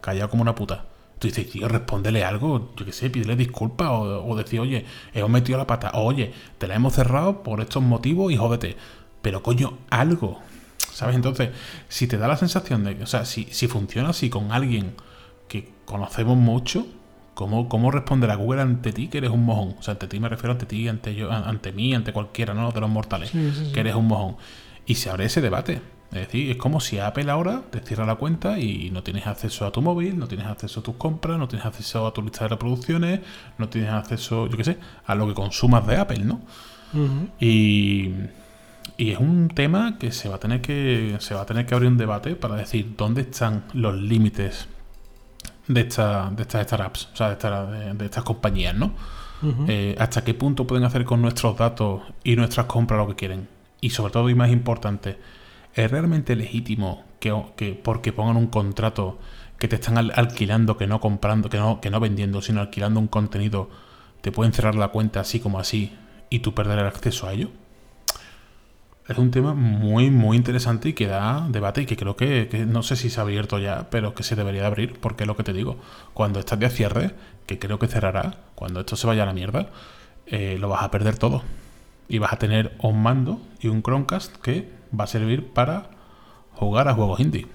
Callado 0.00 0.30
como 0.30 0.42
una 0.42 0.54
puta. 0.54 0.86
Tú 1.18 1.28
dices, 1.28 1.50
tío, 1.50 1.68
respóndele 1.68 2.24
algo, 2.24 2.72
yo 2.76 2.84
qué 2.84 2.92
sé, 2.92 3.10
pídele 3.10 3.36
disculpas 3.36 3.88
o, 3.90 4.26
o 4.26 4.36
decir, 4.36 4.58
oye, 4.58 4.86
hemos 5.12 5.30
metido 5.30 5.58
la 5.58 5.66
pata, 5.66 5.92
o, 5.94 6.02
oye, 6.02 6.32
te 6.58 6.66
la 6.66 6.74
hemos 6.74 6.94
cerrado 6.94 7.42
por 7.42 7.60
estos 7.60 7.82
motivos 7.82 8.32
y 8.32 8.36
jódete. 8.36 8.76
Pero 9.20 9.42
coño, 9.42 9.78
algo. 9.90 10.40
¿Sabes? 10.92 11.14
Entonces, 11.14 11.50
si 11.88 12.06
te 12.06 12.18
da 12.18 12.26
la 12.26 12.36
sensación 12.36 12.84
de 12.84 12.96
que, 12.96 13.04
o 13.04 13.06
sea, 13.06 13.24
si, 13.24 13.44
si 13.50 13.68
funciona 13.68 14.10
así 14.10 14.30
con 14.30 14.50
alguien 14.50 14.94
que 15.48 15.70
conocemos 15.84 16.36
mucho, 16.36 16.86
¿cómo, 17.34 17.68
¿cómo 17.68 17.90
responderá 17.90 18.34
Google 18.36 18.62
ante 18.62 18.92
ti 18.92 19.08
que 19.08 19.18
eres 19.18 19.30
un 19.30 19.44
mojón? 19.44 19.74
O 19.78 19.82
sea, 19.82 19.92
ante 19.92 20.06
ti 20.08 20.20
me 20.20 20.28
refiero 20.28 20.52
ante 20.52 20.66
ti, 20.66 20.88
ante 20.88 21.14
yo, 21.14 21.30
ante 21.30 21.72
mí, 21.72 21.94
ante 21.94 22.12
cualquiera, 22.12 22.54
¿no? 22.54 22.70
De 22.72 22.80
los 22.80 22.90
mortales, 22.90 23.30
Sí, 23.30 23.50
sí, 23.54 23.66
sí. 23.66 23.72
que 23.72 23.80
eres 23.80 23.94
un 23.94 24.06
mojón. 24.08 24.36
Y 24.86 24.94
se 24.96 25.10
abre 25.10 25.24
ese 25.26 25.40
debate. 25.40 25.80
Es 26.12 26.26
decir, 26.26 26.50
es 26.50 26.56
como 26.58 26.80
si 26.80 26.98
Apple 26.98 27.30
ahora 27.30 27.62
te 27.70 27.80
cierra 27.80 28.04
la 28.04 28.16
cuenta 28.16 28.58
y 28.58 28.90
no 28.90 29.02
tienes 29.02 29.26
acceso 29.26 29.64
a 29.64 29.72
tu 29.72 29.80
móvil, 29.80 30.18
no 30.18 30.28
tienes 30.28 30.46
acceso 30.46 30.80
a 30.80 30.82
tus 30.82 30.96
compras, 30.96 31.38
no 31.38 31.48
tienes 31.48 31.64
acceso 31.64 32.06
a 32.06 32.12
tu 32.12 32.20
lista 32.20 32.44
de 32.44 32.48
reproducciones, 32.48 33.20
no 33.56 33.70
tienes 33.70 33.90
acceso, 33.90 34.46
yo 34.46 34.56
qué 34.58 34.64
sé, 34.64 34.78
a 35.06 35.14
lo 35.14 35.26
que 35.26 35.32
consumas 35.32 35.86
de 35.86 35.96
Apple, 35.96 36.18
¿no? 36.18 36.42
Y, 37.40 38.10
y 38.98 39.10
es 39.12 39.18
un 39.18 39.48
tema 39.48 39.96
que 39.98 40.12
se 40.12 40.28
va 40.28 40.36
a 40.36 40.38
tener 40.38 40.60
que 40.60 41.16
se 41.20 41.34
va 41.34 41.42
a 41.42 41.46
tener 41.46 41.64
que 41.64 41.74
abrir 41.74 41.88
un 41.90 41.96
debate 41.96 42.36
para 42.36 42.56
decir 42.56 42.94
dónde 42.98 43.22
están 43.22 43.64
los 43.72 43.94
límites 43.96 44.68
de, 45.74 45.80
esta, 45.82 46.30
de 46.30 46.42
estas 46.42 46.64
startups, 46.66 47.08
o 47.12 47.16
sea, 47.16 47.26
de, 47.28 47.32
esta- 47.34 47.66
de- 47.66 47.94
de 47.94 48.04
estas 48.04 48.24
compañías, 48.24 48.74
¿no? 48.74 48.92
Eh, 49.68 49.96
hasta 49.98 50.22
qué 50.22 50.34
punto 50.34 50.66
pueden 50.68 50.84
hacer 50.84 51.04
con 51.04 51.20
nuestros 51.20 51.56
datos 51.58 52.02
y 52.22 52.36
nuestras 52.36 52.66
compras 52.66 52.98
lo 53.00 53.08
que 53.08 53.16
quieren. 53.16 53.48
Y 53.80 53.90
sobre 53.90 54.12
todo, 54.12 54.30
y 54.30 54.34
más 54.36 54.50
importante, 54.50 55.18
¿es 55.74 55.90
realmente 55.90 56.36
legítimo 56.36 57.02
que, 57.18 57.34
que 57.56 57.72
porque 57.74 58.12
pongan 58.12 58.36
un 58.36 58.46
contrato 58.46 59.18
que 59.58 59.66
te 59.68 59.76
están 59.76 59.98
al- 59.98 60.12
alquilando, 60.14 60.76
que 60.76 60.86
no 60.86 61.00
comprando, 61.00 61.48
que 61.48 61.58
no, 61.58 61.80
que 61.80 61.90
no 61.90 61.98
vendiendo, 62.00 62.40
sino 62.42 62.60
alquilando 62.60 63.00
un 63.00 63.08
contenido, 63.08 63.68
te 64.20 64.30
pueden 64.30 64.52
cerrar 64.52 64.74
la 64.76 64.88
cuenta 64.88 65.20
así 65.20 65.40
como 65.40 65.58
así 65.58 65.92
y 66.30 66.38
tú 66.40 66.54
perder 66.54 66.78
el 66.78 66.86
acceso 66.86 67.26
a 67.26 67.32
ello? 67.32 67.50
Es 69.12 69.18
un 69.18 69.30
tema 69.30 69.52
muy, 69.52 70.10
muy 70.10 70.38
interesante 70.38 70.88
y 70.88 70.92
que 70.94 71.06
da 71.06 71.46
debate 71.50 71.82
y 71.82 71.86
que 71.86 71.96
creo 71.96 72.16
que, 72.16 72.48
que 72.48 72.64
no 72.64 72.82
sé 72.82 72.96
si 72.96 73.10
se 73.10 73.20
ha 73.20 73.24
abierto 73.24 73.58
ya, 73.58 73.90
pero 73.90 74.14
que 74.14 74.22
se 74.22 74.36
debería 74.36 74.62
de 74.62 74.66
abrir, 74.68 74.98
porque 75.00 75.24
es 75.24 75.26
lo 75.26 75.36
que 75.36 75.42
te 75.42 75.52
digo. 75.52 75.76
Cuando 76.14 76.40
estás 76.40 76.58
de 76.58 76.70
cierre, 76.70 77.14
que 77.44 77.58
creo 77.58 77.78
que 77.78 77.88
cerrará, 77.88 78.38
cuando 78.54 78.80
esto 78.80 78.96
se 78.96 79.06
vaya 79.06 79.24
a 79.24 79.26
la 79.26 79.34
mierda, 79.34 79.68
eh, 80.26 80.56
lo 80.58 80.70
vas 80.70 80.82
a 80.82 80.90
perder 80.90 81.18
todo. 81.18 81.42
Y 82.08 82.20
vas 82.20 82.32
a 82.32 82.38
tener 82.38 82.74
un 82.80 83.02
mando 83.02 83.38
y 83.60 83.68
un 83.68 83.82
Chromecast 83.82 84.36
que 84.36 84.70
va 84.98 85.04
a 85.04 85.08
servir 85.08 85.52
para 85.52 85.90
jugar 86.54 86.88
a 86.88 86.94
juegos 86.94 87.20
indie 87.20 87.46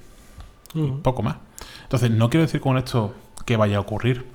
Ujú. 0.76 1.02
poco 1.02 1.24
más. 1.24 1.38
Entonces, 1.82 2.12
no 2.12 2.30
quiero 2.30 2.46
decir 2.46 2.62
con 2.62 2.78
esto 2.78 3.16
que 3.46 3.58
vaya 3.58 3.78
a 3.78 3.80
ocurrir, 3.80 4.28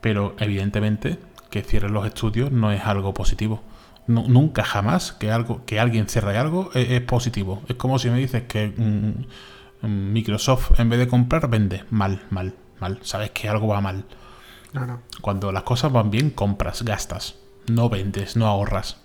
pero 0.00 0.34
evidentemente 0.38 1.18
que 1.50 1.62
cierren 1.62 1.92
los 1.92 2.06
estudios 2.06 2.50
no 2.50 2.72
es 2.72 2.86
algo 2.86 3.12
positivo. 3.12 3.60
Nu- 4.06 4.28
nunca 4.28 4.64
jamás 4.64 5.12
que 5.12 5.30
algo 5.32 5.64
que 5.64 5.80
alguien 5.80 6.06
cierre 6.08 6.36
algo 6.38 6.70
es, 6.74 6.90
es 6.90 7.00
positivo. 7.02 7.62
Es 7.68 7.76
como 7.76 7.98
si 7.98 8.10
me 8.10 8.18
dices 8.18 8.42
que 8.44 8.68
mm, 8.76 9.86
mm, 9.86 10.12
Microsoft 10.12 10.78
en 10.78 10.90
vez 10.90 10.98
de 10.98 11.08
comprar 11.08 11.48
vende 11.48 11.84
mal, 11.90 12.22
mal, 12.30 12.54
mal. 12.80 12.98
Sabes 13.02 13.30
que 13.30 13.48
algo 13.48 13.68
va 13.68 13.80
mal. 13.80 14.04
Cuando 15.20 15.52
las 15.52 15.62
cosas 15.62 15.92
van 15.92 16.10
bien, 16.10 16.30
compras, 16.30 16.82
gastas. 16.82 17.36
No 17.68 17.88
vendes, 17.88 18.36
no 18.36 18.46
ahorras. 18.46 18.98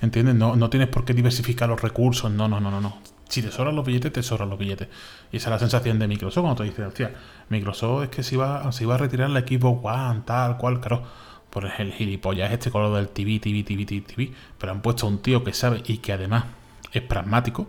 ¿Entiendes? 0.00 0.34
No, 0.34 0.56
no 0.56 0.70
tienes 0.70 0.88
por 0.88 1.04
qué 1.04 1.12
diversificar 1.14 1.68
los 1.68 1.80
recursos. 1.82 2.30
No, 2.30 2.48
no, 2.48 2.60
no, 2.60 2.70
no, 2.70 2.80
no. 2.80 2.98
Si 3.28 3.42
te 3.42 3.50
sobran 3.50 3.76
los 3.76 3.84
billetes, 3.86 4.12
te 4.12 4.22
sobran 4.22 4.50
los 4.50 4.58
billetes. 4.58 4.88
Y 5.30 5.36
esa 5.36 5.48
es 5.48 5.52
la 5.52 5.58
sensación 5.58 5.98
de 5.98 6.08
Microsoft 6.08 6.42
cuando 6.42 6.62
te 6.62 6.68
dicen, 6.68 6.86
hostia, 6.86 7.12
Microsoft 7.48 8.04
es 8.04 8.08
que 8.10 8.22
se 8.22 8.34
iba, 8.34 8.70
se 8.72 8.84
iba 8.84 8.94
a 8.94 8.98
retirar 8.98 9.30
el 9.30 9.36
equipo 9.36 9.68
One, 9.82 10.22
tal, 10.24 10.56
cual, 10.56 10.80
claro. 10.80 11.02
Por 11.50 11.66
el 11.66 11.92
gilipollas 11.92 12.52
este 12.52 12.70
color 12.70 12.94
del 12.96 13.08
TV, 13.08 13.40
TV, 13.40 13.62
TV, 13.64 13.84
TV, 13.84 14.00
TV. 14.02 14.32
Pero 14.58 14.72
han 14.72 14.82
puesto 14.82 15.06
a 15.06 15.08
un 15.10 15.18
tío 15.18 15.42
que 15.44 15.52
sabe 15.52 15.82
y 15.86 15.98
que 15.98 16.12
además 16.12 16.44
es 16.92 17.02
pragmático. 17.02 17.68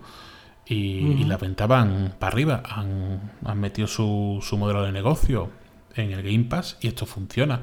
Y, 0.65 0.75
y 1.19 1.23
las 1.25 1.39
ventas 1.39 1.67
van 1.67 2.15
para 2.19 2.31
arriba. 2.31 2.63
Han, 2.69 3.31
han 3.43 3.59
metido 3.59 3.87
su, 3.87 4.39
su 4.41 4.57
modelo 4.57 4.83
de 4.83 4.91
negocio 4.91 5.49
en 5.95 6.11
el 6.11 6.21
Game 6.21 6.45
Pass 6.45 6.77
y 6.79 6.87
esto 6.87 7.05
funciona. 7.05 7.61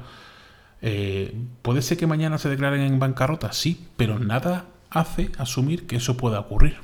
Eh, 0.81 1.35
¿Puede 1.61 1.81
ser 1.81 1.97
que 1.97 2.05
mañana 2.07 2.37
se 2.37 2.49
declaren 2.49 2.81
en 2.81 2.99
bancarrota? 2.99 3.51
Sí, 3.53 3.87
pero 3.97 4.19
nada 4.19 4.65
hace 4.89 5.31
asumir 5.37 5.87
que 5.87 5.95
eso 5.97 6.17
pueda 6.17 6.39
ocurrir. 6.39 6.77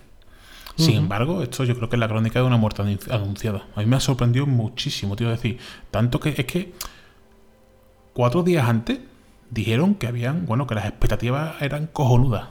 Sin 0.78 0.96
embargo, 0.98 1.42
esto 1.42 1.64
yo 1.64 1.74
creo 1.76 1.88
que 1.88 1.96
es 1.96 2.00
la 2.02 2.08
crónica 2.10 2.40
de 2.40 2.46
una 2.46 2.58
muerte 2.58 2.84
anun- 2.84 3.10
anunciada. 3.14 3.66
A 3.76 3.80
mí 3.80 3.86
me 3.86 3.96
ha 3.96 4.02
sorprendido 4.02 4.46
muchísimo, 4.46 5.16
tío. 5.16 5.32
Es 5.32 5.42
decir, 5.42 5.58
tanto 5.90 6.20
que 6.20 6.30
es 6.38 6.46
que 6.46 6.74
cuatro 8.14 8.44
días 8.44 8.68
antes 8.68 9.00
dijeron 9.56 9.96
que 9.96 10.08
habían, 10.08 10.46
bueno, 10.46 10.68
que 10.68 10.76
las 10.76 10.86
expectativas 10.86 11.60
eran 11.62 11.88
cojonudas. 11.88 12.50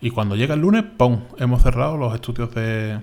Y 0.00 0.10
cuando 0.10 0.34
llega 0.34 0.54
el 0.54 0.60
lunes, 0.60 0.82
¡pum! 0.96 1.24
Hemos 1.36 1.62
cerrado 1.62 1.98
los 1.98 2.14
estudios 2.14 2.52
de, 2.54 3.00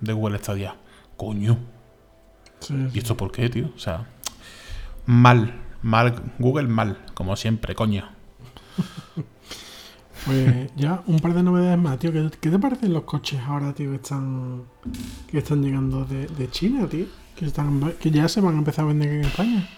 de 0.00 0.12
Google 0.12 0.38
Stadia. 0.38 0.76
Coño. 1.16 1.56
Sí, 2.60 2.74
¿Y 2.92 2.98
esto 2.98 3.16
por 3.16 3.32
qué, 3.32 3.48
tío? 3.48 3.70
O 3.74 3.78
sea, 3.78 4.06
mal, 5.06 5.54
mal, 5.82 6.22
Google 6.38 6.68
mal, 6.68 6.98
como 7.14 7.34
siempre, 7.34 7.74
coño. 7.74 8.04
Pues 10.24 10.70
ya 10.74 11.02
un 11.06 11.18
par 11.18 11.34
de 11.34 11.42
novedades 11.42 11.78
más, 11.78 11.98
tío. 11.98 12.10
¿Qué, 12.10 12.30
qué 12.40 12.48
te 12.48 12.58
parecen 12.58 12.94
los 12.94 13.02
coches 13.02 13.38
ahora, 13.46 13.74
tío, 13.74 13.90
que 13.90 13.96
están, 13.96 14.62
que 15.30 15.36
están 15.36 15.62
llegando 15.62 16.06
de, 16.06 16.26
de 16.28 16.50
China, 16.50 16.86
tío? 16.88 17.04
Que, 17.36 17.44
están, 17.44 17.92
que 18.00 18.10
ya 18.10 18.26
se 18.26 18.40
van 18.40 18.54
a 18.54 18.58
empezar 18.58 18.86
a 18.86 18.88
vender 18.88 19.10
en 19.10 19.24
España. 19.24 19.68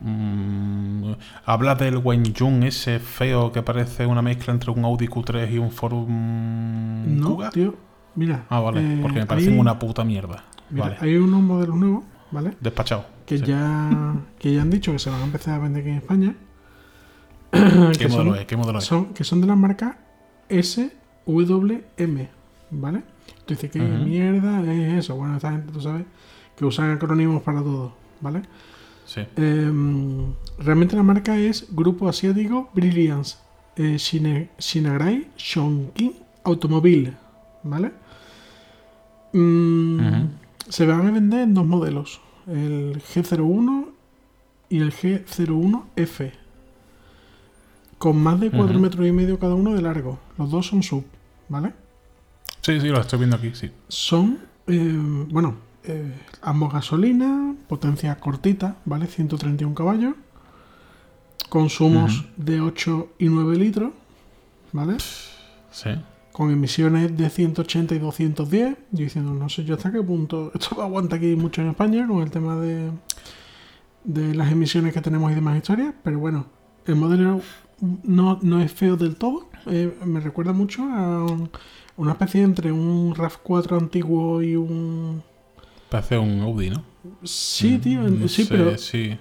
Mm, 0.00 1.12
habla 1.44 1.74
del 1.74 1.96
Wenjun 1.98 2.62
ese 2.62 2.98
feo 3.00 3.50
que 3.50 3.62
parece 3.62 4.06
una 4.06 4.22
mezcla 4.22 4.52
entre 4.52 4.70
un 4.70 4.84
Audi 4.84 5.08
Q3 5.08 5.50
y 5.52 5.58
un 5.58 5.70
Forum 5.72 7.18
No, 7.20 7.30
Kuga. 7.34 7.50
tío. 7.50 7.74
Mira. 8.14 8.44
Ah, 8.48 8.60
vale, 8.60 8.80
eh, 8.80 8.98
porque 9.02 9.20
me 9.20 9.26
parecen 9.26 9.54
hay- 9.54 9.58
una 9.58 9.78
puta 9.78 10.04
mierda. 10.04 10.44
mira, 10.70 10.84
vale, 10.86 10.96
hay 11.00 11.16
unos 11.16 11.40
modelos 11.42 11.76
nuevos, 11.76 12.04
¿vale? 12.30 12.52
despachado. 12.60 13.06
Que 13.26 13.38
Sí. 13.38 13.44
ya 13.44 14.14
que 14.38 14.54
ya 14.54 14.62
han 14.62 14.70
dicho 14.70 14.92
que 14.92 14.98
se 14.98 15.10
van 15.10 15.20
a 15.20 15.24
empezar 15.24 15.54
a 15.54 15.58
vender 15.58 15.82
aquí 15.82 15.90
en 15.90 15.96
España. 15.96 16.34
¿Qué 17.50 17.98
que 17.98 18.08
modelo 18.08 18.30
son, 18.32 18.38
es? 18.40 18.46
¿Qué 18.46 18.56
modelo 18.56 18.78
es? 18.78 18.84
son- 18.84 19.14
que 19.14 19.24
son 19.24 19.40
de 19.40 19.46
la 19.46 19.56
marca 19.56 19.98
SWM, 20.48 22.28
¿vale? 22.70 23.02
Tú 23.46 23.54
dices, 23.54 23.70
¿qué 23.70 23.80
mierda 23.80 24.60
es 24.72 24.94
eso? 25.04 25.16
Bueno, 25.16 25.36
esta 25.36 25.50
gente, 25.52 25.72
tú 25.72 25.80
sabes, 25.80 26.04
que 26.56 26.64
usan 26.64 26.90
acrónimos 26.92 27.42
para 27.42 27.60
todo, 27.62 27.94
¿vale? 28.20 28.42
Sí. 29.08 29.22
Em, 29.36 30.34
realmente 30.58 30.94
la 30.94 31.02
marca 31.02 31.38
es 31.38 31.66
Grupo 31.70 32.10
Asiático 32.10 32.68
Brilliance 32.74 33.38
eh, 33.76 33.96
Shine- 33.96 34.50
Shinagrai 34.58 35.28
Shonkin 35.38 36.12
Automobile, 36.44 37.14
¿vale? 37.62 37.90
Mm. 39.32 40.26
Se 40.68 40.84
van 40.86 41.06
a 41.06 41.10
vender 41.10 41.40
en 41.40 41.54
dos 41.54 41.64
modelos, 41.66 42.20
el 42.46 43.00
G01 43.02 43.86
y 44.68 44.80
el 44.80 44.92
G01F, 44.92 46.32
con 47.96 48.16
más 48.22 48.38
de 48.40 48.50
4 48.50 48.72
Ujú. 48.74 48.78
metros 48.78 49.06
y 49.06 49.12
medio 49.12 49.38
cada 49.38 49.54
uno 49.54 49.72
de 49.74 49.80
largo. 49.80 50.18
Los 50.36 50.50
dos 50.50 50.66
son 50.66 50.82
sub, 50.82 51.04
¿vale? 51.48 51.72
sí, 52.60 52.78
sí, 52.80 52.88
lo 52.88 53.00
estoy 53.00 53.18
viendo 53.20 53.36
aquí, 53.36 53.52
sí. 53.54 53.70
Son, 53.88 54.38
eh, 54.66 54.98
bueno, 55.30 55.54
eh, 55.84 56.12
ambos 56.42 56.72
gasolina, 56.72 57.54
potencia 57.68 58.14
cortita, 58.16 58.76
¿vale? 58.84 59.06
131 59.06 59.74
caballos, 59.74 60.14
consumos 61.48 62.26
de 62.36 62.60
8 62.60 63.08
y 63.18 63.28
9 63.28 63.56
litros, 63.56 63.92
¿vale? 64.72 64.96
Sí. 65.70 65.90
Con 66.32 66.50
emisiones 66.50 67.16
de 67.16 67.30
180 67.30 67.94
y 67.94 67.98
210. 67.98 68.76
Yo 68.92 69.04
diciendo, 69.04 69.32
no 69.34 69.48
sé 69.48 69.64
yo 69.64 69.74
hasta 69.74 69.90
qué 69.90 70.02
punto 70.02 70.52
esto 70.54 70.80
aguanta 70.82 71.16
aquí 71.16 71.34
mucho 71.36 71.62
en 71.62 71.68
España 71.68 72.06
con 72.06 72.22
el 72.22 72.30
tema 72.30 72.56
de, 72.56 72.90
de 74.04 74.34
las 74.34 74.52
emisiones 74.52 74.92
que 74.92 75.00
tenemos 75.00 75.32
y 75.32 75.34
demás 75.34 75.56
historias, 75.56 75.94
pero 76.02 76.18
bueno, 76.18 76.46
el 76.86 76.96
modelo 76.96 77.40
no, 78.02 78.38
no 78.42 78.60
es 78.60 78.72
feo 78.72 78.96
del 78.96 79.16
todo. 79.16 79.48
eh, 79.66 79.96
me 80.04 80.20
recuerda 80.20 80.52
mucho 80.52 80.82
a 80.82 81.24
un- 81.24 81.50
una 81.96 82.12
especie 82.12 82.42
entre 82.42 82.70
un 82.70 83.12
RAV4 83.14 83.76
antiguo 83.78 84.40
y 84.42 84.54
un... 84.54 85.22
Parece 85.90 86.18
un 86.18 86.40
Audi, 86.42 86.70
¿no? 86.70 86.82
Sí, 87.24 87.78
tío, 87.78 88.06
en- 88.06 88.20
No 88.20 88.28
sí, 88.28 88.44
sé, 88.44 88.54
pero 88.54 88.76
Sí. 88.76 89.16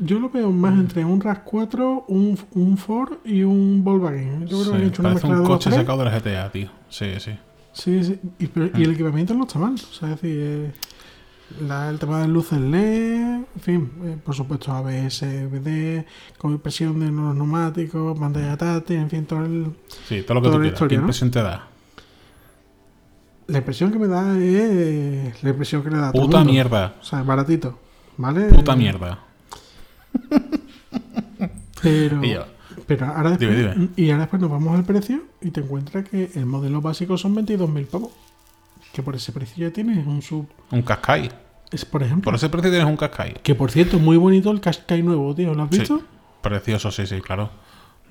yo 0.00 0.18
lo 0.18 0.30
veo 0.30 0.50
más 0.50 0.72
entre 0.78 1.04
un 1.04 1.20
RAV4, 1.20 2.04
un, 2.08 2.38
un 2.52 2.76
Ford 2.78 3.18
y 3.24 3.42
un 3.42 3.82
Volkswagen. 3.84 4.46
Yo 4.46 4.62
creo 4.62 4.64
Sí, 4.64 4.70
que 4.70 4.76
han 4.76 4.82
hecho 4.84 5.02
una 5.02 5.08
Parece 5.10 5.26
mezcla 5.28 5.40
un 5.42 5.46
coche 5.46 5.70
sacado 5.70 5.98
de 5.98 6.04
la 6.06 6.10
GTA, 6.18 6.50
tío. 6.50 6.68
Sí, 6.88 7.06
sí. 7.18 7.32
Sí, 7.72 8.04
sí. 8.04 8.18
Y, 8.38 8.46
pero- 8.46 8.66
y 8.66 8.80
Mm. 8.80 8.82
el 8.82 8.90
equipamiento 8.92 9.34
no 9.34 9.44
está 9.44 9.58
mal. 9.58 9.74
O 9.74 9.76
sea, 9.78 10.12
es 10.12 10.20
decir, 10.20 10.38
eh, 10.40 10.72
la- 11.66 11.90
el 11.90 11.98
tema 11.98 12.20
de 12.22 12.28
luces 12.28 12.58
LED, 12.58 13.20
en 13.54 13.60
fin, 13.60 13.90
eh, 14.04 14.16
por 14.24 14.34
supuesto 14.34 14.72
ABS, 14.72 15.46
BD, 15.48 16.06
con 16.38 16.52
impresión 16.52 16.98
de 17.00 17.06
los 17.10 17.34
neumáticos, 17.34 18.18
pantalla 18.18 18.56
táctil, 18.56 18.96
en 18.96 19.10
fin, 19.10 19.26
todo 19.26 19.44
el- 19.44 19.72
Sí, 20.08 20.22
todo 20.22 20.34
lo 20.36 20.42
que 20.42 20.48
tú 20.48 20.54
quieras. 20.54 20.72
historia, 20.72 20.88
¿Qué 20.88 20.96
¿no? 20.96 21.02
impresión 21.02 21.30
te 21.30 21.42
da? 21.42 21.68
La 23.46 23.58
impresión 23.58 23.92
que 23.92 23.98
me 23.98 24.06
da 24.08 24.38
es 24.38 25.42
la 25.42 25.50
impresión 25.50 25.82
que 25.82 25.90
le 25.90 25.96
da 25.98 26.08
a 26.08 26.12
todo 26.12 26.22
el 26.22 26.26
Puta 26.28 26.38
mundo. 26.38 26.52
mierda. 26.52 26.94
O 27.00 27.04
sea, 27.04 27.22
baratito, 27.22 27.78
¿vale? 28.16 28.44
Puta 28.46 28.76
mierda. 28.76 29.18
Pero, 31.82 32.20
pero 32.86 33.06
ahora 33.06 33.30
después, 33.30 33.56
Dime, 33.56 33.88
y 33.96 34.10
ahora 34.10 34.22
después 34.22 34.40
nos 34.40 34.50
vamos 34.50 34.76
al 34.76 34.84
precio 34.84 35.22
y 35.40 35.50
te 35.50 35.60
encuentras 35.60 36.08
que 36.08 36.30
el 36.34 36.46
modelo 36.46 36.80
básico 36.80 37.18
son 37.18 37.34
22.000 37.34 37.86
pavos. 37.86 38.12
Que 38.92 39.02
por 39.02 39.16
ese 39.16 39.32
precio 39.32 39.66
ya 39.66 39.72
tienes 39.72 40.06
un 40.06 40.22
sub. 40.22 40.46
un 40.70 40.82
Qashqai. 40.82 41.30
Es, 41.72 41.84
por 41.84 42.02
ejemplo, 42.02 42.24
Por 42.24 42.34
ese 42.34 42.48
precio 42.50 42.70
tienes 42.70 42.86
un 42.88 42.96
Qashqai. 42.96 43.34
que 43.42 43.54
por 43.54 43.70
cierto, 43.70 43.98
muy 43.98 44.16
bonito 44.16 44.50
el 44.50 44.60
Qashqai 44.60 45.02
nuevo, 45.02 45.34
tío. 45.34 45.54
¿Lo 45.54 45.62
has 45.64 45.70
Sí. 45.70 45.78
visto? 45.80 46.02
Precioso, 46.42 46.90
sí, 46.92 47.06
sí, 47.06 47.20
claro. 47.20 47.50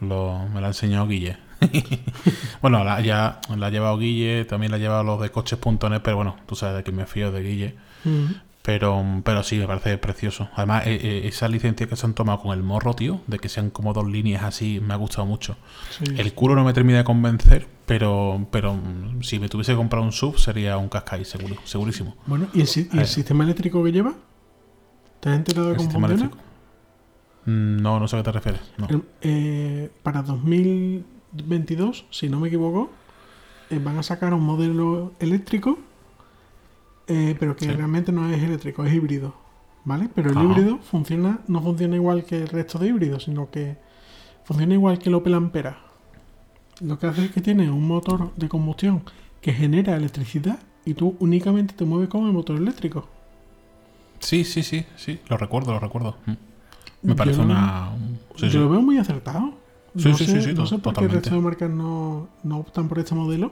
Lo, 0.01 0.47
me 0.53 0.59
lo 0.59 0.65
ha 0.65 0.69
enseñado 0.69 1.07
Guille. 1.07 1.37
bueno, 2.61 2.83
la, 2.83 3.01
ya 3.01 3.39
la 3.55 3.67
ha 3.67 3.69
llevado 3.69 3.97
Guille, 3.97 4.45
también 4.45 4.71
la 4.71 4.77
ha 4.77 4.79
llevado 4.79 5.03
los 5.03 5.21
de 5.21 5.29
coches.net, 5.31 6.01
pero 6.03 6.15
bueno, 6.17 6.35
tú 6.47 6.55
sabes 6.55 6.77
de 6.77 6.83
que 6.83 6.91
me 6.91 7.05
fío 7.05 7.31
de 7.31 7.41
Guille. 7.43 7.75
Mm. 8.03 8.25
Pero, 8.63 9.03
pero 9.23 9.41
sí, 9.41 9.57
me 9.57 9.65
parece 9.65 9.97
precioso. 9.97 10.47
Además, 10.55 10.85
eh, 10.85 10.99
eh, 11.01 11.21
esa 11.27 11.47
licencia 11.47 11.87
que 11.87 11.95
se 11.95 12.05
han 12.05 12.13
tomado 12.13 12.41
con 12.41 12.55
el 12.55 12.61
morro, 12.61 12.93
tío, 12.93 13.21
de 13.25 13.39
que 13.39 13.49
sean 13.49 13.71
como 13.71 13.91
dos 13.91 14.05
líneas 14.07 14.43
así, 14.43 14.79
me 14.79 14.93
ha 14.93 14.97
gustado 14.97 15.25
mucho. 15.25 15.57
Sí. 15.89 16.03
El 16.15 16.33
culo 16.33 16.53
no 16.55 16.63
me 16.63 16.71
termina 16.71 16.99
de 16.99 17.03
convencer, 17.03 17.67
pero, 17.87 18.45
pero 18.51 18.75
mm, 18.75 19.23
si 19.23 19.39
me 19.39 19.49
tuviese 19.49 19.71
que 19.71 19.77
comprar 19.77 20.03
un 20.03 20.11
sub 20.11 20.37
sería 20.37 20.77
un 20.77 20.89
Qashqai, 20.89 21.25
seguro, 21.25 21.55
segurísimo. 21.63 22.15
Bueno, 22.27 22.49
¿y 22.53 22.61
el, 22.61 22.67
y 22.67 23.05
sistema 23.07 23.43
eléctrico 23.45 23.83
que 23.83 23.91
lleva? 23.91 24.13
¿Te 25.21 25.29
has 25.29 25.37
enterado 25.37 25.65
de 25.65 25.71
el 25.71 25.77
cómo 25.77 25.89
sistema 25.89 26.07
funciona? 26.09 26.31
eléctrico. 26.31 26.51
Mm, 27.45 27.77
No, 27.81 27.99
no 27.99 28.07
sé 28.07 28.15
a 28.15 28.19
qué 28.19 28.23
te 28.25 28.31
refieres. 28.31 28.61
No. 28.77 28.87
El- 28.89 29.03
eh, 29.21 29.89
para 30.03 30.21
2022, 31.33 32.05
si 32.09 32.29
no 32.29 32.39
me 32.39 32.47
equivoco, 32.47 32.89
eh, 33.69 33.79
van 33.83 33.97
a 33.97 34.03
sacar 34.03 34.33
un 34.33 34.43
modelo 34.43 35.13
eléctrico, 35.19 35.77
eh, 37.07 37.35
pero 37.39 37.55
que 37.55 37.65
Sí. 37.65 37.71
realmente 37.71 38.11
no 38.11 38.29
es 38.29 38.41
eléctrico, 38.41 38.83
es 38.85 38.93
híbrido. 38.93 39.33
¿Vale? 39.83 40.09
Pero 40.13 40.29
el 40.29 40.37
Ajá. 40.37 40.45
híbrido 40.45 40.77
funciona, 40.77 41.39
no 41.47 41.59
funciona 41.59 41.95
igual 41.95 42.23
que 42.23 42.41
el 42.43 42.49
resto 42.49 42.77
de 42.77 42.89
híbridos, 42.89 43.23
sino 43.23 43.49
que 43.49 43.77
funciona 44.43 44.75
igual 44.75 44.99
que 44.99 45.09
el 45.09 45.15
Opel 45.15 45.33
Ampera. 45.33 45.79
Lo 46.81 46.99
que 46.99 47.07
hace 47.07 47.25
es 47.25 47.31
que 47.31 47.41
tiene 47.41 47.71
un 47.71 47.87
motor 47.87 48.31
de 48.35 48.47
combustión 48.47 49.01
que 49.41 49.53
genera 49.53 49.95
electricidad 49.95 50.59
y 50.85 50.93
tú 50.93 51.15
únicamente 51.19 51.73
te 51.73 51.83
mueves 51.85 52.09
con 52.09 52.27
el 52.27 52.31
motor 52.31 52.57
eléctrico. 52.57 53.07
Sí, 54.19 54.43
sí, 54.43 54.61
sí, 54.61 54.85
sí. 54.97 55.19
Lo 55.27 55.37
recuerdo, 55.37 55.71
lo 55.73 55.79
recuerdo. 55.79 56.15
Mm. 56.27 56.33
Me 57.01 57.15
parece 57.15 57.41
una. 57.41 57.89
un- 57.89 58.19
sí, 58.35 58.45
yo 58.45 58.51
sí. 58.51 58.57
lo 58.59 58.69
veo 58.69 58.81
muy 58.83 58.99
acertado. 58.99 59.55
Sí, 59.97 60.07
no 60.09 60.17
sí, 60.17 60.25
sé, 60.25 60.41
sí, 60.41 60.47
sí, 60.49 60.53
no 60.53 60.65
sé 60.65 60.77
por 60.77 60.93
qué 60.93 61.03
el 61.05 61.11
resto 61.11 61.35
de 61.35 61.41
marcas 61.41 61.69
no, 61.69 62.29
no 62.43 62.57
optan 62.59 62.87
por 62.87 62.99
este 62.99 63.13
modelo. 63.15 63.51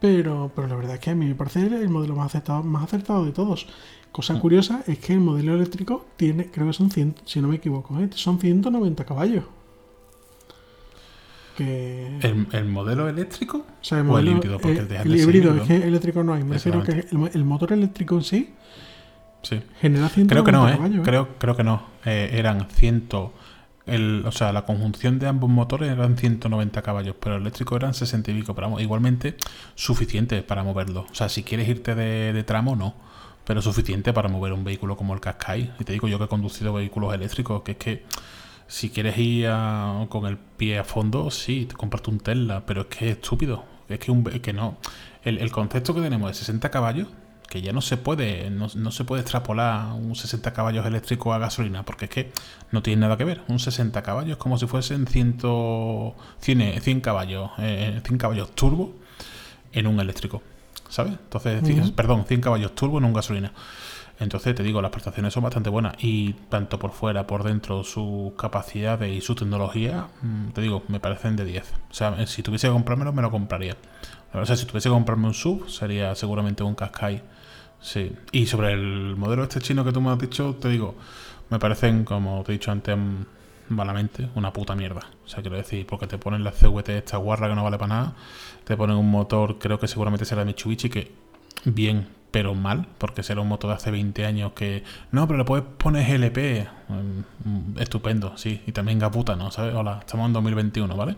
Pero, 0.00 0.50
pero 0.54 0.66
la 0.68 0.76
verdad 0.76 0.94
es 0.94 1.00
que 1.00 1.10
a 1.10 1.14
mí 1.14 1.26
me 1.26 1.34
parece 1.34 1.60
el 1.66 1.88
modelo 1.90 2.14
más 2.16 2.26
acertado, 2.26 2.62
más 2.62 2.84
acertado 2.84 3.24
de 3.24 3.32
todos. 3.32 3.66
Cosa 4.12 4.34
Mm. 4.34 4.40
curiosa 4.40 4.82
es 4.86 4.98
que 4.98 5.12
el 5.12 5.20
modelo 5.20 5.54
eléctrico 5.54 6.06
tiene, 6.16 6.46
creo 6.50 6.66
que 6.66 6.72
son 6.72 6.90
100, 6.90 7.14
si 7.24 7.40
no 7.40 7.48
me 7.48 7.56
equivoco, 7.56 7.98
¿eh? 8.00 8.08
son 8.14 8.38
190 8.38 9.04
caballos. 9.04 9.44
Que, 11.56 12.18
¿El, 12.22 12.46
el 12.52 12.64
modelo 12.68 13.08
eléctrico? 13.08 13.58
o 13.58 13.84
sea, 13.84 13.98
el, 14.00 14.08
o 14.08 14.18
el 14.18 14.24
modelo- 14.26 14.36
híbrido, 14.38 14.58
porque 14.58 14.78
eh, 14.78 15.00
el 15.04 15.16
híbrido, 15.16 15.54
es 15.56 15.62
que 15.62 15.76
eléctrico 15.76 16.24
no 16.24 16.32
hay. 16.34 16.44
Me 16.44 16.54
refiero 16.54 16.82
que 16.82 16.92
el, 16.92 17.30
el 17.34 17.44
motor 17.44 17.72
eléctrico 17.72 18.14
en 18.16 18.22
sí 18.24 18.54
Sí. 19.42 19.60
genera 19.80 20.08
190 20.08 20.34
Creo 20.34 20.44
que 20.44 20.52
no, 20.52 20.68
¿eh? 20.68 20.72
caballos. 20.76 20.98
¿eh? 20.98 21.02
Creo, 21.02 21.28
creo 21.38 21.56
que 21.56 21.64
no. 21.64 21.82
Eh, 22.04 22.30
eran 22.34 22.68
100. 22.70 23.08
El, 23.90 24.24
o 24.26 24.32
sea, 24.32 24.52
la 24.52 24.64
conjunción 24.64 25.18
de 25.18 25.26
ambos 25.28 25.50
motores 25.50 25.90
eran 25.90 26.16
190 26.16 26.82
caballos, 26.82 27.14
pero 27.20 27.36
el 27.36 27.42
eléctrico 27.42 27.76
eran 27.76 27.92
60 27.94 28.30
y 28.30 28.34
pico. 28.40 28.54
Pero 28.54 28.68
vamos, 28.68 28.82
igualmente 28.82 29.36
suficiente 29.74 30.42
para 30.42 30.62
moverlo. 30.62 31.06
O 31.10 31.14
sea, 31.14 31.28
si 31.28 31.42
quieres 31.42 31.68
irte 31.68 31.94
de, 31.94 32.42
tramo, 32.44 32.76
no. 32.76 32.94
Pero 33.44 33.62
suficiente 33.62 34.12
para 34.12 34.28
mover 34.28 34.52
un 34.52 34.64
vehículo 34.64 34.96
como 34.96 35.14
el 35.14 35.20
Qashqai. 35.20 35.72
Y 35.80 35.84
te 35.84 35.92
digo 35.92 36.08
yo 36.08 36.18
que 36.18 36.24
he 36.24 36.28
conducido 36.28 36.72
vehículos 36.72 37.12
eléctricos, 37.14 37.62
que 37.62 37.72
es 37.72 37.78
que 37.78 38.04
si 38.66 38.90
quieres 38.90 39.18
ir 39.18 39.48
a- 39.48 40.06
con 40.08 40.26
el 40.26 40.38
pie 40.38 40.78
a 40.78 40.84
fondo, 40.84 41.30
sí, 41.30 41.66
te 41.68 41.74
compraste 41.74 42.10
un 42.10 42.20
Tesla, 42.20 42.64
pero 42.66 42.82
es 42.82 42.86
que 42.88 43.10
es 43.10 43.16
estúpido. 43.16 43.64
Es 43.88 43.98
que, 43.98 44.12
un, 44.12 44.22
que 44.24 44.52
no. 44.52 44.76
El, 45.24 45.38
el 45.38 45.50
concepto 45.50 45.94
que 45.94 46.00
tenemos 46.00 46.30
de 46.30 46.34
60 46.34 46.70
caballos, 46.70 47.08
que 47.50 47.60
ya 47.60 47.72
no 47.72 47.82
se 47.82 47.96
puede, 47.96 48.48
no, 48.48 48.68
no 48.74 48.92
se 48.92 49.04
puede 49.04 49.22
extrapolar 49.22 49.92
un 49.92 50.14
60 50.14 50.52
caballos 50.52 50.86
eléctrico 50.86 51.34
a 51.34 51.38
gasolina, 51.38 51.82
porque 51.84 52.04
es 52.06 52.10
que 52.10 52.32
no 52.70 52.80
tiene 52.82 53.00
nada 53.02 53.16
que 53.18 53.24
ver. 53.24 53.42
Un 53.48 53.58
60 53.58 54.02
caballos 54.02 54.30
es 54.30 54.36
como 54.38 54.56
si 54.56 54.66
fuesen 54.66 55.06
100, 55.06 55.40
100, 56.38 56.80
100 56.80 57.00
caballos, 57.00 57.50
eh, 57.58 58.00
100 58.04 58.18
caballos 58.18 58.54
turbo 58.54 58.94
en 59.72 59.88
un 59.88 59.98
eléctrico. 60.00 60.42
¿Sabes? 60.88 61.12
Entonces, 61.12 61.90
perdón, 61.90 62.24
100 62.26 62.40
caballos 62.40 62.74
turbo 62.74 62.98
en 62.98 63.04
un 63.04 63.12
gasolina. 63.12 63.52
Entonces 64.20 64.54
te 64.54 64.62
digo, 64.62 64.82
las 64.82 64.90
prestaciones 64.90 65.32
son 65.32 65.42
bastante 65.42 65.70
buenas 65.70 65.94
y 65.98 66.34
tanto 66.50 66.78
por 66.78 66.92
fuera, 66.92 67.26
por 67.26 67.42
dentro, 67.42 67.82
sus 67.82 68.34
capacidades 68.34 69.10
y 69.10 69.22
su 69.22 69.34
tecnología, 69.34 70.08
mm, 70.22 70.50
te 70.50 70.60
digo, 70.60 70.84
me 70.88 71.00
parecen 71.00 71.36
de 71.36 71.46
10. 71.46 71.72
O 71.90 71.94
sea, 71.94 72.14
eh, 72.18 72.26
si 72.26 72.42
tuviese 72.42 72.68
que 72.68 72.72
comprármelo, 72.72 73.12
me 73.12 73.22
lo 73.22 73.30
compraría. 73.30 73.76
O 74.32 74.44
sea, 74.46 74.56
si 74.56 74.66
tuviese 74.66 74.88
que 74.88 74.92
comprarme 74.92 75.26
un 75.26 75.34
sub, 75.34 75.68
sería 75.68 76.14
seguramente 76.14 76.62
un 76.62 76.74
Qashqai. 76.74 77.22
Sí. 77.80 78.12
Y 78.32 78.46
sobre 78.46 78.72
el 78.72 79.16
modelo 79.16 79.42
este 79.42 79.60
chino 79.60 79.84
que 79.84 79.92
tú 79.92 80.00
me 80.00 80.10
has 80.10 80.18
dicho, 80.18 80.56
te 80.60 80.68
digo, 80.68 80.94
me 81.48 81.58
parecen, 81.58 82.04
como 82.04 82.42
te 82.44 82.52
he 82.52 82.54
dicho 82.54 82.70
antes, 82.70 82.96
malamente, 83.68 84.28
una 84.34 84.52
puta 84.52 84.74
mierda. 84.74 85.00
O 85.24 85.28
sea, 85.28 85.40
quiero 85.40 85.56
decir, 85.56 85.86
porque 85.86 86.06
te 86.06 86.18
ponen 86.18 86.44
la 86.44 86.52
CVT 86.52 86.90
esta 86.90 87.16
guarra 87.16 87.48
que 87.48 87.54
no 87.54 87.64
vale 87.64 87.78
para 87.78 87.94
nada, 87.94 88.14
te 88.64 88.76
ponen 88.76 88.96
un 88.96 89.10
motor, 89.10 89.58
creo 89.58 89.78
que 89.78 89.88
seguramente 89.88 90.24
será 90.24 90.44
Mitsubishi, 90.44 90.90
que 90.90 91.12
bien, 91.64 92.08
pero 92.30 92.54
mal, 92.54 92.86
porque 92.98 93.22
será 93.22 93.40
un 93.40 93.48
motor 93.48 93.70
de 93.70 93.76
hace 93.76 93.90
20 93.90 94.24
años 94.24 94.52
que... 94.52 94.84
No, 95.10 95.26
pero 95.26 95.38
le 95.38 95.44
puedes 95.44 95.64
poner 95.64 96.06
GLP. 96.06 96.68
Mm, 96.88 97.78
Estupendo, 97.80 98.36
sí. 98.36 98.62
Y 98.66 98.72
también 98.72 98.98
Gaputa, 98.98 99.36
¿no? 99.36 99.50
¿Sabes? 99.50 99.74
Hola, 99.74 99.98
estamos 100.00 100.26
en 100.26 100.32
2021, 100.34 100.96
¿vale? 100.96 101.16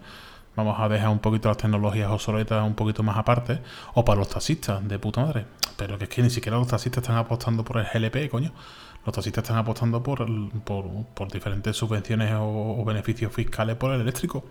Vamos 0.57 0.79
a 0.79 0.89
dejar 0.89 1.09
un 1.09 1.19
poquito 1.19 1.49
las 1.49 1.57
tecnologías 1.57 2.11
obsoletas 2.11 2.63
un 2.67 2.75
poquito 2.75 3.03
más 3.03 3.17
aparte. 3.17 3.61
O 3.95 4.05
para 4.05 4.19
los 4.19 4.29
taxistas, 4.29 4.87
de 4.87 4.99
puta 4.99 5.23
madre. 5.23 5.47
Pero 5.77 5.97
que 5.99 6.05
es 6.05 6.11
que 6.11 6.23
ni 6.23 6.31
siquiera 6.31 6.59
los 6.59 6.69
taxistas 6.69 7.03
están 7.03 7.17
apostando 7.17 7.65
por 7.65 7.79
el 7.79 7.87
GLP, 7.87 8.29
coño. 8.31 8.53
Los 9.07 9.15
taxistas 9.15 9.45
están 9.45 9.57
apostando 9.57 10.03
por, 10.03 10.21
el- 10.23 10.51
por, 10.65 10.85
por 11.15 11.33
diferentes 11.33 11.77
subvenciones 11.77 12.33
o, 12.35 12.77
o 12.81 12.85
beneficios 12.85 13.33
fiscales 13.33 13.77
por 13.77 13.93
el 13.93 14.01
eléctrico. 14.03 14.45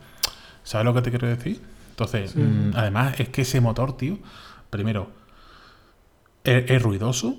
¿Sabes 0.63 0.85
lo 0.85 0.93
que 0.93 1.01
te 1.03 1.09
quiero 1.11 1.27
decir? 1.27 1.61
Entonces, 1.91 2.31
Sí. 2.31 2.39
mm, 2.39 2.71
además, 2.75 3.19
es 3.19 3.29
que 3.29 3.43
ese 3.43 3.61
motor, 3.61 3.95
tío, 3.95 4.17
primero, 4.69 5.09
es, 6.43 6.69
es 6.69 6.81
ruidoso, 6.81 7.35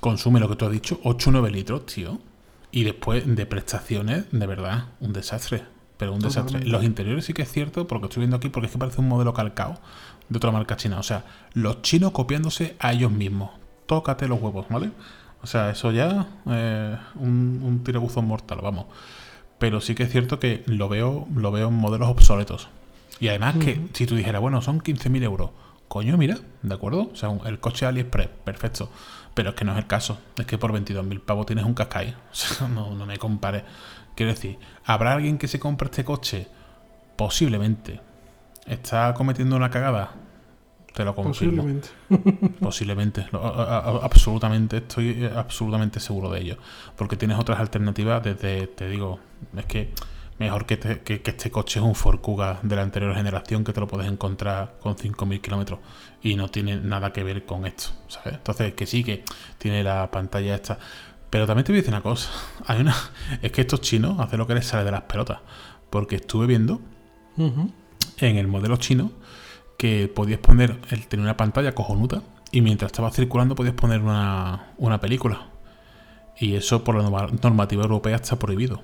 consume 0.00 0.40
lo 0.40 0.48
que 0.48 0.56
tú 0.56 0.64
has 0.66 0.72
dicho, 0.72 0.98
8 1.04 1.28
o 1.30 1.32
9 1.32 1.50
litros, 1.50 1.86
tío. 1.86 2.18
Y 2.70 2.84
después 2.84 3.24
de 3.26 3.44
prestaciones, 3.44 4.24
de 4.32 4.46
verdad, 4.46 4.86
un 5.00 5.12
desastre. 5.12 5.64
Pero 6.02 6.14
un 6.14 6.18
desastre. 6.20 6.44
Totalmente. 6.58 6.70
Los 6.72 6.82
interiores 6.84 7.24
sí 7.24 7.32
que 7.32 7.42
es 7.42 7.52
cierto, 7.52 7.86
porque 7.86 8.06
estoy 8.06 8.22
viendo 8.22 8.36
aquí, 8.36 8.48
porque 8.48 8.66
es 8.66 8.72
que 8.72 8.78
parece 8.78 9.00
un 9.00 9.08
modelo 9.08 9.32
calcado 9.32 9.78
de 10.28 10.36
otra 10.36 10.50
marca 10.50 10.76
china. 10.76 10.98
O 10.98 11.02
sea, 11.04 11.24
los 11.54 11.80
chinos 11.82 12.10
copiándose 12.10 12.74
a 12.80 12.92
ellos 12.92 13.12
mismos. 13.12 13.50
Tócate 13.86 14.26
los 14.26 14.40
huevos, 14.40 14.66
¿vale? 14.68 14.90
O 15.42 15.46
sea, 15.46 15.70
eso 15.70 15.92
ya 15.92 16.26
eh, 16.50 16.96
un, 17.14 17.60
un 17.64 17.84
tirabuzón 17.84 18.26
mortal, 18.26 18.58
vamos. 18.62 18.86
Pero 19.60 19.80
sí 19.80 19.94
que 19.94 20.02
es 20.02 20.10
cierto 20.10 20.40
que 20.40 20.64
lo 20.66 20.88
veo, 20.88 21.28
lo 21.36 21.52
veo 21.52 21.68
en 21.68 21.74
modelos 21.74 22.08
obsoletos. 22.08 22.68
Y 23.20 23.28
además 23.28 23.54
que 23.58 23.80
si 23.92 24.06
tú 24.06 24.16
dijeras, 24.16 24.40
bueno, 24.40 24.60
son 24.62 24.80
15.000 24.80 25.22
euros. 25.22 25.50
Coño, 25.86 26.16
mira, 26.16 26.38
¿de 26.62 26.74
acuerdo? 26.74 27.10
O 27.12 27.16
sea, 27.16 27.28
un- 27.28 27.46
el 27.46 27.60
coche 27.60 27.86
AliExpress, 27.86 28.28
perfecto. 28.44 28.90
Pero 29.34 29.50
es 29.50 29.54
que 29.56 29.64
no 29.64 29.72
es 29.72 29.78
el 29.78 29.86
caso. 29.86 30.18
Es 30.36 30.46
que 30.46 30.58
por 30.58 30.72
22.000 30.72 31.20
pavos 31.20 31.46
tienes 31.46 31.64
un. 31.64 31.74
O 31.78 32.34
sea, 32.34 32.66
no, 32.68 32.94
no 32.94 33.06
me 33.06 33.18
compares. 33.18 33.62
Quiero 34.14 34.32
decir, 34.32 34.58
¿habrá 34.84 35.12
alguien 35.14 35.38
que 35.38 35.48
se 35.48 35.58
compre 35.58 35.86
este 35.86 36.04
coche? 36.04 36.48
Posiblemente. 37.16 38.00
¿Está 38.66 39.12
cometiendo 39.14 39.56
una 39.56 39.70
cagada? 39.70 40.12
Te 40.94 41.04
lo 41.04 41.14
confirmo. 41.14 41.62
Posiblemente. 42.10 42.56
Posiblemente, 42.60 43.26
Lo- 43.32 43.44
a- 43.44 43.78
a- 43.78 44.04
absolutamente, 44.04 44.78
estoy 44.78 45.24
eh, 45.24 45.30
absolutamente 45.34 46.00
seguro 46.00 46.30
de 46.30 46.40
ello. 46.40 46.56
Porque 46.96 47.16
tienes 47.16 47.38
otras 47.38 47.58
alternativas 47.60 48.22
desde, 48.22 48.66
te 48.68 48.88
digo, 48.88 49.18
es 49.56 49.64
que 49.66 49.90
mejor 50.38 50.66
que, 50.66 50.76
te- 50.76 51.00
que, 51.00 51.22
que 51.22 51.30
este 51.30 51.50
coche 51.50 51.80
es 51.80 51.84
un 51.86 51.94
Ford 51.94 52.20
Kuga 52.20 52.60
de 52.62 52.76
la 52.76 52.82
anterior 52.82 53.14
generación 53.14 53.64
que 53.64 53.72
te 53.72 53.80
lo 53.80 53.86
puedes 53.86 54.10
encontrar 54.10 54.74
con 54.80 54.96
5.000 54.96 55.40
kilómetros 55.40 55.78
y 56.22 56.36
no 56.36 56.48
tiene 56.50 56.76
nada 56.76 57.12
que 57.12 57.24
ver 57.24 57.44
con 57.46 57.64
esto, 57.66 57.90
¿sabes? 58.08 58.34
Entonces, 58.34 58.74
que 58.74 58.86
sí, 58.86 59.02
que 59.02 59.24
tiene 59.58 59.82
la 59.82 60.10
pantalla 60.10 60.54
esta. 60.54 60.78
Pero 61.32 61.46
también 61.46 61.64
te 61.64 61.72
voy 61.72 61.78
a 61.78 61.80
decir 61.80 61.94
una 61.94 62.02
cosa, 62.02 62.28
hay 62.66 62.80
una, 62.82 62.94
es 63.40 63.50
que 63.52 63.62
estos 63.62 63.80
chinos 63.80 64.20
hacen 64.20 64.38
lo 64.38 64.46
que 64.46 64.52
les 64.54 64.66
sale 64.66 64.84
de 64.84 64.90
las 64.90 65.02
pelotas. 65.02 65.38
Porque 65.88 66.16
estuve 66.16 66.46
viendo 66.46 66.80
en 68.18 68.36
el 68.36 68.46
modelo 68.48 68.76
chino 68.76 69.10
que 69.78 70.08
podías 70.14 70.38
poner, 70.40 70.78
él 70.90 71.06
tenía 71.06 71.24
una 71.24 71.36
pantalla 71.38 71.74
cojonuta 71.74 72.22
y 72.50 72.60
mientras 72.60 72.90
estaba 72.92 73.10
circulando 73.10 73.54
podías 73.54 73.74
poner 73.74 74.02
una, 74.02 74.72
una 74.76 75.00
película. 75.00 75.46
Y 76.38 76.54
eso 76.54 76.84
por 76.84 76.96
la 76.96 77.02
norma- 77.02 77.28
normativa 77.42 77.82
europea 77.82 78.16
está 78.16 78.38
prohibido. 78.38 78.82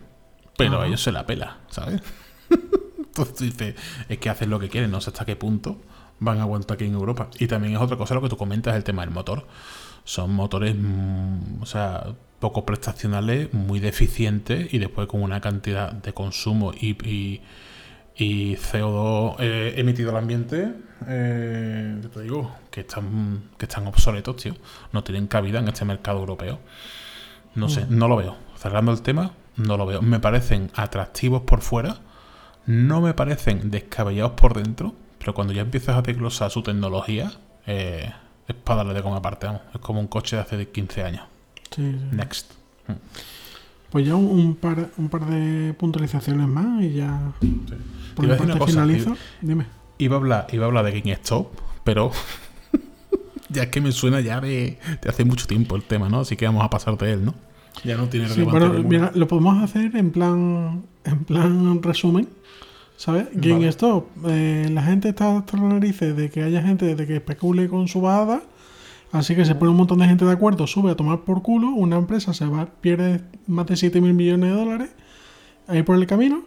Pero 0.56 0.74
a 0.74 0.78
Ajá. 0.78 0.86
ellos 0.86 1.02
se 1.02 1.12
la 1.12 1.26
pela, 1.26 1.58
¿sabes? 1.68 2.00
Entonces 2.98 3.34
tú 3.34 3.44
dices, 3.44 3.74
es 4.08 4.18
que 4.18 4.30
hacen 4.30 4.48
lo 4.48 4.58
que 4.58 4.68
quieren, 4.70 4.90
no 4.90 5.00
sé 5.02 5.10
hasta 5.10 5.24
qué 5.26 5.36
punto 5.36 5.78
van 6.18 6.38
a 6.38 6.42
aguantar 6.42 6.76
aquí 6.76 6.86
en 6.86 6.94
Europa. 6.94 7.28
Y 7.38 7.46
también 7.46 7.74
es 7.74 7.80
otra 7.80 7.96
cosa 7.98 8.14
lo 8.14 8.22
que 8.22 8.28
tú 8.30 8.36
comentas, 8.38 8.74
el 8.74 8.84
tema 8.84 9.02
del 9.02 9.10
motor. 9.12 9.46
Son 10.08 10.32
motores, 10.32 10.74
mm, 10.74 11.60
o 11.60 11.66
sea, 11.66 12.14
poco 12.38 12.64
prestacionales, 12.64 13.52
muy 13.52 13.78
deficientes 13.78 14.72
y 14.72 14.78
después 14.78 15.06
con 15.06 15.22
una 15.22 15.42
cantidad 15.42 15.92
de 15.92 16.14
consumo 16.14 16.72
y, 16.72 16.92
y, 17.06 17.42
y 18.16 18.56
CO2 18.56 19.36
eh, 19.38 19.74
emitido 19.76 20.08
al 20.08 20.16
ambiente, 20.16 20.72
eh, 21.06 22.00
te 22.10 22.22
digo, 22.22 22.56
que 22.70 22.80
están, 22.80 23.50
que 23.58 23.66
están 23.66 23.86
obsoletos, 23.86 24.36
tío. 24.36 24.54
No 24.94 25.04
tienen 25.04 25.26
cabida 25.26 25.58
en 25.58 25.68
este 25.68 25.84
mercado 25.84 26.20
europeo. 26.20 26.58
No 27.54 27.68
sé, 27.68 27.84
no 27.90 28.08
lo 28.08 28.16
veo. 28.16 28.34
Cerrando 28.56 28.92
el 28.92 29.02
tema, 29.02 29.32
no 29.56 29.76
lo 29.76 29.84
veo. 29.84 30.00
Me 30.00 30.20
parecen 30.20 30.70
atractivos 30.74 31.42
por 31.42 31.60
fuera, 31.60 31.98
no 32.64 33.02
me 33.02 33.12
parecen 33.12 33.70
descabellados 33.70 34.32
por 34.40 34.54
dentro, 34.54 34.94
pero 35.18 35.34
cuando 35.34 35.52
ya 35.52 35.60
empiezas 35.60 35.98
a 35.98 36.00
desglosar 36.00 36.50
su 36.50 36.62
tecnología, 36.62 37.30
eh, 37.66 38.10
es 38.48 38.54
para 38.56 38.78
darle 38.78 38.94
de 38.94 39.02
coma 39.02 39.18
aparte, 39.18 39.46
vamos. 39.46 39.62
Es 39.74 39.80
como 39.80 40.00
un 40.00 40.06
coche 40.08 40.36
de 40.36 40.42
hace 40.42 40.68
15 40.68 41.02
años. 41.04 41.22
Sí, 41.74 41.92
sí. 41.92 42.16
Next. 42.16 42.52
Pues 43.90 44.06
ya 44.06 44.16
un, 44.16 44.26
un 44.26 44.54
par, 44.56 44.90
un 44.98 45.08
par 45.08 45.26
de 45.26 45.72
puntualizaciones 45.74 46.46
más 46.48 46.82
y 46.82 46.94
ya 46.94 47.32
por 48.14 48.26
Te 48.26 48.32
iba 48.32 48.34
mi 48.34 48.38
parte 48.38 48.58
cosa, 48.58 48.72
finalizo. 48.72 49.16
Dime. 49.40 49.66
Iba 49.98 50.16
a 50.16 50.18
hablar, 50.18 50.46
iba 50.52 50.64
a 50.64 50.68
hablar 50.68 50.84
de 50.84 51.00
GameStop, 51.00 51.48
pero 51.84 52.10
ya 53.48 53.64
es 53.64 53.68
que 53.70 53.80
me 53.80 53.92
suena 53.92 54.20
ya 54.20 54.40
de, 54.40 54.78
de 55.02 55.08
hace 55.08 55.24
mucho 55.24 55.46
tiempo 55.46 55.76
el 55.76 55.82
tema, 55.84 56.08
¿no? 56.08 56.20
Así 56.20 56.36
que 56.36 56.46
vamos 56.46 56.64
a 56.64 56.70
pasar 56.70 56.96
de 56.98 57.12
él, 57.12 57.24
¿no? 57.24 57.34
Ya 57.84 57.96
no 57.96 58.08
tiene 58.08 58.28
Sí, 58.28 58.42
bueno, 58.42 58.68
ninguna. 58.68 58.88
mira, 58.88 59.12
lo 59.14 59.28
podemos 59.28 59.62
hacer 59.62 59.94
en 59.96 60.10
plan, 60.10 60.82
en 61.04 61.24
plan 61.24 61.82
resumen, 61.82 62.28
¿sabes? 62.98 63.28
Vale. 63.32 63.48
GameStop, 63.48 64.06
eh, 64.26 64.68
la 64.70 64.82
gente 64.82 65.08
está 65.08 65.38
hasta 65.38 65.56
las 65.56 65.66
narices 65.72 66.14
de 66.16 66.28
que 66.30 66.42
haya 66.42 66.60
gente 66.62 66.94
de 66.94 67.06
que 67.06 67.16
especule 67.16 67.68
con 67.68 67.88
su 67.88 68.00
bajada, 68.02 68.42
así 69.12 69.34
que 69.34 69.44
se 69.46 69.54
pone 69.54 69.70
un 69.70 69.76
montón 69.78 70.00
de 70.00 70.06
gente 70.06 70.24
de 70.24 70.32
acuerdo, 70.32 70.66
sube 70.66 70.90
a 70.90 70.96
tomar 70.96 71.20
por 71.20 71.40
culo, 71.42 71.68
una 71.70 71.96
empresa 71.96 72.34
se 72.34 72.44
va, 72.46 72.66
pierde 72.66 73.22
más 73.46 73.66
de 73.68 73.76
7 73.76 74.00
mil 74.00 74.12
millones 74.14 74.50
de 74.50 74.56
dólares 74.56 74.90
ahí 75.68 75.82
por 75.82 75.96
el 75.96 76.06
camino, 76.06 76.42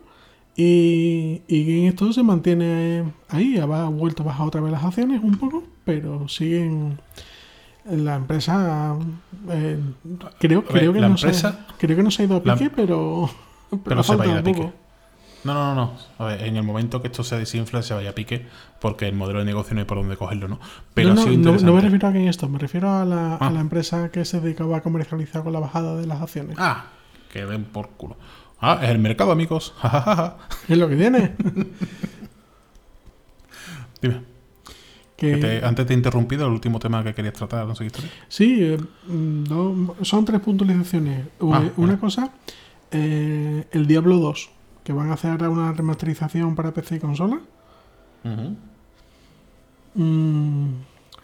y, 0.56 1.42
y 1.48 1.64
GameStop 1.66 2.12
se 2.12 2.24
mantiene 2.24 3.06
ahí, 3.30 3.58
ha 3.58 3.66
vuelto 3.86 4.24
a 4.24 4.26
bajar 4.28 4.48
otra 4.48 4.60
vez 4.62 4.72
las 4.74 4.84
acciones 4.84 5.22
un 5.24 5.38
poco, 5.38 5.64
pero 5.86 6.28
siguen... 6.28 7.00
La 7.90 8.16
empresa 8.16 8.96
eh, 9.50 9.80
creo, 10.40 10.62
ver, 10.62 10.72
creo 10.72 10.94
que 10.94 11.00
la 11.02 11.10
no 11.10 11.18
se- 11.18 11.28
empresa- 11.30 11.66
creo 11.80 11.98
que 11.98 12.04
no 12.04 12.12
se 12.12 12.22
ha 12.22 12.26
ido 12.26 12.36
a 12.38 12.42
la- 12.46 12.54
pique, 12.56 12.70
pero, 12.70 13.28
Pero 13.84 14.04
se 14.04 14.16
va 14.16 14.24
a 14.24 14.28
ir 14.38 14.44
pique. 14.44 14.72
No, 15.44 15.54
no, 15.54 15.74
no, 15.74 15.76
no. 15.76 15.94
A 16.20 16.26
ver, 16.30 16.44
en 16.44 16.56
el 16.58 16.64
momento 16.64 17.02
que 17.02 17.08
esto 17.08 17.24
se 17.24 17.38
desinfle, 17.38 17.82
se 17.84 17.94
vaya 17.96 18.12
a 18.12 18.14
pique, 18.14 18.46
porque 18.80 19.08
el 19.08 19.16
modelo 19.16 19.40
de 19.40 19.46
negocio 19.46 19.74
no 19.74 19.80
hay 19.82 19.86
por 19.86 19.98
dónde 19.98 20.16
cogerlo, 20.18 20.48
¿no? 20.48 20.60
Pero 20.94 21.10
no, 21.10 21.14
ha 21.14 21.16
no, 21.16 21.22
sido 21.24 21.34
no- 21.34 21.40
interesante. 21.40 21.66
no 21.66 21.74
me 21.76 21.82
refiero 21.82 22.08
a 22.08 22.30
esto, 22.30 22.48
me 22.50 22.60
refiero 22.60 22.92
a 22.92 23.06
la, 23.06 23.34
a 23.36 23.48
Ah. 23.48 23.50
la 23.52 23.60
empresa 23.60 24.12
que 24.12 24.24
se 24.26 24.40
dedicaba 24.40 24.78
a 24.78 24.82
comercializar 24.82 25.44
con 25.44 25.54
la 25.54 25.60
bajada 25.60 25.96
de 25.96 26.06
las 26.06 26.22
acciones. 26.22 26.58
Ah, 26.60 26.86
que 27.34 27.46
den 27.46 27.64
por 27.66 27.90
culo. 27.90 28.18
Ah, 28.60 28.80
es 28.84 28.90
el 28.90 29.00
mercado, 29.00 29.32
amigos. 29.32 29.74
Es 30.70 30.78
lo 30.78 30.88
que 30.88 30.96
tiene. 30.96 31.34
Dime. 34.02 34.22
que, 35.16 35.32
que 35.34 35.38
te- 35.38 35.66
antes 35.66 35.86
te 35.86 35.94
he 35.94 35.98
interrumpido 35.98 36.46
el 36.48 36.52
último 36.54 36.80
tema 36.80 37.04
que 37.04 37.14
querías 37.14 37.34
tratar, 37.34 37.68
no 37.68 37.76
sé 37.76 37.84
qué 37.84 37.88
historia. 37.88 38.12
Sí, 38.28 38.58
eh, 38.62 38.78
no, 39.08 39.96
son 40.02 40.26
tres 40.26 40.42
puntualizaciones. 40.42 41.26
Ah, 41.42 41.62
una 41.78 41.88
vale. 41.88 42.00
cosa, 42.00 42.32
eh, 42.92 43.68
el 43.72 43.86
Diablo 43.88 44.18
2, 44.18 44.50
que 44.84 44.94
van 44.94 45.10
a 45.10 45.14
hacer 45.14 45.32
ahora 45.32 45.50
una 45.50 45.74
remasterización 45.74 46.56
para 46.56 46.74
PC 46.74 46.96
y 46.96 47.00
consola. 47.00 47.40
Mm, 49.94 50.70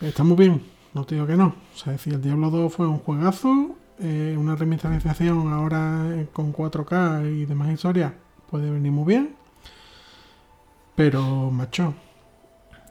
está 0.02 0.24
muy 0.24 0.36
bien, 0.36 0.62
no 0.94 1.06
te 1.06 1.16
digo 1.16 1.28
que 1.28 1.36
no. 1.36 1.56
O 1.74 1.78
sea, 1.78 1.94
es 1.94 2.00
decir, 2.00 2.14
el 2.14 2.22
Diablo 2.22 2.50
2 2.50 2.74
fue 2.74 2.88
un 2.88 3.00
juegazo, 3.00 3.76
eh, 4.00 4.36
una 4.38 4.56
remasterización 4.56 5.52
ahora 5.54 6.26
con 6.34 6.54
4K 6.54 7.32
y 7.32 7.46
demás 7.46 7.72
historias 7.72 8.14
puede 8.50 8.70
venir 8.72 8.92
muy 8.92 9.06
bien. 9.06 9.36
Pero, 10.96 11.52
macho, 11.52 11.94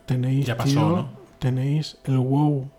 tenéis, 0.05 0.45
Ya 0.45 0.55
pasó, 0.55 0.69
tío, 0.69 0.89
¿no? 0.89 1.09
tenéis 1.39 1.97
el 2.05 2.17
WoW, 2.17 2.69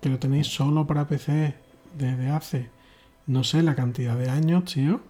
que 0.00 0.10
lo 0.10 0.18
tenéis 0.18 0.48
solo 0.48 0.86
para 0.86 1.06
PC 1.06 1.54
desde 1.96 2.30
hace 2.30 2.80
no 3.30 3.44
sé 3.44 3.62
la 3.62 3.76
cantidad 3.76 4.16
de 4.16 4.28
años, 4.28 4.64
tío. 4.64 5.00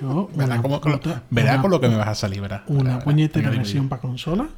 Yo, 0.00 0.28
Verá, 0.34 0.62
puta- 0.62 1.22
verá 1.30 1.52
una 1.54 1.62
con 1.62 1.70
lo 1.70 1.80
que 1.80 1.88
me 1.88 1.96
vas 1.96 2.08
a 2.08 2.14
salir, 2.14 2.40
verá. 2.40 2.64
una 2.68 2.78
Verá, 2.82 2.92
verá. 2.94 3.04
puñetera 3.04 3.50
versión 3.50 3.88
para 3.88 4.00
consola. 4.00 4.48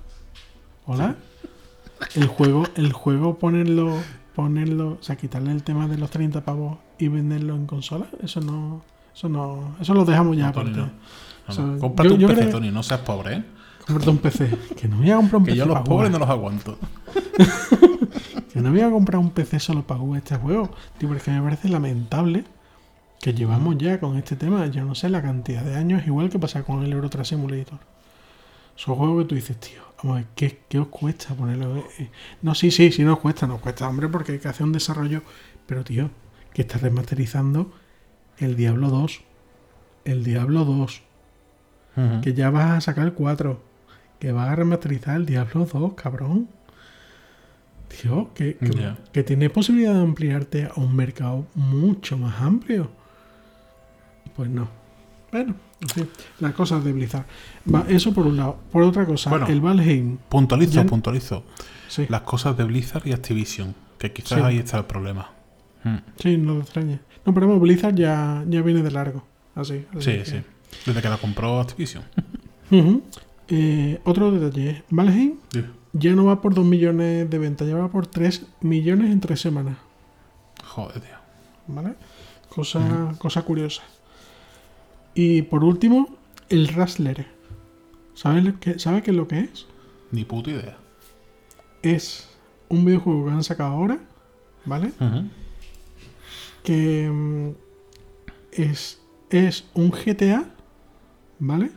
Hola. 0.87 1.17
El 2.15 2.27
juego, 2.27 2.65
el 2.77 2.93
juego 2.93 3.39
ponerlo, 3.39 3.97
ponerlo, 4.35 4.99
o 5.01 5.03
sea, 5.03 5.17
quitarle 5.17 5.53
el 5.53 5.63
tema 5.63 5.89
de 5.89 5.99
los 5.99 6.11
30 6.11 6.45
pavos 6.45 6.79
y 6.99 7.09
venderlo 7.09 7.55
en 7.57 7.67
consola, 7.67 8.07
eso 8.23 8.41
no, 8.41 8.83
eso 9.15 9.29
no, 9.29 9.77
eso 9.81 9.95
lo 9.95 10.05
dejamos 10.05 10.37
ya 10.37 10.45
No, 10.45 10.49
aparte. 10.51 10.71
no. 10.73 10.87
No, 10.87 10.93
O 11.49 11.53
sea, 11.53 11.65
no. 11.65 11.79
Cómprate 11.79 12.09
yo- 12.11 12.15
un 12.15 12.21
yo 12.21 12.29
PC, 12.29 12.41
creo- 12.41 12.51
Tony, 12.53 12.71
no 12.71 12.83
seas 12.83 13.01
pobre, 13.01 13.35
¿eh? 13.37 13.45
Cómprate 13.87 14.11
un 14.11 14.19
PC. 14.19 14.59
Que 14.77 14.87
no 14.89 14.99
voy 14.99 15.11
a 15.11 15.17
comprar 15.17 15.39
un 15.41 15.45
Que 15.45 15.51
PC 15.53 15.59
yo 15.59 15.67
los 15.67 15.81
pobres 15.81 16.11
no 16.11 16.19
los 16.21 16.29
aguanto. 16.31 16.79
Que 18.53 18.61
no 18.61 18.71
voy 18.71 18.81
a 18.83 18.91
comprar 18.91 19.19
un 19.19 19.31
PC 19.31 19.59
solo 19.61 19.83
para 19.83 19.99
jugar 20.01 20.19
este 20.23 20.37
juego. 20.37 20.71
Tío, 20.99 21.09
porque 21.09 21.31
me 21.31 21.41
parece 21.41 21.69
lamentable 21.71 22.45
que 23.23 23.33
llevamos 23.33 23.79
ya 23.79 24.01
con 24.01 24.17
este 24.19 24.35
tema, 24.35 24.67
yo 24.67 24.85
no 24.85 24.95
sé 24.97 25.09
la 25.09 25.23
cantidad 25.23 25.63
de 25.63 25.77
años, 25.77 26.05
igual 26.07 26.29
que 26.29 26.41
pasa 26.41 26.65
con 26.65 26.83
el 26.83 26.93
Euro 26.93 27.09
Truck 27.09 27.25
Simulator. 27.25 27.79
Son 28.75 28.97
juegos 28.97 29.23
que 29.23 29.29
tú 29.29 29.35
dices, 29.37 29.57
tío, 29.61 29.81
vamos 29.99 30.17
a 30.17 30.21
ver, 30.21 30.27
¿qué, 30.35 30.59
qué 30.69 30.81
os 30.81 30.89
cuesta 30.89 31.33
ponerlo? 31.35 31.77
Eh, 31.77 32.11
No, 32.43 32.55
sí, 32.57 32.73
sí, 32.73 32.91
sí 32.91 33.05
nos 33.05 33.21
cuesta, 33.21 33.47
nos 33.47 33.61
cuesta, 33.61 33.89
hombre, 33.89 34.09
porque 34.09 34.33
hay 34.33 34.39
que 34.41 34.49
hacer 34.49 34.67
un 34.67 34.73
desarrollo. 34.73 35.23
Pero, 35.67 35.85
tío, 35.85 36.11
que 36.53 36.63
estás 36.63 36.83
remasterizando 36.83 37.73
el 38.39 38.57
Diablo 38.57 38.89
2. 38.91 39.21
El 40.05 40.25
Diablo 40.25 40.65
2. 40.65 41.03
Ujú. 41.97 42.21
Que 42.23 42.35
ya 42.35 42.51
vas 42.51 42.71
a 42.73 42.81
sacar 42.81 43.05
el 43.07 43.13
4. 43.13 43.63
Que 44.19 44.33
vas 44.33 44.49
a 44.49 44.57
remasterizar 44.57 45.15
el 45.17 45.27
Diablo 45.27 45.65
2, 45.73 45.95
cabrón. 45.95 46.49
Tío, 47.89 48.33
que, 48.35 48.57
que, 48.57 48.71
Ya. 48.71 48.99
que 49.13 49.23
tienes 49.23 49.51
posibilidad 49.51 49.95
de 49.95 50.01
ampliarte 50.01 50.65
a 50.65 50.73
un 50.81 50.97
mercado 50.97 51.47
mucho 51.55 52.17
más 52.19 52.41
amplio. 52.41 52.91
Pues 54.37 54.49
no. 54.51 54.69
Bueno, 55.31 55.55
en 55.81 55.89
fin, 55.89 56.09
las 56.41 56.53
cosas 56.53 56.85
de 56.85 56.93
Blizzard. 56.93 57.25
Va, 57.73 57.85
eso 57.89 58.13
por 58.13 58.27
un 58.27 58.37
lado. 58.37 58.59
Por 58.71 58.83
otra 58.83 59.07
cosa, 59.07 59.31
Bueno. 59.31 59.47
el 59.47 59.61
Valheim. 59.61 60.19
Puntualizo, 60.29 60.73
Ya- 60.75 60.85
puntualizo. 60.87 61.45
Sí, 61.89 62.07
Las 62.09 62.23
cosas 62.23 62.57
de 62.57 62.65
Blizzard 62.65 63.07
y 63.07 63.13
Activision. 63.13 63.75
Que 63.99 64.13
quizás 64.13 64.39
Sí. 64.39 64.45
ahí 64.45 64.59
está 64.59 64.79
el 64.79 64.85
problema. 64.85 65.31
Mm. 65.85 65.97
sí, 66.17 66.37
no 66.37 66.55
te 66.57 66.61
extrañe. 66.61 67.01
No, 67.27 67.35
pero 67.35 67.59
Blizzard 67.59 67.95
ya, 67.97 68.45
ya 68.49 68.63
viene 68.63 68.83
de 68.83 68.91
largo. 68.91 69.25
Así. 69.55 69.85
así 69.91 70.01
Sí, 70.03 70.19
que- 70.19 70.25
sí. 70.25 70.43
Desde 70.87 71.03
que 71.03 71.09
la 71.09 71.17
compró 71.19 71.61
Activision. 71.61 72.05
Eh, 73.49 74.01
otro 74.05 74.31
detalle. 74.31 74.83
Valheim 74.89 75.35
ya 75.93 76.13
no 76.13 76.25
va 76.25 76.41
por 76.41 76.55
2 76.55 76.65
millones 76.65 77.29
de 77.29 77.39
ventas, 77.39 77.69
ya 77.69 77.77
va 77.77 77.89
por 77.89 78.07
3 78.07 78.47
millones 78.63 79.11
en 79.11 79.21
3 79.21 79.41
semanas. 79.41 79.77
Joder, 80.65 81.01
tío. 81.01 81.17
¿Vale? 81.67 81.95
Cosa, 82.49 83.13
cosa 83.19 83.43
curiosa. 83.43 83.83
Y 85.15 85.43
por 85.43 85.65
último, 85.65 86.09
el 86.49 86.69
Rustler. 86.69 87.27
¿Sabes 88.15 88.55
que, 88.61 88.79
¿sabe 88.79 89.03
qué 89.03 89.11
es 89.11 89.17
lo 89.17 89.29
que 89.29 89.41
es? 89.41 89.67
Ni 90.11 90.25
puta 90.25 90.51
idea. 90.51 90.77
Es 91.83 92.29
un 92.69 92.85
videojuego 92.85 93.27
que 93.27 93.33
han 93.33 93.45
sacado 93.45 93.71
ahora, 93.71 93.99
¿vale? 94.65 94.93
Que 96.63 97.11
mm, 97.11 97.51
es, 98.53 99.01
es 99.31 99.65
un 99.75 99.91
GTA, 99.91 100.45
¿vale? 101.39 101.71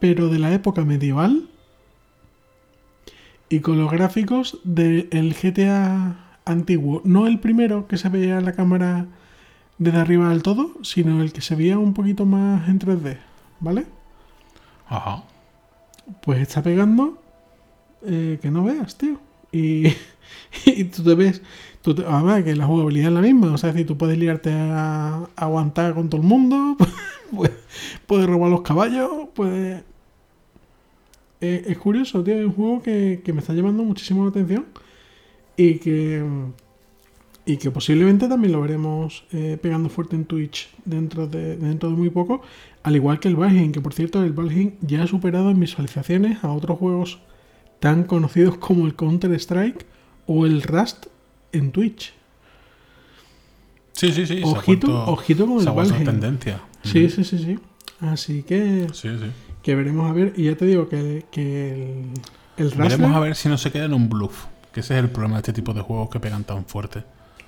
Pero 0.00 0.28
de 0.28 0.38
la 0.38 0.52
época 0.52 0.84
medieval 0.84 1.48
y 3.48 3.60
con 3.60 3.78
los 3.78 3.90
gráficos 3.90 4.58
del 4.64 5.34
GTA 5.34 6.38
antiguo. 6.44 7.02
No 7.04 7.26
el 7.26 7.38
primero 7.38 7.86
que 7.86 7.96
se 7.96 8.08
veía 8.08 8.38
en 8.38 8.44
la 8.44 8.52
cámara 8.52 9.06
desde 9.78 9.98
arriba 9.98 10.30
del 10.30 10.42
todo, 10.42 10.72
sino 10.82 11.22
el 11.22 11.32
que 11.32 11.40
se 11.42 11.54
veía 11.56 11.78
un 11.78 11.94
poquito 11.94 12.26
más 12.26 12.68
en 12.68 12.78
3D, 12.78 13.18
¿vale? 13.60 13.86
Ajá. 14.88 15.24
Pues 16.22 16.40
está 16.40 16.62
pegando 16.62 17.18
eh, 18.06 18.38
que 18.40 18.50
no 18.50 18.64
veas, 18.64 18.96
tío. 18.98 19.18
Y, 19.52 19.86
y 20.66 20.84
tú 20.84 21.02
te 21.04 21.14
ves, 21.14 21.42
tú 21.82 21.94
te- 21.94 22.04
además 22.06 22.44
que 22.44 22.56
la 22.56 22.66
jugabilidad 22.66 23.08
es 23.08 23.14
la 23.14 23.20
misma, 23.22 23.52
o 23.52 23.58
sea, 23.58 23.72
decir, 23.72 23.86
tú 23.86 23.96
puedes 23.98 24.18
liarte 24.18 24.52
a, 24.52 25.16
a 25.16 25.28
aguantar 25.36 25.94
con 25.94 26.08
todo 26.10 26.20
el 26.20 26.26
mundo, 26.26 26.76
puedes, 27.34 27.56
puedes 28.06 28.26
robar 28.28 28.50
los 28.50 28.62
caballos, 28.62 29.10
puedes... 29.34 29.82
Eh, 31.40 31.64
es 31.68 31.78
curioso, 31.78 32.22
tío, 32.24 32.34
es 32.38 32.46
un 32.46 32.52
juego 32.54 32.82
que, 32.82 33.20
que 33.24 33.32
me 33.32 33.40
está 33.40 33.52
llamando 33.52 33.82
muchísimo 33.84 34.24
la 34.24 34.30
atención 34.30 34.66
y 35.56 35.78
que, 35.78 36.24
y 37.46 37.56
que 37.58 37.70
posiblemente 37.70 38.28
también 38.28 38.52
lo 38.52 38.60
veremos 38.60 39.24
eh, 39.32 39.56
pegando 39.62 39.88
fuerte 39.88 40.16
en 40.16 40.24
Twitch 40.24 40.68
dentro 40.84 41.26
de, 41.28 41.56
dentro 41.56 41.88
de 41.90 41.96
muy 41.96 42.10
poco, 42.10 42.42
al 42.82 42.96
igual 42.96 43.20
que 43.20 43.28
el 43.28 43.36
Valheim, 43.36 43.70
que 43.72 43.80
por 43.80 43.94
cierto 43.94 44.22
el 44.24 44.32
Valheim 44.32 44.72
ya 44.80 45.04
ha 45.04 45.06
superado 45.06 45.50
en 45.50 45.60
visualizaciones 45.60 46.42
a 46.42 46.50
otros 46.52 46.78
juegos 46.78 47.20
tan 47.80 48.04
conocidos 48.04 48.56
como 48.58 48.86
el 48.86 48.94
Counter-Strike 48.96 49.86
o 50.26 50.44
el 50.44 50.62
Rust 50.62 51.06
en 51.52 51.70
Twitch. 51.70 52.12
Sí, 53.92 54.12
sí, 54.12 54.26
sí. 54.26 54.40
Ojito, 54.44 55.04
ojito 55.10 55.46
con 55.46 55.60
el 55.60 55.72
Valheim. 55.72 56.04
tendencia. 56.04 56.60
Sí, 56.82 57.08
sí, 57.08 57.24
sí, 57.24 57.38
sí. 57.38 57.58
Así 58.00 58.42
que, 58.42 58.86
Sí, 58.92 59.08
sí. 59.08 59.26
que 59.62 59.74
veremos 59.74 60.10
a 60.10 60.12
ver. 60.12 60.34
Y 60.36 60.44
ya 60.44 60.56
te 60.56 60.66
digo 60.66 60.88
que, 60.88 61.24
que 61.30 61.72
el, 61.72 62.64
el 62.64 62.70
Rustler- 62.72 62.88
Veremos 62.90 63.14
a 63.16 63.20
ver 63.20 63.36
si 63.36 63.48
no 63.48 63.56
se 63.56 63.70
queda 63.72 63.84
en 63.86 63.94
un 63.94 64.08
bluff. 64.08 64.44
Que 64.72 64.80
ese 64.80 64.94
es 64.98 65.02
el 65.02 65.08
problema 65.10 65.36
de 65.36 65.40
este 65.40 65.52
tipo 65.54 65.72
de 65.72 65.80
juegos 65.80 66.10
que 66.10 66.20
pegan 66.20 66.44
tan 66.44 66.66
fuerte. 66.66 67.04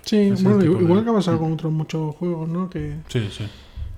Sí, 0.09 0.17
ese 0.17 0.43
bueno, 0.45 0.65
igual 0.65 0.99
de- 1.01 1.05
que 1.05 1.11
ha 1.11 1.15
pasado 1.15 1.39
con 1.39 1.53
otros 1.53 1.73
muchos 1.73 2.15
juegos, 2.17 2.49
¿no? 2.49 2.71
Que, 2.71 2.97
Sí, 3.09 3.29
sí. 3.31 3.45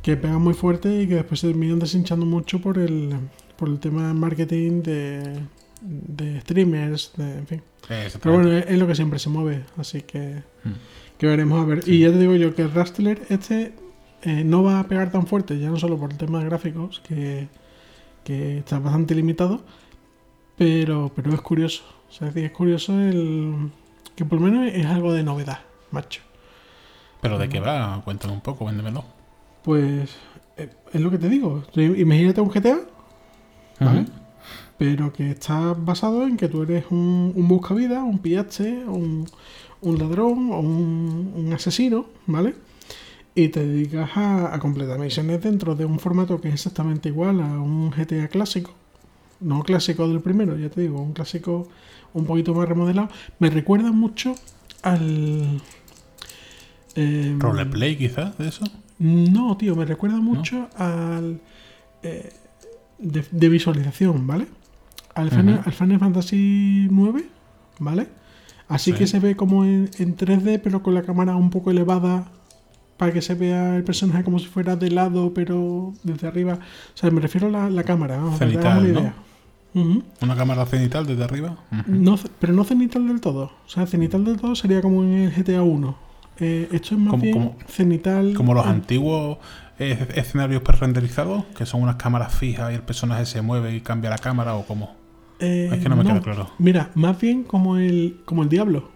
que 0.03 0.16
pegan 0.16 0.43
muy 0.43 0.55
fuerte 0.55 1.03
y 1.03 1.07
que 1.09 1.15
después 1.16 1.41
se 1.41 1.49
terminan 1.49 1.78
deshinchando 1.78 2.27
mucho 2.27 2.61
por 2.61 2.78
el, 2.78 3.15
por 3.57 3.69
el 3.69 3.78
tema 3.78 4.09
de 4.09 4.15
marketing 4.15 4.82
de, 4.82 5.41
de 5.82 6.41
streamers, 6.41 7.12
de, 7.16 7.39
en 7.39 7.47
fin. 7.47 7.62
Pero 8.23 8.35
bueno, 8.37 8.53
es, 8.53 8.66
es 8.69 8.78
lo 8.78 8.87
que 8.87 8.95
siempre 8.95 9.19
se 9.19 9.28
mueve, 9.31 9.65
así 9.77 10.03
que, 10.03 10.43
Mm. 10.65 10.70
que 11.19 11.27
veremos 11.27 11.61
a 11.62 11.65
ver. 11.65 11.82
Y 11.87 12.01
ya 12.01 12.11
te 12.12 12.19
digo 12.19 12.35
yo 12.35 12.55
que 12.55 12.62
el 12.62 12.73
Rustler 12.73 13.23
este 13.31 13.73
eh, 14.23 14.45
no 14.45 14.62
va 14.62 14.81
a 14.81 14.85
pegar 14.89 15.11
tan 15.11 15.27
fuerte, 15.27 15.59
ya 15.59 15.70
no 15.70 15.77
solo 15.78 15.97
por 15.99 16.11
el 16.12 16.19
tema 16.19 16.39
de 16.41 16.45
gráficos, 16.47 17.01
que, 17.09 17.49
que 18.24 18.59
está 18.59 18.78
bastante 18.78 19.15
limitado, 19.15 19.62
pero, 20.57 21.11
pero 21.15 21.32
es 21.32 21.41
curioso. 21.41 21.82
O 22.09 22.12
sea, 22.12 22.28
es 22.28 22.35
decir, 22.35 22.51
es 22.51 22.57
curioso 22.57 22.99
el 23.01 23.70
que 24.16 24.24
por 24.24 24.41
lo 24.41 24.47
menos 24.51 24.70
es 24.74 24.85
algo 24.87 25.12
de 25.12 25.23
novedad, 25.23 25.61
macho. 25.90 26.22
¿Pero 27.20 27.38
de 27.38 27.48
qué 27.48 27.60
va? 27.60 28.00
Cuéntame 28.04 28.32
un 28.32 28.40
poco, 28.40 28.64
véndemelo. 28.66 29.04
Pues 29.62 30.10
eh, 30.56 30.70
es 30.92 31.00
lo 31.00 31.10
que 31.10 31.18
te 31.18 31.28
digo. 31.28 31.62
Imagínate 31.74 32.40
un 32.40 32.48
GTA, 32.48 32.80
¿vale? 33.78 34.06
Pero 34.78 35.12
que 35.12 35.30
está 35.30 35.74
basado 35.74 36.26
en 36.26 36.36
que 36.36 36.48
tú 36.48 36.62
eres 36.62 36.86
un, 36.90 37.32
un 37.36 37.48
buscavidas, 37.48 38.02
un 38.02 38.18
pillache, 38.18 38.84
un, 38.86 39.26
un 39.82 39.98
ladrón 39.98 40.50
o 40.52 40.60
un, 40.60 41.32
un 41.36 41.52
asesino, 41.52 42.06
¿vale? 42.26 42.54
Y 43.34 43.48
te 43.48 43.66
dedicas 43.66 44.16
a, 44.16 44.54
a 44.54 44.58
completar 44.58 44.98
misiones 44.98 45.42
dentro 45.42 45.74
de 45.74 45.84
un 45.84 45.98
formato 45.98 46.40
que 46.40 46.48
es 46.48 46.54
exactamente 46.54 47.10
igual 47.10 47.40
a 47.40 47.60
un 47.60 47.90
GTA 47.90 48.28
clásico. 48.28 48.72
No 49.40 49.62
clásico 49.62 50.08
del 50.08 50.20
primero, 50.20 50.56
ya 50.58 50.68
te 50.70 50.82
digo, 50.82 51.00
un 51.00 51.12
clásico 51.12 51.68
un 52.12 52.24
poquito 52.26 52.54
más 52.54 52.68
remodelado. 52.68 53.08
Me 53.38 53.50
recuerda 53.50 53.92
mucho 53.92 54.34
al... 54.82 55.60
em, 56.94 57.38
¿Roleplay 57.40 57.96
quizás 57.96 58.36
de 58.38 58.48
eso? 58.48 58.64
no, 58.98 59.56
tío, 59.56 59.74
me 59.76 59.84
recuerda 59.84 60.16
mucho 60.18 60.68
al. 60.76 61.40
eh, 62.02 62.32
de, 62.98 63.24
de 63.30 63.48
visualización, 63.48 64.26
¿vale? 64.26 64.46
Al 65.14 65.30
Final, 65.30 65.54
Ujú. 65.56 65.62
al 65.66 65.72
Final 65.72 65.98
Fantasy 65.98 66.88
IX, 66.90 67.24
¿vale? 67.78 68.08
Así 68.68 68.92
Sí. 68.92 68.98
que 68.98 69.06
se 69.06 69.18
ve 69.20 69.36
como 69.36 69.64
en, 69.64 69.90
en 69.98 70.16
3D, 70.16 70.60
pero 70.62 70.82
con 70.82 70.94
la 70.94 71.02
cámara 71.02 71.34
un 71.34 71.48
poco 71.50 71.70
elevada 71.70 72.30
para 72.98 73.12
que 73.12 73.22
se 73.22 73.34
vea 73.34 73.74
el 73.76 73.84
personaje 73.84 74.22
como 74.22 74.38
si 74.38 74.46
fuera 74.46 74.76
de 74.76 74.90
lado, 74.90 75.32
pero 75.32 75.94
desde 76.02 76.26
arriba. 76.28 76.54
O 76.94 76.96
sea, 76.96 77.10
me 77.10 77.20
refiero 77.22 77.46
a 77.46 77.50
la, 77.50 77.70
la 77.70 77.82
cámara, 77.84 78.18
vamos, 78.18 78.38
Cenital, 78.38 78.78
una 78.84 78.92
¿no? 78.92 79.00
idea. 79.00 79.14
¿Una 80.20 80.36
cámara 80.36 80.66
cenital 80.66 81.06
desde 81.06 81.24
arriba? 81.24 81.56
No, 81.86 82.18
pero 82.38 82.52
no 82.52 82.64
cenital 82.64 83.08
del 83.08 83.20
todo. 83.20 83.50
O 83.64 83.68
sea, 83.68 83.86
cenital 83.86 84.24
del 84.24 84.36
todo 84.38 84.54
sería 84.54 84.82
como 84.82 85.02
en 85.04 85.12
el 85.14 85.32
GTA 85.32 85.62
1. 85.62 85.96
Eh, 86.40 86.68
esto 86.72 86.94
es 86.94 87.00
más 87.00 87.10
Como- 87.10 87.22
bien 87.22 87.34
como- 87.34 87.56
cenital. 87.68 88.34
Como 88.34 88.54
los 88.54 88.64
eh, 88.66 88.68
antiguos 88.70 89.38
eh, 89.78 90.06
escenarios 90.14 90.62
pre-renderizados, 90.62 91.44
que 91.56 91.66
son 91.66 91.82
unas 91.82 91.96
cámaras 91.96 92.34
fijas 92.34 92.70
y 92.72 92.74
el 92.74 92.82
personaje 92.82 93.26
se 93.26 93.42
mueve 93.42 93.74
y 93.74 93.80
cambia 93.80 94.10
la 94.10 94.18
cámara 94.18 94.54
o 94.54 94.64
cómo. 94.66 94.94
Eh, 95.38 95.70
Es 95.72 95.78
que 95.82 95.88
no 95.88 95.96
me 95.96 96.04
queda 96.04 96.20
claro. 96.20 96.50
Mira, 96.58 96.90
más 96.94 97.18
bien 97.20 97.44
como 97.44 97.76
el, 97.78 98.20
como 98.24 98.42
el 98.42 98.48
diablo. 98.48 98.90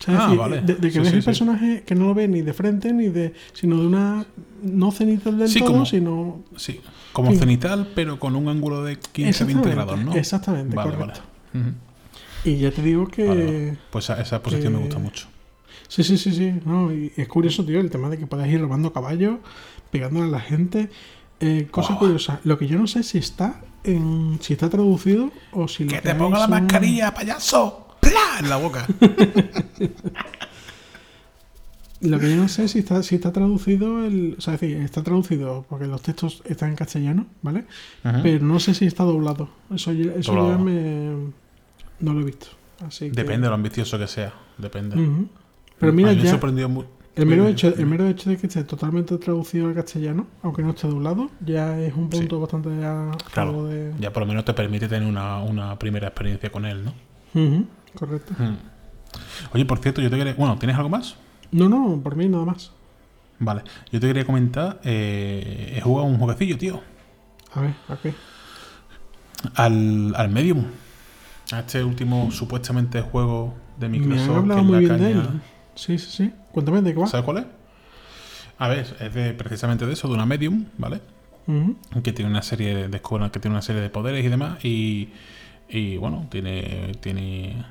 O 0.00 0.04
sea, 0.04 0.16
Ah, 0.18 0.22
decir, 0.26 0.38
vale. 0.38 0.60
de, 0.62 0.74
de 0.74 0.80
que 0.80 0.90
Sí, 0.92 0.98
ves 0.98 1.08
sí, 1.10 1.14
el 1.16 1.22
sí. 1.22 1.26
personaje 1.26 1.82
que 1.86 1.94
no 1.94 2.06
lo 2.06 2.14
ves 2.14 2.28
ni 2.28 2.42
de 2.42 2.52
frente 2.52 2.92
ni 2.92 3.08
de. 3.08 3.34
sino 3.52 3.80
de 3.80 3.86
una. 3.86 4.24
no 4.62 4.90
cenital 4.92 5.38
del 5.38 5.52
todo, 5.52 5.66
como- 5.72 5.86
sino. 5.86 6.42
Sí, 6.56 6.80
como 7.12 7.32
cenital, 7.34 7.88
pero 7.94 8.18
con 8.20 8.34
un 8.36 8.48
ángulo 8.48 8.82
de 8.84 8.98
15-20 8.98 9.70
grados, 9.70 9.98
¿no? 10.04 10.12
Exactamente, 10.14 10.74
Vale, 10.76 10.92
correcto. 10.96 11.20
vale. 11.54 11.72
Y 12.44 12.56
ya 12.58 12.70
te 12.72 12.82
digo 12.82 13.06
que. 13.08 13.26
Vale. 13.26 13.76
Pues 13.90 14.04
esa, 14.06 14.20
esa 14.20 14.42
posición 14.42 14.72
me 14.74 14.78
gusta 14.80 14.98
mucho. 14.98 15.26
Sí, 15.92 16.02
sí, 16.04 16.16
sí, 16.16 16.32
sí. 16.32 16.54
No, 16.64 16.90
y 16.90 17.12
es 17.16 17.28
curioso, 17.28 17.64
tío, 17.66 17.78
el 17.80 17.90
tema 17.90 18.08
de 18.08 18.16
que 18.16 18.26
puedas 18.26 18.48
ir 18.48 18.60
robando 18.62 18.92
caballos, 18.94 19.40
pegándole 19.90 20.26
a 20.28 20.30
la 20.30 20.40
gente. 20.40 20.88
Eh, 21.38 21.68
cosa 21.70 21.94
Oh. 21.94 21.98
curiosa. 21.98 22.40
Lo 22.44 22.56
que 22.56 22.66
yo 22.66 22.78
no 22.78 22.86
sé 22.86 23.02
si 23.02 23.18
está 23.18 23.60
en. 23.84 24.38
si 24.40 24.54
está 24.54 24.70
traducido 24.70 25.30
o 25.52 25.68
si 25.68 25.84
lo 25.84 25.90
¡Que 25.90 26.00
te 26.00 26.14
ponga 26.14 26.38
la 26.38 26.44
son- 26.44 26.50
mascarilla, 26.52 27.12
payaso! 27.12 27.88
¡Pla! 28.00 28.38
En 28.40 28.48
la 28.48 28.56
boca. 28.56 28.86
Lo 32.00 32.18
que 32.18 32.30
yo 32.30 32.36
no 32.36 32.48
sé 32.48 32.66
si 32.66 32.80
está, 32.80 33.00
si 33.04 33.14
está 33.14 33.32
traducido 33.32 34.04
el. 34.04 34.34
O 34.36 34.40
sea, 34.40 34.54
es 34.54 34.60
decir, 34.60 34.76
está 34.78 35.04
traducido 35.04 35.64
porque 35.68 35.86
los 35.86 36.02
textos 36.02 36.42
están 36.46 36.70
en 36.70 36.76
castellano, 36.76 37.26
¿vale? 37.42 37.64
Pero 38.24 38.44
no 38.44 38.58
sé 38.58 38.74
si 38.74 38.86
está 38.86 39.04
doblado. 39.04 39.50
Eso, 39.72 39.92
ya- 39.92 40.12
eso 40.14 40.32
Doblado. 40.32 40.58
ya 40.58 40.64
me. 40.64 41.32
No 42.00 42.12
lo 42.14 42.20
he 42.22 42.24
visto. 42.24 42.48
Así 42.84 43.10
que- 43.10 43.12
Depende 43.16 43.42
de 43.44 43.48
lo 43.50 43.54
ambicioso 43.54 43.98
que 44.00 44.08
sea. 44.08 44.32
Depende. 44.58 44.96
Ujú. 45.00 45.28
Pero 45.82 45.92
mira, 45.92 46.10
A 46.10 46.12
mí 46.12 46.18
me 46.18 46.24
ya. 46.24 46.30
sorprendió 46.30 46.86
El 47.16 47.26
mero, 47.26 47.46
hecho, 47.46 47.68
el 47.68 47.86
mero 47.86 48.06
hecho 48.08 48.30
de 48.30 48.36
que 48.38 48.46
esté 48.46 48.64
totalmente 48.64 49.18
traducido 49.18 49.66
al 49.68 49.74
castellano, 49.74 50.26
aunque 50.42 50.62
no 50.62 50.70
esté 50.70 50.86
doblado, 50.88 51.28
ya 51.44 51.78
es 51.78 51.92
un 51.94 52.10
Sí. 52.10 52.18
punto 52.20 52.40
bastante 52.40 52.70
a 52.84 53.10
Claro. 53.34 53.50
favor 53.52 53.68
de. 53.68 53.92
Ya 54.00 54.12
por 54.12 54.22
lo 54.22 54.28
menos 54.28 54.44
te 54.44 54.54
permite 54.54 54.88
tener 54.88 55.06
una, 55.08 55.42
una 55.42 55.78
primera 55.78 56.06
experiencia 56.08 56.50
con 56.50 56.64
él, 56.64 56.84
¿no? 56.84 56.94
Correcto. 57.94 58.32
Mm. 58.38 58.56
Oye, 59.54 59.64
por 59.66 59.78
cierto, 59.80 60.00
yo 60.00 60.08
te 60.08 60.16
quería... 60.16 60.34
Bueno, 60.34 60.56
¿tienes 60.58 60.76
algo 60.76 60.88
más? 60.88 61.16
No, 61.50 61.68
no, 61.68 62.00
por 62.02 62.16
mí 62.16 62.28
nada 62.28 62.44
más. 62.46 62.70
Vale. 63.40 63.62
Yo 63.90 64.00
te 64.00 64.06
quería 64.06 64.24
comentar... 64.24 64.80
eh, 64.84 65.74
he 65.76 65.80
jugado 65.82 66.06
un 66.08 66.16
jueguecillo, 66.18 66.56
tío. 66.56 66.80
A 67.54 67.60
ver, 67.60 67.74
¿a 67.88 67.96
qué? 67.96 68.14
Al, 69.54 70.14
al 70.16 70.28
Medium. 70.30 70.64
A 71.52 71.58
este 71.60 71.84
último 71.84 72.30
supuestamente 72.30 73.02
juego 73.02 73.52
de 73.78 73.88
Me 73.88 73.98
Microsoft. 73.98 74.30
han 74.30 74.36
hablado 74.36 74.54
que 74.54 74.60
es 74.60 74.64
muy 74.66 74.72
la 74.72 74.78
bien 74.78 74.92
de 74.92 74.98
caña- 75.20 75.30
él. 75.34 75.40
Sí, 75.74 75.98
sí, 75.98 76.10
sí. 76.10 76.32
Cuéntame 76.52 76.82
de 76.82 76.94
qué 76.94 77.00
va. 77.00 77.06
¿Sabes 77.06 77.24
cuál 77.24 77.38
es? 77.38 77.46
A 78.58 78.68
ver, 78.68 78.86
es 79.00 79.14
de, 79.14 79.32
precisamente 79.34 79.86
de 79.86 79.92
eso, 79.94 80.08
de 80.08 80.14
una 80.14 80.26
Medium, 80.26 80.66
¿vale? 80.78 81.00
Que 82.04 82.12
tiene 82.12 82.30
una 82.30 82.42
serie 82.42 82.74
de 82.74 82.88
descubre 82.88 83.28
que 83.32 83.40
tiene 83.40 83.54
una 83.54 83.62
serie 83.62 83.82
de 83.82 83.90
poderes 83.90 84.24
y 84.24 84.28
demás 84.28 84.64
y, 84.64 85.08
y, 85.68 85.96
bueno 85.96 86.28
tiene 86.30 86.92
tiene 87.00 87.64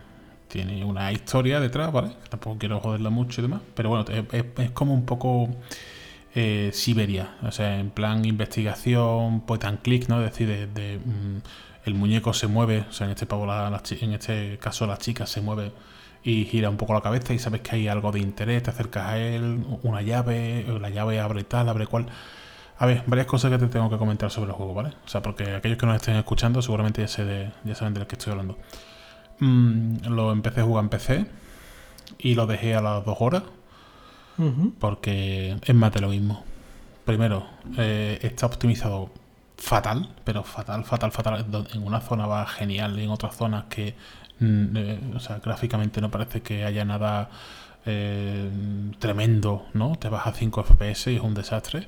tiene 0.49 0.84
una 0.84 1.10
historia 1.14 1.61
detrás 1.61 1.94
vale 1.94 2.11
tampoco 2.28 2.57
quiero 2.60 2.82
joderla 2.82 3.10
mucho 3.10 3.40
y 3.40 3.44
demás 3.44 3.61
pero 3.73 3.88
bueno 3.90 4.06
es, 4.34 4.45
es- 4.57 4.72
como 4.72 4.94
un 4.94 5.06
poco 5.06 5.48
eh, 6.36 6.72
Siberia 6.73 7.36
o 7.44 7.52
sea 7.53 7.80
en 7.80 7.91
plan 7.91 8.26
investigación 8.26 9.40
point 9.41 9.64
and 9.64 9.82
click 9.82 10.10
no 10.10 10.22
es 10.22 10.32
decir 10.32 10.49
de, 10.49 10.68
de, 10.68 10.98
mm, 10.99 11.38
el 11.86 11.94
muñeco 11.94 12.34
se 12.34 12.48
mueve 12.48 12.86
o 12.90 12.91
sea 12.91 13.06
en 13.06 13.11
este 13.11 13.26
pavo 13.26 13.45
la- 13.45 13.69
la 13.69 13.82
en 14.02 14.11
este 14.11 14.57
caso 14.60 14.86
la 14.86 14.98
chica 14.98 15.26
se 15.26 15.40
mueve 15.40 15.72
y 16.23 16.45
gira 16.45 16.69
un 16.69 16.77
poco 16.77 16.93
la 16.93 17.02
cabeza 17.02 17.34
y 17.34 17.39
sabes 17.39 17.61
que 17.61 17.76
hay 17.76 17.88
algo 17.88 18.11
de 18.11 18.19
interés 18.19 18.64
te 18.64 18.69
acercas 18.69 19.07
a 19.07 19.18
él 19.18 19.65
una 19.84 20.02
llave 20.02 20.65
la 20.80 20.89
llave 20.89 21.19
abre 21.19 21.43
tal 21.43 21.68
abre 21.69 21.88
cual 21.88 22.07
a 22.81 22.88
ver, 22.88 23.03
varias 23.06 23.27
cosas 23.27 23.52
que 23.52 23.60
te 23.60 23.68
tengo 23.68 23.91
que 23.91 23.98
comentar 23.99 24.31
sobre 24.31 24.49
el 24.49 24.56
juego, 24.56 24.73
¿vale? 24.73 24.89
O 25.06 25.07
sea, 25.07 25.22
porque 25.22 25.53
aquellos 25.53 25.77
que 25.77 25.85
nos 25.85 25.98
estén 25.98 26.15
escuchando 26.15 26.64
seguramente 26.64 26.99
ya, 27.02 27.07
sé 27.07 27.23
de, 27.23 27.52
ya 27.64 27.76
saben 27.76 27.93
de 27.93 28.07
qué 28.07 28.15
estoy 28.15 28.31
hablando. 28.31 28.57
Mm, 29.38 30.07
lo 30.07 30.31
empecé 30.31 30.61
a 30.61 30.64
jugar 30.64 30.85
en 30.85 30.89
PC 30.89 31.26
y 32.18 32.34
lo 32.34 32.48
dejé 32.48 32.73
a 32.73 32.81
las 32.81 33.06
dos 33.06 33.18
horas 33.19 33.43
porque 34.80 35.57
es 35.64 35.76
más 35.76 35.93
de 35.93 36.02
lo 36.02 36.10
mismo. 36.10 36.43
Primero, 37.06 37.45
eh, 37.77 38.18
está 38.23 38.48
optimizado 38.48 39.11
fatal, 39.57 40.15
pero 40.23 40.43
fatal, 40.43 40.84
fatal, 40.84 41.11
fatal. 41.11 41.45
En 41.73 41.84
una 41.84 42.02
zona 42.02 42.26
va 42.26 42.48
genial 42.48 42.99
y 42.99 43.03
en 43.03 43.11
otras 43.11 43.35
zonas 43.35 43.65
que, 43.65 43.93
o 45.16 45.20
sea, 45.20 45.40
gráficamente 45.40 46.02
no 46.02 46.10
parece 46.10 46.42
que 46.42 46.66
haya 46.66 46.84
nada 46.86 47.30
eh, 47.86 48.50
tremendo, 49.00 49.66
¿no? 49.74 49.96
Te 49.96 50.10
vas 50.10 50.28
a 50.28 50.34
5 50.34 50.64
FPS 50.64 51.12
y 51.12 51.16
es 51.16 51.22
un 51.22 51.34
desastre. 51.34 51.88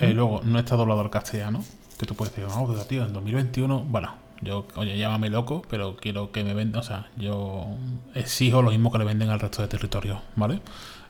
Eh, 0.00 0.12
luego, 0.12 0.40
no 0.44 0.58
está 0.58 0.76
doblado 0.76 1.00
al 1.00 1.10
castellano. 1.10 1.64
Que 1.98 2.06
tú 2.06 2.14
puedes 2.14 2.34
decir, 2.34 2.48
no, 2.52 2.66
pero 2.66 2.84
tío, 2.84 3.04
en 3.04 3.12
2021, 3.12 3.80
bueno, 3.88 4.14
yo, 4.40 4.66
oye, 4.76 4.96
llámame 4.98 5.30
loco, 5.30 5.62
pero 5.68 5.96
quiero 5.96 6.30
que 6.32 6.44
me 6.44 6.54
vendan, 6.54 6.80
o 6.80 6.84
sea, 6.84 7.08
yo 7.16 7.66
exijo 8.14 8.62
lo 8.62 8.70
mismo 8.70 8.92
que 8.92 8.98
le 8.98 9.04
venden 9.04 9.30
al 9.30 9.40
resto 9.40 9.62
de 9.62 9.68
territorios, 9.68 10.20
¿vale? 10.36 10.60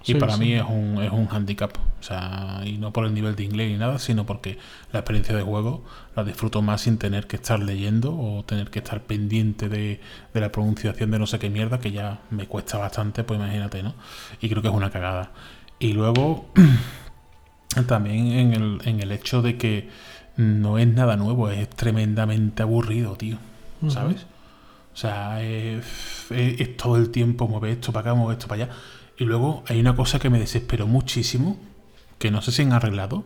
Y 0.06 0.14
Sí, 0.14 0.14
para 0.14 0.36
sí. 0.36 0.38
mí 0.38 0.54
es 0.54 0.62
un, 0.66 1.02
es 1.02 1.10
un 1.12 1.28
handicap, 1.30 1.76
o 2.00 2.02
sea, 2.02 2.62
y 2.64 2.78
no 2.78 2.92
por 2.92 3.04
el 3.04 3.12
nivel 3.12 3.36
de 3.36 3.44
inglés 3.44 3.70
ni 3.70 3.76
nada, 3.76 3.98
sino 3.98 4.24
porque 4.24 4.58
la 4.92 5.00
experiencia 5.00 5.36
de 5.36 5.42
juego 5.42 5.84
la 6.16 6.24
disfruto 6.24 6.62
más 6.62 6.82
sin 6.82 6.96
tener 6.98 7.26
que 7.26 7.36
estar 7.36 7.60
leyendo 7.60 8.16
o 8.18 8.42
tener 8.44 8.70
que 8.70 8.78
estar 8.78 9.02
pendiente 9.02 9.68
de, 9.68 10.00
de 10.32 10.40
la 10.40 10.50
pronunciación 10.50 11.10
de 11.10 11.18
no 11.18 11.26
sé 11.26 11.38
qué 11.38 11.50
mierda, 11.50 11.80
que 11.80 11.90
ya 11.92 12.20
me 12.30 12.46
cuesta 12.46 12.78
bastante, 12.78 13.24
pues 13.24 13.38
imagínate, 13.38 13.82
¿no? 13.82 13.94
Y 14.40 14.48
creo 14.48 14.62
que 14.62 14.68
es 14.68 14.74
una 14.74 14.90
cagada. 14.90 15.32
Y 15.78 15.92
luego, 15.92 16.46
también 17.86 18.26
en 18.28 18.52
el, 18.54 18.80
en 18.84 19.00
el 19.00 19.12
hecho 19.12 19.42
de 19.42 19.56
que 19.56 19.88
no 20.38 20.78
es 20.78 20.86
nada 20.88 21.16
nuevo, 21.16 21.50
es 21.50 21.68
tremendamente 21.68 22.62
aburrido, 22.62 23.16
tío. 23.16 23.36
¿Sabes? 23.88 24.26
O 24.94 24.96
sea, 24.96 25.42
es, 25.42 25.84
es- 26.30 26.60
es 26.60 26.76
todo 26.78 26.96
el 26.96 27.10
tiempo 27.10 27.46
mover 27.46 27.72
esto 27.72 27.92
para 27.92 28.10
acá, 28.12 28.14
mover 28.18 28.38
esto 28.38 28.48
para 28.48 28.64
allá. 28.64 28.72
Y 29.18 29.24
luego 29.24 29.62
hay 29.68 29.78
una 29.80 29.94
cosa 29.94 30.18
que 30.18 30.30
me 30.30 30.38
desesperó 30.38 30.86
muchísimo, 30.86 31.58
que 32.18 32.30
no 32.30 32.40
sé 32.40 32.50
si 32.52 32.62
han 32.62 32.72
arreglado, 32.72 33.24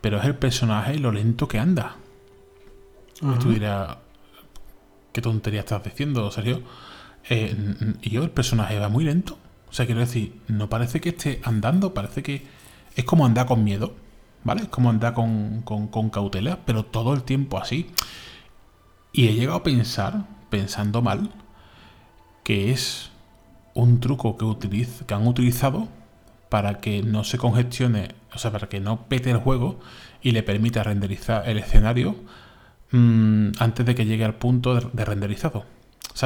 pero 0.00 0.18
es 0.18 0.24
el 0.26 0.34
personaje 0.36 0.94
y 0.94 0.98
lo 0.98 1.10
lento 1.10 1.48
que 1.48 1.58
anda. 1.58 1.96
Y 3.20 3.26
Ajá. 3.26 3.38
tú 3.38 3.50
dirás, 3.50 3.96
¿qué 5.12 5.20
tontería 5.22 5.60
estás 5.60 5.82
diciendo, 5.84 6.30
Sergio? 6.30 6.62
Eh, 7.28 7.56
y 8.02 8.10
yo, 8.10 8.22
el 8.22 8.30
personaje 8.30 8.78
va 8.78 8.88
muy 8.88 9.04
lento. 9.04 9.38
O 9.68 9.72
sea, 9.72 9.84
quiero 9.86 10.00
decir, 10.00 10.38
no 10.48 10.68
parece 10.68 11.00
que 11.00 11.08
esté 11.10 11.40
andando, 11.44 11.92
parece 11.92 12.22
que 12.22 12.46
es 12.94 13.04
como 13.04 13.26
andar 13.26 13.46
con 13.46 13.64
miedo, 13.64 13.94
¿vale? 14.46 14.62
Es 14.62 14.68
como 14.68 14.88
andar 14.90 15.12
con, 15.12 15.62
con, 15.62 15.88
cautela, 16.10 16.60
pero 16.64 16.84
todo 16.84 17.12
el 17.12 17.22
tiempo 17.24 17.58
así. 17.58 17.90
Y 19.12 19.28
he 19.28 19.34
llegado 19.34 19.58
a 19.58 19.62
pensar, 19.62 20.24
pensando 20.50 21.02
mal, 21.02 21.30
que 22.44 22.70
es 22.72 23.10
un 23.74 24.00
truco 24.00 24.36
que, 24.38 24.44
utiliz- 24.44 25.04
que 25.04 25.14
han 25.14 25.26
utilizado 25.26 25.88
para 26.48 26.80
que 26.80 27.02
no 27.02 27.24
se 27.24 27.38
congestione, 27.38 28.14
o 28.32 28.38
sea, 28.38 28.52
para 28.52 28.68
que 28.68 28.80
no 28.80 29.08
pete 29.08 29.30
el 29.30 29.38
juego 29.38 29.80
y 30.22 30.30
le 30.30 30.42
permita 30.42 30.82
renderizar 30.84 31.48
el 31.48 31.58
escenario 31.58 32.14
mm, 32.92 33.48
antes 33.58 33.84
de 33.84 33.94
que 33.94 34.06
llegue 34.06 34.24
al 34.24 34.34
punto 34.36 34.74
de, 34.74 34.86
de 34.92 35.04
renderizado. 35.04 35.64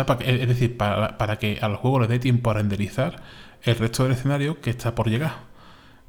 Para 0.07 0.19
que- 0.19 0.43
es 0.43 0.47
decir, 0.49 0.77
para, 0.77 1.17
para 1.19 1.39
que 1.39 1.59
al 1.63 1.75
juego 1.77 2.01
le 2.01 2.07
dé 2.07 2.19
tiempo 2.19 2.51
a 2.51 2.55
renderizar 2.55 3.23
el 3.63 3.77
resto 3.77 4.05
del 4.05 4.13
escenario 4.13 4.61
que 4.61 4.71
está 4.71 4.95
por 4.95 5.09
llegar. 5.09 5.50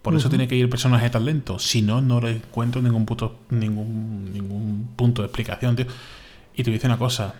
Por 0.02 0.15
eso 0.15 0.30
tiene 0.30 0.48
que 0.48 0.56
ir 0.56 0.64
el 0.64 0.69
personaje 0.69 1.10
tan 1.10 1.26
lento. 1.26 1.60
Si 1.60 1.82
no, 1.82 2.02
no 2.02 2.22
le 2.22 2.32
encuentro 2.32 2.82
ningún 2.82 3.06
punto, 3.06 3.40
ningún, 3.49 4.34
ningún 4.34 4.90
punto 4.95 5.22
de 5.22 5.28
explicación, 5.28 5.76
tío. 5.76 5.86
Y 6.56 6.64
te 6.64 6.72
voy 6.72 6.73
a 6.73 6.78
decir 6.78 6.90
una 6.90 6.98
cosa, 6.98 7.36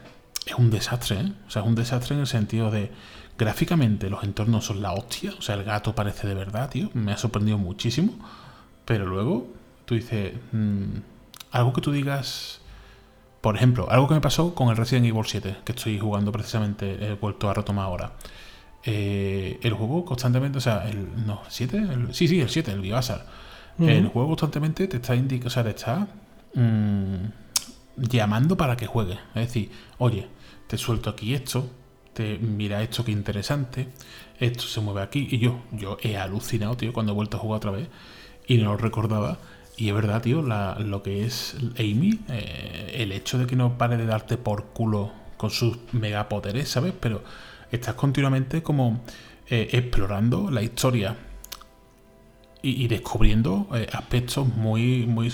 es 0.46 0.54
un 0.54 0.70
desastre, 0.70 1.22
¿eh? 1.22 1.34
O 1.48 1.50
sea, 1.50 1.64
es 1.64 1.68
un 1.68 1.76
desastre 1.76 2.16
en 2.16 2.22
el 2.22 2.28
sentido 2.28 2.70
de 2.70 2.92
gráficamente 3.38 4.10
los 4.10 4.24
entornos 4.24 4.66
son 4.66 4.82
la 4.82 4.94
hostia. 4.94 5.34
O 5.40 5.42
sea, 5.42 5.56
el 5.56 5.64
gato 5.64 5.96
parece 5.96 6.28
de 6.28 6.36
verdad, 6.36 6.70
tío. 6.70 6.92
Me 6.94 7.12
ha 7.12 7.18
sorprendido 7.18 7.58
muchísimo. 7.58 8.14
Pero 8.86 9.06
luego 9.08 9.48
tú 9.86 9.96
dices, 9.96 10.34
mm, 10.52 11.00
algo 11.52 11.74
que 11.74 11.82
tú 11.82 11.92
digas, 11.92 12.62
por 13.42 13.56
ejemplo, 13.56 13.90
algo 13.90 14.08
que 14.08 14.14
me 14.14 14.22
pasó 14.22 14.54
con 14.54 14.70
el 14.70 14.78
Resident 14.78 15.08
Evil 15.08 15.26
7, 15.26 15.58
que 15.66 15.72
estoy 15.72 16.00
jugando 16.00 16.32
precisamente, 16.32 17.06
he 17.06 17.14
vuelto 17.16 17.50
a 17.50 17.54
retomar 17.54 17.86
ahora. 17.86 18.14
Eh, 18.84 19.60
el 19.62 19.74
juego 19.74 20.03
constantemente, 20.06 20.58
o 20.58 20.62
sea, 20.62 20.90
el, 20.90 21.26
no, 21.26 21.41
7, 21.49 21.78
el- 21.78 22.14
sí, 22.14 22.28
sí, 22.28 22.41
el 22.41 22.49
7, 22.49 22.72
el 22.72 22.82
Biohazard. 22.82 23.22
Ujú. 23.78 23.90
El 23.90 24.08
juego 24.08 24.30
constantemente 24.30 24.88
te 24.88 24.98
está 24.98 25.16
indicando, 25.16 25.48
o 25.48 25.52
sea, 25.52 25.64
te 25.64 25.70
está 25.70 26.08
mm, 26.56 27.26
llamando 27.98 28.58
para 28.58 28.76
que 28.76 28.88
juegues. 28.88 29.18
Es 29.36 29.48
decir, 29.48 29.72
oye, 29.98 30.28
te 30.68 30.78
suelto 30.78 31.10
aquí 31.10 31.34
esto, 31.34 31.70
te 32.14 32.38
mira 32.40 32.82
esto 32.82 33.06
que 33.06 33.12
interesante, 33.12 33.88
esto 34.40 34.64
se 34.64 34.82
mueve 34.82 35.02
aquí. 35.02 35.28
Y 35.32 35.40
yo, 35.40 35.62
yo 35.72 35.98
he 36.02 36.18
alucinado, 36.18 36.76
tío, 36.76 36.94
cuando 36.94 37.12
he 37.12 37.16
vuelto 37.16 37.38
a 37.38 37.40
jugar 37.40 37.58
otra 37.58 37.72
vez 37.72 37.88
y 38.48 38.58
no 38.58 38.72
lo 38.72 38.78
recordaba. 38.78 39.38
Y 39.78 39.88
es 39.90 39.95
verdad, 39.95 40.22
tío, 40.22 40.41
la- 40.41 40.78
lo 40.80 41.02
que 41.03 41.24
es 41.26 41.56
Amy, 41.80 42.20
eh, 42.30 42.95
el 42.99 43.12
hecho 43.12 43.38
de 43.38 43.45
que 43.48 43.56
no 43.56 43.78
pare 43.78 43.98
de 43.98 44.06
darte 44.06 44.38
por 44.38 44.66
culo 44.74 45.12
con 45.38 45.49
sus 45.49 45.78
megapoderes, 45.94 46.70
¿sabes? 46.70 46.94
Pero 46.99 47.24
estás 47.72 47.95
continuamente 47.95 48.61
como 48.61 49.02
eh, 49.49 49.69
explorando 49.72 50.52
la 50.52 50.61
historia 50.61 51.15
y, 52.61 52.84
y 52.84 52.88
descubriendo 52.88 53.68
eh, 53.73 53.88
aspectos 53.91 54.48
muy, 54.48 55.06
muy, 55.07 55.31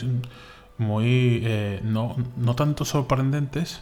muy 0.77 1.41
eh, 1.43 1.79
no, 1.83 2.15
no 2.37 2.55
tanto 2.55 2.85
sorprendentes, 2.85 3.81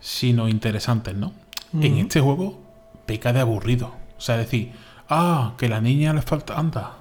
sino 0.00 0.48
interesantes, 0.48 1.14
¿no? 1.14 1.32
En 1.80 1.96
este 1.96 2.20
juego 2.20 2.60
peca 3.06 3.32
de 3.32 3.40
aburrido. 3.40 3.94
O 4.18 4.20
sea, 4.20 4.36
decir, 4.36 4.72
ah, 5.08 5.54
que 5.56 5.70
la 5.70 5.80
niña 5.80 6.12
le 6.12 6.20
falta, 6.20 6.58
anda. 6.58 6.98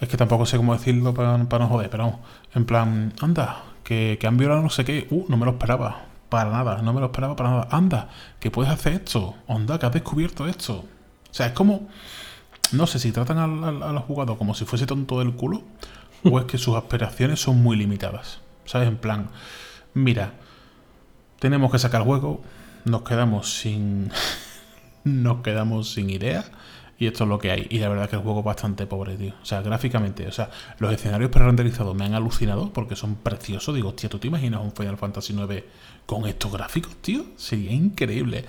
Es 0.00 0.08
que 0.08 0.16
tampoco 0.16 0.46
sé 0.46 0.56
cómo 0.56 0.72
decirlo 0.72 1.12
para, 1.12 1.44
para 1.44 1.64
no 1.64 1.70
joder, 1.70 1.90
pero 1.90 2.04
vamos. 2.04 2.20
En 2.54 2.64
plan, 2.64 3.12
anda, 3.20 3.64
que, 3.84 4.16
que 4.18 4.26
han 4.26 4.38
violado 4.38 4.62
no 4.62 4.70
sé 4.70 4.84
qué. 4.86 5.06
Uh, 5.10 5.26
no 5.28 5.36
me 5.36 5.44
lo 5.44 5.52
esperaba. 5.52 6.06
Para 6.28 6.50
nada, 6.50 6.82
no 6.82 6.92
me 6.92 7.00
lo 7.00 7.06
esperaba 7.06 7.36
para 7.36 7.50
nada. 7.50 7.68
Anda, 7.70 8.08
que 8.40 8.50
puedes 8.50 8.72
hacer 8.72 8.94
esto. 8.94 9.34
Onda, 9.46 9.78
que 9.78 9.86
has 9.86 9.92
descubierto 9.92 10.46
esto. 10.46 10.84
O 11.30 11.34
sea, 11.34 11.46
es 11.46 11.52
como. 11.52 11.88
No 12.72 12.86
sé 12.86 12.98
si 12.98 13.12
tratan 13.12 13.38
al, 13.38 13.62
al, 13.62 13.82
al 13.82 14.36
como 14.36 14.54
si 14.54 14.64
fuese 14.64 14.86
tonto 14.86 15.20
del 15.20 15.34
culo. 15.34 15.62
o 16.24 16.38
es 16.40 16.46
que 16.46 16.58
sus 16.58 16.76
aspiraciones 16.76 17.40
son 17.40 17.62
muy 17.62 17.76
limitadas. 17.76 18.40
¿Sabes? 18.64 18.88
En 18.88 18.96
plan, 18.96 19.28
mira, 19.94 20.32
tenemos 21.38 21.70
que 21.70 21.78
sacar 21.78 22.02
juego. 22.02 22.42
Nos 22.84 23.02
quedamos 23.02 23.58
sin. 23.60 24.10
nos 25.04 25.42
quedamos 25.42 25.92
sin 25.92 26.10
idea. 26.10 26.44
Y 26.98 27.06
esto 27.06 27.24
es 27.24 27.30
lo 27.30 27.38
que 27.38 27.50
hay. 27.50 27.66
Y 27.70 27.78
la 27.78 27.88
verdad 27.88 28.08
que 28.08 28.16
el 28.16 28.22
juego 28.22 28.40
es 28.40 28.44
bastante 28.44 28.86
pobre, 28.86 29.16
tío. 29.16 29.34
O 29.42 29.44
sea, 29.44 29.60
gráficamente, 29.60 30.26
o 30.26 30.32
sea, 30.32 30.50
los 30.78 30.92
escenarios 30.92 31.30
pre-renderizados 31.30 31.94
me 31.94 32.06
han 32.06 32.14
alucinado 32.14 32.72
porque 32.72 32.96
son 32.96 33.16
preciosos. 33.16 33.74
Digo, 33.74 33.90
hostia, 33.90 34.08
¿tú 34.08 34.18
te 34.18 34.28
imaginas 34.28 34.62
un 34.62 34.72
Final 34.72 34.96
Fantasy 34.96 35.34
IX 35.34 35.62
con 36.06 36.26
estos 36.26 36.52
gráficos, 36.52 36.94
tío? 37.02 37.24
Sería 37.36 37.72
increíble. 37.72 38.44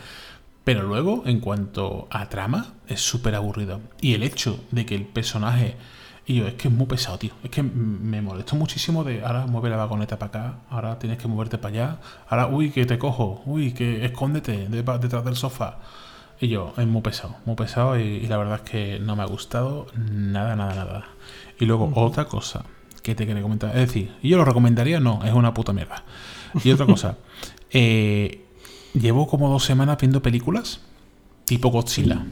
Pero 0.64 0.84
luego, 0.84 1.24
en 1.26 1.40
cuanto 1.40 2.08
a 2.12 2.28
trama, 2.30 2.74
es 2.88 3.02
súper 3.02 3.36
aburrido. 3.36 3.80
Y 4.02 4.14
el 4.14 4.24
hecho 4.24 4.60
de 4.72 4.86
que 4.86 4.96
el 4.96 5.06
personaje. 5.06 5.76
Y 6.26 6.36
yo, 6.36 6.48
es 6.48 6.56
que 6.56 6.68
es 6.68 6.74
muy 6.74 6.88
pesado, 6.88 7.18
tío. 7.18 7.32
Es 7.42 7.50
que 7.50 7.64
me 7.64 8.22
molesto 8.22 8.58
muchísimo 8.58 9.06
de 9.06 9.24
ahora 9.24 9.48
mueve 9.48 9.70
la 9.70 9.78
vagoneta 9.78 10.20
para 10.20 10.28
acá, 10.50 10.60
ahora 10.70 11.00
tienes 11.00 11.18
que 11.20 11.28
moverte 11.30 11.58
para 11.58 11.74
allá, 11.74 12.00
ahora, 12.28 12.48
uy, 12.48 12.70
que 12.72 12.86
te 12.86 13.00
cojo, 13.00 13.42
uy, 13.46 13.72
que 13.72 14.04
escóndete 14.06 14.68
de- 14.68 14.84
detrás 14.84 15.24
del 15.24 15.38
sofá. 15.38 15.80
Y 16.42 16.50
yo, 16.50 16.74
es 16.78 16.86
muy 16.86 17.02
pesado, 17.02 17.38
muy 17.46 17.56
pesado 17.56 17.98
y, 17.98 18.04
y 18.04 18.28
la 18.28 18.38
verdad 18.38 18.62
es 18.64 18.70
que 18.70 19.00
no 19.00 19.16
me 19.16 19.24
ha 19.24 19.26
gustado 19.26 19.88
nada, 19.96 20.56
nada, 20.58 20.76
nada. 20.76 21.06
Y 21.60 21.66
luego 21.66 21.92
otra 21.96 22.26
cosa 22.26 22.64
que 23.02 23.16
te 23.16 23.26
quería 23.26 23.42
comentar, 23.42 23.70
es 23.72 23.88
decir, 23.88 24.14
¿y 24.22 24.28
yo 24.30 24.38
lo 24.38 24.44
recomendaría? 24.46 25.00
No, 25.00 25.24
es 25.24 25.32
una 25.34 25.54
puta 25.54 25.72
mierda. 25.72 26.04
Y 26.64 26.72
otra 26.72 26.86
cosa, 26.86 27.18
eh, 27.72 28.42
llevo 28.94 29.28
como 29.28 29.50
dos 29.50 29.64
semanas 29.66 29.98
viendo 30.00 30.22
películas 30.22 30.82
tipo 31.46 31.70
Godzilla. 31.70 32.26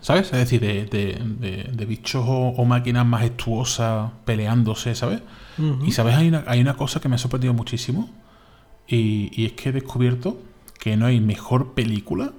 ¿Sabes? 0.00 0.26
Es 0.32 0.38
decir, 0.38 0.60
de, 0.60 0.86
de- 0.86 1.20
de- 1.40 1.70
de 1.72 1.84
bichos 1.84 2.24
o, 2.26 2.48
o 2.48 2.64
máquinas 2.64 3.04
majestuosas 3.04 4.10
peleándose, 4.24 4.94
¿sabes? 4.94 5.20
Y 5.84 5.90
sabes, 5.92 6.14
hay 6.14 6.28
una, 6.28 6.44
hay 6.46 6.60
una 6.60 6.76
cosa 6.76 7.00
que 7.00 7.08
me 7.08 7.16
ha 7.16 7.18
sorprendido 7.18 7.52
muchísimo. 7.52 8.08
Y, 8.86 9.30
y 9.32 9.44
es 9.46 9.52
que 9.52 9.68
he 9.68 9.72
descubierto 9.72 10.40
que 10.78 10.96
no 10.96 11.06
hay 11.06 11.20
mejor 11.20 11.74
película 11.74 12.32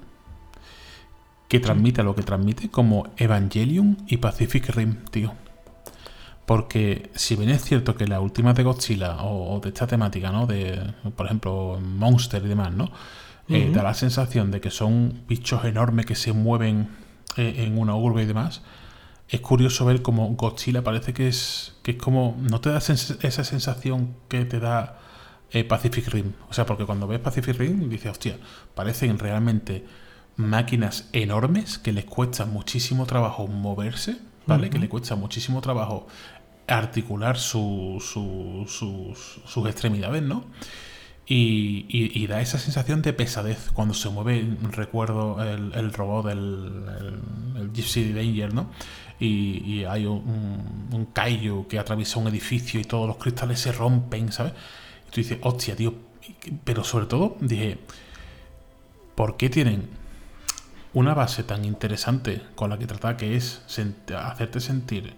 que 1.50 1.60
transmita 1.60 2.02
lo 2.02 2.16
que 2.16 2.24
transmite 2.24 2.70
como 2.70 3.08
Evangelion 3.18 3.98
y 4.08 4.18
Pacific 4.18 4.70
Rim, 4.70 4.96
tío. 5.12 5.34
Porque 6.50 7.12
si 7.14 7.36
bien 7.36 7.52
es 7.52 7.64
cierto 7.64 7.94
que 7.94 8.08
las 8.08 8.20
últimas 8.20 8.56
de 8.56 8.64
Godzilla 8.64 9.18
o, 9.22 9.54
o 9.56 9.60
de 9.60 9.70
esta 9.70 9.86
temática, 9.86 10.32
¿no? 10.32 10.48
De, 10.48 10.82
por 11.16 11.28
ejemplo, 11.28 11.80
Monster 11.80 12.44
y 12.44 12.48
demás, 12.48 12.74
¿no? 12.74 12.90
Eh, 13.50 13.66
Ujú. 13.66 13.74
da 13.76 13.84
la 13.84 13.94
sensación 13.94 14.50
de 14.50 14.60
que 14.60 14.72
son 14.72 15.26
bichos 15.28 15.64
enormes 15.66 16.08
que 16.08 16.16
se 16.16 16.34
mueven 16.34 16.90
eh, 17.38 17.54
en 17.58 17.78
una 17.78 17.94
urbe 17.96 18.24
y 18.24 18.26
demás. 18.26 18.64
Es 19.28 19.42
curioso 19.42 19.86
ver 19.86 20.02
como 20.02 20.28
Godzilla 20.30 20.84
parece 20.84 21.14
que 21.14 21.28
es, 21.28 21.76
que 21.84 21.92
es 21.92 21.98
como... 21.98 22.36
No 22.40 22.60
te 22.62 22.70
da 22.72 22.80
sens- 22.80 23.20
esa 23.22 23.44
sensación 23.44 24.16
que 24.28 24.44
te 24.46 24.60
da 24.60 24.98
eh, 25.52 25.64
Pacific 25.64 26.08
Rim. 26.08 26.34
O 26.50 26.54
sea, 26.54 26.66
porque 26.66 26.86
cuando 26.88 27.06
ves 27.06 27.20
Pacific 27.20 27.56
Rim 27.60 27.90
dices, 27.90 28.10
hostia, 28.10 28.40
parecen 28.74 29.20
realmente 29.20 29.86
máquinas 30.36 31.10
enormes 31.14 31.78
que 31.78 31.94
les 31.94 32.06
cuesta 32.06 32.46
muchísimo 32.46 33.06
trabajo 33.06 33.46
moverse, 33.46 34.18
¿vale? 34.48 34.72
Que 34.72 34.80
les 34.80 34.90
cuesta 34.90 35.16
muchísimo 35.16 35.62
trabajo 35.62 36.08
articular 36.70 37.38
su- 37.38 37.98
su- 38.02 38.66
sus, 38.68 39.42
sus 39.46 39.68
extremidades, 39.70 40.22
¿no? 40.24 40.46
Y, 41.32 42.26
da 42.28 42.42
esa 42.42 42.58
sensación 42.58 43.04
de 43.04 43.14
pesadez 43.14 43.70
cuando 43.74 43.94
se 43.94 44.10
mueve, 44.10 44.48
recuerdo, 44.72 45.42
el, 45.44 45.74
el 45.76 45.94
robot 45.94 46.26
del 46.28 46.40
el, 47.00 47.62
el 47.62 47.72
Gypsy 47.74 48.14
Danger, 48.14 48.52
¿no? 48.54 48.72
Y, 49.20 49.84
hay 49.84 50.06
un, 50.08 50.88
un 50.92 51.06
kaiju 51.14 51.68
que 51.68 51.78
atraviesa 51.78 52.20
un 52.20 52.28
edificio 52.30 52.80
y 52.80 52.84
todos 52.86 53.08
los 53.08 53.18
cristales 53.18 53.60
se 53.60 53.72
rompen, 53.72 54.32
¿sabes? 54.32 54.54
Y 55.08 55.12
tú 55.12 55.22
dices, 55.22 55.38
hostia, 55.42 55.76
tío. 55.76 55.94
Pero 56.64 56.84
sobre 56.84 57.06
todo, 57.06 57.38
dije, 57.42 57.78
¿por 59.16 59.38
qué 59.38 59.50
tienen 59.50 59.88
una 60.94 61.14
base 61.14 61.44
tan 61.44 61.66
interesante 61.66 62.42
con 62.56 62.70
la 62.72 62.78
que 62.80 62.88
tratar 62.88 63.18
que 63.18 63.36
es 63.36 63.62
hacerte 64.16 64.60
sentir 64.60 65.14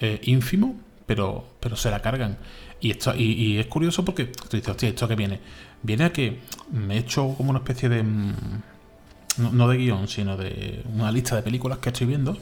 eh, 0.00 0.20
ínfimo, 0.24 0.76
pero, 1.08 1.44
pero 1.60 1.74
se 1.76 1.90
la 1.90 2.00
cargan? 2.00 2.38
Y, 2.80 2.92
esto, 2.92 3.14
y, 3.16 3.24
y 3.32 3.58
es 3.58 3.66
curioso 3.66 4.04
porque 4.04 4.26
tú 4.26 4.56
dices, 4.56 4.68
hostia, 4.68 4.90
¿esto 4.90 5.08
que 5.08 5.16
viene? 5.16 5.40
Viene 5.82 6.04
a 6.04 6.12
que 6.12 6.40
me 6.70 6.94
he 6.96 6.98
hecho 6.98 7.34
como 7.36 7.50
una 7.50 7.58
especie 7.60 7.88
de... 7.88 8.04
mm, 8.04 8.34
No, 9.38 9.52
no 9.52 9.68
de 9.68 9.76
guion, 9.78 10.08
sino 10.08 10.36
de 10.36 10.82
una 10.94 11.12
lista 11.12 11.36
de 11.36 11.42
películas 11.42 11.78
que 11.78 11.90
estoy 11.90 12.06
viendo 12.08 12.38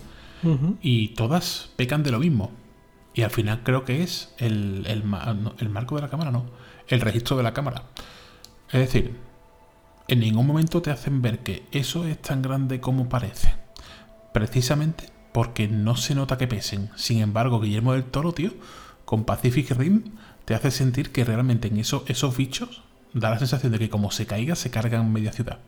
y 0.83 1.09
todas 1.09 1.71
pecan 1.77 2.03
de 2.03 2.11
lo 2.11 2.19
mismo. 2.21 2.53
Y 3.15 3.23
al 3.23 3.31
final 3.31 3.63
creo 3.65 3.85
que 3.85 4.03
es 4.03 4.35
el, 4.39 4.85
el 4.87 5.69
marco 5.71 5.97
de 5.97 6.03
la 6.03 6.09
cámara, 6.09 6.31
no, 6.31 6.47
el 6.89 7.01
registro 7.01 7.37
de 7.37 7.43
la 7.43 7.53
cámara. 7.55 7.85
Es 8.73 8.81
decir, 8.81 9.17
en 10.09 10.21
ningún 10.21 10.47
momento 10.47 10.83
te 10.83 10.91
hacen 10.91 11.23
ver 11.23 11.41
que 11.41 11.65
eso 11.73 12.07
es 12.07 12.21
tan 12.23 12.43
grande 12.43 12.81
como 12.81 13.09
parece. 13.09 13.55
Precisamente 14.33 15.11
porque 15.37 15.69
no 15.69 15.97
se 15.97 16.15
nota 16.15 16.39
que 16.39 16.49
pesen. 16.49 16.89
Sin 16.97 17.21
embargo, 17.21 17.61
Guillermo 17.61 17.93
del 17.93 18.05
Toro, 18.05 18.33
tío, 18.33 18.53
con 19.05 19.25
Pacific 19.25 19.71
Rim, 19.73 20.05
te 20.47 20.55
hace 20.55 20.71
sentir 20.71 21.13
que 21.13 21.25
realmente 21.25 21.69
en 21.69 21.77
eso, 21.77 22.07
esos 22.09 22.35
bichos 22.35 22.81
da 23.13 23.29
la 23.29 23.39
sensación 23.39 23.71
de 23.71 23.79
que 23.79 23.91
como 23.91 24.11
se 24.11 24.25
caiga, 24.25 24.57
se 24.57 24.71
cargan 24.71 25.13
media 25.13 25.33
ciudad. 25.33 25.59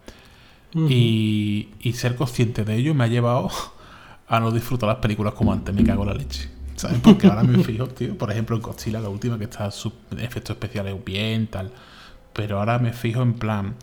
Y, 0.75 1.69
y 1.81 1.93
ser 1.93 2.17
consciente 2.17 2.65
de 2.65 2.77
ello 2.77 2.95
me 2.95 3.05
ha 3.05 3.09
llevado 3.09 3.51
a 4.27 4.41
no 4.41 4.53
disfrutar 4.53 4.89
las 4.89 5.01
películas 5.01 5.35
como 5.35 5.53
antes. 5.53 5.75
Me 5.75 5.85
cago 5.85 6.05
en 6.05 6.09
la 6.09 6.15
leche. 6.15 6.49
¿Sabes? 6.77 7.01
Porque 7.03 7.27
ahora 7.27 7.43
me 7.43 7.63
fijo, 7.63 7.89
tío. 7.89 8.17
Por 8.17 8.33
ejemplo, 8.33 8.57
en 8.57 8.63
Godzilla, 8.63 9.01
la 9.01 9.11
última, 9.11 9.37
que 9.37 9.45
está 9.45 9.71
sus 9.71 9.93
efectos 10.17 10.57
especiales 10.57 10.97
bien, 11.05 11.47
tal. 11.47 11.73
Pero 12.33 12.59
ahora 12.59 12.79
me 12.79 12.95
fijo 12.95 13.21
en 13.21 13.35
plan. 13.35 13.75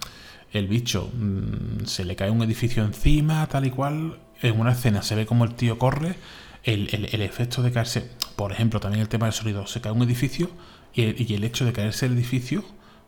El 0.52 0.68
bicho 0.68 1.12
mm, 1.14 1.86
se 1.86 2.06
le 2.06 2.16
cae 2.16 2.32
un 2.32 2.42
edificio 2.42 2.84
encima, 2.84 3.46
tal 3.46 3.68
y 3.68 3.70
cual. 3.70 4.18
En 4.42 4.60
una 4.60 4.72
escena 4.74 5.02
se 5.02 5.16
ve 5.16 5.26
como 5.26 5.44
el 5.46 5.56
tío 5.56 5.78
corre. 5.78 6.16
El, 6.64 6.90
el- 6.94 7.06
el 7.14 7.22
efecto 7.22 7.62
de 7.62 7.72
caerse. 7.72 8.10
Por 8.36 8.52
ejemplo, 8.52 8.80
también 8.80 9.02
el 9.02 9.10
tema 9.10 9.26
del 9.28 9.34
sonido. 9.34 9.68
Se 9.68 9.82
cae 9.82 9.92
un 9.92 10.02
edificio 10.04 10.50
y 10.94 11.04
el, 11.04 11.22
y 11.30 11.34
el 11.36 11.44
hecho 11.44 11.64
de 11.66 11.74
caerse 11.74 12.06
el 12.08 12.14
edificio 12.14 12.64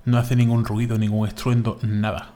no 0.06 0.18
hace 0.18 0.36
ningún 0.36 0.64
ruido, 0.66 0.98
ningún 0.98 1.28
estruendo, 1.28 1.80
nada. 1.82 2.34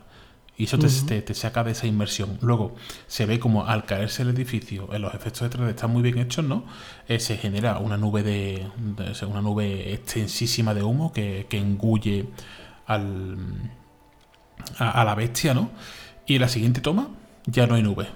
Y 0.57 0.65
eso 0.65 0.77
te, 0.77 0.87
te, 1.07 1.21
te 1.21 1.33
saca 1.33 1.63
de 1.63 1.71
esa 1.71 1.87
inmersión. 1.87 2.37
Luego, 2.41 2.75
se 3.07 3.25
ve 3.25 3.39
como 3.39 3.65
al 3.65 3.85
caerse 3.85 4.21
el 4.23 4.29
edificio, 4.29 4.93
en 4.93 5.01
los 5.01 5.13
efectos 5.13 5.49
de 5.49 5.57
3D 5.57 5.69
están 5.69 5.91
muy 5.91 6.01
bien 6.03 6.17
hechos, 6.19 6.43
¿no? 6.45 6.65
Eh, 7.07 7.19
se 7.19 7.37
genera 7.37 7.77
una 7.79 7.97
nube 7.97 8.21
de, 8.23 8.67
de- 8.77 9.25
una 9.25 9.41
nube 9.41 9.93
extensísima 9.93 10.73
de 10.73 10.83
humo 10.83 11.13
que, 11.13 11.47
que 11.49 11.57
engulle 11.57 12.27
al, 12.85 13.37
a, 14.77 15.01
a 15.01 15.05
la 15.05 15.15
bestia, 15.15 15.53
¿no? 15.53 15.71
Y 16.27 16.35
en 16.35 16.41
la 16.41 16.49
siguiente 16.49 16.81
toma 16.81 17.07
ya 17.45 17.65
no 17.67 17.75
hay 17.75 17.83
nube. 17.83 18.07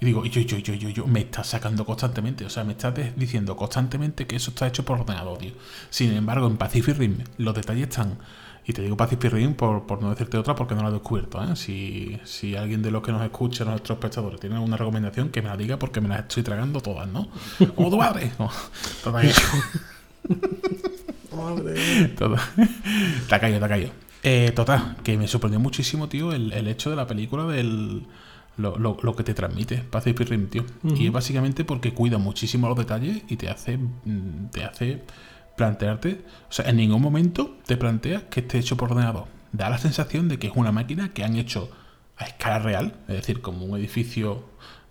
Y 0.00 0.06
digo, 0.06 0.24
yo, 0.26 0.42
yo, 0.42 0.58
yo, 0.58 0.74
yo, 0.74 0.90
yo, 0.90 1.06
me 1.06 1.20
está 1.20 1.42
sacando 1.42 1.86
constantemente. 1.86 2.44
O 2.44 2.50
sea, 2.50 2.64
me 2.64 2.72
está 2.72 2.90
diciendo 2.90 3.56
constantemente 3.56 4.26
que 4.26 4.36
eso 4.36 4.50
está 4.50 4.66
hecho 4.66 4.84
por 4.84 5.00
ordenador, 5.00 5.38
tío. 5.38 5.52
Sin 5.90 6.12
embargo, 6.12 6.46
en 6.46 6.58
Pacific 6.58 6.98
Rim 6.98 7.18
los 7.38 7.54
detalles 7.54 7.88
están. 7.88 8.18
Y 8.68 8.72
te 8.72 8.82
digo 8.82 8.96
Pacific 8.96 9.32
Rim 9.32 9.54
por, 9.54 9.86
por 9.86 10.02
no 10.02 10.10
decirte 10.10 10.36
otra 10.36 10.56
porque 10.56 10.74
no 10.74 10.82
la 10.82 10.88
he 10.88 10.92
descubierto. 10.92 11.40
¿eh? 11.42 11.54
Si, 11.54 12.18
si 12.24 12.56
alguien 12.56 12.82
de 12.82 12.90
los 12.90 13.00
que 13.02 13.12
nos 13.12 13.22
escucha, 13.22 13.64
nuestros 13.64 13.96
espectadores, 13.96 14.40
tiene 14.40 14.56
alguna 14.56 14.76
recomendación, 14.76 15.28
que 15.30 15.40
me 15.40 15.48
la 15.48 15.56
diga 15.56 15.78
porque 15.78 16.00
me 16.00 16.08
las 16.08 16.18
estoy 16.20 16.42
tragando 16.42 16.80
todas, 16.80 17.06
¿no? 17.08 17.28
Como 17.74 17.90
tu 17.90 17.96
madre. 17.96 18.32
No, 18.38 18.50
Madre. 21.36 22.08
Total. 22.18 22.40
te 23.28 23.34
ha 23.34 23.38
caído, 23.38 23.58
te 23.60 23.64
ha 23.64 23.68
caído. 23.68 23.90
Eh, 24.22 24.52
total, 24.54 24.96
que 25.04 25.16
me 25.16 25.28
sorprendió 25.28 25.60
muchísimo, 25.60 26.08
tío, 26.08 26.32
el, 26.32 26.52
el 26.52 26.66
hecho 26.66 26.90
de 26.90 26.96
la 26.96 27.06
película 27.06 27.44
del. 27.44 28.02
Lo, 28.58 28.78
lo- 28.78 28.96
lo 29.02 29.14
que 29.14 29.22
te 29.22 29.34
transmite 29.34 29.78
Pacific 29.78 30.28
Rim, 30.28 30.48
tío. 30.48 30.64
Y 30.96 31.06
es 31.06 31.12
básicamente 31.12 31.64
porque 31.64 31.92
cuida 31.92 32.16
muchísimo 32.18 32.68
los 32.68 32.78
detalles 32.78 33.22
y 33.28 33.36
te 33.36 33.48
hace. 33.50 33.76
mm, 33.78 34.46
Te 34.50 34.64
hace 34.64 35.02
plantearte. 35.56 36.20
O 36.48 36.52
sea, 36.52 36.68
en 36.68 36.76
ningún 36.76 37.02
momento 37.02 37.56
te 37.66 37.76
planteas 37.76 38.24
que 38.24 38.40
esté 38.40 38.58
hecho 38.58 38.76
por 38.76 38.90
ordenador. 38.92 39.24
Da 39.52 39.70
la 39.70 39.78
sensación 39.78 40.28
de 40.28 40.38
que 40.38 40.48
es 40.48 40.52
una 40.56 40.72
máquina 40.72 41.12
que 41.12 41.24
han 41.24 41.36
hecho 41.36 41.70
a 42.16 42.24
escala 42.24 42.58
real, 42.58 42.94
es 43.08 43.14
decir, 43.16 43.40
como 43.40 43.64
un 43.66 43.76
edificio 43.78 44.44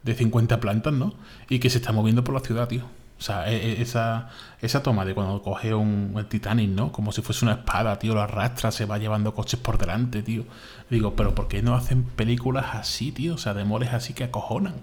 de 0.04 0.14
50 0.14 0.60
plantas, 0.60 0.94
¿no? 0.94 1.16
Y 1.50 1.60
que 1.60 1.70
se 1.70 1.78
está 1.80 1.92
moviendo 1.92 2.24
por 2.24 2.34
la 2.36 2.42
ciudad, 2.42 2.68
tío. 2.68 2.84
O 3.18 3.22
sea, 3.22 3.50
e- 3.50 3.56
e- 3.56 3.82
esa, 3.82 4.30
esa 4.62 4.84
toma 4.84 5.06
de 5.06 5.14
cuando 5.14 5.42
coge 5.42 5.74
un 5.74 6.14
el 6.18 6.26
Titanic, 6.26 6.70
¿no? 6.70 6.92
Como 6.92 7.12
si 7.12 7.22
fuese 7.22 7.46
una 7.46 7.54
espada, 7.54 7.98
tío, 7.98 8.14
lo 8.14 8.22
arrastra, 8.22 8.72
se 8.72 8.86
va 8.86 8.98
llevando 8.98 9.34
coches 9.34 9.60
por 9.60 9.78
delante, 9.78 10.22
tío. 10.22 10.44
Digo, 10.90 11.16
pero 11.16 11.34
¿por 11.34 11.48
qué 11.48 11.62
no 11.62 11.76
hacen 11.76 12.04
películas 12.04 12.68
así, 12.74 13.12
tío? 13.12 13.36
O 13.36 13.38
sea, 13.38 13.54
de 13.54 13.64
moles 13.64 13.94
así 13.94 14.14
que 14.14 14.26
acojonan, 14.26 14.76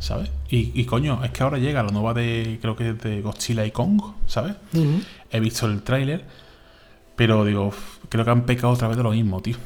¿sabes? 0.00 0.30
Y, 0.48 0.72
y 0.78 0.84
coño, 0.86 1.24
es 1.24 1.30
que 1.30 1.42
ahora 1.44 1.58
llega 1.58 1.82
la 1.82 1.92
nueva 1.92 2.14
de, 2.14 2.58
creo 2.60 2.74
que 2.76 2.90
es 2.90 3.00
de 3.00 3.22
Godzilla 3.22 3.64
y 3.64 3.70
Kong, 3.70 4.00
¿sabes? 4.26 4.54
He 5.30 5.40
visto 5.40 5.66
el 5.66 5.82
tráiler, 5.82 6.24
pero 7.16 7.44
digo, 7.44 7.72
creo 8.08 8.24
que 8.24 8.30
han 8.30 8.44
pecado 8.44 8.72
otra 8.72 8.88
vez 8.88 8.96
de 8.96 9.02
lo 9.04 9.12
mismo, 9.12 9.40
tío. 9.40 9.56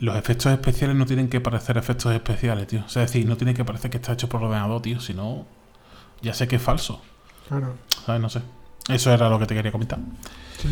Los 0.00 0.14
efectos 0.16 0.52
especiales 0.52 0.96
no 0.96 1.06
tienen 1.06 1.28
que 1.28 1.40
parecer 1.40 1.76
efectos 1.76 2.14
especiales, 2.14 2.68
tío. 2.68 2.84
O 2.86 2.88
sea, 2.88 3.02
es 3.02 3.12
decir, 3.12 3.26
no 3.26 3.36
tiene 3.36 3.52
que 3.54 3.64
parecer 3.64 3.90
que 3.90 3.96
está 3.96 4.12
hecho 4.12 4.28
por 4.28 4.40
ordenador, 4.44 4.80
tío, 4.80 5.00
sino 5.00 5.44
ya 6.22 6.34
sé 6.34 6.48
que 6.48 6.56
es 6.56 6.62
falso. 6.62 7.02
Claro. 7.48 7.76
¿Sabes? 8.04 8.20
No 8.20 8.28
sé. 8.28 8.42
Eso 8.88 9.12
era 9.12 9.28
lo 9.28 9.38
que 9.38 9.46
te 9.46 9.54
quería 9.54 9.72
comentar. 9.72 9.98
Sí. 10.60 10.68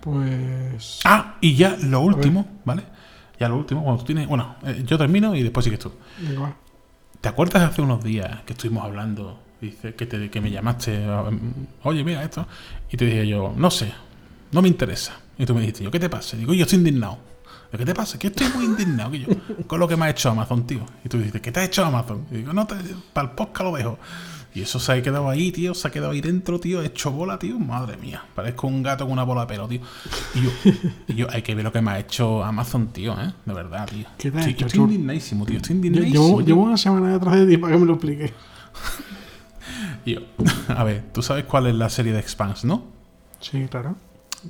Pues. 0.00 1.00
Ah, 1.04 1.36
y 1.40 1.54
ya 1.54 1.76
lo 1.82 2.00
último, 2.00 2.46
¿vale? 2.64 2.82
Ya 3.38 3.48
lo 3.48 3.56
último, 3.56 3.82
cuando 3.82 4.00
tú 4.00 4.06
tienes. 4.06 4.26
Bueno, 4.26 4.56
eh, 4.64 4.82
yo 4.86 4.96
termino 4.96 5.34
y 5.34 5.42
después 5.42 5.64
sigues 5.64 5.80
tú. 5.80 5.92
Va. 6.40 6.54
¿Te 7.20 7.28
acuerdas 7.28 7.62
hace 7.62 7.82
unos 7.82 8.02
días 8.02 8.42
que 8.46 8.54
estuvimos 8.54 8.84
hablando? 8.84 9.38
Dice 9.60 9.94
que, 9.94 10.06
te, 10.06 10.30
que 10.30 10.40
me 10.40 10.50
llamaste, 10.50 11.06
um, 11.06 11.38
oye, 11.82 12.02
mira 12.02 12.22
esto. 12.22 12.46
Y 12.90 12.96
te 12.96 13.04
dije 13.04 13.26
yo, 13.26 13.52
no 13.54 13.70
sé, 13.70 13.92
no 14.52 14.62
me 14.62 14.68
interesa. 14.68 15.20
Y 15.36 15.44
tú 15.44 15.54
me 15.54 15.60
dijiste, 15.60 15.84
yo, 15.84 15.90
¿qué 15.90 16.00
te 16.00 16.08
pasa? 16.08 16.36
Digo, 16.38 16.54
yo 16.54 16.62
estoy 16.62 16.78
indignado. 16.78 17.18
Digo, 17.72 17.78
¿Qué 17.78 17.84
te 17.84 17.94
pasa? 17.94 18.18
Que 18.18 18.26
estoy 18.28 18.48
muy 18.54 18.64
indignado 18.64 19.10
que 19.12 19.20
yo, 19.20 19.28
con 19.66 19.78
lo 19.80 19.86
que 19.86 19.96
me 19.96 20.06
ha 20.06 20.10
hecho 20.10 20.30
Amazon, 20.30 20.66
tío. 20.66 20.80
Y 21.04 21.08
tú 21.08 21.18
dices, 21.18 21.40
¿qué 21.40 21.52
te 21.52 21.60
ha 21.60 21.64
hecho 21.64 21.84
Amazon? 21.84 22.26
Y 22.30 22.38
digo, 22.38 22.52
no, 22.52 22.66
te- 22.66 22.74
para 23.12 23.28
el 23.28 23.34
podcast 23.34 23.70
lo 23.70 23.76
dejo. 23.76 23.98
Y 24.52 24.62
eso 24.62 24.80
se 24.80 24.90
ha 24.90 25.00
quedado 25.00 25.28
ahí, 25.28 25.52
tío, 25.52 25.74
se 25.74 25.86
ha 25.86 25.92
quedado 25.92 26.10
ahí 26.10 26.20
dentro, 26.20 26.58
tío, 26.58 26.82
hecho 26.82 27.12
bola, 27.12 27.38
tío. 27.38 27.56
Madre 27.60 27.96
mía, 27.96 28.24
parezco 28.34 28.66
un 28.66 28.82
gato 28.82 29.04
con 29.04 29.12
una 29.12 29.22
bola 29.22 29.42
de 29.42 29.46
pelo, 29.46 29.68
tío. 29.68 29.80
Y 30.34 30.40
yo, 30.42 30.50
y 31.06 31.14
yo 31.14 31.26
hay 31.30 31.42
que 31.42 31.54
ver 31.54 31.62
lo 31.62 31.70
que 31.70 31.80
me 31.80 31.92
ha 31.92 32.00
hecho 32.00 32.42
Amazon, 32.42 32.88
tío, 32.88 33.12
¿eh? 33.20 33.32
De 33.46 33.54
verdad, 33.54 33.88
tío. 33.88 34.06
¿Qué 34.18 34.32
te 34.32 34.38
ha 34.40 34.46
Estoy- 34.48 34.76
indignadísimo, 34.80 35.46
tío. 35.46 35.58
Estoy 35.58 35.70
Yo- 35.70 35.76
indignadísimo. 35.76 36.24
Llevo, 36.26 36.36
tío. 36.38 36.46
llevo 36.48 36.62
una 36.62 36.76
semana 36.76 37.12
detrás 37.12 37.36
de 37.36 37.46
ti 37.46 37.56
para 37.58 37.74
que 37.74 37.78
me 37.78 37.86
lo 37.86 37.92
expliques. 37.92 38.32
Y 40.04 40.14
yo, 40.14 40.20
a 40.68 40.82
ver, 40.82 41.04
tú 41.12 41.22
sabes 41.22 41.44
cuál 41.44 41.66
es 41.66 41.74
la 41.74 41.88
serie 41.90 42.12
de 42.12 42.18
Expanse, 42.20 42.66
¿no? 42.66 42.84
Sí, 43.38 43.66
claro. 43.70 43.94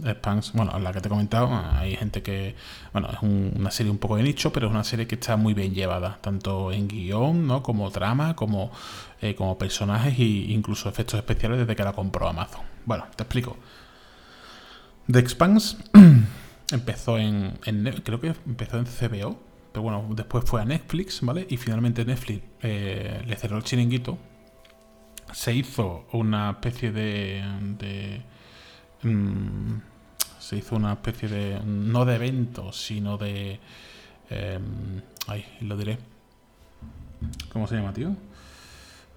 Expanse, 0.04 0.52
bueno, 0.54 0.78
la 0.78 0.92
que 0.92 1.00
te 1.00 1.08
he 1.08 1.10
comentado, 1.10 1.48
hay 1.74 1.96
gente 1.96 2.22
que, 2.22 2.54
bueno, 2.92 3.08
es 3.12 3.18
un- 3.22 3.52
una 3.56 3.70
serie 3.70 3.90
un 3.90 3.98
poco 3.98 4.16
de 4.16 4.22
nicho, 4.22 4.52
pero 4.52 4.66
es 4.68 4.72
una 4.72 4.84
serie 4.84 5.06
que 5.06 5.16
está 5.16 5.36
muy 5.36 5.54
bien 5.54 5.74
llevada, 5.74 6.18
tanto 6.20 6.72
en 6.72 6.88
guion, 6.88 7.46
¿no? 7.46 7.62
Como 7.62 7.90
trama, 7.90 8.36
como, 8.36 8.70
eh, 9.20 9.34
como 9.34 9.58
personajes 9.58 10.18
e 10.18 10.22
incluso 10.22 10.88
efectos 10.88 11.18
especiales 11.18 11.58
desde 11.58 11.74
que 11.76 11.84
la 11.84 11.92
compró 11.92 12.28
Amazon. 12.28 12.62
Bueno, 12.86 13.06
te 13.16 13.22
explico. 13.24 13.56
The 15.10 15.18
Expanse 15.18 15.76
empezó 16.72 17.18
en, 17.18 17.58
creo 18.04 18.20
que 18.20 18.28
empezó 18.46 18.78
en 18.78 18.86
CBO, 18.86 19.38
pero 19.72 19.82
bueno, 19.82 20.06
después 20.10 20.44
fue 20.44 20.60
a 20.62 20.64
Netflix, 20.64 21.20
¿vale? 21.22 21.46
Y 21.50 21.56
finalmente 21.56 22.04
Netflix 22.04 22.42
eh, 22.62 23.22
le 23.26 23.36
cerró 23.36 23.56
el 23.56 23.64
chiringuito. 23.64 24.18
Se 25.32 25.54
hizo 25.54 26.06
una 26.12 26.50
especie 26.50 26.90
de 26.92 27.42
mm, 29.02 29.80
se 30.38 30.56
hizo 30.56 30.76
una 30.76 30.92
especie 30.94 31.28
de 31.28 31.60
no 31.64 32.04
de 32.04 32.16
evento, 32.16 32.72
sino 32.72 33.18
de 33.18 33.60
em, 34.30 35.00
ay, 35.26 35.44
lo 35.60 35.76
diré. 35.76 35.98
¿Cómo 37.52 37.66
se 37.66 37.76
llama, 37.76 37.92
tío? 37.92 38.16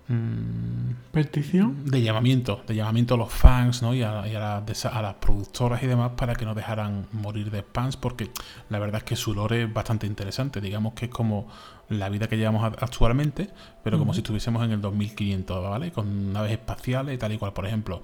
Mm, 0.09 1.11
Petición. 1.13 1.85
de 1.85 2.01
llamamiento, 2.01 2.61
de 2.67 2.75
llamamiento 2.75 3.13
a 3.13 3.17
los 3.17 3.31
fans 3.31 3.81
¿no? 3.81 3.95
y, 3.95 4.03
a, 4.03 4.27
y 4.27 4.35
a 4.35 4.61
las 4.67 4.85
a 4.85 5.01
las 5.01 5.13
productoras 5.15 5.81
y 5.81 5.87
demás 5.87 6.11
para 6.17 6.35
que 6.35 6.43
no 6.43 6.53
dejaran 6.53 7.07
morir 7.13 7.49
de 7.49 7.61
spams, 7.61 7.95
porque 7.95 8.29
la 8.69 8.79
verdad 8.79 8.97
es 8.97 9.03
que 9.05 9.15
su 9.15 9.33
lore 9.33 9.63
es 9.63 9.73
bastante 9.73 10.05
interesante. 10.05 10.59
Digamos 10.59 10.93
que 10.93 11.05
es 11.05 11.11
como 11.11 11.47
la 11.87 12.09
vida 12.09 12.27
que 12.27 12.37
llevamos 12.37 12.65
actualmente, 12.65 13.49
pero 13.83 13.97
como 13.97 14.13
si 14.13 14.19
estuviésemos 14.19 14.63
en 14.65 14.71
el 14.71 14.81
2500, 14.81 15.63
¿vale? 15.63 15.91
Con 15.91 16.33
naves 16.33 16.51
espaciales 16.51 17.15
y 17.15 17.17
tal 17.17 17.31
y 17.31 17.37
cual. 17.37 17.53
Por 17.53 17.65
ejemplo, 17.65 18.01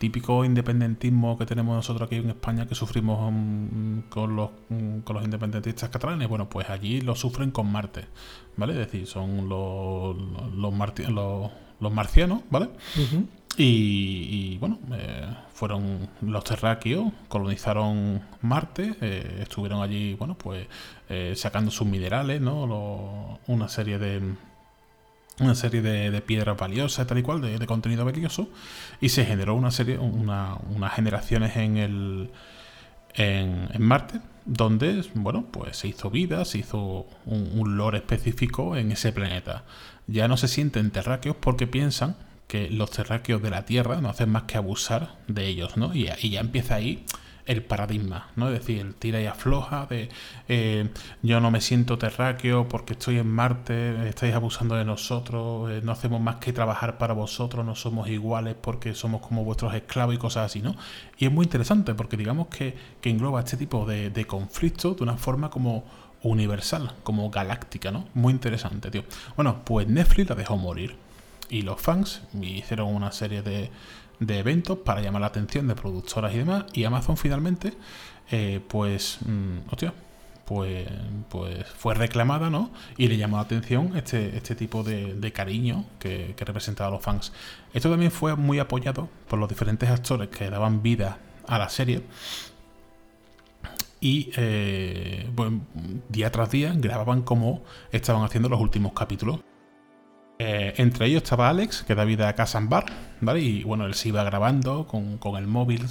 típico 0.00 0.44
independentismo 0.46 1.36
que 1.38 1.44
tenemos 1.44 1.76
nosotros 1.76 2.06
aquí 2.06 2.16
en 2.16 2.30
España 2.30 2.66
que 2.66 2.74
sufrimos 2.74 3.30
mm, 3.32 3.98
con 4.08 4.34
los 4.34 4.50
mm, 4.70 5.00
con 5.00 5.14
los 5.16 5.24
independentistas 5.24 5.90
catalanes, 5.90 6.26
bueno, 6.26 6.48
pues 6.48 6.70
allí 6.70 7.02
lo 7.02 7.14
sufren 7.14 7.50
con 7.50 7.70
Marte, 7.70 8.06
¿vale? 8.56 8.72
Es 8.72 8.78
decir, 8.78 9.06
son 9.06 9.48
los 9.48 10.16
los, 10.56 10.72
marti- 10.74 11.06
los, 11.06 11.50
los 11.80 11.92
marcianos, 11.92 12.40
¿vale? 12.50 12.70
Y, 13.58 14.56
bueno, 14.58 14.78
eh, 14.92 15.26
fueron 15.52 16.08
los 16.22 16.44
terráqueos, 16.44 17.12
colonizaron 17.28 18.22
Marte, 18.42 18.94
eh, 19.02 19.40
estuvieron 19.42 19.82
allí, 19.82 20.14
bueno, 20.14 20.34
pues 20.38 20.66
eh, 21.10 21.34
sacando 21.36 21.70
sus 21.70 21.86
minerales, 21.86 22.40
¿no? 22.40 22.66
Lo- 22.66 23.40
una 23.52 23.68
serie 23.68 23.98
de 23.98 24.22
una 25.40 25.54
serie 25.54 25.82
de, 25.82 26.10
de 26.10 26.20
piedras 26.20 26.56
valiosas, 26.56 27.06
tal 27.06 27.18
y 27.18 27.22
cual, 27.22 27.40
de, 27.40 27.58
de 27.58 27.66
contenido 27.66 28.04
valioso, 28.04 28.48
y 29.00 29.08
se 29.08 29.24
generó 29.24 29.54
una 29.54 29.70
serie, 29.70 29.98
una, 29.98 30.56
unas 30.74 30.94
generaciones 30.94 31.56
en 31.56 31.76
el 31.76 32.30
en, 33.14 33.68
en 33.72 33.82
Marte, 33.82 34.20
donde, 34.44 35.04
bueno, 35.14 35.46
pues 35.50 35.76
se 35.76 35.88
hizo 35.88 36.10
vida, 36.10 36.44
se 36.44 36.58
hizo 36.58 37.06
un, 37.26 37.50
un 37.54 37.76
lore 37.76 37.98
específico 37.98 38.76
en 38.76 38.92
ese 38.92 39.12
planeta. 39.12 39.64
Ya 40.06 40.28
no 40.28 40.36
se 40.36 40.48
sienten 40.48 40.90
terráqueos 40.90 41.36
porque 41.38 41.66
piensan 41.66 42.16
que 42.46 42.68
los 42.68 42.90
terráqueos 42.90 43.42
de 43.42 43.50
la 43.50 43.64
Tierra 43.64 44.00
no 44.00 44.08
hacen 44.08 44.30
más 44.30 44.44
que 44.44 44.56
abusar 44.56 45.16
de 45.28 45.46
ellos, 45.46 45.76
¿no? 45.76 45.94
Y, 45.94 46.08
y 46.20 46.30
ya 46.30 46.40
empieza 46.40 46.74
ahí 46.76 47.04
el 47.50 47.64
paradigma, 47.64 48.28
¿no? 48.36 48.48
Es 48.48 48.60
decir, 48.60 48.80
el 48.80 48.94
tira 48.94 49.20
y 49.20 49.26
afloja 49.26 49.86
de 49.86 50.08
eh, 50.48 50.88
yo 51.20 51.40
no 51.40 51.50
me 51.50 51.60
siento 51.60 51.98
terráqueo 51.98 52.68
porque 52.68 52.92
estoy 52.92 53.18
en 53.18 53.26
Marte, 53.26 54.08
estáis 54.08 54.34
abusando 54.36 54.76
de 54.76 54.84
nosotros, 54.84 55.68
eh, 55.68 55.80
no 55.82 55.90
hacemos 55.90 56.20
más 56.20 56.36
que 56.36 56.52
trabajar 56.52 56.96
para 56.96 57.12
vosotros, 57.12 57.66
no 57.66 57.74
somos 57.74 58.08
iguales 58.08 58.54
porque 58.60 58.94
somos 58.94 59.20
como 59.20 59.42
vuestros 59.42 59.74
esclavos 59.74 60.14
y 60.14 60.18
cosas 60.18 60.46
así, 60.46 60.62
¿no? 60.62 60.76
Y 61.18 61.26
es 61.26 61.32
muy 61.32 61.42
interesante 61.42 61.92
porque 61.94 62.16
digamos 62.16 62.46
que, 62.46 62.76
que 63.00 63.10
engloba 63.10 63.40
este 63.40 63.56
tipo 63.56 63.84
de, 63.84 64.10
de 64.10 64.26
conflictos 64.28 64.96
de 64.98 65.02
una 65.02 65.16
forma 65.16 65.50
como 65.50 65.84
universal, 66.22 66.92
como 67.02 67.30
galáctica, 67.30 67.90
¿no? 67.90 68.06
Muy 68.14 68.32
interesante, 68.32 68.92
tío. 68.92 69.02
Bueno, 69.34 69.62
pues 69.64 69.88
Netflix 69.88 70.28
la 70.28 70.36
dejó 70.36 70.56
morir 70.56 70.94
y 71.48 71.62
los 71.62 71.80
fans 71.80 72.22
hicieron 72.40 72.94
una 72.94 73.10
serie 73.10 73.42
de, 73.42 73.70
de 74.20 74.38
eventos 74.38 74.78
para 74.78 75.00
llamar 75.00 75.22
la 75.22 75.28
atención 75.28 75.66
de 75.66 75.74
productoras 75.74 76.32
y 76.34 76.38
demás 76.38 76.66
y 76.72 76.84
Amazon 76.84 77.16
finalmente 77.16 77.74
eh, 78.30 78.60
pues 78.68 79.18
mm, 79.26 79.72
hostia 79.72 79.92
pues, 80.44 80.88
pues 81.28 81.66
fue 81.66 81.94
reclamada 81.94 82.50
¿no? 82.50 82.70
y 82.96 83.08
le 83.08 83.16
llamó 83.16 83.36
la 83.36 83.42
atención 83.42 83.96
este, 83.96 84.36
este 84.36 84.54
tipo 84.54 84.82
de, 84.82 85.14
de 85.14 85.32
cariño 85.32 85.84
que, 85.98 86.34
que 86.36 86.44
representaba 86.44 86.88
a 86.88 86.92
los 86.92 87.02
fans 87.02 87.32
esto 87.72 87.90
también 87.90 88.10
fue 88.10 88.36
muy 88.36 88.58
apoyado 88.58 89.08
por 89.28 89.38
los 89.38 89.48
diferentes 89.48 89.88
actores 89.88 90.28
que 90.28 90.48
daban 90.50 90.82
vida 90.82 91.18
a 91.46 91.58
la 91.58 91.68
serie 91.68 92.02
y 94.00 94.30
eh, 94.36 95.28
día 96.08 96.32
tras 96.32 96.50
día 96.50 96.72
grababan 96.74 97.22
cómo 97.22 97.62
estaban 97.92 98.24
haciendo 98.24 98.48
los 98.48 98.60
últimos 98.60 98.92
capítulos. 98.92 99.40
Eh, 100.42 100.72
entre 100.78 101.04
ellos 101.04 101.22
estaba 101.22 101.50
Alex, 101.50 101.82
que 101.82 101.94
da 101.94 102.06
vida 102.06 102.26
a 102.26 102.34
Casambar, 102.34 102.86
¿vale? 103.20 103.40
Y 103.40 103.62
bueno, 103.62 103.84
él 103.84 103.92
se 103.92 104.08
iba 104.08 104.24
grabando 104.24 104.86
con, 104.86 105.18
el 105.36 105.46
móvil, 105.46 105.84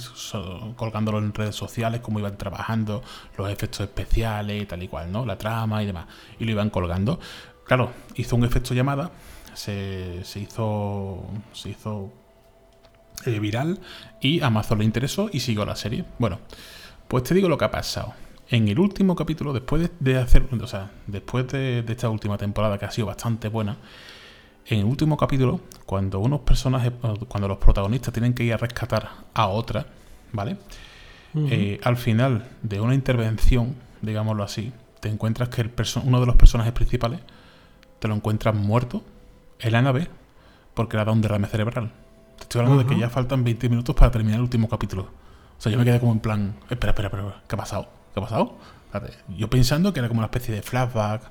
colgándolo 0.74 1.18
en 1.18 1.32
redes 1.32 1.54
sociales, 1.54 2.00
cómo 2.00 2.18
iban 2.18 2.36
trabajando, 2.36 3.00
los 3.38 3.48
efectos 3.48 3.82
especiales 3.82 4.66
tal 4.66 4.82
y 4.82 4.88
cual, 4.88 5.12
¿no? 5.12 5.24
La 5.24 5.38
trama 5.38 5.84
y 5.84 5.86
demás. 5.86 6.06
Y 6.40 6.46
lo 6.46 6.50
iban 6.50 6.68
colgando. 6.68 7.20
Claro, 7.64 7.92
hizo 8.16 8.34
un 8.34 8.44
efecto 8.44 8.74
llamada, 8.74 9.12
se, 9.54 10.24
se 10.24 10.40
hizo. 10.40 11.24
Se 11.52 11.68
hizo 11.70 12.12
eh, 13.26 13.38
viral 13.38 13.78
y 14.20 14.40
Amazon 14.40 14.78
le 14.78 14.84
interesó 14.84 15.30
y 15.32 15.38
siguió 15.38 15.64
la 15.64 15.76
serie. 15.76 16.04
Bueno, 16.18 16.40
pues 17.06 17.22
te 17.22 17.34
digo 17.34 17.48
lo 17.48 17.56
que 17.56 17.66
ha 17.66 17.70
pasado. 17.70 18.14
En 18.48 18.66
el 18.66 18.80
último 18.80 19.14
capítulo, 19.14 19.52
después 19.52 19.90
de, 20.00 20.18
hacer, 20.18 20.48
o 20.60 20.66
sea, 20.66 20.90
después 21.06 21.46
de, 21.46 21.84
esta 21.86 22.08
última 22.08 22.36
temporada 22.36 22.78
que 22.78 22.86
ha 22.86 22.90
sido 22.90 23.06
bastante 23.06 23.46
buena, 23.46 23.76
en 24.66 24.80
el 24.80 24.84
último 24.84 25.16
capítulo, 25.16 25.60
cuando 25.86 26.20
unos 26.20 26.40
personajes, 26.40 26.92
cuando 27.28 27.48
los 27.48 27.58
protagonistas 27.58 28.12
tienen 28.12 28.34
que 28.34 28.44
ir 28.44 28.54
a 28.54 28.56
rescatar 28.56 29.10
a 29.34 29.46
otra, 29.48 29.86
¿vale? 30.32 30.56
Eh, 31.34 31.80
al 31.84 31.96
final 31.96 32.48
de 32.62 32.80
una 32.80 32.94
intervención, 32.94 33.76
digámoslo 34.02 34.42
así, 34.42 34.72
te 35.00 35.08
encuentras 35.08 35.48
que 35.48 35.62
el 35.62 35.72
uno 36.04 36.20
de 36.20 36.26
los 36.26 36.36
personajes 36.36 36.72
principales 36.72 37.20
te 37.98 38.08
lo 38.08 38.14
encuentras 38.14 38.54
muerto 38.54 39.02
en 39.60 39.72
la 39.72 39.82
nave 39.82 40.08
porque 40.74 40.96
le 40.96 41.02
ha 41.02 41.04
dado 41.04 41.14
un 41.14 41.22
derrame 41.22 41.46
cerebral. 41.46 41.92
Te 42.36 42.42
estoy 42.44 42.60
hablando 42.60 42.82
de 42.82 42.88
que 42.88 42.98
ya 42.98 43.10
faltan 43.10 43.44
20 43.44 43.68
minutos 43.68 43.94
para 43.94 44.10
terminar 44.10 44.36
el 44.36 44.42
último 44.42 44.68
capítulo. 44.68 45.02
O 45.02 45.62
sea, 45.62 45.70
yo 45.70 45.78
me 45.78 45.84
quedé 45.84 46.00
como 46.00 46.12
en 46.12 46.20
plan, 46.20 46.56
espera, 46.70 46.92
espera, 46.92 47.08
espera, 47.08 47.42
¿qué 47.46 47.54
ha 47.54 47.58
pasado? 47.58 47.88
¿Qué 48.14 48.20
ha 48.20 48.22
pasado? 48.22 48.56
Yo 49.36 49.48
pensando 49.48 49.92
que 49.92 50.00
era 50.00 50.08
como 50.08 50.20
una 50.20 50.26
especie 50.26 50.54
de 50.54 50.62
flashback, 50.62 51.22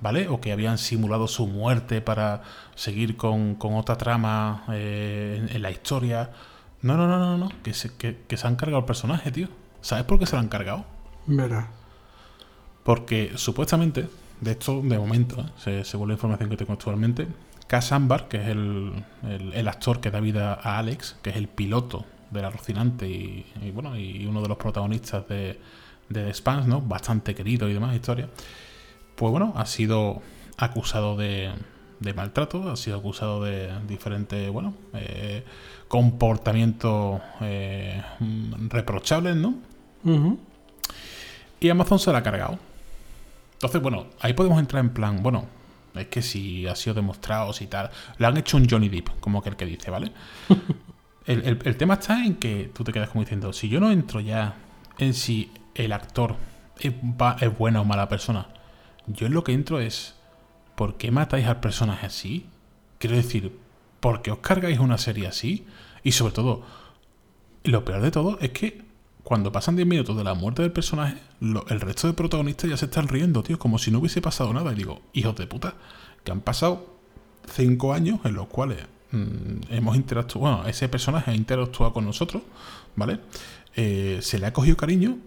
¿vale? 0.00 0.28
O 0.28 0.40
que 0.40 0.52
habían 0.52 0.78
simulado 0.78 1.28
su 1.28 1.46
muerte 1.46 2.00
para 2.00 2.42
seguir 2.74 3.16
con, 3.16 3.56
otra 3.60 3.96
trama 3.96 4.64
eh, 4.70 5.46
en, 5.50 5.62
la 5.62 5.70
historia. 5.70 6.30
No, 6.82 6.96
no, 6.96 7.06
no, 7.06 7.18
no, 7.18 7.38
no, 7.38 7.50
que 7.62 7.74
se, 7.74 7.94
que, 7.96 8.36
se 8.36 8.46
han 8.46 8.56
cargado 8.56 8.80
el 8.80 8.84
personaje, 8.84 9.30
tío. 9.32 9.48
¿Sabes 9.80 10.04
por 10.04 10.18
qué 10.18 10.26
se 10.26 10.32
lo 10.36 10.40
han 10.40 10.48
cargado? 10.48 10.84
Verá. 11.26 11.68
Porque 12.82 13.32
supuestamente, 13.36 14.08
de 14.40 14.52
esto, 14.52 14.80
de 14.82 14.98
momento, 14.98 15.44
¿eh? 15.66 15.82
según 15.84 16.08
la 16.08 16.14
información 16.14 16.50
que 16.50 16.56
tengo 16.56 16.72
actualmente, 16.72 17.26
Cass 17.66 17.90
Ambar, 17.90 18.28
que 18.28 18.36
es 18.36 18.48
el, 18.48 19.68
actor 19.68 20.00
que 20.00 20.10
da 20.10 20.20
vida 20.20 20.54
a 20.54 20.78
Alex, 20.78 21.16
que 21.22 21.30
es 21.30 21.36
el 21.36 21.48
piloto 21.48 22.04
del 22.30 22.44
alucinante 22.44 23.08
y, 23.08 23.44
bueno, 23.72 23.96
y 23.96 24.26
uno 24.26 24.40
de 24.40 24.48
los 24.48 24.56
protagonistas 24.56 25.26
de, 25.28 25.58
de 26.08 26.24
The 26.24 26.34
Spans, 26.34 26.66
¿no? 26.66 26.80
Bastante 26.80 27.34
querido 27.34 27.68
y 27.68 27.74
demás 27.74 27.94
historia. 27.94 28.28
Pues 29.16 29.30
bueno, 29.32 29.52
ha 29.56 29.66
sido 29.66 30.22
acusado 30.56 31.16
de, 31.16 31.52
maltrato, 32.14 32.70
ha 32.70 32.76
sido 32.76 32.98
acusado 32.98 33.42
de 33.42 33.70
diferentes, 33.88 34.50
bueno, 34.50 34.74
eh, 34.94 35.44
comportamientos 35.88 37.20
eh, 37.40 38.02
reprochables, 38.68 39.36
¿no? 39.36 39.54
Y 41.58 41.68
Amazon 41.68 41.98
se 41.98 42.12
la 42.12 42.18
ha 42.18 42.22
cargado. 42.22 42.58
Entonces, 43.54 43.80
bueno, 43.80 44.06
ahí 44.20 44.34
podemos 44.34 44.58
entrar 44.58 44.84
en 44.84 44.90
plan, 44.90 45.22
bueno, 45.22 45.46
es 45.94 46.08
que 46.08 46.22
si 46.22 46.66
ha 46.66 46.76
sido 46.76 46.94
demostrado, 46.94 47.52
si 47.52 47.66
tal. 47.66 47.90
Le 48.18 48.26
han 48.26 48.36
hecho 48.36 48.56
un 48.56 48.68
Johnny 48.68 48.88
Depp, 48.88 49.08
como 49.20 49.42
que 49.42 49.48
el 49.48 49.56
que 49.56 49.64
dice, 49.64 49.90
¿vale? 49.90 50.12
el, 51.26 51.76
tema 51.76 51.94
está 51.94 52.24
en 52.24 52.36
que 52.36 52.70
tú 52.74 52.84
te 52.84 52.92
quedas 52.92 53.08
como 53.08 53.22
diciendo, 53.22 53.52
si 53.52 53.68
yo 53.68 53.80
no 53.80 53.90
entro 53.90 54.20
ya 54.20 54.56
en 54.98 55.14
si 55.14 55.50
el 55.74 55.92
actor 55.92 56.36
es, 56.78 56.92
es 57.40 57.58
buena 57.58 57.80
o 57.80 57.84
mala 57.84 58.08
persona, 58.08 58.46
yo 59.06 59.26
en 59.26 59.34
lo 59.34 59.44
que 59.44 59.52
entro 59.52 59.80
es, 59.80 60.14
¿por 60.74 60.96
qué 60.96 61.10
matáis 61.10 61.46
al 61.46 61.60
personaje 61.60 62.06
así? 62.06 62.46
Quiero 62.98 63.16
decir, 63.16 63.56
¿por 64.00 64.22
qué 64.22 64.30
os 64.30 64.38
cargáis 64.38 64.78
una 64.78 64.98
serie 64.98 65.26
así? 65.26 65.66
Y 66.02 66.12
sobre 66.12 66.32
todo, 66.32 66.62
lo 67.64 67.84
peor 67.84 68.00
de 68.02 68.10
todo 68.10 68.38
es 68.40 68.50
que 68.50 68.84
cuando 69.22 69.50
pasan 69.50 69.74
10 69.74 69.88
minutos 69.88 70.16
de 70.16 70.22
la 70.22 70.34
muerte 70.34 70.62
del 70.62 70.70
personaje, 70.70 71.16
el 71.40 71.80
resto 71.80 72.06
de 72.06 72.12
protagonistas 72.12 72.70
ya 72.70 72.76
se 72.76 72.84
están 72.84 73.08
riendo, 73.08 73.42
tío, 73.42 73.58
como 73.58 73.78
si 73.78 73.90
no 73.90 73.98
hubiese 73.98 74.22
pasado 74.22 74.52
nada. 74.52 74.72
Y 74.72 74.76
digo, 74.76 75.02
hijos 75.12 75.34
de 75.34 75.48
puta, 75.48 75.74
que 76.22 76.30
han 76.30 76.40
pasado 76.40 76.96
5 77.52 77.92
años 77.92 78.20
en 78.24 78.34
los 78.34 78.46
cuales 78.46 78.78
mm, 79.10 79.72
hemos 79.72 79.96
interactuado, 79.96 80.40
bueno, 80.40 80.68
ese 80.68 80.88
personaje 80.88 81.32
ha 81.32 81.34
interactuado 81.34 81.92
con 81.92 82.04
nosotros, 82.04 82.44
¿vale? 82.94 83.18
Eh, 83.74 84.20
se 84.22 84.38
le 84.38 84.46
ha 84.46 84.52
cogido 84.52 84.76
cariño 84.76 85.18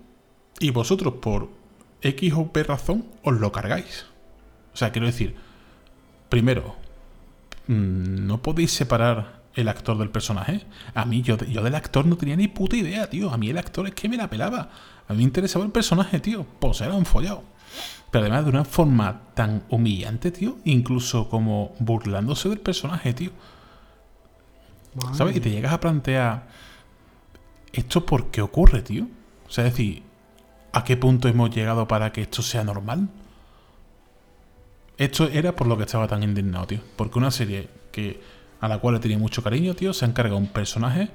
y 0.60 0.72
vosotros 0.72 1.15
por 1.15 1.49
X 2.01 2.34
o 2.35 2.51
P 2.51 2.63
razón 2.63 3.05
os 3.23 3.39
lo 3.39 3.51
cargáis. 3.51 4.05
O 4.73 4.77
sea, 4.77 4.91
quiero 4.91 5.07
decir, 5.07 5.35
primero, 6.30 6.76
mm, 7.67 8.26
no 8.26 8.41
podéis 8.41 8.71
separar 8.71 9.39
el 9.55 9.67
actor 9.67 9.97
del 9.97 10.09
personaje. 10.09 10.65
A 10.93 11.05
mí, 11.05 11.21
yo, 11.21 11.38
yo 11.38 11.63
del 11.63 11.76
actor 11.76 12.05
no 12.05 12.17
tenía 12.17 12.35
ni 12.35 12.47
puta 12.47 12.77
idea, 12.77 13.09
tío. 13.09 13.31
A 13.31 13.38
mí 13.38 13.49
el 13.49 13.57
actor 13.57 13.88
es 13.88 13.93
que 13.93 14.09
me 14.09 14.17
la 14.17 14.30
pelaba. 14.30 14.69
A 15.07 15.13
mí 15.13 15.17
me 15.17 15.23
interesaba 15.23 15.65
el 15.65 15.71
personaje, 15.71 16.19
tío. 16.19 16.45
Pues 16.59 16.81
era 16.81 16.93
un 16.93 17.05
follado. 17.05 17.43
Pero 18.11 18.23
además 18.23 18.45
de 18.45 18.49
una 18.51 18.65
forma 18.65 19.21
tan 19.34 19.63
humillante, 19.69 20.31
tío. 20.31 20.57
Incluso 20.63 21.30
como 21.30 21.76
burlándose 21.80 22.49
del 22.49 22.59
personaje, 22.59 23.13
tío. 23.13 23.31
¿Sabes? 25.13 25.35
Y 25.35 25.39
te 25.39 25.51
llegas 25.51 25.73
a 25.73 25.80
plantear. 25.80 26.47
¿Esto 27.73 28.05
por 28.05 28.31
qué 28.31 28.41
ocurre, 28.41 28.81
tío? 28.81 29.07
O 29.47 29.51
sea, 29.51 29.65
es 29.65 29.73
decir, 29.73 30.03
¿A 30.71 30.83
qué 30.83 30.97
punto 30.97 31.27
hemos 31.27 31.49
llegado 31.49 31.87
para 31.87 32.11
que 32.11 32.21
esto 32.21 32.41
sea 32.41 32.63
normal? 32.63 33.09
Esto 34.97 35.29
era 35.29 35.55
por 35.55 35.67
lo 35.67 35.77
que 35.77 35.83
estaba 35.83 36.07
tan 36.07 36.23
indignado, 36.23 36.67
tío. 36.67 36.79
Porque 36.95 37.17
una 37.17 37.31
serie 37.31 37.69
que 37.91 38.21
a 38.61 38.67
la 38.67 38.79
cual 38.79 38.95
le 38.95 38.99
tenía 38.99 39.17
mucho 39.17 39.41
cariño, 39.41 39.73
tío, 39.73 39.93
se 39.93 40.05
ha 40.05 40.07
encargado 40.07 40.37
un 40.37 40.47
personaje 40.47 41.09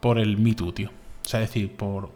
por 0.00 0.18
el 0.18 0.38
Me 0.38 0.54
Too, 0.54 0.72
tío. 0.72 0.90
O 1.24 1.28
sea, 1.28 1.42
es 1.42 1.48
decir, 1.48 1.74
por 1.76 2.10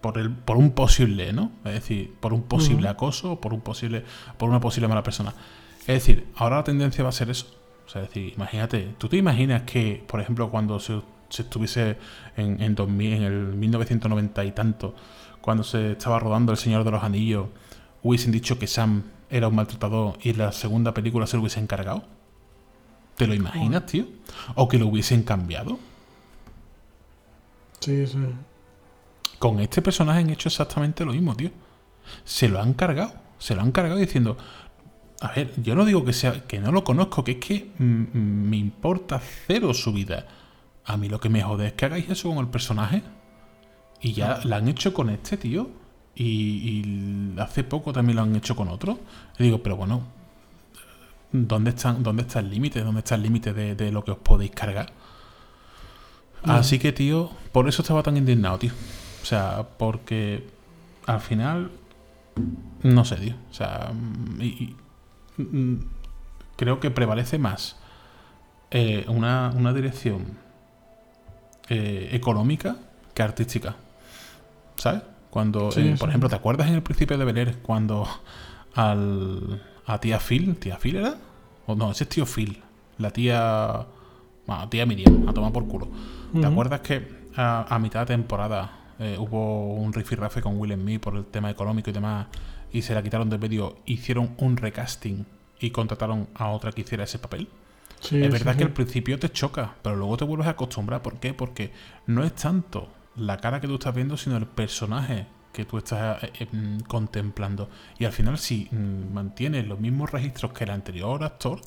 por 0.00 0.18
el 0.18 0.30
por 0.30 0.56
un 0.56 0.72
posible, 0.72 1.32
¿no? 1.32 1.52
Es 1.64 1.74
decir, 1.74 2.12
por 2.20 2.32
un 2.32 2.42
posible 2.42 2.88
acoso, 2.88 3.40
por 3.40 3.54
un 3.54 3.60
posible 3.60 4.04
por 4.36 4.48
una 4.48 4.60
posible 4.60 4.88
mala 4.88 5.02
persona. 5.02 5.32
Es 5.80 5.86
decir, 5.86 6.26
ahora 6.36 6.56
la 6.56 6.64
tendencia 6.64 7.04
va 7.04 7.10
a 7.10 7.12
ser 7.12 7.30
eso. 7.30 7.46
O 7.86 7.88
sea, 7.88 8.02
es 8.02 8.08
decir, 8.08 8.32
imagínate, 8.34 8.94
tú 8.98 9.08
te 9.08 9.16
imaginas 9.16 9.62
que, 9.62 10.02
por 10.06 10.20
ejemplo, 10.20 10.50
cuando 10.50 10.80
se, 10.80 11.00
estuviese 11.30 11.98
en, 12.36 12.60
en, 12.62 12.74
2000, 12.74 13.12
en 13.12 13.22
el 13.22 13.32
1990 13.54 14.44
y 14.44 14.52
tanto, 14.52 14.94
cuando 15.42 15.62
se 15.64 15.92
estaba 15.92 16.18
rodando 16.18 16.52
El 16.52 16.58
Señor 16.58 16.84
de 16.84 16.90
los 16.90 17.02
Anillos, 17.02 17.48
hubiesen 18.02 18.32
dicho 18.32 18.58
que 18.58 18.66
Sam 18.66 19.02
era 19.28 19.48
un 19.48 19.54
maltratador 19.54 20.18
y 20.22 20.30
en 20.30 20.38
la 20.38 20.52
segunda 20.52 20.94
película 20.94 21.26
se 21.26 21.36
lo 21.36 21.42
hubiesen 21.42 21.64
encargado? 21.64 22.04
¿Te 23.16 23.26
lo 23.26 23.34
imaginas, 23.34 23.86
tío? 23.86 24.06
¿O 24.54 24.68
que 24.68 24.78
lo 24.78 24.86
hubiesen 24.86 25.22
cambiado? 25.22 25.78
Sí, 27.80 28.06
sí. 28.06 28.18
Con 29.38 29.60
este 29.60 29.82
personaje 29.82 30.20
han 30.20 30.30
hecho 30.30 30.48
exactamente 30.48 31.04
lo 31.04 31.12
mismo, 31.12 31.34
tío. 31.34 31.50
Se 32.24 32.48
lo 32.48 32.60
han 32.60 32.74
cargado. 32.74 33.14
Se 33.38 33.54
lo 33.54 33.62
han 33.62 33.72
cargado 33.72 33.98
diciendo. 33.98 34.36
A 35.20 35.32
ver, 35.32 35.52
yo 35.62 35.74
no 35.74 35.84
digo 35.84 36.04
que 36.04 36.12
sea 36.12 36.46
que 36.46 36.60
no 36.60 36.72
lo 36.72 36.84
conozco, 36.84 37.24
que 37.24 37.32
es 37.32 37.38
que 37.38 37.70
me 37.78 38.56
importa 38.56 39.20
cero 39.46 39.72
su 39.74 39.92
vida. 39.92 40.26
A 40.84 40.96
mí 40.96 41.08
lo 41.08 41.20
que 41.20 41.28
me 41.28 41.42
jode 41.42 41.68
es 41.68 41.72
que 41.72 41.86
hagáis 41.86 42.08
eso 42.10 42.28
con 42.28 42.38
el 42.38 42.48
personaje. 42.48 43.02
Y 44.02 44.12
ya 44.12 44.40
la 44.44 44.56
han 44.56 44.68
hecho 44.68 44.92
con 44.92 45.08
este 45.10 45.36
tío. 45.36 45.70
Y, 46.14 47.34
hace 47.38 47.64
poco 47.64 47.92
también 47.92 48.16
lo 48.16 48.22
han 48.22 48.36
hecho 48.36 48.54
con 48.54 48.68
otro. 48.68 48.98
Y 49.38 49.44
digo, 49.44 49.62
pero 49.62 49.76
bueno, 49.76 50.02
¿dónde, 51.30 51.70
están, 51.70 52.02
dónde 52.02 52.22
está 52.22 52.40
el 52.40 52.50
límite? 52.50 52.82
¿Dónde 52.82 52.98
está 53.00 53.14
el 53.14 53.22
límite 53.22 53.52
de, 53.52 53.92
lo 53.92 54.04
que 54.04 54.10
os 54.10 54.18
podéis 54.18 54.50
cargar? 54.50 54.92
Así 56.42 56.80
que, 56.80 56.92
tío, 56.92 57.30
por 57.52 57.68
eso 57.68 57.82
estaba 57.82 58.02
tan 58.02 58.16
indignado, 58.16 58.58
tío. 58.58 58.72
O 59.22 59.24
sea, 59.24 59.68
porque 59.78 60.48
al 61.06 61.20
final, 61.20 61.70
no 62.82 63.04
sé, 63.04 63.16
tío. 63.16 63.34
O 63.50 63.54
sea, 63.54 63.92
mm, 65.38 65.76
creo 66.56 66.80
que 66.80 66.90
prevalece 66.90 67.38
más 67.38 67.76
eh, 68.72 69.04
una, 69.08 69.72
dirección 69.72 70.38
eh, 71.68 72.10
económica 72.12 72.76
que 73.14 73.22
artística. 73.22 73.76
¿Sabes? 74.82 75.02
Cuando, 75.30 75.70
eh, 75.76 75.94
por 75.96 76.08
ejemplo, 76.08 76.28
¿te 76.28 76.34
acuerdas 76.34 76.66
en 76.66 76.74
el 76.74 76.82
principio 76.82 77.16
de 77.16 77.24
Bel 77.24 77.56
cuando 77.58 78.04
al, 78.74 79.62
a 79.86 80.00
tía 80.00 80.18
Phil, 80.18 80.56
tía 80.56 80.76
Phil 80.76 80.96
era? 80.96 81.14
O 81.66 81.76
no, 81.76 81.92
ese 81.92 82.02
es 82.02 82.10
tío 82.10 82.26
Phil, 82.26 82.60
la 82.98 83.12
tía, 83.12 83.86
bueno, 84.44 84.68
tía 84.68 84.84
Miriam, 84.84 85.28
a 85.28 85.32
tomar 85.32 85.52
por 85.52 85.68
culo. 85.68 85.88
¿Te 86.38 86.44
acuerdas 86.44 86.80
que 86.80 87.28
a, 87.36 87.78
mitad 87.80 88.00
de 88.00 88.06
temporada 88.06 88.94
eh, 88.98 89.16
hubo 89.20 89.74
un 89.74 89.92
rifirrafe 89.92 90.42
con 90.42 90.58
Will 90.58 90.76
Me 90.76 90.98
por 90.98 91.14
el 91.14 91.26
tema 91.26 91.48
económico 91.48 91.90
y 91.90 91.92
demás 91.92 92.26
y 92.72 92.82
se 92.82 92.92
la 92.92 93.04
quitaron 93.04 93.30
de 93.30 93.38
medio, 93.38 93.76
hicieron 93.86 94.34
un 94.38 94.56
recasting 94.56 95.24
y 95.60 95.70
contrataron 95.70 96.26
a 96.34 96.48
otra 96.48 96.72
que 96.72 96.80
hiciera 96.80 97.04
ese 97.04 97.20
papel? 97.20 97.48
es 98.02 98.32
verdad 98.32 98.56
que 98.56 98.64
al 98.64 98.72
principio 98.72 99.16
te 99.16 99.30
choca, 99.30 99.76
pero 99.80 99.94
luego 99.94 100.16
te 100.16 100.24
vuelves 100.24 100.48
a 100.48 100.50
acostumbrar. 100.50 101.02
¿Por 101.02 101.20
qué? 101.20 101.34
Porque 101.34 101.70
no 102.08 102.24
es 102.24 102.34
tanto 102.34 102.88
la 103.16 103.38
cara 103.38 103.60
que 103.60 103.66
tú 103.66 103.74
estás 103.74 103.94
viendo, 103.94 104.16
sino 104.16 104.36
el 104.36 104.46
personaje 104.46 105.26
que 105.52 105.64
tú 105.64 105.78
estás 105.78 106.22
eh, 106.24 106.32
eh, 106.40 106.78
contemplando. 106.88 107.68
Y 107.98 108.04
al 108.04 108.12
final, 108.12 108.38
si 108.38 108.68
mm, 108.70 109.12
mantienes 109.12 109.66
los 109.66 109.78
mismos 109.78 110.10
registros 110.10 110.52
que 110.52 110.64
el 110.64 110.70
anterior 110.70 111.22
actor, 111.22 111.60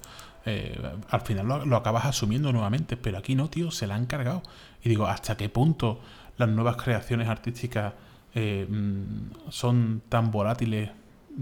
eh, 0.45 0.77
al 1.09 1.21
final 1.21 1.47
lo, 1.47 1.75
acabas 1.75 2.05
asumiendo 2.05 2.51
nuevamente. 2.51 2.97
Pero 2.97 3.17
aquí 3.17 3.35
no, 3.35 3.49
tío, 3.49 3.71
se 3.71 3.87
la 3.87 3.95
han 3.95 4.05
cargado. 4.05 4.41
Y 4.83 4.89
digo, 4.89 5.05
¿hasta 5.05 5.37
qué 5.37 5.49
punto 5.49 6.01
las 6.37 6.49
nuevas 6.49 6.77
creaciones 6.77 7.29
artísticas 7.29 7.93
mm, 8.35 9.49
son 9.49 10.01
tan 10.09 10.31
volátiles 10.31 10.91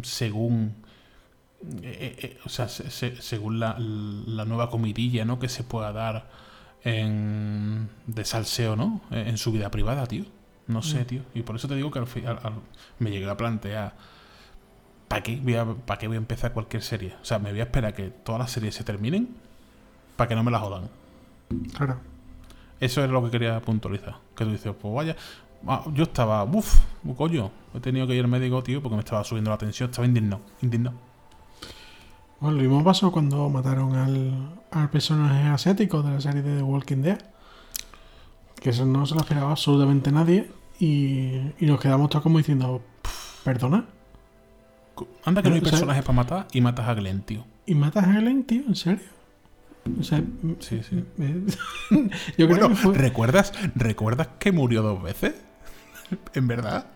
según 0.02 0.84
o 2.46 2.50
sea, 2.50 2.68
según 2.68 3.58
la, 3.58 3.78
la, 3.80 4.44
nueva 4.44 4.70
comidilla 4.70 5.24
¿no? 5.24 5.40
que 5.40 5.48
se 5.48 5.64
pueda 5.64 5.94
dar 5.94 6.28
en, 6.84 7.90
de 8.08 8.26
salseo 8.26 8.76
¿no? 8.76 9.02
en 9.12 9.38
su 9.38 9.52
vida 9.52 9.72
privada, 9.72 10.06
tío. 10.08 10.26
No 10.68 10.82
sé, 10.82 11.02
mm. 11.02 11.06
tío. 11.06 11.22
Y 11.34 11.42
por 11.42 11.56
eso 11.56 11.68
te 11.68 11.76
digo 11.76 11.92
que 11.92 12.00
al 12.00 12.08
final 12.08 12.40
me 13.00 13.12
llegué 13.12 13.30
a 13.30 13.38
plantear. 13.38 13.94
¿Para 15.08 15.22
qué, 15.22 15.36
voy 15.36 15.56
a, 15.56 15.66
¿Para 15.66 16.00
qué 16.00 16.08
voy 16.08 16.16
a 16.16 16.20
empezar 16.20 16.54
cualquier 16.54 16.82
serie? 16.82 17.16
O 17.22 17.26
sea, 17.26 17.40
me 17.40 17.52
voy 17.52 17.60
a 17.60 17.64
esperar 17.64 17.92
a 17.92 17.96
que 17.96 18.10
todas 18.10 18.40
las 18.40 18.52
series 18.52 18.76
se 18.76 18.84
terminen 18.84 19.36
para 20.16 20.28
que 20.28 20.36
no 20.36 20.44
me 20.44 20.52
las 20.52 20.62
jodan. 20.62 20.90
Claro. 21.76 22.00
Eso 22.80 23.04
es 23.04 23.10
lo 23.10 23.24
que 23.24 23.32
quería 23.32 23.60
puntualizar. 23.62 24.16
Que 24.36 24.46
tú 24.46 24.52
dices, 24.52 24.74
pues 24.80 24.94
vaya. 24.94 25.16
Ah, 25.68 25.84
yo 25.94 26.04
estaba, 26.04 26.44
uff, 26.44 26.80
coño. 27.16 27.52
He 27.74 27.80
tenido 27.80 28.08
que 28.08 28.16
ir 28.16 28.24
al 28.24 28.30
médico, 28.30 28.64
tío, 28.64 28.82
porque 28.82 28.96
me 28.96 29.02
estaba 29.02 29.24
subiendo 29.24 29.52
la 29.52 29.58
tensión. 29.58 29.90
Estaba 29.90 30.08
indignado. 30.08 30.42
Indignado. 30.62 30.98
Bueno, 32.44 32.58
lo 32.58 32.64
mismo 32.64 32.84
pasó 32.84 33.10
cuando 33.10 33.50
mataron 33.50 33.96
al, 33.96 34.54
al 34.70 34.90
personaje 34.90 35.48
asiático 35.48 36.04
de 36.04 36.12
la 36.12 36.20
serie 36.20 36.42
de 36.42 36.58
The 36.58 36.64
Walking 36.64 36.98
Dead 36.98 37.20
que 38.64 38.70
eso 38.72 38.86
no 38.86 39.06
se 39.06 39.16
lo 39.16 39.22
esperaba 39.22 39.52
absolutamente 39.52 40.12
nadie 40.12 40.50
y, 40.78 41.54
nos 41.62 41.80
quedamos 41.80 42.10
todos 42.10 42.22
como 42.24 42.38
diciendo, 42.40 42.82
¿perdona? 43.46 43.86
Anda 45.24 45.42
que 45.42 45.50
no 45.50 45.56
hay 45.56 45.62
personajes 45.62 46.04
para 46.04 46.16
matar 46.16 46.48
y 46.52 46.60
matas 46.60 46.90
a 46.90 46.94
Glenn, 46.94 47.22
tío. 47.22 47.46
¿Y 47.66 47.76
matas 47.76 48.06
a 48.06 48.12
Glenn, 48.12 48.44
tío? 48.44 48.64
¿En 48.68 48.76
serio? 48.76 49.06
O 49.98 50.04
sea, 50.04 50.22
sí, 50.60 50.82
sí. 50.84 51.06
yo 52.38 52.50
creo 52.50 52.68
que 52.68 52.76
fue... 52.76 52.94
¿recuerdas, 52.98 53.54
¿Recuerdas 53.76 54.28
que 54.38 54.52
murió 54.52 54.82
dos 54.82 55.02
veces? 55.02 55.34
¿En 56.34 56.48
verdad? 56.48 56.88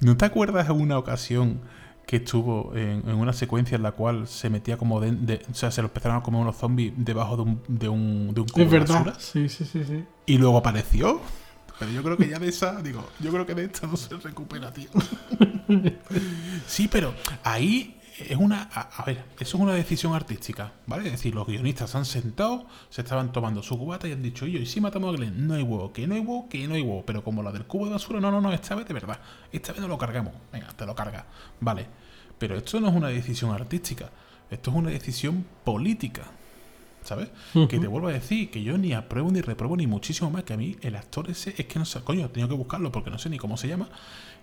¿No 0.00 0.16
te 0.16 0.24
acuerdas 0.24 0.66
de 0.66 0.72
una 0.72 0.98
ocasión 0.98 1.60
que 2.08 2.16
estuvo 2.16 2.74
en, 2.74 3.06
una 3.06 3.34
secuencia 3.34 3.76
en 3.76 3.82
la 3.82 3.92
cual 3.92 4.26
se 4.26 4.48
metía 4.48 4.78
como 4.78 4.98
de, 4.98 5.42
o 5.50 5.54
sea, 5.54 5.70
se 5.70 5.82
lo 5.82 5.88
empezaron 5.88 6.16
a 6.16 6.22
comer 6.22 6.40
unos 6.40 6.56
zombies 6.56 6.94
debajo 6.96 7.36
de 7.36 7.42
un, 7.42 7.62
de 7.68 7.88
un, 7.90 8.32
de 8.32 8.40
un 8.40 8.48
cubo 8.48 8.64
Es 8.64 8.70
verdad, 8.70 9.14
sí, 9.18 9.46
sí, 9.50 9.66
sí, 9.66 9.84
sí. 9.84 10.04
Y 10.24 10.38
luego 10.38 10.56
apareció. 10.56 11.20
Pero 11.78 11.90
yo 11.90 12.02
creo 12.02 12.16
que 12.16 12.26
ya 12.26 12.38
de 12.38 12.48
esa, 12.48 12.80
digo, 12.80 13.06
yo 13.20 13.30
creo 13.30 13.44
que 13.44 13.54
de 13.54 13.64
esta 13.66 13.86
no 13.86 13.98
se 13.98 14.16
recupera, 14.16 14.72
tío. 14.72 14.88
sí, 16.66 16.88
pero 16.88 17.12
ahí 17.44 17.97
es 18.18 18.36
una. 18.36 18.62
A, 18.62 19.04
ver, 19.04 19.24
eso 19.38 19.56
es 19.56 19.62
una 19.62 19.74
decisión 19.74 20.14
artística, 20.14 20.72
¿vale? 20.86 21.06
Es 21.06 21.12
decir, 21.12 21.34
los 21.34 21.46
guionistas 21.46 21.94
han 21.94 22.04
sentado, 22.04 22.66
se 22.90 23.02
estaban 23.02 23.32
tomando 23.32 23.62
su 23.62 23.78
cubata 23.78 24.08
y 24.08 24.12
han 24.12 24.22
dicho, 24.22 24.44
oye, 24.44 24.58
y 24.58 24.66
si 24.66 24.80
matamos 24.80 25.14
a 25.14 25.16
Glenn, 25.16 25.46
no 25.46 25.54
hay 25.54 25.62
huevo, 25.62 25.92
que 25.92 26.06
no 26.06 26.14
hay 26.14 26.20
huevo, 26.20 26.48
que 26.48 26.66
no 26.66 26.74
hay 26.74 26.82
huevo. 26.82 27.04
Pero 27.06 27.22
como 27.22 27.42
la 27.42 27.52
del 27.52 27.64
cubo 27.64 27.86
de 27.86 27.92
basura, 27.92 28.20
no, 28.20 28.30
no, 28.30 28.40
no, 28.40 28.52
esta 28.52 28.74
vez 28.74 28.86
de 28.86 28.94
verdad. 28.94 29.20
Esta 29.52 29.72
vez 29.72 29.80
no 29.80 29.88
lo 29.88 29.98
cargamos. 29.98 30.34
Venga, 30.52 30.68
te 30.68 30.84
lo 30.86 30.94
carga. 30.94 31.26
Vale. 31.60 31.86
Pero 32.38 32.56
esto 32.56 32.80
no 32.80 32.88
es 32.88 32.94
una 32.94 33.08
decisión 33.08 33.52
artística, 33.52 34.10
esto 34.50 34.70
es 34.70 34.76
una 34.76 34.90
decisión 34.90 35.44
política. 35.64 36.22
¿Sabes? 37.02 37.30
Que 37.70 37.78
te 37.78 37.86
vuelvo 37.86 38.08
a 38.08 38.12
decir 38.12 38.50
que 38.50 38.62
yo 38.62 38.76
ni 38.76 38.92
apruebo 38.92 39.30
ni 39.30 39.40
repruebo 39.40 39.76
ni 39.76 39.86
muchísimo 39.86 40.30
más 40.30 40.42
que 40.42 40.52
a 40.52 40.56
mí 40.58 40.76
el 40.82 40.94
actor 40.94 41.30
ese 41.30 41.54
es 41.56 41.64
que 41.64 41.78
no 41.78 41.86
sé, 41.86 42.02
coño, 42.02 42.26
he 42.26 42.28
tenido 42.28 42.48
que 42.50 42.54
buscarlo 42.54 42.92
porque 42.92 43.08
no 43.08 43.18
sé 43.18 43.30
ni 43.30 43.38
cómo 43.38 43.56
se 43.56 43.66
llama. 43.66 43.88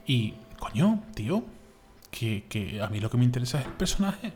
Y, 0.07 0.33
coño, 0.57 1.03
tío, 1.13 1.43
que, 2.15 2.79
a 2.81 2.87
mí 2.87 2.99
lo 2.99 3.09
que 3.09 3.17
me 3.17 3.25
interesa 3.25 3.59
es 3.59 3.65
el 3.65 3.73
personaje. 3.73 4.33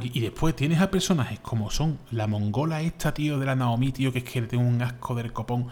Y, 0.00 0.20
después 0.20 0.56
tienes 0.56 0.80
a 0.80 0.90
personajes 0.90 1.40
como 1.40 1.70
son 1.70 1.98
la 2.10 2.26
mongola 2.26 2.80
esta, 2.80 3.12
tío, 3.12 3.38
de 3.38 3.46
la 3.46 3.54
Naomi, 3.54 3.92
tío, 3.92 4.12
que 4.12 4.20
es 4.20 4.24
que 4.24 4.40
le 4.40 4.46
tengo 4.46 4.64
un 4.64 4.80
asco 4.80 5.14
del 5.14 5.32
copón. 5.32 5.66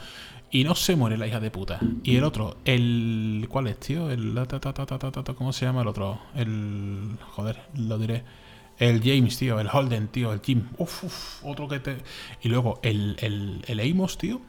Y 0.50 0.64
no 0.64 0.74
se 0.74 0.96
muere 0.96 1.16
la 1.16 1.26
hija 1.26 1.40
de 1.40 1.50
puta. 1.50 1.80
Y 2.02 2.16
el 2.16 2.24
otro, 2.24 2.58
el. 2.66 3.46
¿Cuál 3.48 3.68
es, 3.68 3.80
tío? 3.80 4.10
El. 4.10 4.34
¿Cómo 5.38 5.52
se 5.54 5.64
llama 5.64 5.80
el 5.80 5.88
otro? 5.88 6.18
El. 6.34 7.16
Joder, 7.30 7.58
lo 7.74 7.96
diré. 7.96 8.22
El 8.78 9.00
James, 9.02 9.38
tío. 9.38 9.58
El 9.60 9.68
Holden, 9.72 10.08
tío. 10.08 10.30
El 10.30 10.40
Jim. 10.40 10.68
Uf, 10.76 11.04
uf. 11.04 11.44
Otro 11.44 11.68
que 11.68 11.80
te. 11.80 11.96
Y 12.42 12.50
luego 12.50 12.80
el, 12.82 13.16
el, 13.20 13.64
el 13.66 13.80
Amos, 13.80 14.18
tío 14.18 14.42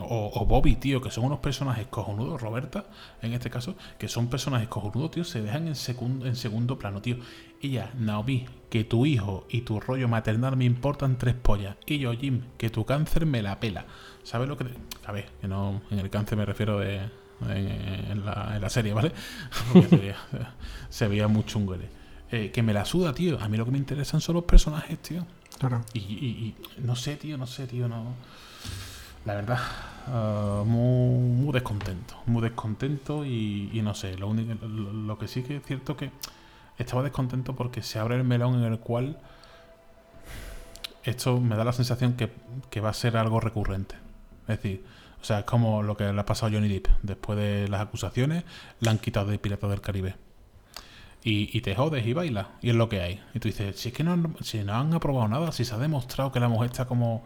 o, 0.00 0.46
Bobby, 0.46 0.76
tío, 0.76 1.00
que 1.00 1.10
son 1.10 1.24
unos 1.24 1.38
personajes 1.40 1.86
cojonudos, 1.88 2.40
Roberta, 2.40 2.86
en 3.22 3.32
este 3.32 3.50
caso, 3.50 3.76
que 3.98 4.08
son 4.08 4.28
personajes 4.28 4.68
cojonudos, 4.68 5.10
tío, 5.10 5.24
se 5.24 5.42
dejan 5.42 5.68
en, 5.68 5.74
segundo, 5.74 6.26
en 6.26 6.36
segundo 6.36 6.78
plano, 6.78 7.00
tío. 7.00 7.16
Y 7.60 7.70
ya, 7.70 7.92
Naomi, 7.98 8.46
que 8.70 8.84
tu 8.84 9.06
hijo 9.06 9.46
y 9.48 9.62
tu 9.62 9.80
rollo 9.80 10.08
maternal 10.08 10.56
me 10.56 10.64
importan 10.64 11.18
tres 11.18 11.34
pollas. 11.34 11.76
Y 11.86 11.98
yo, 11.98 12.12
Jim, 12.12 12.42
que 12.58 12.70
tu 12.70 12.84
cáncer 12.84 13.26
me 13.26 13.42
la 13.42 13.60
pela. 13.60 13.86
¿Sabes 14.22 14.48
lo 14.48 14.56
que 14.56 14.64
te... 14.64 14.74
A 15.06 15.12
ver, 15.12 15.30
que 15.40 15.48
no, 15.48 15.82
en 15.90 15.98
el 15.98 16.10
cáncer 16.10 16.36
me 16.36 16.44
refiero 16.44 16.78
de... 16.78 17.00
En, 17.46 18.24
la, 18.24 18.70
serie, 18.70 18.94
¿vale? 18.94 19.12
Porque 19.72 20.14
se, 20.88 21.08
veía, 21.08 21.28
muy 21.28 21.44
chungo. 21.44 21.76
Eh, 22.30 22.50
que 22.52 22.62
me 22.62 22.72
la 22.72 22.84
suda, 22.84 23.12
tío. 23.12 23.38
A 23.40 23.48
mí 23.48 23.56
lo 23.56 23.64
que 23.64 23.70
me 23.70 23.78
interesan 23.78 24.20
son 24.20 24.36
los 24.36 24.44
personajes, 24.44 24.98
tío. 25.00 25.26
Claro. 25.58 25.84
Y, 25.92 26.00
y 26.00 26.54
no 26.78 26.96
sé, 26.96 27.16
tío, 27.16 27.36
no 27.36 27.46
sé, 27.46 27.66
tío, 27.66 27.88
no 27.88 28.14
la 29.24 29.34
verdad, 29.34 29.58
uh, 30.08 30.64
muy, 30.64 31.52
descontento. 31.52 32.16
Muy 32.26 32.42
descontento 32.42 33.24
y, 33.24 33.80
no 33.82 33.94
sé, 33.94 34.16
lo, 34.16 34.28
único, 34.28 34.66
lo, 34.66 35.18
que 35.18 35.28
sí 35.28 35.42
que 35.42 35.56
es 35.56 35.62
cierto 35.64 35.96
que 35.96 36.10
estaba 36.78 37.02
descontento 37.02 37.54
porque 37.54 37.82
se 37.82 37.98
abre 37.98 38.16
el 38.16 38.24
melón 38.24 38.56
en 38.56 38.72
el 38.72 38.78
cual 38.78 39.18
esto 41.04 41.40
me 41.40 41.56
da 41.56 41.64
la 41.64 41.72
sensación 41.72 42.14
que, 42.14 42.80
va 42.80 42.90
a 42.90 42.94
ser 42.94 43.16
algo 43.16 43.40
recurrente. 43.40 43.96
Es 44.42 44.58
decir, 44.58 44.84
o 45.20 45.24
sea, 45.24 45.40
es 45.40 45.44
como 45.44 45.82
lo 45.82 45.96
que 45.96 46.12
le 46.12 46.20
ha 46.20 46.26
pasado 46.26 46.52
a 46.52 46.54
Johnny 46.54 46.68
Depp. 46.68 46.88
Después 47.02 47.38
de 47.38 47.68
las 47.68 47.80
acusaciones, 47.80 48.44
la 48.80 48.90
han 48.90 48.98
quitado 48.98 49.30
de 49.30 49.38
Piratas 49.38 49.70
del 49.70 49.80
Caribe. 49.80 50.16
Y, 51.26 51.58
te 51.62 51.74
jodes 51.74 52.06
y 52.06 52.12
bailas. 52.12 52.48
Y 52.60 52.68
es 52.68 52.76
lo 52.76 52.90
que 52.90 53.00
hay. 53.00 53.22
Y 53.32 53.38
tú 53.38 53.48
dices, 53.48 53.80
si 53.80 53.88
es 53.88 53.94
que 53.94 54.04
no, 54.04 54.34
si 54.42 54.62
no 54.62 54.74
han 54.74 54.92
aprobado 54.92 55.26
nada, 55.26 55.52
si 55.52 55.64
se 55.64 55.74
ha 55.74 55.78
demostrado 55.78 56.30
que 56.30 56.38
la 56.38 56.48
mujer 56.48 56.70
está 56.70 56.84
como 56.84 57.24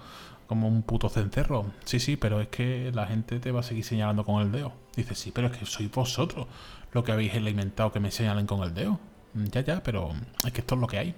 como 0.48 0.66
un 0.66 0.82
puto 0.82 1.08
cencerro. 1.08 1.66
Sí, 1.84 2.00
sí, 2.00 2.16
pero 2.16 2.40
es 2.40 2.48
que 2.48 2.90
la 2.92 3.06
gente 3.06 3.38
te 3.38 3.52
va 3.52 3.60
a 3.60 3.62
seguir 3.62 3.84
señalando 3.84 4.24
con 4.24 4.42
el 4.42 4.50
dedo. 4.50 4.72
Dices, 4.96 5.18
sí, 5.18 5.30
pero 5.30 5.48
es 5.48 5.56
que 5.56 5.66
sois 5.66 5.90
vosotros 5.92 6.46
lo 6.92 7.04
que 7.04 7.12
habéis 7.12 7.34
alimentado 7.34 7.92
que 7.92 8.00
me 8.00 8.10
señalen 8.10 8.46
con 8.46 8.62
el 8.62 8.74
dedo. 8.74 8.98
Ya, 9.34 9.60
ya, 9.60 9.82
pero 9.82 10.12
es 10.44 10.52
que 10.52 10.60
esto 10.60 10.74
es 10.74 10.80
lo 10.80 10.86
que 10.86 10.98
hay. 10.98 11.14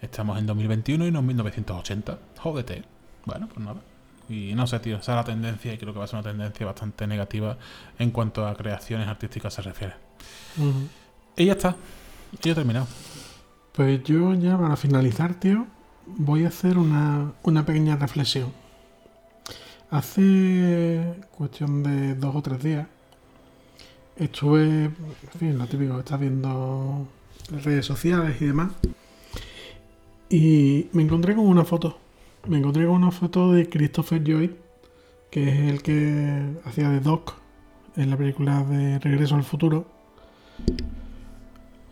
Estamos 0.00 0.38
en 0.38 0.46
2021 0.46 1.06
y 1.06 1.10
no 1.10 1.18
en 1.18 1.26
1980. 1.26 2.18
Jódete. 2.38 2.82
Bueno, 3.26 3.46
pues 3.48 3.60
nada. 3.64 3.80
Y 4.28 4.54
no 4.54 4.66
sé, 4.66 4.80
tío, 4.80 4.96
esa 4.96 5.12
es 5.12 5.16
la 5.16 5.24
tendencia 5.24 5.74
y 5.74 5.78
creo 5.78 5.92
que 5.92 5.98
va 5.98 6.06
a 6.06 6.08
ser 6.08 6.20
una 6.20 6.30
tendencia 6.30 6.64
bastante 6.64 7.06
negativa 7.06 7.58
en 7.98 8.10
cuanto 8.10 8.46
a 8.46 8.54
creaciones 8.54 9.06
artísticas 9.06 9.52
se 9.52 9.62
refiere. 9.62 9.94
Y 11.36 11.44
ya 11.44 11.52
está. 11.52 11.76
Y 12.42 12.48
he 12.48 12.54
terminado. 12.54 12.86
Pues 13.72 14.02
yo 14.04 14.32
ya 14.34 14.56
para 14.56 14.76
finalizar, 14.76 15.34
tío, 15.34 15.66
voy 16.16 16.44
a 16.44 16.48
hacer 16.48 16.78
una, 16.78 17.32
pequeña 17.66 17.96
reflexión. 17.96 18.52
Hace 19.90 21.14
cuestión 21.36 21.82
de 21.82 22.14
dos 22.14 22.36
o 22.36 22.42
tres 22.42 22.62
días 22.62 22.86
estuve, 24.16 24.84
en 24.84 24.94
fin, 25.38 25.58
lo 25.58 25.66
típico, 25.66 25.98
estás 25.98 26.20
viendo 26.20 27.08
redes 27.50 27.86
sociales 27.86 28.40
y 28.40 28.46
demás. 28.46 28.72
Y 30.28 30.86
me 30.92 31.02
encontré 31.02 31.34
con 31.34 31.46
una 31.46 31.64
foto. 31.64 31.98
Me 32.46 32.58
encontré 32.58 32.86
con 32.86 32.96
una 32.96 33.10
foto 33.10 33.52
de 33.52 33.68
Christopher 33.68 34.22
Lloyd, 34.22 34.50
que 35.30 35.48
es 35.48 35.70
el 35.70 35.82
que 35.82 36.54
hacía 36.64 36.88
de 36.90 37.00
Doc 37.00 37.34
en 37.96 38.10
la 38.10 38.16
película 38.16 38.62
de 38.62 38.98
Regreso 39.00 39.34
al 39.34 39.44
Futuro. 39.44 39.86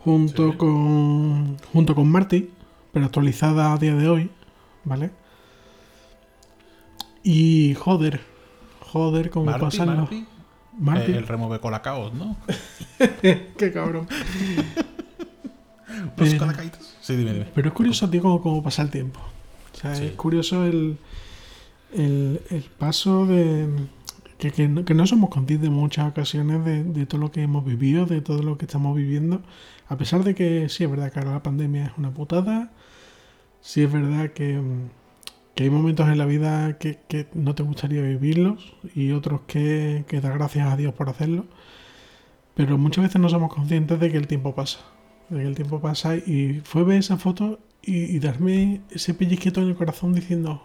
Junto 0.05 0.57
con. 0.57 1.57
Junto 1.73 1.95
con 1.95 2.11
Marty 2.11 2.51
pero 2.99 3.07
actualizada 3.07 3.73
a 3.73 3.79
día 3.79 3.95
de 3.95 4.09
hoy, 4.09 4.29
¿vale? 4.83 5.13
Y 7.23 7.75
joder, 7.75 8.21
joder, 8.81 9.31
cómo 9.31 9.57
pasan 9.57 9.97
los... 9.97 10.11
Marty. 10.77 11.13
el 11.13 11.27
remove 11.27 11.61
colacaos, 11.61 12.13
¿no? 12.13 12.37
Qué 12.99 13.73
cabrón. 13.73 14.09
Los 15.89 16.35
pero, 16.35 16.53
Sí, 17.01 17.17
dime, 17.17 17.33
dime. 17.33 17.47
Pero 17.55 17.69
es 17.69 17.75
curioso, 17.75 18.11
tío, 18.11 18.21
cómo, 18.23 18.63
pasa 18.63 18.83
el 18.83 18.91
tiempo. 18.91 19.21
O 19.73 19.77
sea, 19.77 19.93
es 19.93 20.13
curioso 20.13 20.65
el, 20.65 20.99
el, 21.93 22.41
el 22.51 22.63
paso 22.79 23.27
de... 23.27 23.69
Que, 24.39 24.53
que, 24.53 24.69
no, 24.69 24.85
que, 24.85 24.95
no, 24.95 25.07
somos 25.07 25.31
conscientes 25.31 25.69
de 25.69 25.75
muchas 25.75 26.09
ocasiones 26.09 26.65
de, 26.65 26.85
de, 26.85 27.07
todo 27.07 27.21
lo 27.21 27.33
que 27.33 27.43
hemos 27.43 27.65
vivido, 27.65 28.07
de 28.07 28.21
todo 28.21 28.43
lo 28.43 28.59
que 28.59 28.67
estamos 28.67 28.97
viviendo. 28.97 29.43
A 29.89 29.97
pesar 29.97 30.23
de 30.23 30.35
que 30.35 30.69
sí 30.69 30.85
es 30.85 30.91
verdad 30.91 31.13
que 31.13 31.19
ahora 31.19 31.33
la 31.33 31.43
pandemia 31.43 31.87
es 31.87 31.93
una 31.97 32.11
putada, 32.11 32.71
sí 33.61 33.83
es 33.83 33.93
verdad 33.93 34.31
que, 34.33 34.61
hay 35.57 35.71
momentos 35.71 36.09
en 36.09 36.19
la 36.19 36.27
vida 36.27 36.79
que, 36.79 37.27
no 37.35 37.55
te 37.55 37.63
gustaría 37.63 38.01
vivirlos 38.03 38.75
y 38.95 39.13
otros 39.13 39.41
que, 39.47 40.05
que 40.09 40.21
das 40.21 40.35
gracias 40.35 40.73
a 40.73 40.77
Dios 40.77 40.95
por 40.95 41.09
hacerlo. 41.09 41.47
Pero 42.55 42.79
muchas 42.79 43.05
veces 43.05 43.21
no 43.21 43.29
somos 43.29 43.53
conscientes 43.53 43.99
de 44.01 44.11
que 44.11 44.17
el 44.17 44.27
tiempo 44.27 44.55
pasa. 44.55 44.81
De 45.29 45.43
que 45.43 45.49
el 45.49 45.55
tiempo 45.55 45.81
pasa 45.81 46.17
y 46.17 46.61
fue 46.65 46.85
ver 46.85 46.99
esa 46.99 47.17
foto 47.17 47.59
y, 47.83 48.05
y 48.05 48.19
darme 48.19 48.83
ese 48.91 49.15
pellizquito 49.15 49.61
en 49.61 49.69
el 49.69 49.77
corazón 49.77 50.13
diciendo, 50.13 50.65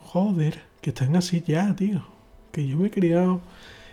joder, 0.00 0.62
que 0.80 0.90
están 0.90 1.16
así 1.16 1.42
ya, 1.46 1.74
tío. 1.74 2.04
Que 2.52 2.66
yo 2.66 2.76
me 2.76 2.88
he 2.88 2.90
criado 2.90 3.40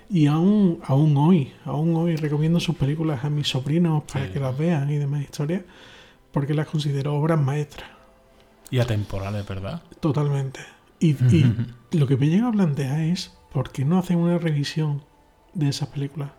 y 0.10 0.28
aún, 0.28 0.80
aún 0.86 1.18
hoy, 1.18 1.52
aún 1.64 1.96
hoy 1.96 2.16
recomiendo 2.16 2.60
sus 2.60 2.76
películas 2.76 3.24
a 3.24 3.30
mis 3.30 3.48
sobrinos 3.48 4.04
para 4.04 4.28
Sí. 4.28 4.34
que 4.34 4.40
las 4.40 4.58
vean 4.58 4.90
y 4.90 4.98
demás 4.98 5.24
historias, 5.24 5.64
porque 6.36 6.53
las 6.53 6.68
considero 6.68 7.16
obras 7.16 7.40
maestras, 7.40 7.90
Y 8.70 8.78
atemporales, 8.80 9.48
¿verdad? 9.48 9.82
totalmente. 10.02 10.60
Y, 10.99 11.12
y 11.91 11.98
lo 11.98 12.06
que 12.07 12.18
me 12.18 12.28
llega 12.28 12.48
a 12.48 12.52
plantear 12.52 12.99
es, 12.99 13.32
¿por 13.53 13.72
qué 13.72 13.86
no 13.86 13.98
hacen 13.98 14.18
una 14.18 14.38
revisión 14.38 15.02
de 15.53 15.70
esas 15.70 15.90
películas? 15.90 16.30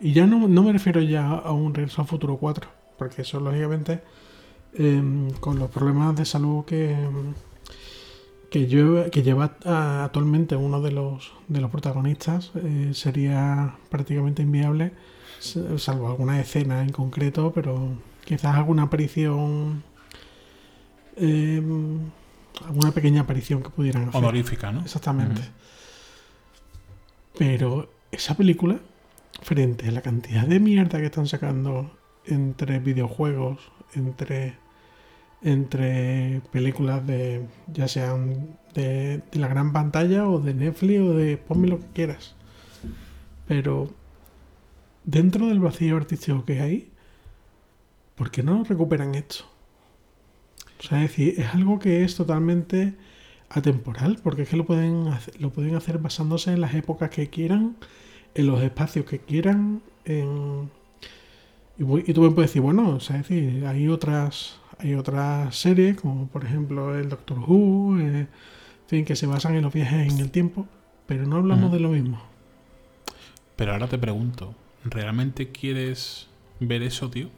Y 0.00 0.12
ya 0.12 0.26
no, 0.26 0.46
no 0.48 0.62
me 0.62 0.72
refiero 0.72 1.00
ya 1.00 1.28
a 1.28 1.52
un 1.52 1.74
Regreso 1.74 2.02
al 2.02 2.08
Futuro 2.08 2.36
4, 2.36 2.68
porque 2.98 3.22
eso 3.22 3.40
lógicamente, 3.40 4.02
em, 4.74 5.30
con 5.40 5.58
los 5.58 5.70
problemas 5.70 6.14
de 6.16 6.24
salud 6.24 6.64
que, 6.64 6.92
em, 6.92 7.34
que, 8.50 8.66
lleva, 8.66 9.10
que 9.10 9.22
lleva 9.22 9.56
a- 9.64 10.04
actualmente 10.04 10.56
uno 10.56 10.80
de 10.80 10.92
los, 10.92 11.32
de 11.48 11.60
los 11.60 11.70
protagonistas, 11.70 12.52
eh, 12.56 12.90
sería 12.94 13.76
prácticamente 13.90 14.42
inviable, 14.42 14.92
salvo 15.76 16.08
alguna 16.08 16.40
escena 16.40 16.82
en 16.82 16.90
concreto, 16.90 17.52
pero 17.54 17.88
quizás 18.24 18.56
alguna 18.56 18.84
aparición, 18.84 19.82
em, 21.16 22.00
alguna 22.66 22.92
pequeña 22.92 23.22
aparición 23.22 23.62
que 23.62 23.70
pudieran 23.70 24.08
hacer. 24.08 24.16
Honorífica, 24.16 24.72
¿no? 24.72 24.80
Exactamente. 24.82 25.42
Pero 27.38 27.90
esa 28.10 28.36
película, 28.36 28.78
frente 29.42 29.88
a 29.88 29.92
la 29.92 30.02
cantidad 30.02 30.46
de 30.46 30.60
mierda 30.60 30.98
que 30.98 31.06
están 31.06 31.26
sacando 31.26 31.96
entre 32.26 32.78
videojuegos, 32.78 33.58
entre, 33.94 34.56
entre 35.42 36.40
películas 36.52 37.06
de 37.06 37.46
ya 37.72 37.88
sean 37.88 38.56
de, 38.72 39.18
de 39.30 39.38
la 39.38 39.48
gran 39.48 39.72
pantalla 39.72 40.28
o 40.28 40.40
de 40.40 40.54
Netflix 40.54 41.00
o 41.00 41.14
de 41.14 41.36
ponme 41.36 41.68
lo 41.68 41.80
que 41.80 41.86
quieras. 41.92 42.34
Pero 43.46 43.90
dentro 45.04 45.48
del 45.48 45.60
vacío 45.60 45.96
artístico 45.96 46.44
que 46.44 46.60
hay, 46.60 46.93
¿por 48.14 48.30
qué 48.30 48.42
no 48.42 48.64
recuperan 48.64 49.14
esto? 49.14 49.44
O 50.80 50.82
sea, 50.82 51.02
es 51.02 51.10
decir, 51.10 51.40
es 51.40 51.54
algo 51.54 51.78
que 51.78 52.04
es 52.04 52.14
totalmente 52.16 52.94
atemporal, 53.48 54.18
porque 54.22 54.42
es 54.42 54.48
que 54.48 54.56
lo 54.56 54.64
pueden 54.64 55.08
hacer, 55.08 55.40
lo 55.40 55.50
pueden 55.50 55.74
hacer 55.76 55.98
basándose 55.98 56.52
en 56.52 56.60
las 56.60 56.74
épocas 56.74 57.10
que 57.10 57.30
quieran, 57.30 57.76
en 58.34 58.46
los 58.46 58.62
espacios 58.62 59.06
que 59.06 59.20
quieran, 59.20 59.82
en... 60.04 60.70
y, 61.78 62.12
tú 62.12 62.22
me 62.22 62.30
puedes 62.30 62.50
decir, 62.50 62.62
bueno, 62.62 62.90
o 62.90 63.00
sea, 63.00 63.16
es 63.16 63.28
decir, 63.28 63.64
hay 63.66 63.88
otras, 63.88 64.60
hay 64.78 64.94
otras 64.94 65.56
series, 65.56 65.96
como 66.00 66.26
por 66.26 66.44
ejemplo 66.44 66.98
el 66.98 67.08
Doctor 67.08 67.38
Who, 67.38 67.98
eh, 68.00 68.20
en 68.20 68.28
fin, 68.88 69.04
que 69.04 69.16
se 69.16 69.26
basan 69.26 69.54
en 69.54 69.62
los 69.62 69.72
viajes 69.72 70.12
en 70.12 70.18
el 70.18 70.30
tiempo, 70.30 70.66
pero 71.06 71.26
no 71.26 71.36
hablamos 71.36 71.72
de 71.72 71.80
lo 71.80 71.90
mismo. 71.90 72.20
Pero 73.56 73.72
ahora 73.72 73.86
te 73.86 73.98
pregunto, 73.98 74.54
¿realmente 74.84 75.50
quieres 75.50 76.28
ver 76.58 76.82
eso, 76.82 77.08
tío? 77.08 77.28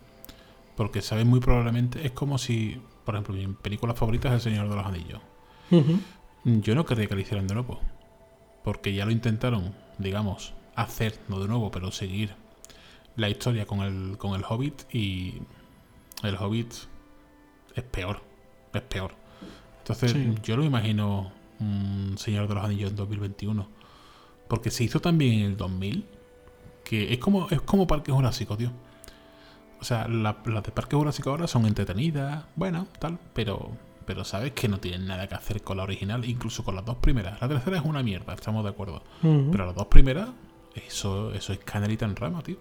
Porque 0.76 1.00
sabes 1.02 1.24
muy 1.26 1.40
probablemente, 1.40 2.04
es 2.06 2.12
como 2.12 2.38
si, 2.38 2.80
por 3.04 3.14
ejemplo, 3.14 3.34
mi 3.34 3.46
película 3.48 3.94
favorita 3.94 4.28
es 4.28 4.34
El 4.34 4.40
Señor 4.52 4.68
de 4.68 4.76
los 4.76 4.86
Anillos. 4.86 5.20
Yo 6.44 6.74
no 6.74 6.84
querría 6.84 7.06
que 7.06 7.14
lo 7.14 7.20
hicieran 7.20 7.46
de 7.46 7.54
nuevo. 7.54 7.80
Porque 8.62 8.92
ya 8.94 9.04
lo 9.06 9.10
intentaron, 9.12 9.74
digamos, 9.98 10.54
hacer, 10.74 11.18
no 11.28 11.40
de 11.40 11.48
nuevo, 11.48 11.70
pero 11.70 11.90
seguir 11.92 12.34
la 13.16 13.28
historia 13.28 13.66
con 13.66 13.80
el, 13.80 14.18
con 14.18 14.34
el 14.34 14.44
Hobbit 14.48 14.82
y 14.94 15.34
el 16.22 16.36
Hobbit 16.36 16.72
es 17.74 17.82
peor. 17.84 18.20
Es 18.74 18.82
peor. 18.82 19.12
Entonces, 19.78 20.12
Sí. 20.12 20.34
yo 20.42 20.56
me 20.58 20.66
imagino 20.66 21.32
un 21.60 22.16
Señor 22.18 22.48
de 22.48 22.54
los 22.54 22.64
Anillos 22.64 22.90
en 22.90 22.96
2021. 22.96 23.66
Porque 24.48 24.70
se 24.70 24.84
hizo 24.84 25.00
también 25.00 25.32
en 25.40 25.46
el 25.46 25.56
2000. 25.56 26.04
Que 26.84 27.12
es 27.12 27.18
como, 27.18 27.48
es 27.50 27.60
como 27.62 27.86
Parque 27.86 28.12
Jurásico, 28.12 28.56
tío. 28.56 28.70
O 29.86 29.88
sea, 29.88 30.08
la- 30.08 30.38
las 30.46 30.64
de 30.64 30.72
Parque 30.72 30.96
Jurásico 30.96 31.30
ahora 31.30 31.46
son 31.46 31.64
entretenidas, 31.64 32.42
bueno, 32.56 32.88
tal, 32.98 33.20
pero, 33.32 33.70
pero 34.04 34.24
sabes 34.24 34.50
que 34.50 34.66
no 34.66 34.78
tienen 34.78 35.06
nada 35.06 35.28
que 35.28 35.36
hacer 35.36 35.62
con 35.62 35.76
la 35.76 35.84
original, 35.84 36.24
incluso 36.24 36.64
con 36.64 36.74
las 36.74 36.84
dos 36.84 36.96
primeras. 36.96 37.40
La 37.40 37.46
tercera 37.46 37.76
es 37.76 37.84
una 37.84 38.02
mierda, 38.02 38.34
estamos 38.34 38.64
de 38.64 38.70
acuerdo. 38.70 39.04
Pero 39.52 39.64
las 39.64 39.76
dos 39.76 39.86
primeras, 39.86 40.30
eso, 40.74 41.32
eso 41.34 41.52
es 41.52 41.60
canelita 41.60 42.04
en 42.04 42.16
rama, 42.16 42.42
tío. 42.42 42.56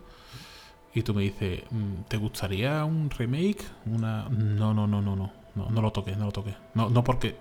Y 0.93 1.01
tú 1.01 1.15
me 1.15 1.23
dices, 1.23 1.63
mm, 1.71 2.03
¿te 2.07 2.17
gustaría 2.17 2.85
un 2.85 3.09
remake? 3.09 3.65
Una. 3.87 4.29
No, 4.29 4.75
no, 4.75 4.85
no, 4.85 5.01
no, 5.01 5.15
no. 5.15 5.33
No, 5.55 5.69
no 5.71 5.81
lo 5.81 5.91
toques, 5.91 6.15
no 6.17 6.25
lo 6.25 6.31
toques. 6.31 6.53
No, 6.75 6.89
no 6.91 7.03
porque. 7.03 7.37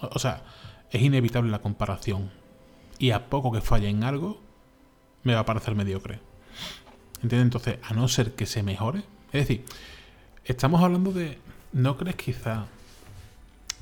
O 0.00 0.08
o 0.14 0.18
sea, 0.18 0.44
es 0.90 1.02
inevitable 1.02 1.50
la 1.50 1.58
comparación. 1.60 2.30
Y 2.98 3.10
a 3.10 3.26
poco 3.28 3.52
que 3.52 3.60
falle 3.60 3.90
en 3.90 4.02
algo, 4.02 4.40
me 5.24 5.34
va 5.34 5.40
a 5.40 5.44
parecer 5.44 5.74
mediocre. 5.74 6.20
¿Entiendes? 7.22 7.42
Entonces, 7.44 7.78
a 7.86 7.92
no 7.92 8.08
ser 8.08 8.34
que 8.34 8.46
se 8.46 8.62
mejore. 8.62 9.02
Es 9.38 9.48
decir, 9.48 9.64
estamos 10.44 10.82
hablando 10.82 11.12
de. 11.12 11.38
¿No 11.72 11.96
crees 11.98 12.16
quizá 12.16 12.66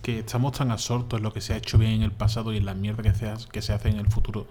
que 0.02 0.18
estamos 0.20 0.52
tan 0.52 0.70
absortos 0.70 1.18
en 1.18 1.22
lo 1.24 1.32
que 1.32 1.40
se 1.40 1.54
ha 1.54 1.56
hecho 1.56 1.78
bien 1.78 1.92
en 1.92 2.02
el 2.02 2.10
pasado 2.12 2.52
y 2.52 2.56
en 2.58 2.66
la 2.66 2.74
mierda 2.74 3.02
que 3.02 3.14
se, 3.14 3.28
ha- 3.28 3.36
que 3.52 3.62
se 3.62 3.72
hace 3.72 3.88
en 3.88 3.98
el 3.98 4.06
futuro 4.10 4.46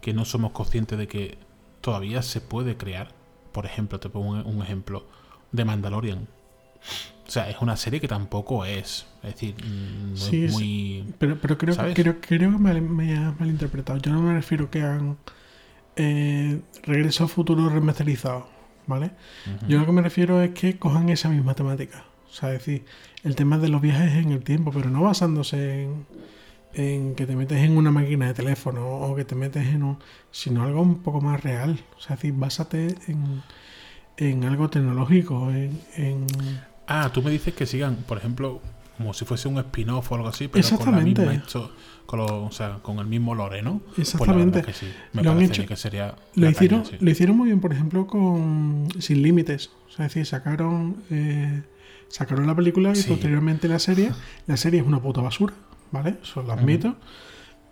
que 0.00 0.12
no 0.12 0.24
somos 0.24 0.52
conscientes 0.52 0.98
de 0.98 1.06
que 1.06 1.38
todavía 1.80 2.22
se 2.22 2.40
puede 2.40 2.76
crear? 2.76 3.10
Por 3.52 3.66
ejemplo, 3.66 4.00
te 4.00 4.08
pongo 4.08 4.30
un, 4.30 4.46
un 4.46 4.62
ejemplo 4.62 5.06
de 5.52 5.64
Mandalorian. 5.64 6.26
O 7.26 7.30
sea, 7.30 7.48
es 7.48 7.56
una 7.60 7.76
serie 7.76 8.00
que 8.00 8.08
tampoco 8.08 8.64
es. 8.64 9.06
Es 9.22 9.34
decir, 9.34 9.54
mm, 9.64 10.10
no 10.12 10.16
Sí, 10.16 10.44
es 10.44 10.52
muy. 10.52 11.04
Pero, 11.18 11.38
pero 11.40 11.58
creo, 11.58 11.74
¿Sabes? 11.74 11.94
creo, 11.94 12.20
creo 12.20 12.50
que 12.52 12.58
me, 12.58 12.80
me 12.80 13.16
has 13.16 13.38
malinterpretado. 13.38 13.98
Yo 14.00 14.12
no 14.12 14.20
me 14.22 14.34
refiero 14.34 14.70
que 14.70 14.82
hagan 14.82 15.16
eh, 15.96 16.60
Regreso 16.82 17.24
al 17.24 17.30
Futuro 17.30 17.68
remasterizado, 17.68 18.48
¿vale? 18.86 19.10
Yo 19.68 19.78
lo 19.78 19.86
que 19.86 19.92
me 19.92 20.02
refiero 20.02 20.42
es 20.42 20.50
que 20.50 20.78
cojan 20.78 21.08
esa 21.08 21.28
misma 21.28 21.54
temática. 21.54 22.04
O 22.30 22.32
sea, 22.34 22.52
es 22.52 22.58
decir, 22.60 22.84
el 23.24 23.36
tema 23.36 23.58
de 23.58 23.68
los 23.68 23.80
viajes 23.82 24.12
en 24.14 24.32
el 24.32 24.42
tiempo, 24.42 24.70
pero 24.72 24.88
no 24.90 25.02
basándose 25.02 25.82
en, 25.84 26.06
en 26.74 27.14
que 27.14 27.26
te 27.26 27.36
metes 27.36 27.58
en 27.58 27.76
una 27.76 27.90
máquina 27.90 28.26
de 28.26 28.34
teléfono 28.34 28.86
o 28.88 29.14
que 29.14 29.24
te 29.24 29.34
metes 29.34 29.66
en 29.66 29.82
un... 29.82 29.98
sino 30.30 30.62
algo 30.62 30.80
un 30.82 31.02
poco 31.02 31.20
más 31.20 31.42
real. 31.42 31.78
O 31.96 32.00
sea, 32.00 32.14
es 32.14 32.22
decir, 32.22 32.34
básate 32.38 32.94
en, 33.08 33.42
en 34.16 34.44
algo 34.44 34.70
tecnológico, 34.70 35.50
en... 35.50 35.78
en- 35.96 36.26
Ah, 36.88 37.10
tú 37.12 37.22
me 37.22 37.30
dices 37.30 37.54
que 37.54 37.64
sigan, 37.66 37.96
por 37.96 38.18
ejemplo, 38.18 38.60
como 38.96 39.14
si 39.14 39.24
fuese 39.24 39.48
un 39.48 39.58
spin-off 39.58 40.10
o 40.10 40.14
algo 40.16 40.28
así, 40.28 40.48
pero 40.48 40.60
con 40.78 40.86
la 40.92 40.98
misma 41.04 41.24
histo- 41.46 41.70
con, 42.06 42.18
lo- 42.20 42.44
o 42.44 42.50
sea, 42.52 42.78
con 42.82 42.98
el 42.98 43.06
mismo 43.06 43.34
lore, 43.34 43.62
¿no? 43.62 43.80
Pues 43.94 44.12
Exactamente. 44.12 44.62
que 44.62 44.72
sí. 44.72 44.86
Me 45.12 45.22
Lo 45.22 45.32
han 45.32 45.40
hecho- 45.42 45.64
que 45.66 45.76
sería. 45.76 46.14
Lo 46.34 46.48
hicieron, 46.50 46.82
caña, 46.82 46.98
sí. 46.98 47.04
lo 47.04 47.10
hicieron 47.10 47.36
muy 47.36 47.46
bien, 47.46 47.60
por 47.60 47.72
ejemplo, 47.72 48.06
con 48.06 48.88
Sin 48.98 49.22
Límites. 49.22 49.70
O 49.88 49.90
sea, 49.92 50.06
es 50.06 50.14
decir, 50.14 50.26
sacaron, 50.26 50.96
eh, 51.10 51.62
sacaron 52.08 52.46
la 52.46 52.54
película 52.54 52.92
y 52.92 52.96
Sí. 52.96 53.08
posteriormente 53.08 53.68
la 53.68 53.78
serie. 53.78 54.10
La 54.46 54.56
serie 54.56 54.80
es 54.80 54.86
una 54.86 55.00
puta 55.00 55.20
basura, 55.20 55.54
¿vale? 55.90 56.16
Eso 56.22 56.42
lo 56.42 56.52
admito. 56.52 56.96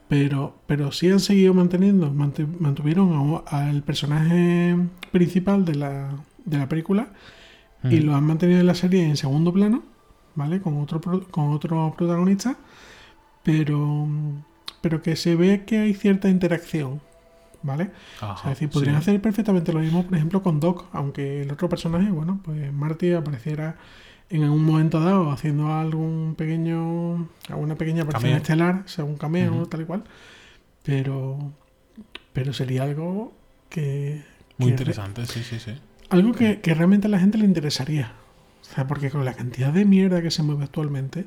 Pero, 0.09 0.57
pero 0.67 0.91
sí 0.91 1.09
han 1.09 1.21
seguido 1.21 1.55
manteniendo, 1.55 2.11
mante- 2.11 2.47
mantuvieron 2.59 3.43
al 3.47 3.83
personaje 3.85 4.77
principal 5.13 5.65
de 5.65 5.77
la, 5.77 6.11
de 6.45 6.59
la 6.59 6.69
película 6.69 7.13
y 7.85 8.01
lo 8.01 8.15
han 8.17 8.25
mantenido 8.25 8.59
en 8.61 8.67
la 8.67 8.75
serie 8.75 9.05
en 9.05 9.17
segundo 9.17 9.53
plano, 9.53 9.85
¿vale? 10.35 10.61
Con 10.61 10.79
otro, 10.81 11.01
con 11.31 11.51
otro 11.53 11.95
protagonista, 11.97 12.57
pero, 13.43 14.09
pero 14.81 15.03
que 15.03 15.17
se 15.17 15.37
ve 15.37 15.65
que 15.65 15.79
hay 15.79 15.95
cierta 15.95 16.29
interacción, 16.29 17.01
¿vale? 17.63 17.91
Ajá, 18.21 18.33
O 18.33 18.37
sea, 18.37 18.53
es 18.53 18.59
decir, 18.59 18.71
podrían 18.71 18.97
sí. 18.97 19.01
hacer 19.03 19.21
perfectamente 19.23 19.73
lo 19.73 19.81
mismo, 19.81 20.05
por 20.05 20.17
ejemplo, 20.17 20.43
con 20.43 20.61
Doc, 20.61 20.87
aunque 20.93 21.43
el 21.43 21.51
otro 21.53 21.69
personaje, 21.69 22.11
bueno, 22.11 22.41
pues 22.45 22.73
Marty 22.73 23.13
apareciera 23.13 23.77
en 24.31 24.45
algún 24.45 24.65
momento 24.65 25.01
dado 25.01 25.31
haciendo 25.31 25.73
algún 25.73 26.35
pequeño, 26.37 27.29
alguna 27.49 27.77
pequeña 27.77 28.05
aparición 28.05 28.33
estelar, 28.35 28.83
sea 28.87 29.05
un 29.05 29.17
cameo, 29.17 29.53
Ujú. 29.57 29.67
tal 29.67 29.83
y 29.83 29.85
cual, 29.85 30.05
pero, 30.85 31.53
pero 32.33 32.53
sería 32.53 32.85
algo 32.85 33.33
que, 33.69 34.23
Muy 34.59 34.69
que- 34.69 34.71
interesante, 34.73 35.27
sí, 35.27 35.43
sí, 35.43 35.59
sí. 35.59 35.73
algo 36.11 36.33
que, 36.33 36.61
que 36.61 36.75
realmente 36.75 37.07
a 37.07 37.11
la 37.11 37.19
gente 37.21 37.39
le 37.39 37.45
interesaría. 37.45 38.13
O 38.63 38.75
sea, 38.75 38.87
porque 38.87 39.11
con 39.11 39.25
la 39.25 39.35
cantidad 39.35 39.73
de 39.73 39.85
mierda 39.85 40.23
que 40.23 40.31
se 40.31 40.43
mueve 40.43 40.65
actualmente 40.65 41.27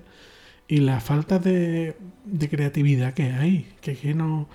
y 0.68 0.78
la 0.78 1.00
falta 1.02 1.40
de, 1.40 1.96
creatividad 2.50 3.14
que 3.14 3.24
hay, 3.32 3.68
que, 3.82 3.96
que 3.96 4.14
no. 4.14 4.48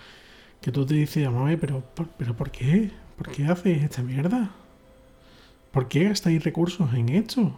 que 0.62 0.72
tú 0.72 0.86
te 0.86 0.94
dices, 0.94 1.24
vamos 1.26 1.42
a 1.42 1.46
ver, 1.50 1.60
pero, 1.60 1.82
por- 1.94 2.08
pero 2.10 2.36
¿por 2.36 2.50
qué? 2.52 2.92
¿Por 3.18 3.30
qué 3.30 3.46
haces 3.46 3.82
esta 3.84 4.02
mierda? 4.02 4.50
¿Por 5.72 5.88
qué 5.88 6.04
gastáis 6.04 6.42
recursos 6.44 6.92
en 6.94 7.08
esto? 7.10 7.52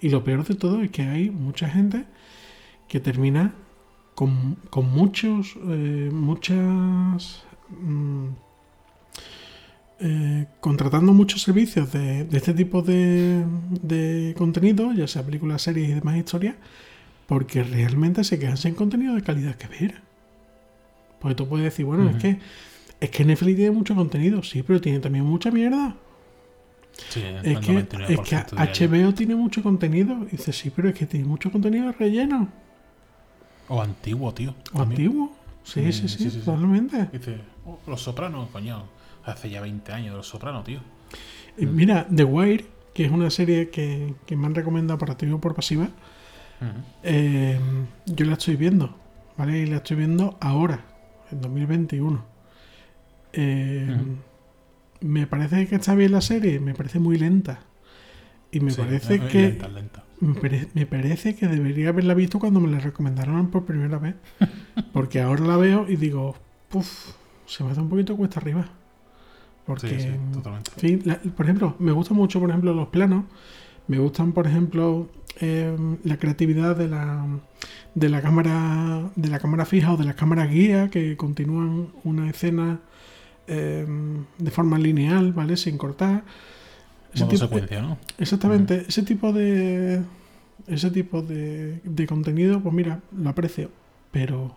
Y 0.00 0.10
lo 0.10 0.24
peor 0.24 0.46
de 0.46 0.54
todo 0.54 0.82
es 0.82 0.90
que 0.90 1.02
hay 1.02 1.30
mucha 1.30 1.68
gente 1.68 2.06
que 2.88 3.00
termina 3.00 3.54
con, 4.14 4.56
con 4.70 4.90
muchos, 4.90 5.56
eh, 5.68 6.10
muchas, 6.12 7.44
mm, 7.70 8.28
eh, 10.00 10.46
contratando 10.60 11.12
muchos 11.12 11.42
servicios 11.42 11.92
de, 11.92 12.26
este 12.32 12.54
tipo 12.54 12.82
de 12.82 14.34
contenido, 14.36 14.92
ya 14.92 15.08
sea 15.08 15.24
películas, 15.24 15.62
series 15.62 15.90
y 15.90 15.94
demás 15.94 16.16
historias, 16.16 16.56
porque 17.28 17.62
realmente 17.62 18.24
se 18.24 18.38
quedan 18.38 18.56
sin 18.56 18.74
contenido 18.74 19.14
de 19.14 19.22
calidad 19.22 19.54
que 19.56 19.68
ver. 19.68 20.00
Porque 21.20 21.34
tú 21.34 21.46
puedes 21.46 21.64
decir, 21.64 21.84
bueno, 21.84 22.08
es 22.08 22.16
que 22.16 22.38
es 23.00 23.10
que 23.10 23.24
Netflix 23.24 23.56
tiene 23.56 23.70
mucho 23.70 23.94
contenido, 23.94 24.42
sí, 24.42 24.62
pero 24.62 24.80
tiene 24.80 24.98
también 24.98 25.24
mucha 25.26 25.50
mierda. 25.50 25.94
Sí, 27.10 27.22
Es 27.42 27.58
que, 27.60 27.72
99% 27.86 28.08
es 28.08 28.20
que. 28.20 28.86
HBO 28.88 29.14
tiene 29.14 29.36
mucho 29.36 29.62
contenido. 29.62 30.26
Y 30.32 30.36
dices, 30.36 30.56
sí, 30.56 30.70
pero 30.70 30.88
es 30.88 30.94
que 30.94 31.04
tiene 31.06 31.26
mucho 31.26 31.52
contenido 31.52 31.92
relleno. 31.92 32.48
O 33.68 33.82
antiguo, 33.82 34.32
tío. 34.32 34.54
O 34.72 34.78
también. 34.78 35.02
antiguo. 35.02 35.36
Sí, 35.62 35.80
Mm, 35.80 35.92
sí, 35.92 36.08
sí, 36.08 36.08
sí, 36.08 36.30
sí, 36.30 36.38
totalmente. 36.38 37.08
Dice, 37.12 37.40
oh, 37.66 37.78
Los 37.86 38.00
Sopranos, 38.02 38.48
coño. 38.48 38.84
Hace 39.24 39.50
ya 39.50 39.60
20 39.60 39.92
años 39.92 40.12
de 40.12 40.16
Los 40.16 40.26
Sopranos, 40.28 40.64
tío. 40.64 40.80
Y 41.58 41.66
mira, 41.66 42.06
The 42.14 42.24
Wire, 42.24 42.64
que 42.94 43.04
es 43.04 43.12
una 43.12 43.28
serie 43.30 43.68
que, 43.68 44.14
que 44.24 44.34
me 44.36 44.46
han 44.46 44.54
recomendado 44.54 44.96
por 44.98 45.10
activo 45.10 45.36
y 45.36 45.40
por 45.40 45.54
pasiva, 45.54 45.88
Eh, 47.02 47.58
yo 48.06 48.24
la 48.26 48.32
estoy 48.34 48.56
viendo, 48.56 48.96
¿vale? 49.36 49.58
Y 49.60 49.66
la 49.66 49.76
estoy 49.76 49.96
viendo 49.96 50.36
ahora, 50.40 50.84
en 51.30 51.40
2021. 51.40 52.24
Eh, 53.32 53.96
Ujú. 54.00 54.16
Me 55.00 55.28
parece 55.28 55.66
que 55.68 55.76
está 55.76 55.94
bien 55.94 56.10
la 56.10 56.20
serie, 56.20 56.58
me 56.58 56.74
parece 56.74 56.98
muy 56.98 57.16
lenta. 57.18 57.60
Y 58.50 58.58
me 58.60 58.72
Sí, 58.72 58.80
parece 58.80 59.20
que 59.20 59.42
lenta, 59.42 59.68
lenta. 59.68 60.04
Me, 60.20 60.34
pare- 60.34 60.68
me 60.74 60.86
parece 60.86 61.36
que 61.36 61.46
debería 61.46 61.90
haberla 61.90 62.14
visto 62.14 62.40
cuando 62.40 62.58
me 62.58 62.68
la 62.68 62.80
recomendaron 62.80 63.48
por 63.50 63.64
primera 63.64 63.98
vez. 63.98 64.16
Porque 64.92 65.20
ahora 65.20 65.44
la 65.44 65.56
veo 65.56 65.86
y 65.88 65.94
digo, 65.96 66.34
puff, 66.68 67.12
se 67.46 67.62
me 67.62 67.70
hace 67.70 67.80
un 67.80 67.88
poquito 67.88 68.16
cuesta 68.16 68.40
arriba. 68.40 68.68
Porque, 69.64 69.88
Sí, 69.88 70.00
sí, 70.00 70.08
totalmente. 70.32 70.70
en 70.74 70.80
fin, 70.80 71.02
la- 71.04 71.18
por 71.20 71.46
ejemplo, 71.46 71.76
me 71.78 71.92
gustan 71.92 72.16
mucho, 72.16 72.40
por 72.40 72.48
ejemplo, 72.50 72.74
los 72.74 72.88
planos. 72.88 73.24
Me 73.86 73.98
gustan, 73.98 74.32
por 74.32 74.48
ejemplo, 74.48 75.08
eh, 75.40 75.76
la 76.04 76.16
creatividad 76.18 76.76
de 76.76 76.88
la, 76.88 77.24
de 77.94 78.08
la 78.08 78.20
cámara 78.22 79.10
de 79.16 79.28
la 79.28 79.38
cámara 79.38 79.64
fija 79.64 79.92
o 79.92 79.96
de 79.96 80.04
las 80.04 80.14
cámaras 80.16 80.50
guía 80.50 80.88
que 80.88 81.16
continúan 81.16 81.88
una 82.04 82.28
escena 82.30 82.80
eh, 83.46 83.86
de 84.38 84.50
forma 84.50 84.78
lineal, 84.78 85.32
¿vale? 85.32 85.56
Sin 85.56 85.78
cortar. 85.78 86.24
Ese 87.14 87.24
Modo 87.24 87.34
tipo- 87.34 87.44
secuencia, 87.46 87.80
¿no? 87.82 87.98
Exactamente, 88.18 88.84
ese 88.86 89.02
tipo 89.02 89.32
de 89.32 90.02
ese 90.66 90.90
tipo 90.90 91.22
de, 91.22 91.80
de 91.84 92.06
contenido, 92.06 92.60
pues 92.60 92.74
mira, 92.74 93.00
lo 93.16 93.30
aprecio, 93.30 93.70
pero 94.10 94.56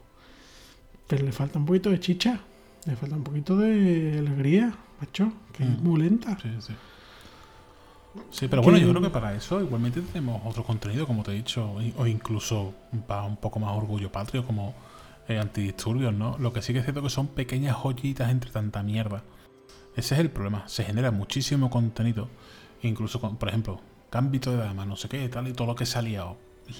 pero 1.07 1.25
le 1.25 1.31
falta 1.31 1.59
un 1.59 1.65
poquito 1.65 1.89
de 1.89 1.99
chicha, 1.99 2.39
le 2.85 2.95
falta 2.95 3.15
un 3.15 3.23
poquito 3.23 3.57
de 3.57 4.17
alegría, 4.19 4.73
macho, 4.99 5.31
que 5.53 5.63
es 5.63 5.69
Mm. 5.69 5.83
muy 5.83 6.01
lenta. 6.01 6.37
Sí, 6.41 6.49
sí. 6.59 6.73
Sí, 8.29 8.47
pero 8.47 8.61
bueno, 8.61 8.77
Que- 8.77 8.85
yo 8.85 8.89
creo 8.91 9.01
que 9.01 9.09
para 9.09 9.33
eso 9.35 9.61
igualmente 9.61 10.01
tenemos 10.01 10.41
otro 10.45 10.63
contenido, 10.63 11.07
como 11.07 11.23
te 11.23 11.31
he 11.31 11.35
dicho, 11.35 11.73
o 11.97 12.07
incluso 12.07 12.73
para 13.07 13.23
un 13.23 13.37
poco 13.37 13.59
más 13.59 13.75
orgullo 13.75 14.11
patrio, 14.11 14.45
como 14.45 14.73
eh, 15.27 15.39
antidisturbios, 15.39 16.13
¿no? 16.13 16.37
Lo 16.39 16.51
que 16.51 16.61
sí 16.61 16.73
que 16.73 16.79
es 16.79 16.85
cierto 16.85 17.01
que 17.01 17.09
son 17.09 17.27
pequeñas 17.27 17.77
joyitas 17.77 18.29
entre 18.31 18.51
tanta 18.51 18.83
mierda. 18.83 19.23
Ese 19.95 20.15
es 20.15 20.19
el 20.21 20.29
problema. 20.29 20.67
Se 20.67 20.83
genera 20.83 21.11
muchísimo 21.11 21.69
contenido, 21.69 22.27
incluso, 22.81 23.19
con, 23.21 23.37
por 23.37 23.49
ejemplo, 23.49 23.79
Gambito 24.11 24.51
de 24.51 24.57
Dama, 24.57 24.85
no 24.85 24.95
sé 24.97 25.07
qué, 25.07 25.27
tal 25.29 25.47
y 25.47 25.53
todo 25.53 25.67
lo 25.67 25.75
que 25.75 25.85
salía. 25.85 26.25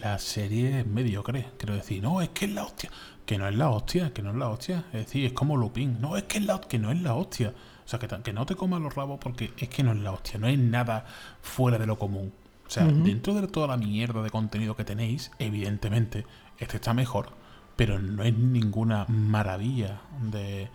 La 0.02 0.18
serie 0.20 0.80
es 0.82 0.88
mediocre. 0.88 1.48
Quiero 1.58 1.76
decir, 1.76 2.02
no, 2.02 2.22
es 2.22 2.30
que 2.30 2.46
es 2.46 2.52
la 2.52 2.64
hostia. 2.64 2.90
Que 3.26 3.38
no 3.38 3.48
es 3.48 3.56
la 3.56 3.70
hostia, 3.70 4.14
que 4.14 4.22
no 4.22 4.32
es 4.32 4.36
la 4.38 4.50
hostia. 4.50 4.86
Es 4.94 5.06
decir, 5.06 5.26
es 5.26 5.34
como 5.34 5.56
Lupin. 5.58 6.00
No, 6.02 6.18
es 6.18 6.24
que, 6.24 6.38
es 6.40 6.46
la, 6.46 6.60
que 6.62 6.80
no 6.80 6.92
es 6.92 7.02
la 7.02 7.16
hostia. 7.16 7.54
Sea, 7.92 8.00
que, 8.00 8.32
no 8.32 8.46
te 8.46 8.56
comas 8.56 8.82
los 8.82 8.96
rabos 8.96 9.20
porque 9.20 9.52
es 9.58 9.68
que 9.68 9.84
no 9.84 9.92
es 9.92 10.00
la 10.00 10.14
hostia. 10.14 10.40
No 10.40 10.48
es 10.48 10.58
nada 10.58 11.06
fuera 11.42 11.78
de 11.78 11.86
lo 11.86 12.00
común. 12.00 12.32
O 12.66 12.70
sea, 12.70 12.86
dentro 12.86 13.34
de 13.34 13.46
toda 13.50 13.68
la 13.68 13.76
mierda 13.76 14.24
de 14.24 14.30
contenido 14.30 14.78
que 14.78 14.86
tenéis, 14.86 15.30
evidentemente, 15.40 16.26
este 16.58 16.78
está 16.78 16.94
mejor. 16.94 17.32
Pero 17.76 18.00
no 18.00 18.24
es 18.24 18.34
ninguna 18.34 19.06
maravilla 19.10 20.00
de, 20.22 20.70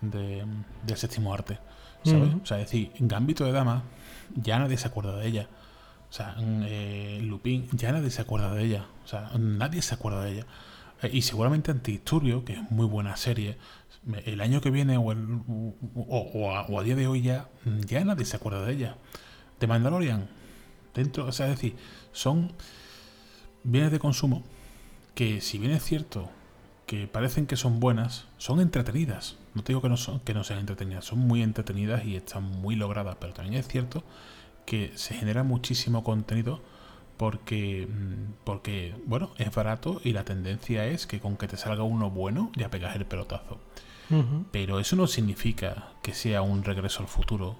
de, 0.00 0.44
del 0.84 0.96
séptimo 0.96 1.32
arte. 1.32 1.60
¿Sabes? 2.02 2.34
O 2.42 2.46
sea, 2.46 2.58
es 2.58 2.66
decir, 2.66 2.90
Gambito 2.98 3.44
de 3.44 3.52
Dama, 3.52 3.84
ya 4.34 4.58
nadie 4.58 4.78
se 4.78 4.88
acuerda 4.88 5.16
de 5.16 5.28
ella. 5.28 5.48
O 6.10 6.12
sea, 6.12 6.34
mm, 6.38 6.62
eh, 6.64 7.20
Lupin, 7.22 7.68
ya 7.70 7.92
nadie 7.92 8.10
se 8.10 8.22
acuerda 8.22 8.52
de 8.52 8.64
ella. 8.64 8.86
O 9.04 9.06
sea, 9.06 9.30
nadie 9.38 9.80
se 9.80 9.94
acuerda 9.94 10.24
de 10.24 10.32
ella. 10.32 10.46
Eh, 11.02 11.10
y 11.12 11.22
seguramente 11.22 11.70
Antidisturbio, 11.70 12.44
que 12.44 12.54
es 12.54 12.70
muy 12.70 12.86
buena 12.86 13.16
serie, 13.16 13.58
el 14.24 14.40
año 14.40 14.60
que 14.60 14.70
viene 14.70 14.96
o, 14.96 15.12
el- 15.12 15.40
o, 15.94 16.78
a 16.78 16.82
día 16.82 16.96
de 16.96 17.06
hoy 17.06 17.22
ya, 17.22 17.48
mm, 17.64 17.80
ya 17.80 18.04
nadie 18.04 18.24
se 18.24 18.36
acuerda 18.36 18.64
de 18.64 18.72
ella. 18.72 18.96
De 19.60 19.66
Mandalorian, 19.66 20.28
dentro, 20.94 21.26
o 21.26 21.32
sea, 21.32 21.46
es 21.46 21.56
decir, 21.56 21.76
son 22.12 22.52
bienes 23.64 23.90
de 23.92 23.98
consumo 23.98 24.42
que 25.14 25.40
si 25.40 25.58
bien 25.58 25.72
es 25.72 25.82
cierto 25.84 26.30
que 26.86 27.06
parecen 27.06 27.46
que 27.46 27.56
son 27.56 27.80
buenas, 27.80 28.26
son 28.38 28.60
entretenidas. 28.60 29.36
No 29.54 29.62
te 29.62 29.72
digo 29.72 29.82
que 29.82 29.88
no, 29.88 29.96
son, 29.96 30.20
que 30.20 30.32
no 30.32 30.44
sean 30.44 30.60
entretenidas, 30.60 31.04
son 31.04 31.18
muy 31.18 31.42
entretenidas 31.42 32.04
y 32.04 32.16
están 32.16 32.44
muy 32.44 32.76
logradas, 32.76 33.16
pero 33.20 33.34
también 33.34 33.56
es 33.60 33.68
cierto 33.68 34.04
que 34.64 34.92
se 34.96 35.14
genera 35.14 35.42
muchísimo 35.42 36.04
contenido 36.04 36.60
porque, 37.16 37.86
mm, 37.90 38.32
porque 38.44 38.94
bueno, 39.06 39.30
es 39.38 39.52
barato 39.54 40.00
y 40.04 40.12
la 40.12 40.24
tendencia 40.24 40.86
es 40.86 41.06
que 41.06 41.20
con 41.20 41.36
que 41.36 41.48
te 41.48 41.56
salga 41.56 41.82
uno 41.82 42.10
bueno 42.10 42.52
ya 42.56 42.70
pegas 42.70 42.94
el 42.96 43.04
pelotazo. 43.04 43.58
Pero 44.52 44.80
eso 44.80 44.96
no 44.96 45.06
significa 45.06 45.88
que 46.02 46.14
sea 46.14 46.40
un 46.42 46.64
regreso 46.64 47.00
al 47.02 47.08
futuro, 47.08 47.56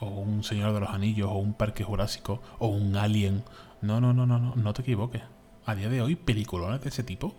o 0.00 0.06
un 0.06 0.42
Señor 0.44 0.72
de 0.72 0.80
los 0.80 0.88
Anillos, 0.90 1.28
o 1.30 1.34
un 1.34 1.52
Parque 1.54 1.84
Jurásico, 1.84 2.40
o 2.58 2.68
un 2.68 2.96
Alien. 2.96 3.44
No, 3.82 4.00
no, 4.00 4.12
no, 4.14 4.26
no, 4.26 4.38
no, 4.38 4.54
no 4.56 4.72
te 4.72 4.82
equivoques. 4.82 5.22
A 5.66 5.74
día 5.74 5.88
de 5.90 6.00
hoy, 6.00 6.16
peliculones 6.16 6.80
de 6.80 6.88
ese 6.88 7.02
tipo. 7.02 7.34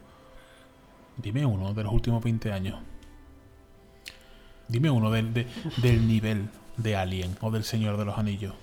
Dime 1.18 1.46
uno 1.46 1.74
de 1.74 1.84
los 1.84 1.92
últimos 1.92 2.24
20 2.24 2.52
años. 2.54 2.80
Dime 4.68 4.90
uno 4.90 5.10
del, 5.12 5.34
de- 5.34 5.48
del 5.78 6.08
nivel 6.08 6.50
de 6.78 6.96
Alien 6.96 7.38
o 7.42 7.52
del 7.52 7.64
Señor 7.64 7.98
de 7.98 8.06
los 8.06 8.18
Anillos. 8.18 8.54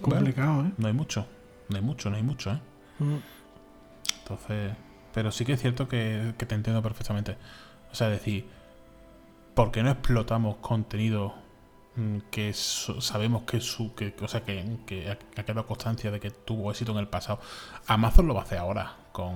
Complicado, 0.00 0.66
¿eh? 0.66 0.72
No 0.76 0.88
hay 0.88 0.92
mucho, 0.92 1.26
no 1.68 1.76
hay 1.76 1.82
mucho, 1.82 2.10
no 2.10 2.16
hay 2.16 2.22
mucho, 2.22 2.50
¿eh? 2.52 2.58
Mm. 2.98 3.16
Entonces, 4.22 4.72
pero 5.14 5.32
sí 5.32 5.44
que 5.44 5.52
es 5.54 5.60
cierto 5.60 5.88
que, 5.88 6.34
que 6.36 6.46
te 6.46 6.54
entiendo 6.54 6.82
perfectamente. 6.82 7.36
O 7.96 7.98
sea, 7.98 8.10
decir, 8.10 8.44
¿por 9.54 9.70
qué 9.70 9.82
no 9.82 9.90
explotamos 9.90 10.56
contenido 10.56 11.32
mm, 11.94 12.18
que 12.30 12.52
sabemos 12.52 13.44
que 13.44 13.62
su, 13.62 13.94
que, 13.94 14.14
o 14.20 14.28
sea, 14.28 14.44
que, 14.44 15.16
ha 15.34 15.42
quedado 15.44 15.66
constancia 15.66 16.10
de 16.10 16.20
que 16.20 16.30
tuvo 16.30 16.70
éxito 16.70 16.92
en 16.92 16.98
el 16.98 17.08
pasado? 17.08 17.40
Amazon 17.86 18.26
lo 18.26 18.34
va 18.34 18.42
a 18.42 18.44
hacer 18.44 18.58
ahora 18.58 18.96
con, 19.12 19.34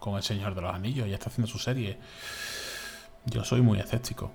con 0.00 0.16
El 0.16 0.22
Señor 0.22 0.54
de 0.54 0.60
los 0.60 0.74
Anillos, 0.74 1.08
ya 1.08 1.14
está 1.14 1.30
haciendo 1.30 1.50
su 1.50 1.58
serie. 1.58 1.96
Yo 3.24 3.42
soy 3.42 3.62
muy 3.62 3.78
escéptico. 3.78 4.30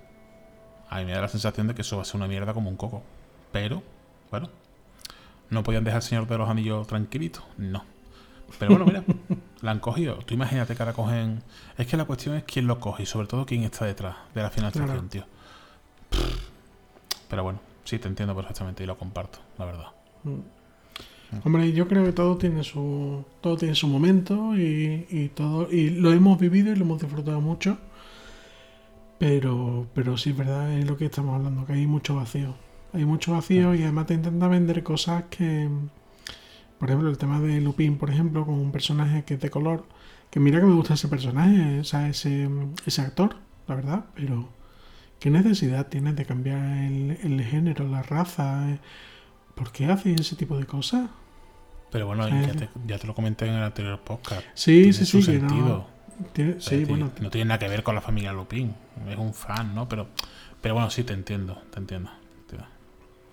A 0.88 0.98
mí 0.98 1.04
me 1.04 1.12
da 1.12 1.20
la 1.20 1.28
sensación 1.28 1.68
de 1.68 1.76
que 1.76 1.82
eso 1.82 1.94
va 1.94 2.02
a 2.02 2.04
ser 2.04 2.16
una 2.16 2.26
mierda 2.26 2.52
como 2.52 2.70
un 2.70 2.76
coco. 2.76 3.04
Pero, 3.52 3.84
bueno, 4.32 4.50
¿no 5.48 5.62
podían 5.62 5.84
dejar 5.84 5.98
al 5.98 6.02
Señor 6.02 6.26
de 6.26 6.38
los 6.38 6.50
Anillos 6.50 6.88
tranquilito? 6.88 7.44
No. 7.56 7.84
Pero 8.58 8.72
bueno, 8.72 8.84
mira, 8.84 9.04
la 9.62 9.70
han 9.72 9.80
cogido. 9.80 10.16
Tú 10.24 10.34
imagínate 10.34 10.74
que 10.74 10.82
ahora 10.82 10.92
cogen. 10.94 11.42
Es 11.76 11.86
que 11.86 11.96
la 11.96 12.04
cuestión 12.04 12.34
es 12.36 12.44
quién 12.44 12.66
lo 12.66 12.80
coge 12.80 13.02
y 13.04 13.06
sobre 13.06 13.26
todo 13.26 13.44
quién 13.46 13.62
está 13.64 13.84
detrás 13.84 14.16
de 14.34 14.42
la 14.42 14.50
financiación, 14.50 15.08
Claro. 15.08 15.08
tío. 15.08 15.24
Pero 17.28 17.42
bueno, 17.44 17.60
sí, 17.84 17.98
te 17.98 18.08
entiendo 18.08 18.34
perfectamente 18.34 18.82
y 18.82 18.86
lo 18.86 18.96
comparto, 18.98 19.38
la 19.58 19.64
verdad. 19.64 19.86
Mm. 20.24 20.38
Hombre, 21.44 21.72
yo 21.72 21.86
creo 21.86 22.04
que 22.04 22.12
todo 22.12 22.36
tiene 22.36 22.64
su 22.64 23.24
todo 23.40 23.56
tiene 23.56 23.76
su 23.76 23.86
momento 23.86 24.56
y, 24.56 25.06
y 25.10 25.28
todo 25.28 25.70
y 25.70 25.90
lo 25.90 26.12
hemos 26.12 26.40
vivido 26.40 26.72
y 26.72 26.76
lo 26.76 26.84
hemos 26.84 27.00
disfrutado 27.00 27.40
mucho. 27.40 27.78
Pero 29.18 29.86
pero 29.94 30.16
sí 30.16 30.30
es 30.30 30.36
verdad 30.36 30.72
es 30.72 30.86
lo 30.86 30.96
que 30.96 31.04
estamos 31.06 31.36
hablando 31.36 31.66
que 31.66 31.74
hay 31.74 31.86
mucho 31.86 32.16
vacío. 32.16 32.54
Hay 32.92 33.04
mucho 33.04 33.32
vacío 33.32 33.74
y 33.76 33.82
además 33.84 34.06
te 34.06 34.14
intenta 34.14 34.48
vender 34.48 34.82
cosas 34.82 35.24
que 35.30 35.68
por 36.80 36.88
ejemplo 36.88 37.08
el 37.10 37.18
tema 37.18 37.38
de 37.40 37.60
Lupin, 37.60 37.96
por 37.98 38.10
ejemplo, 38.10 38.44
con 38.44 38.54
un 38.56 38.72
personaje 38.72 39.22
que 39.24 39.34
es 39.34 39.40
de 39.40 39.50
color, 39.50 39.84
que 40.30 40.40
mira 40.40 40.58
que 40.58 40.66
me 40.66 40.74
gusta 40.74 40.94
ese 40.94 41.06
personaje, 41.06 41.78
o 41.80 41.84
sea, 41.84 42.08
ese 42.08 42.48
ese 42.86 43.02
actor, 43.02 43.36
la 43.68 43.76
verdad, 43.76 44.06
pero 44.16 44.48
¿qué 45.20 45.30
necesidad 45.30 45.86
tienes 45.86 46.16
de 46.16 46.24
cambiar 46.24 46.58
el, 46.84 47.18
el 47.22 47.42
género, 47.44 47.86
la 47.88 48.02
raza? 48.02 48.66
¿Por 49.54 49.70
qué 49.70 49.86
haces 49.86 50.20
ese 50.20 50.34
tipo 50.36 50.56
de 50.58 50.66
cosas? 50.66 51.08
Pero 51.92 52.06
bueno, 52.06 52.24
Sí, 52.26 52.32
ya, 52.32 52.52
sí. 52.52 52.58
te, 52.58 52.68
ya 52.86 52.98
te 52.98 53.06
lo 53.06 53.14
comenté 53.14 53.46
en 53.46 53.54
el 53.54 53.62
anterior 53.62 54.00
podcast. 54.00 54.42
Sí, 54.54 54.72
Tiene 54.82 54.92
sí, 54.94 55.04
su 55.06 55.22
sí, 55.22 55.38
no- 55.40 55.86
tiene- 56.32 56.52
Es 56.58 56.64
sí, 56.64 56.70
decir, 56.76 56.86
bueno, 56.88 57.10
no 57.20 57.30
tiene 57.30 57.46
nada 57.46 57.58
que 57.58 57.68
ver 57.68 57.82
con 57.82 57.94
la 57.94 58.00
familia 58.00 58.32
Lupin. 58.32 58.74
Es 59.08 59.16
un 59.18 59.34
fan, 59.34 59.74
¿no? 59.74 59.88
Pero, 59.88 60.06
pero 60.60 60.74
bueno, 60.74 60.88
sí, 60.90 61.02
te 61.04 61.12
entiendo. 61.14 61.60
te 61.70 61.78
entiendo. 61.80 62.10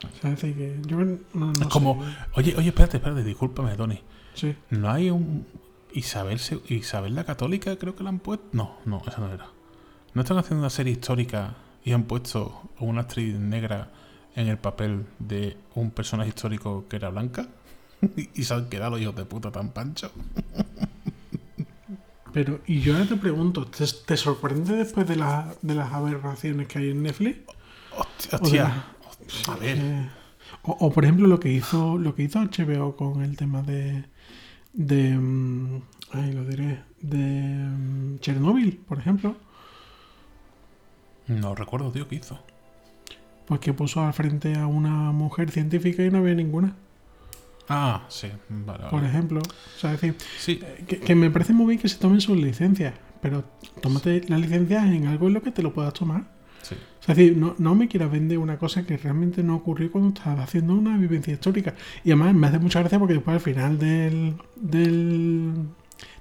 O 0.05 0.21
sea, 0.21 0.31
es 0.33 0.41
decir, 0.41 0.55
que 0.55 0.87
yo 0.87 0.97
no, 0.97 1.17
no 1.33 1.51
Es 1.53 1.57
sé. 1.59 1.65
como- 1.69 2.03
Oye, 2.35 2.55
oye, 2.57 2.69
espérate, 2.69 2.97
espérate, 2.97 3.23
discúlpame, 3.23 3.75
Tony. 3.75 3.99
Sí. 4.33 4.55
¿No 4.69 4.89
hay 4.91 5.09
un 5.09 5.47
Isabel, 5.93 6.39
Isabel 6.69 7.15
la 7.15 7.23
Católica? 7.23 7.75
Creo 7.77 7.95
que 7.95 8.03
la 8.03 8.09
han 8.09 8.19
puesto. 8.19 8.45
No, 8.51 8.77
no, 8.85 9.01
esa 9.07 9.19
no 9.19 9.31
era. 9.31 9.47
¿No 10.13 10.21
están 10.21 10.37
haciendo 10.37 10.61
una 10.61 10.69
serie 10.69 10.93
histórica 10.93 11.55
y 11.83 11.93
han 11.93 12.03
puesto 12.03 12.61
a 12.79 12.83
una 12.83 13.01
actriz 13.01 13.35
negra 13.35 13.89
en 14.35 14.47
el 14.47 14.57
papel 14.57 15.05
de 15.19 15.57
un 15.73 15.89
personaje 15.91 16.29
histórico 16.29 16.85
que 16.87 16.97
era 16.97 17.09
blanca 17.09 17.47
y 18.35 18.43
se 18.43 18.53
han 18.53 18.69
quedado 18.69 18.91
los 18.91 19.01
hijos 19.01 19.15
de 19.15 19.25
puta 19.25 19.51
tan 19.51 19.69
pancho. 19.71 20.11
Pero, 22.33 22.59
y 22.67 22.81
yo 22.81 22.93
ahora 22.93 23.07
te 23.07 23.15
pregunto, 23.15 23.65
¿te, 23.65 23.85
te 24.05 24.17
sorprende 24.17 24.75
después 24.75 25.07
de, 25.07 25.15
la- 25.15 25.55
de 25.61 25.73
las 25.75 25.91
aberraciones 25.93 26.67
que 26.67 26.79
hay 26.79 26.89
en 26.91 27.01
Netflix? 27.03 27.39
Hostia, 27.97 28.39
hostia. 28.39 28.85
A 29.47 29.55
ver, 29.55 29.77
Eh, 29.77 30.09
o, 30.63 30.71
o, 30.79 30.91
por 30.93 31.03
ejemplo 31.03 31.27
lo 31.27 31.39
que 31.39 31.51
hizo 31.51 31.97
lo 31.97 32.15
que 32.15 32.23
hizo 32.23 32.39
HBO 32.39 32.95
con 32.95 33.23
el 33.23 33.35
tema 33.37 33.61
de 33.63 34.05
de 34.73 35.17
mm, 35.17 35.81
ay, 36.13 36.33
lo 36.33 36.45
diré 36.45 36.83
de 37.01 37.17
mm, 37.17 38.19
Chernobyl 38.19 38.77
por 38.87 38.99
ejemplo. 38.99 39.35
No 41.27 41.55
recuerdo, 41.55 41.91
tío, 41.91 42.07
qué 42.07 42.15
hizo. 42.15 42.39
pues 43.45 43.59
que 43.61 43.73
puso 43.73 44.01
al 44.03 44.13
frente 44.13 44.55
a 44.55 44.67
una 44.67 45.11
mujer 45.11 45.51
científica 45.51 46.03
y 46.03 46.09
no 46.11 46.19
había 46.19 46.35
ninguna. 46.35 46.75
Ah, 47.69 48.05
sí, 48.09 48.29
vale, 48.49 48.85
por 48.89 49.03
ejemplo 49.03 49.41
o 49.41 49.79
sea 49.79 49.93
es 49.93 49.99
decir 50.01 50.15
Sí, 50.37 50.61
que, 50.87 50.99
que 51.01 51.15
me 51.15 51.29
parece 51.29 51.51
muy 51.53 51.67
bien 51.67 51.79
que 51.81 51.89
se 51.89 51.97
tomen 51.97 52.21
sus 52.21 52.37
licencias 52.37 52.93
pero 53.21 53.43
tómate 53.81 54.21
las 54.29 54.39
licencias 54.39 54.85
en 54.85 55.07
algo 55.07 55.27
en 55.27 55.33
lo 55.33 55.41
que 55.41 55.51
te 55.51 55.61
lo 55.63 55.73
puedas 55.73 55.93
tomar. 55.93 56.23
Sí. 56.61 56.75
Es 57.07 57.15
decir, 57.15 57.37
no, 57.37 57.55
no 57.57 57.73
me 57.75 57.87
quieras 57.87 58.11
vender 58.11 58.37
una 58.37 58.57
cosa 58.57 58.85
que 58.85 58.97
realmente 58.97 59.41
no 59.43 59.55
ocurrió 59.55 59.91
cuando 59.91 60.09
estás 60.09 60.37
haciendo 60.39 60.75
una 60.75 60.97
vivencia 60.97 61.33
histórica. 61.33 61.73
Y 62.03 62.11
además 62.11 62.35
me 62.35 62.47
hace 62.47 62.59
mucha 62.59 62.79
gracia 62.81 62.99
porque 62.99 63.13
después 63.13 63.35
al 63.35 63.41
final 63.41 63.79
del, 63.79 64.35
del, 64.55 65.53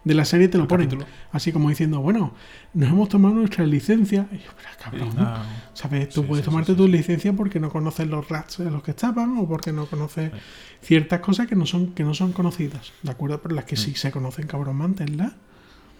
de 0.04 0.14
la 0.14 0.24
serie 0.24 0.48
te 0.48 0.58
lo 0.58 0.68
ponen. 0.68 0.88
capítulo. 0.88 1.06
Así 1.32 1.50
como 1.52 1.68
diciendo, 1.70 2.00
bueno, 2.00 2.34
nos 2.72 2.88
hemos 2.90 3.08
tomado 3.08 3.34
nuestra 3.34 3.66
licencia. 3.66 4.28
Y 4.30 4.36
yo, 4.36 4.50
pero 4.56 4.68
cabrón, 4.82 5.14
nada, 5.16 5.44
¿sabes? 5.74 6.12
Tú 6.12 6.22
Sí, 6.22 6.28
puedes 6.28 6.44
sí, 6.44 6.44
tomarte 6.44 6.72
sí, 6.72 6.76
tu 6.76 6.86
licencia 6.86 7.32
porque 7.32 7.58
no 7.60 7.68
conoces 7.70 8.06
los 8.08 8.28
rats 8.28 8.60
en 8.60 8.72
los 8.72 8.82
que 8.84 8.92
estaban 8.92 9.36
o 9.38 9.48
porque 9.48 9.72
no 9.72 9.86
conoces 9.86 10.32
ciertas 10.80 11.20
cosas 11.20 11.48
que 11.48 11.56
no 11.56 11.66
son 11.66 11.94
que 11.94 12.04
no 12.04 12.14
son 12.14 12.32
conocidas, 12.32 12.92
¿de 13.02 13.10
acuerdo? 13.10 13.40
Pero 13.42 13.54
las 13.56 13.64
que 13.64 13.76
Mm. 13.76 13.78
sí 13.78 13.94
se 13.96 14.10
conocen, 14.12 14.46
cabrón, 14.46 14.76
manténlas. 14.76 15.34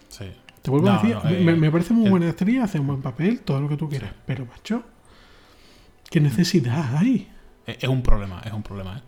sí. 0.08 0.26
Te 0.66 0.70
vuelvo 0.72 0.90
a 0.90 0.94
decir, 0.94 1.14
no, 1.14 1.30
eh, 1.30 1.56
me 1.56 1.70
parece 1.70 1.94
muy 1.94 2.06
el- 2.06 2.10
buena 2.10 2.28
actriz, 2.28 2.60
hace 2.60 2.80
un 2.80 2.88
buen 2.88 3.01
papel, 3.01 3.38
todo 3.43 3.60
lo 3.60 3.68
que 3.68 3.76
tú 3.76 3.88
quieras. 3.88 4.10
Pero, 4.26 4.47
macho, 4.47 4.82
¿qué 6.10 6.20
necesidad 6.20 6.97
hay? 6.97 7.30
Es 7.66 7.84
es 7.84 7.88
un 7.88 8.02
problema, 8.02 8.43
es 8.44 8.52
un 8.52 8.64
problema, 8.64 8.98
¿eh? 8.98 9.02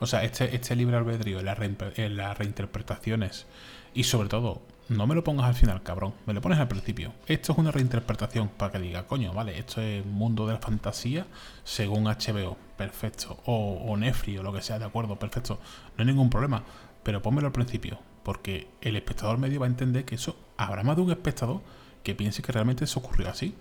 O 0.00 0.06
sea, 0.06 0.22
este, 0.22 0.54
este 0.54 0.76
libre 0.76 0.98
albedrío 0.98 1.40
las 1.40 1.58
en 1.96 2.16
las 2.18 2.36
reinterpretaciones 2.36 3.46
y 3.94 4.04
sobre 4.04 4.28
todo, 4.28 4.60
no 4.90 5.06
me 5.06 5.14
lo 5.14 5.24
pongas 5.24 5.46
al 5.46 5.54
final, 5.54 5.82
cabrón, 5.82 6.12
me 6.26 6.34
lo 6.34 6.42
pones 6.42 6.58
al 6.58 6.68
principio. 6.68 7.14
Esto 7.26 7.52
es 7.52 7.58
una 7.58 7.70
reinterpretación 7.72 8.48
para 8.50 8.72
que 8.72 8.78
diga, 8.80 9.06
coño, 9.06 9.32
vale, 9.32 9.58
esto 9.58 9.80
es 9.80 10.04
mundo 10.04 10.46
de 10.46 10.52
la 10.52 10.58
fantasía 10.60 11.26
según 11.64 12.04
HBO, 12.04 12.58
perfecto. 12.76 13.38
O, 13.46 13.86
o 13.88 13.96
Netflix 13.96 14.40
o 14.40 14.42
lo 14.42 14.52
que 14.52 14.60
sea, 14.60 14.78
de 14.78 14.84
acuerdo, 14.84 15.18
perfecto. 15.18 15.58
No 15.96 16.02
hay 16.02 16.06
ningún 16.06 16.28
problema, 16.28 16.62
pero 17.02 17.22
pónmelo 17.22 17.46
al 17.46 17.52
principio, 17.54 17.98
porque 18.28 18.68
el 18.82 18.94
espectador 18.94 19.38
medio 19.38 19.58
va 19.58 19.64
a 19.64 19.70
entender 19.70 20.04
que 20.04 20.16
eso, 20.16 20.36
habrá 20.58 20.82
más 20.82 20.96
de 20.96 21.02
un 21.02 21.10
espectador 21.10 21.62
que 22.02 22.14
piense 22.14 22.42
que 22.42 22.52
realmente 22.52 22.84
eso 22.84 23.00
ocurrió 23.00 23.30
así. 23.30 23.54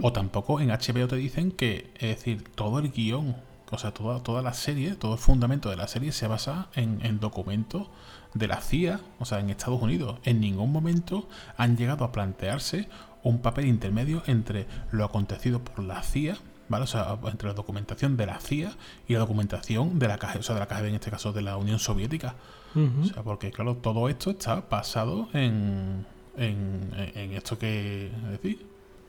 O 0.00 0.14
tampoco 0.14 0.62
en 0.62 0.70
HBO 0.70 1.06
te 1.08 1.16
dicen 1.16 1.52
que, 1.52 1.90
es 1.96 2.16
decir, 2.16 2.42
todo 2.54 2.78
el 2.78 2.90
guion, 2.90 3.36
o 3.70 3.76
sea, 3.76 3.92
toda, 3.92 4.22
toda 4.22 4.40
la 4.40 4.54
serie, 4.54 4.94
todo 4.94 5.12
el 5.12 5.18
fundamento 5.18 5.68
de 5.68 5.76
la 5.76 5.88
serie 5.88 6.12
se 6.12 6.26
basa 6.26 6.68
en, 6.74 7.04
en 7.04 7.20
documentos 7.20 7.88
de 8.32 8.48
la 8.48 8.62
CIA, 8.62 8.98
o 9.18 9.26
sea, 9.26 9.40
en 9.40 9.50
Estados 9.50 9.82
Unidos. 9.82 10.18
En 10.24 10.40
ningún 10.40 10.72
momento 10.72 11.28
han 11.58 11.76
llegado 11.76 12.06
a 12.06 12.10
plantearse 12.10 12.88
un 13.22 13.42
papel 13.42 13.66
intermedio 13.66 14.22
entre 14.26 14.66
lo 14.90 15.04
acontecido 15.04 15.62
por 15.62 15.84
la 15.84 16.02
CIA, 16.02 16.38
¿vale? 16.70 16.84
O 16.84 16.86
sea, 16.86 17.18
entre 17.26 17.48
la 17.48 17.54
documentación 17.54 18.16
de 18.16 18.24
la 18.24 18.40
CIA 18.40 18.72
y 19.06 19.12
la 19.12 19.18
documentación 19.18 19.98
de 19.98 20.08
la 20.08 20.16
KGB, 20.16 20.38
o 20.38 20.42
sea, 20.42 20.54
de 20.54 20.60
la 20.60 20.66
KGB 20.66 20.86
en 20.86 20.94
este 20.94 21.10
caso 21.10 21.34
de 21.34 21.42
la 21.42 21.58
Unión 21.58 21.78
Soviética. 21.78 22.36
O 22.74 23.04
sea, 23.04 23.22
porque 23.22 23.50
claro, 23.50 23.76
todo 23.76 24.08
esto 24.08 24.30
está 24.30 24.64
basado 24.70 25.28
en, 25.32 26.06
en, 26.36 26.90
en 26.94 27.32
esto 27.32 27.58
que, 27.58 28.06
es 28.06 28.30
decir, 28.30 28.66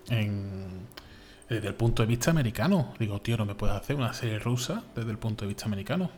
en, 0.09 0.87
desde 1.47 1.67
el 1.67 1.75
punto 1.75 2.03
de 2.03 2.07
vista 2.07 2.31
americano. 2.31 2.93
Digo, 2.99 3.21
tío, 3.21 3.37
no 3.37 3.45
me 3.45 3.55
puedes 3.55 3.75
hacer 3.75 3.95
una 3.95 4.13
serie 4.13 4.39
rusa 4.39 4.83
desde 4.95 5.11
el 5.11 5.17
punto 5.17 5.45
de 5.45 5.49
vista 5.49 5.65
americano. 5.65 6.09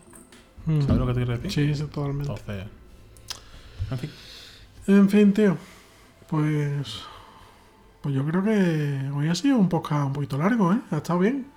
¿Sabes 0.65 0.87
lo 0.87 1.07
que 1.07 1.13
te 1.13 1.25
quiero 1.25 1.37
decir? 1.37 1.51
Sí, 1.51 1.75
sí, 1.75 1.83
totalmente. 1.89 2.31
Entonces, 2.31 2.67
en 3.89 3.97
fin. 3.97 4.09
En 4.87 5.09
fin, 5.09 5.33
tío, 5.33 5.57
pues. 6.29 7.01
Pues 8.01 8.15
yo 8.15 8.25
creo 8.25 8.43
que 8.43 9.11
hoy 9.15 9.27
ha 9.27 9.35
sido 9.35 9.57
un 9.57 9.69
podcast 9.69 10.07
un 10.07 10.13
poquito 10.13 10.35
largo, 10.35 10.73
¿eh? 10.73 10.79
Ha 10.89 10.97
estado 10.97 11.19
bien. 11.19 11.50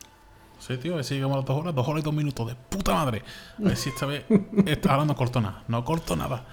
Sí, 0.66 0.76
tío, 0.78 0.92
a 0.92 0.96
ver 0.96 1.04
si 1.04 1.14
llegamos 1.14 1.34
a 1.34 1.38
las 1.40 1.46
dos 1.46 1.58
horas, 1.60 1.74
dos 1.74 1.86
horas 1.88 2.02
y 2.02 2.04
dos 2.04 2.14
minutos 2.14 2.46
de 2.46 2.54
puta 2.54 2.94
madre. 2.94 3.22
A 3.58 3.62
ver 3.68 3.76
si 3.76 3.90
esta 3.90 4.06
vez, 4.06 4.24
esta, 4.66 4.92
ahora 4.92 5.04
no 5.04 5.14
corto 5.14 5.40
nada, 5.40 5.62
no 5.68 5.84
corto 5.84 6.16
nada. 6.16 6.44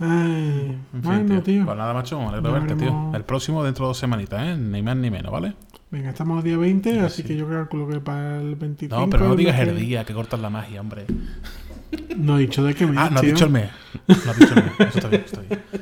Ay, 0.00 0.78
En 0.92 0.92
fin, 0.92 1.02
bueno, 1.02 1.42
tío. 1.42 1.64
Pues 1.64 1.76
nada, 1.78 1.94
macho, 1.94 2.18
me 2.20 2.26
alegro 2.26 2.52
verte, 2.52 2.74
tío. 2.74 3.12
El 3.14 3.24
próximo 3.24 3.62
dentro 3.64 3.86
de 3.86 3.90
dos 3.90 3.98
semanitas, 3.98 4.42
¿eh? 4.46 4.56
Ni 4.56 4.82
más 4.82 4.96
ni 4.96 5.10
menos, 5.10 5.32
¿vale? 5.32 5.54
Venga, 5.90 6.10
estamos 6.10 6.40
a 6.40 6.42
día 6.42 6.56
20, 6.56 7.00
así 7.00 7.22
sí. 7.22 7.28
que 7.28 7.36
yo 7.36 7.48
calculo 7.48 7.88
que 7.88 8.00
para 8.00 8.40
el 8.40 8.54
25. 8.56 8.98
No, 9.00 9.08
pero 9.10 9.28
no 9.28 9.36
digas 9.36 9.58
el 9.60 9.74
que- 9.74 9.80
día, 9.80 10.04
que 10.04 10.14
cortas 10.14 10.40
la 10.40 10.50
magia, 10.50 10.80
hombre. 10.80 11.06
No 12.16 12.36
he 12.36 12.40
dicho 12.40 12.64
de 12.64 12.74
qué 12.74 12.86
mes. 12.86 12.96
Ah, 12.98 13.10
no 13.10 13.16
has 13.16 13.20
tío. 13.22 13.32
dicho 13.34 13.44
el 13.44 13.50
mes. 13.52 13.70
No 14.08 14.14
has 14.30 14.38
dicho 14.38 14.54
el 14.54 14.64
mes. 14.64 14.72
Eso 14.78 14.98
está 14.98 15.08
bien, 15.08 15.22
está 15.24 15.40
bien. 15.42 15.62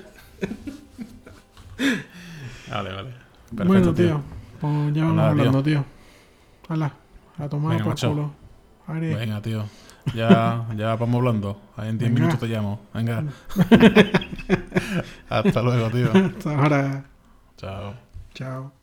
Vale, 2.70 2.92
vale. 2.92 3.10
Perfecto, 3.56 3.64
bueno, 3.66 3.94
tío, 3.94 4.22
pues 4.60 4.94
ya 4.94 5.04
vamos 5.04 5.24
hablando, 5.24 5.62
tío. 5.62 5.84
Hala, 6.68 6.92
a 7.38 7.48
tomar 7.48 7.72
Venga, 7.72 7.84
por 7.84 7.92
macho. 7.92 8.08
culo. 8.10 8.30
Are. 8.86 9.14
Venga, 9.14 9.40
tío. 9.42 9.64
Ya, 10.14 10.66
ya 10.76 10.94
vamos 10.96 11.16
hablando. 11.18 11.60
En 11.78 11.98
10 11.98 12.10
Venga. 12.10 12.14
minutos 12.14 12.40
te 12.40 12.46
llamo. 12.46 12.80
Venga. 12.94 13.24
Hasta 15.28 15.62
luego, 15.62 15.90
tío. 15.90 16.10
Hasta 16.14 16.56
ahora. 16.56 17.04
Chao. 17.56 17.94
Chao. 18.34 18.79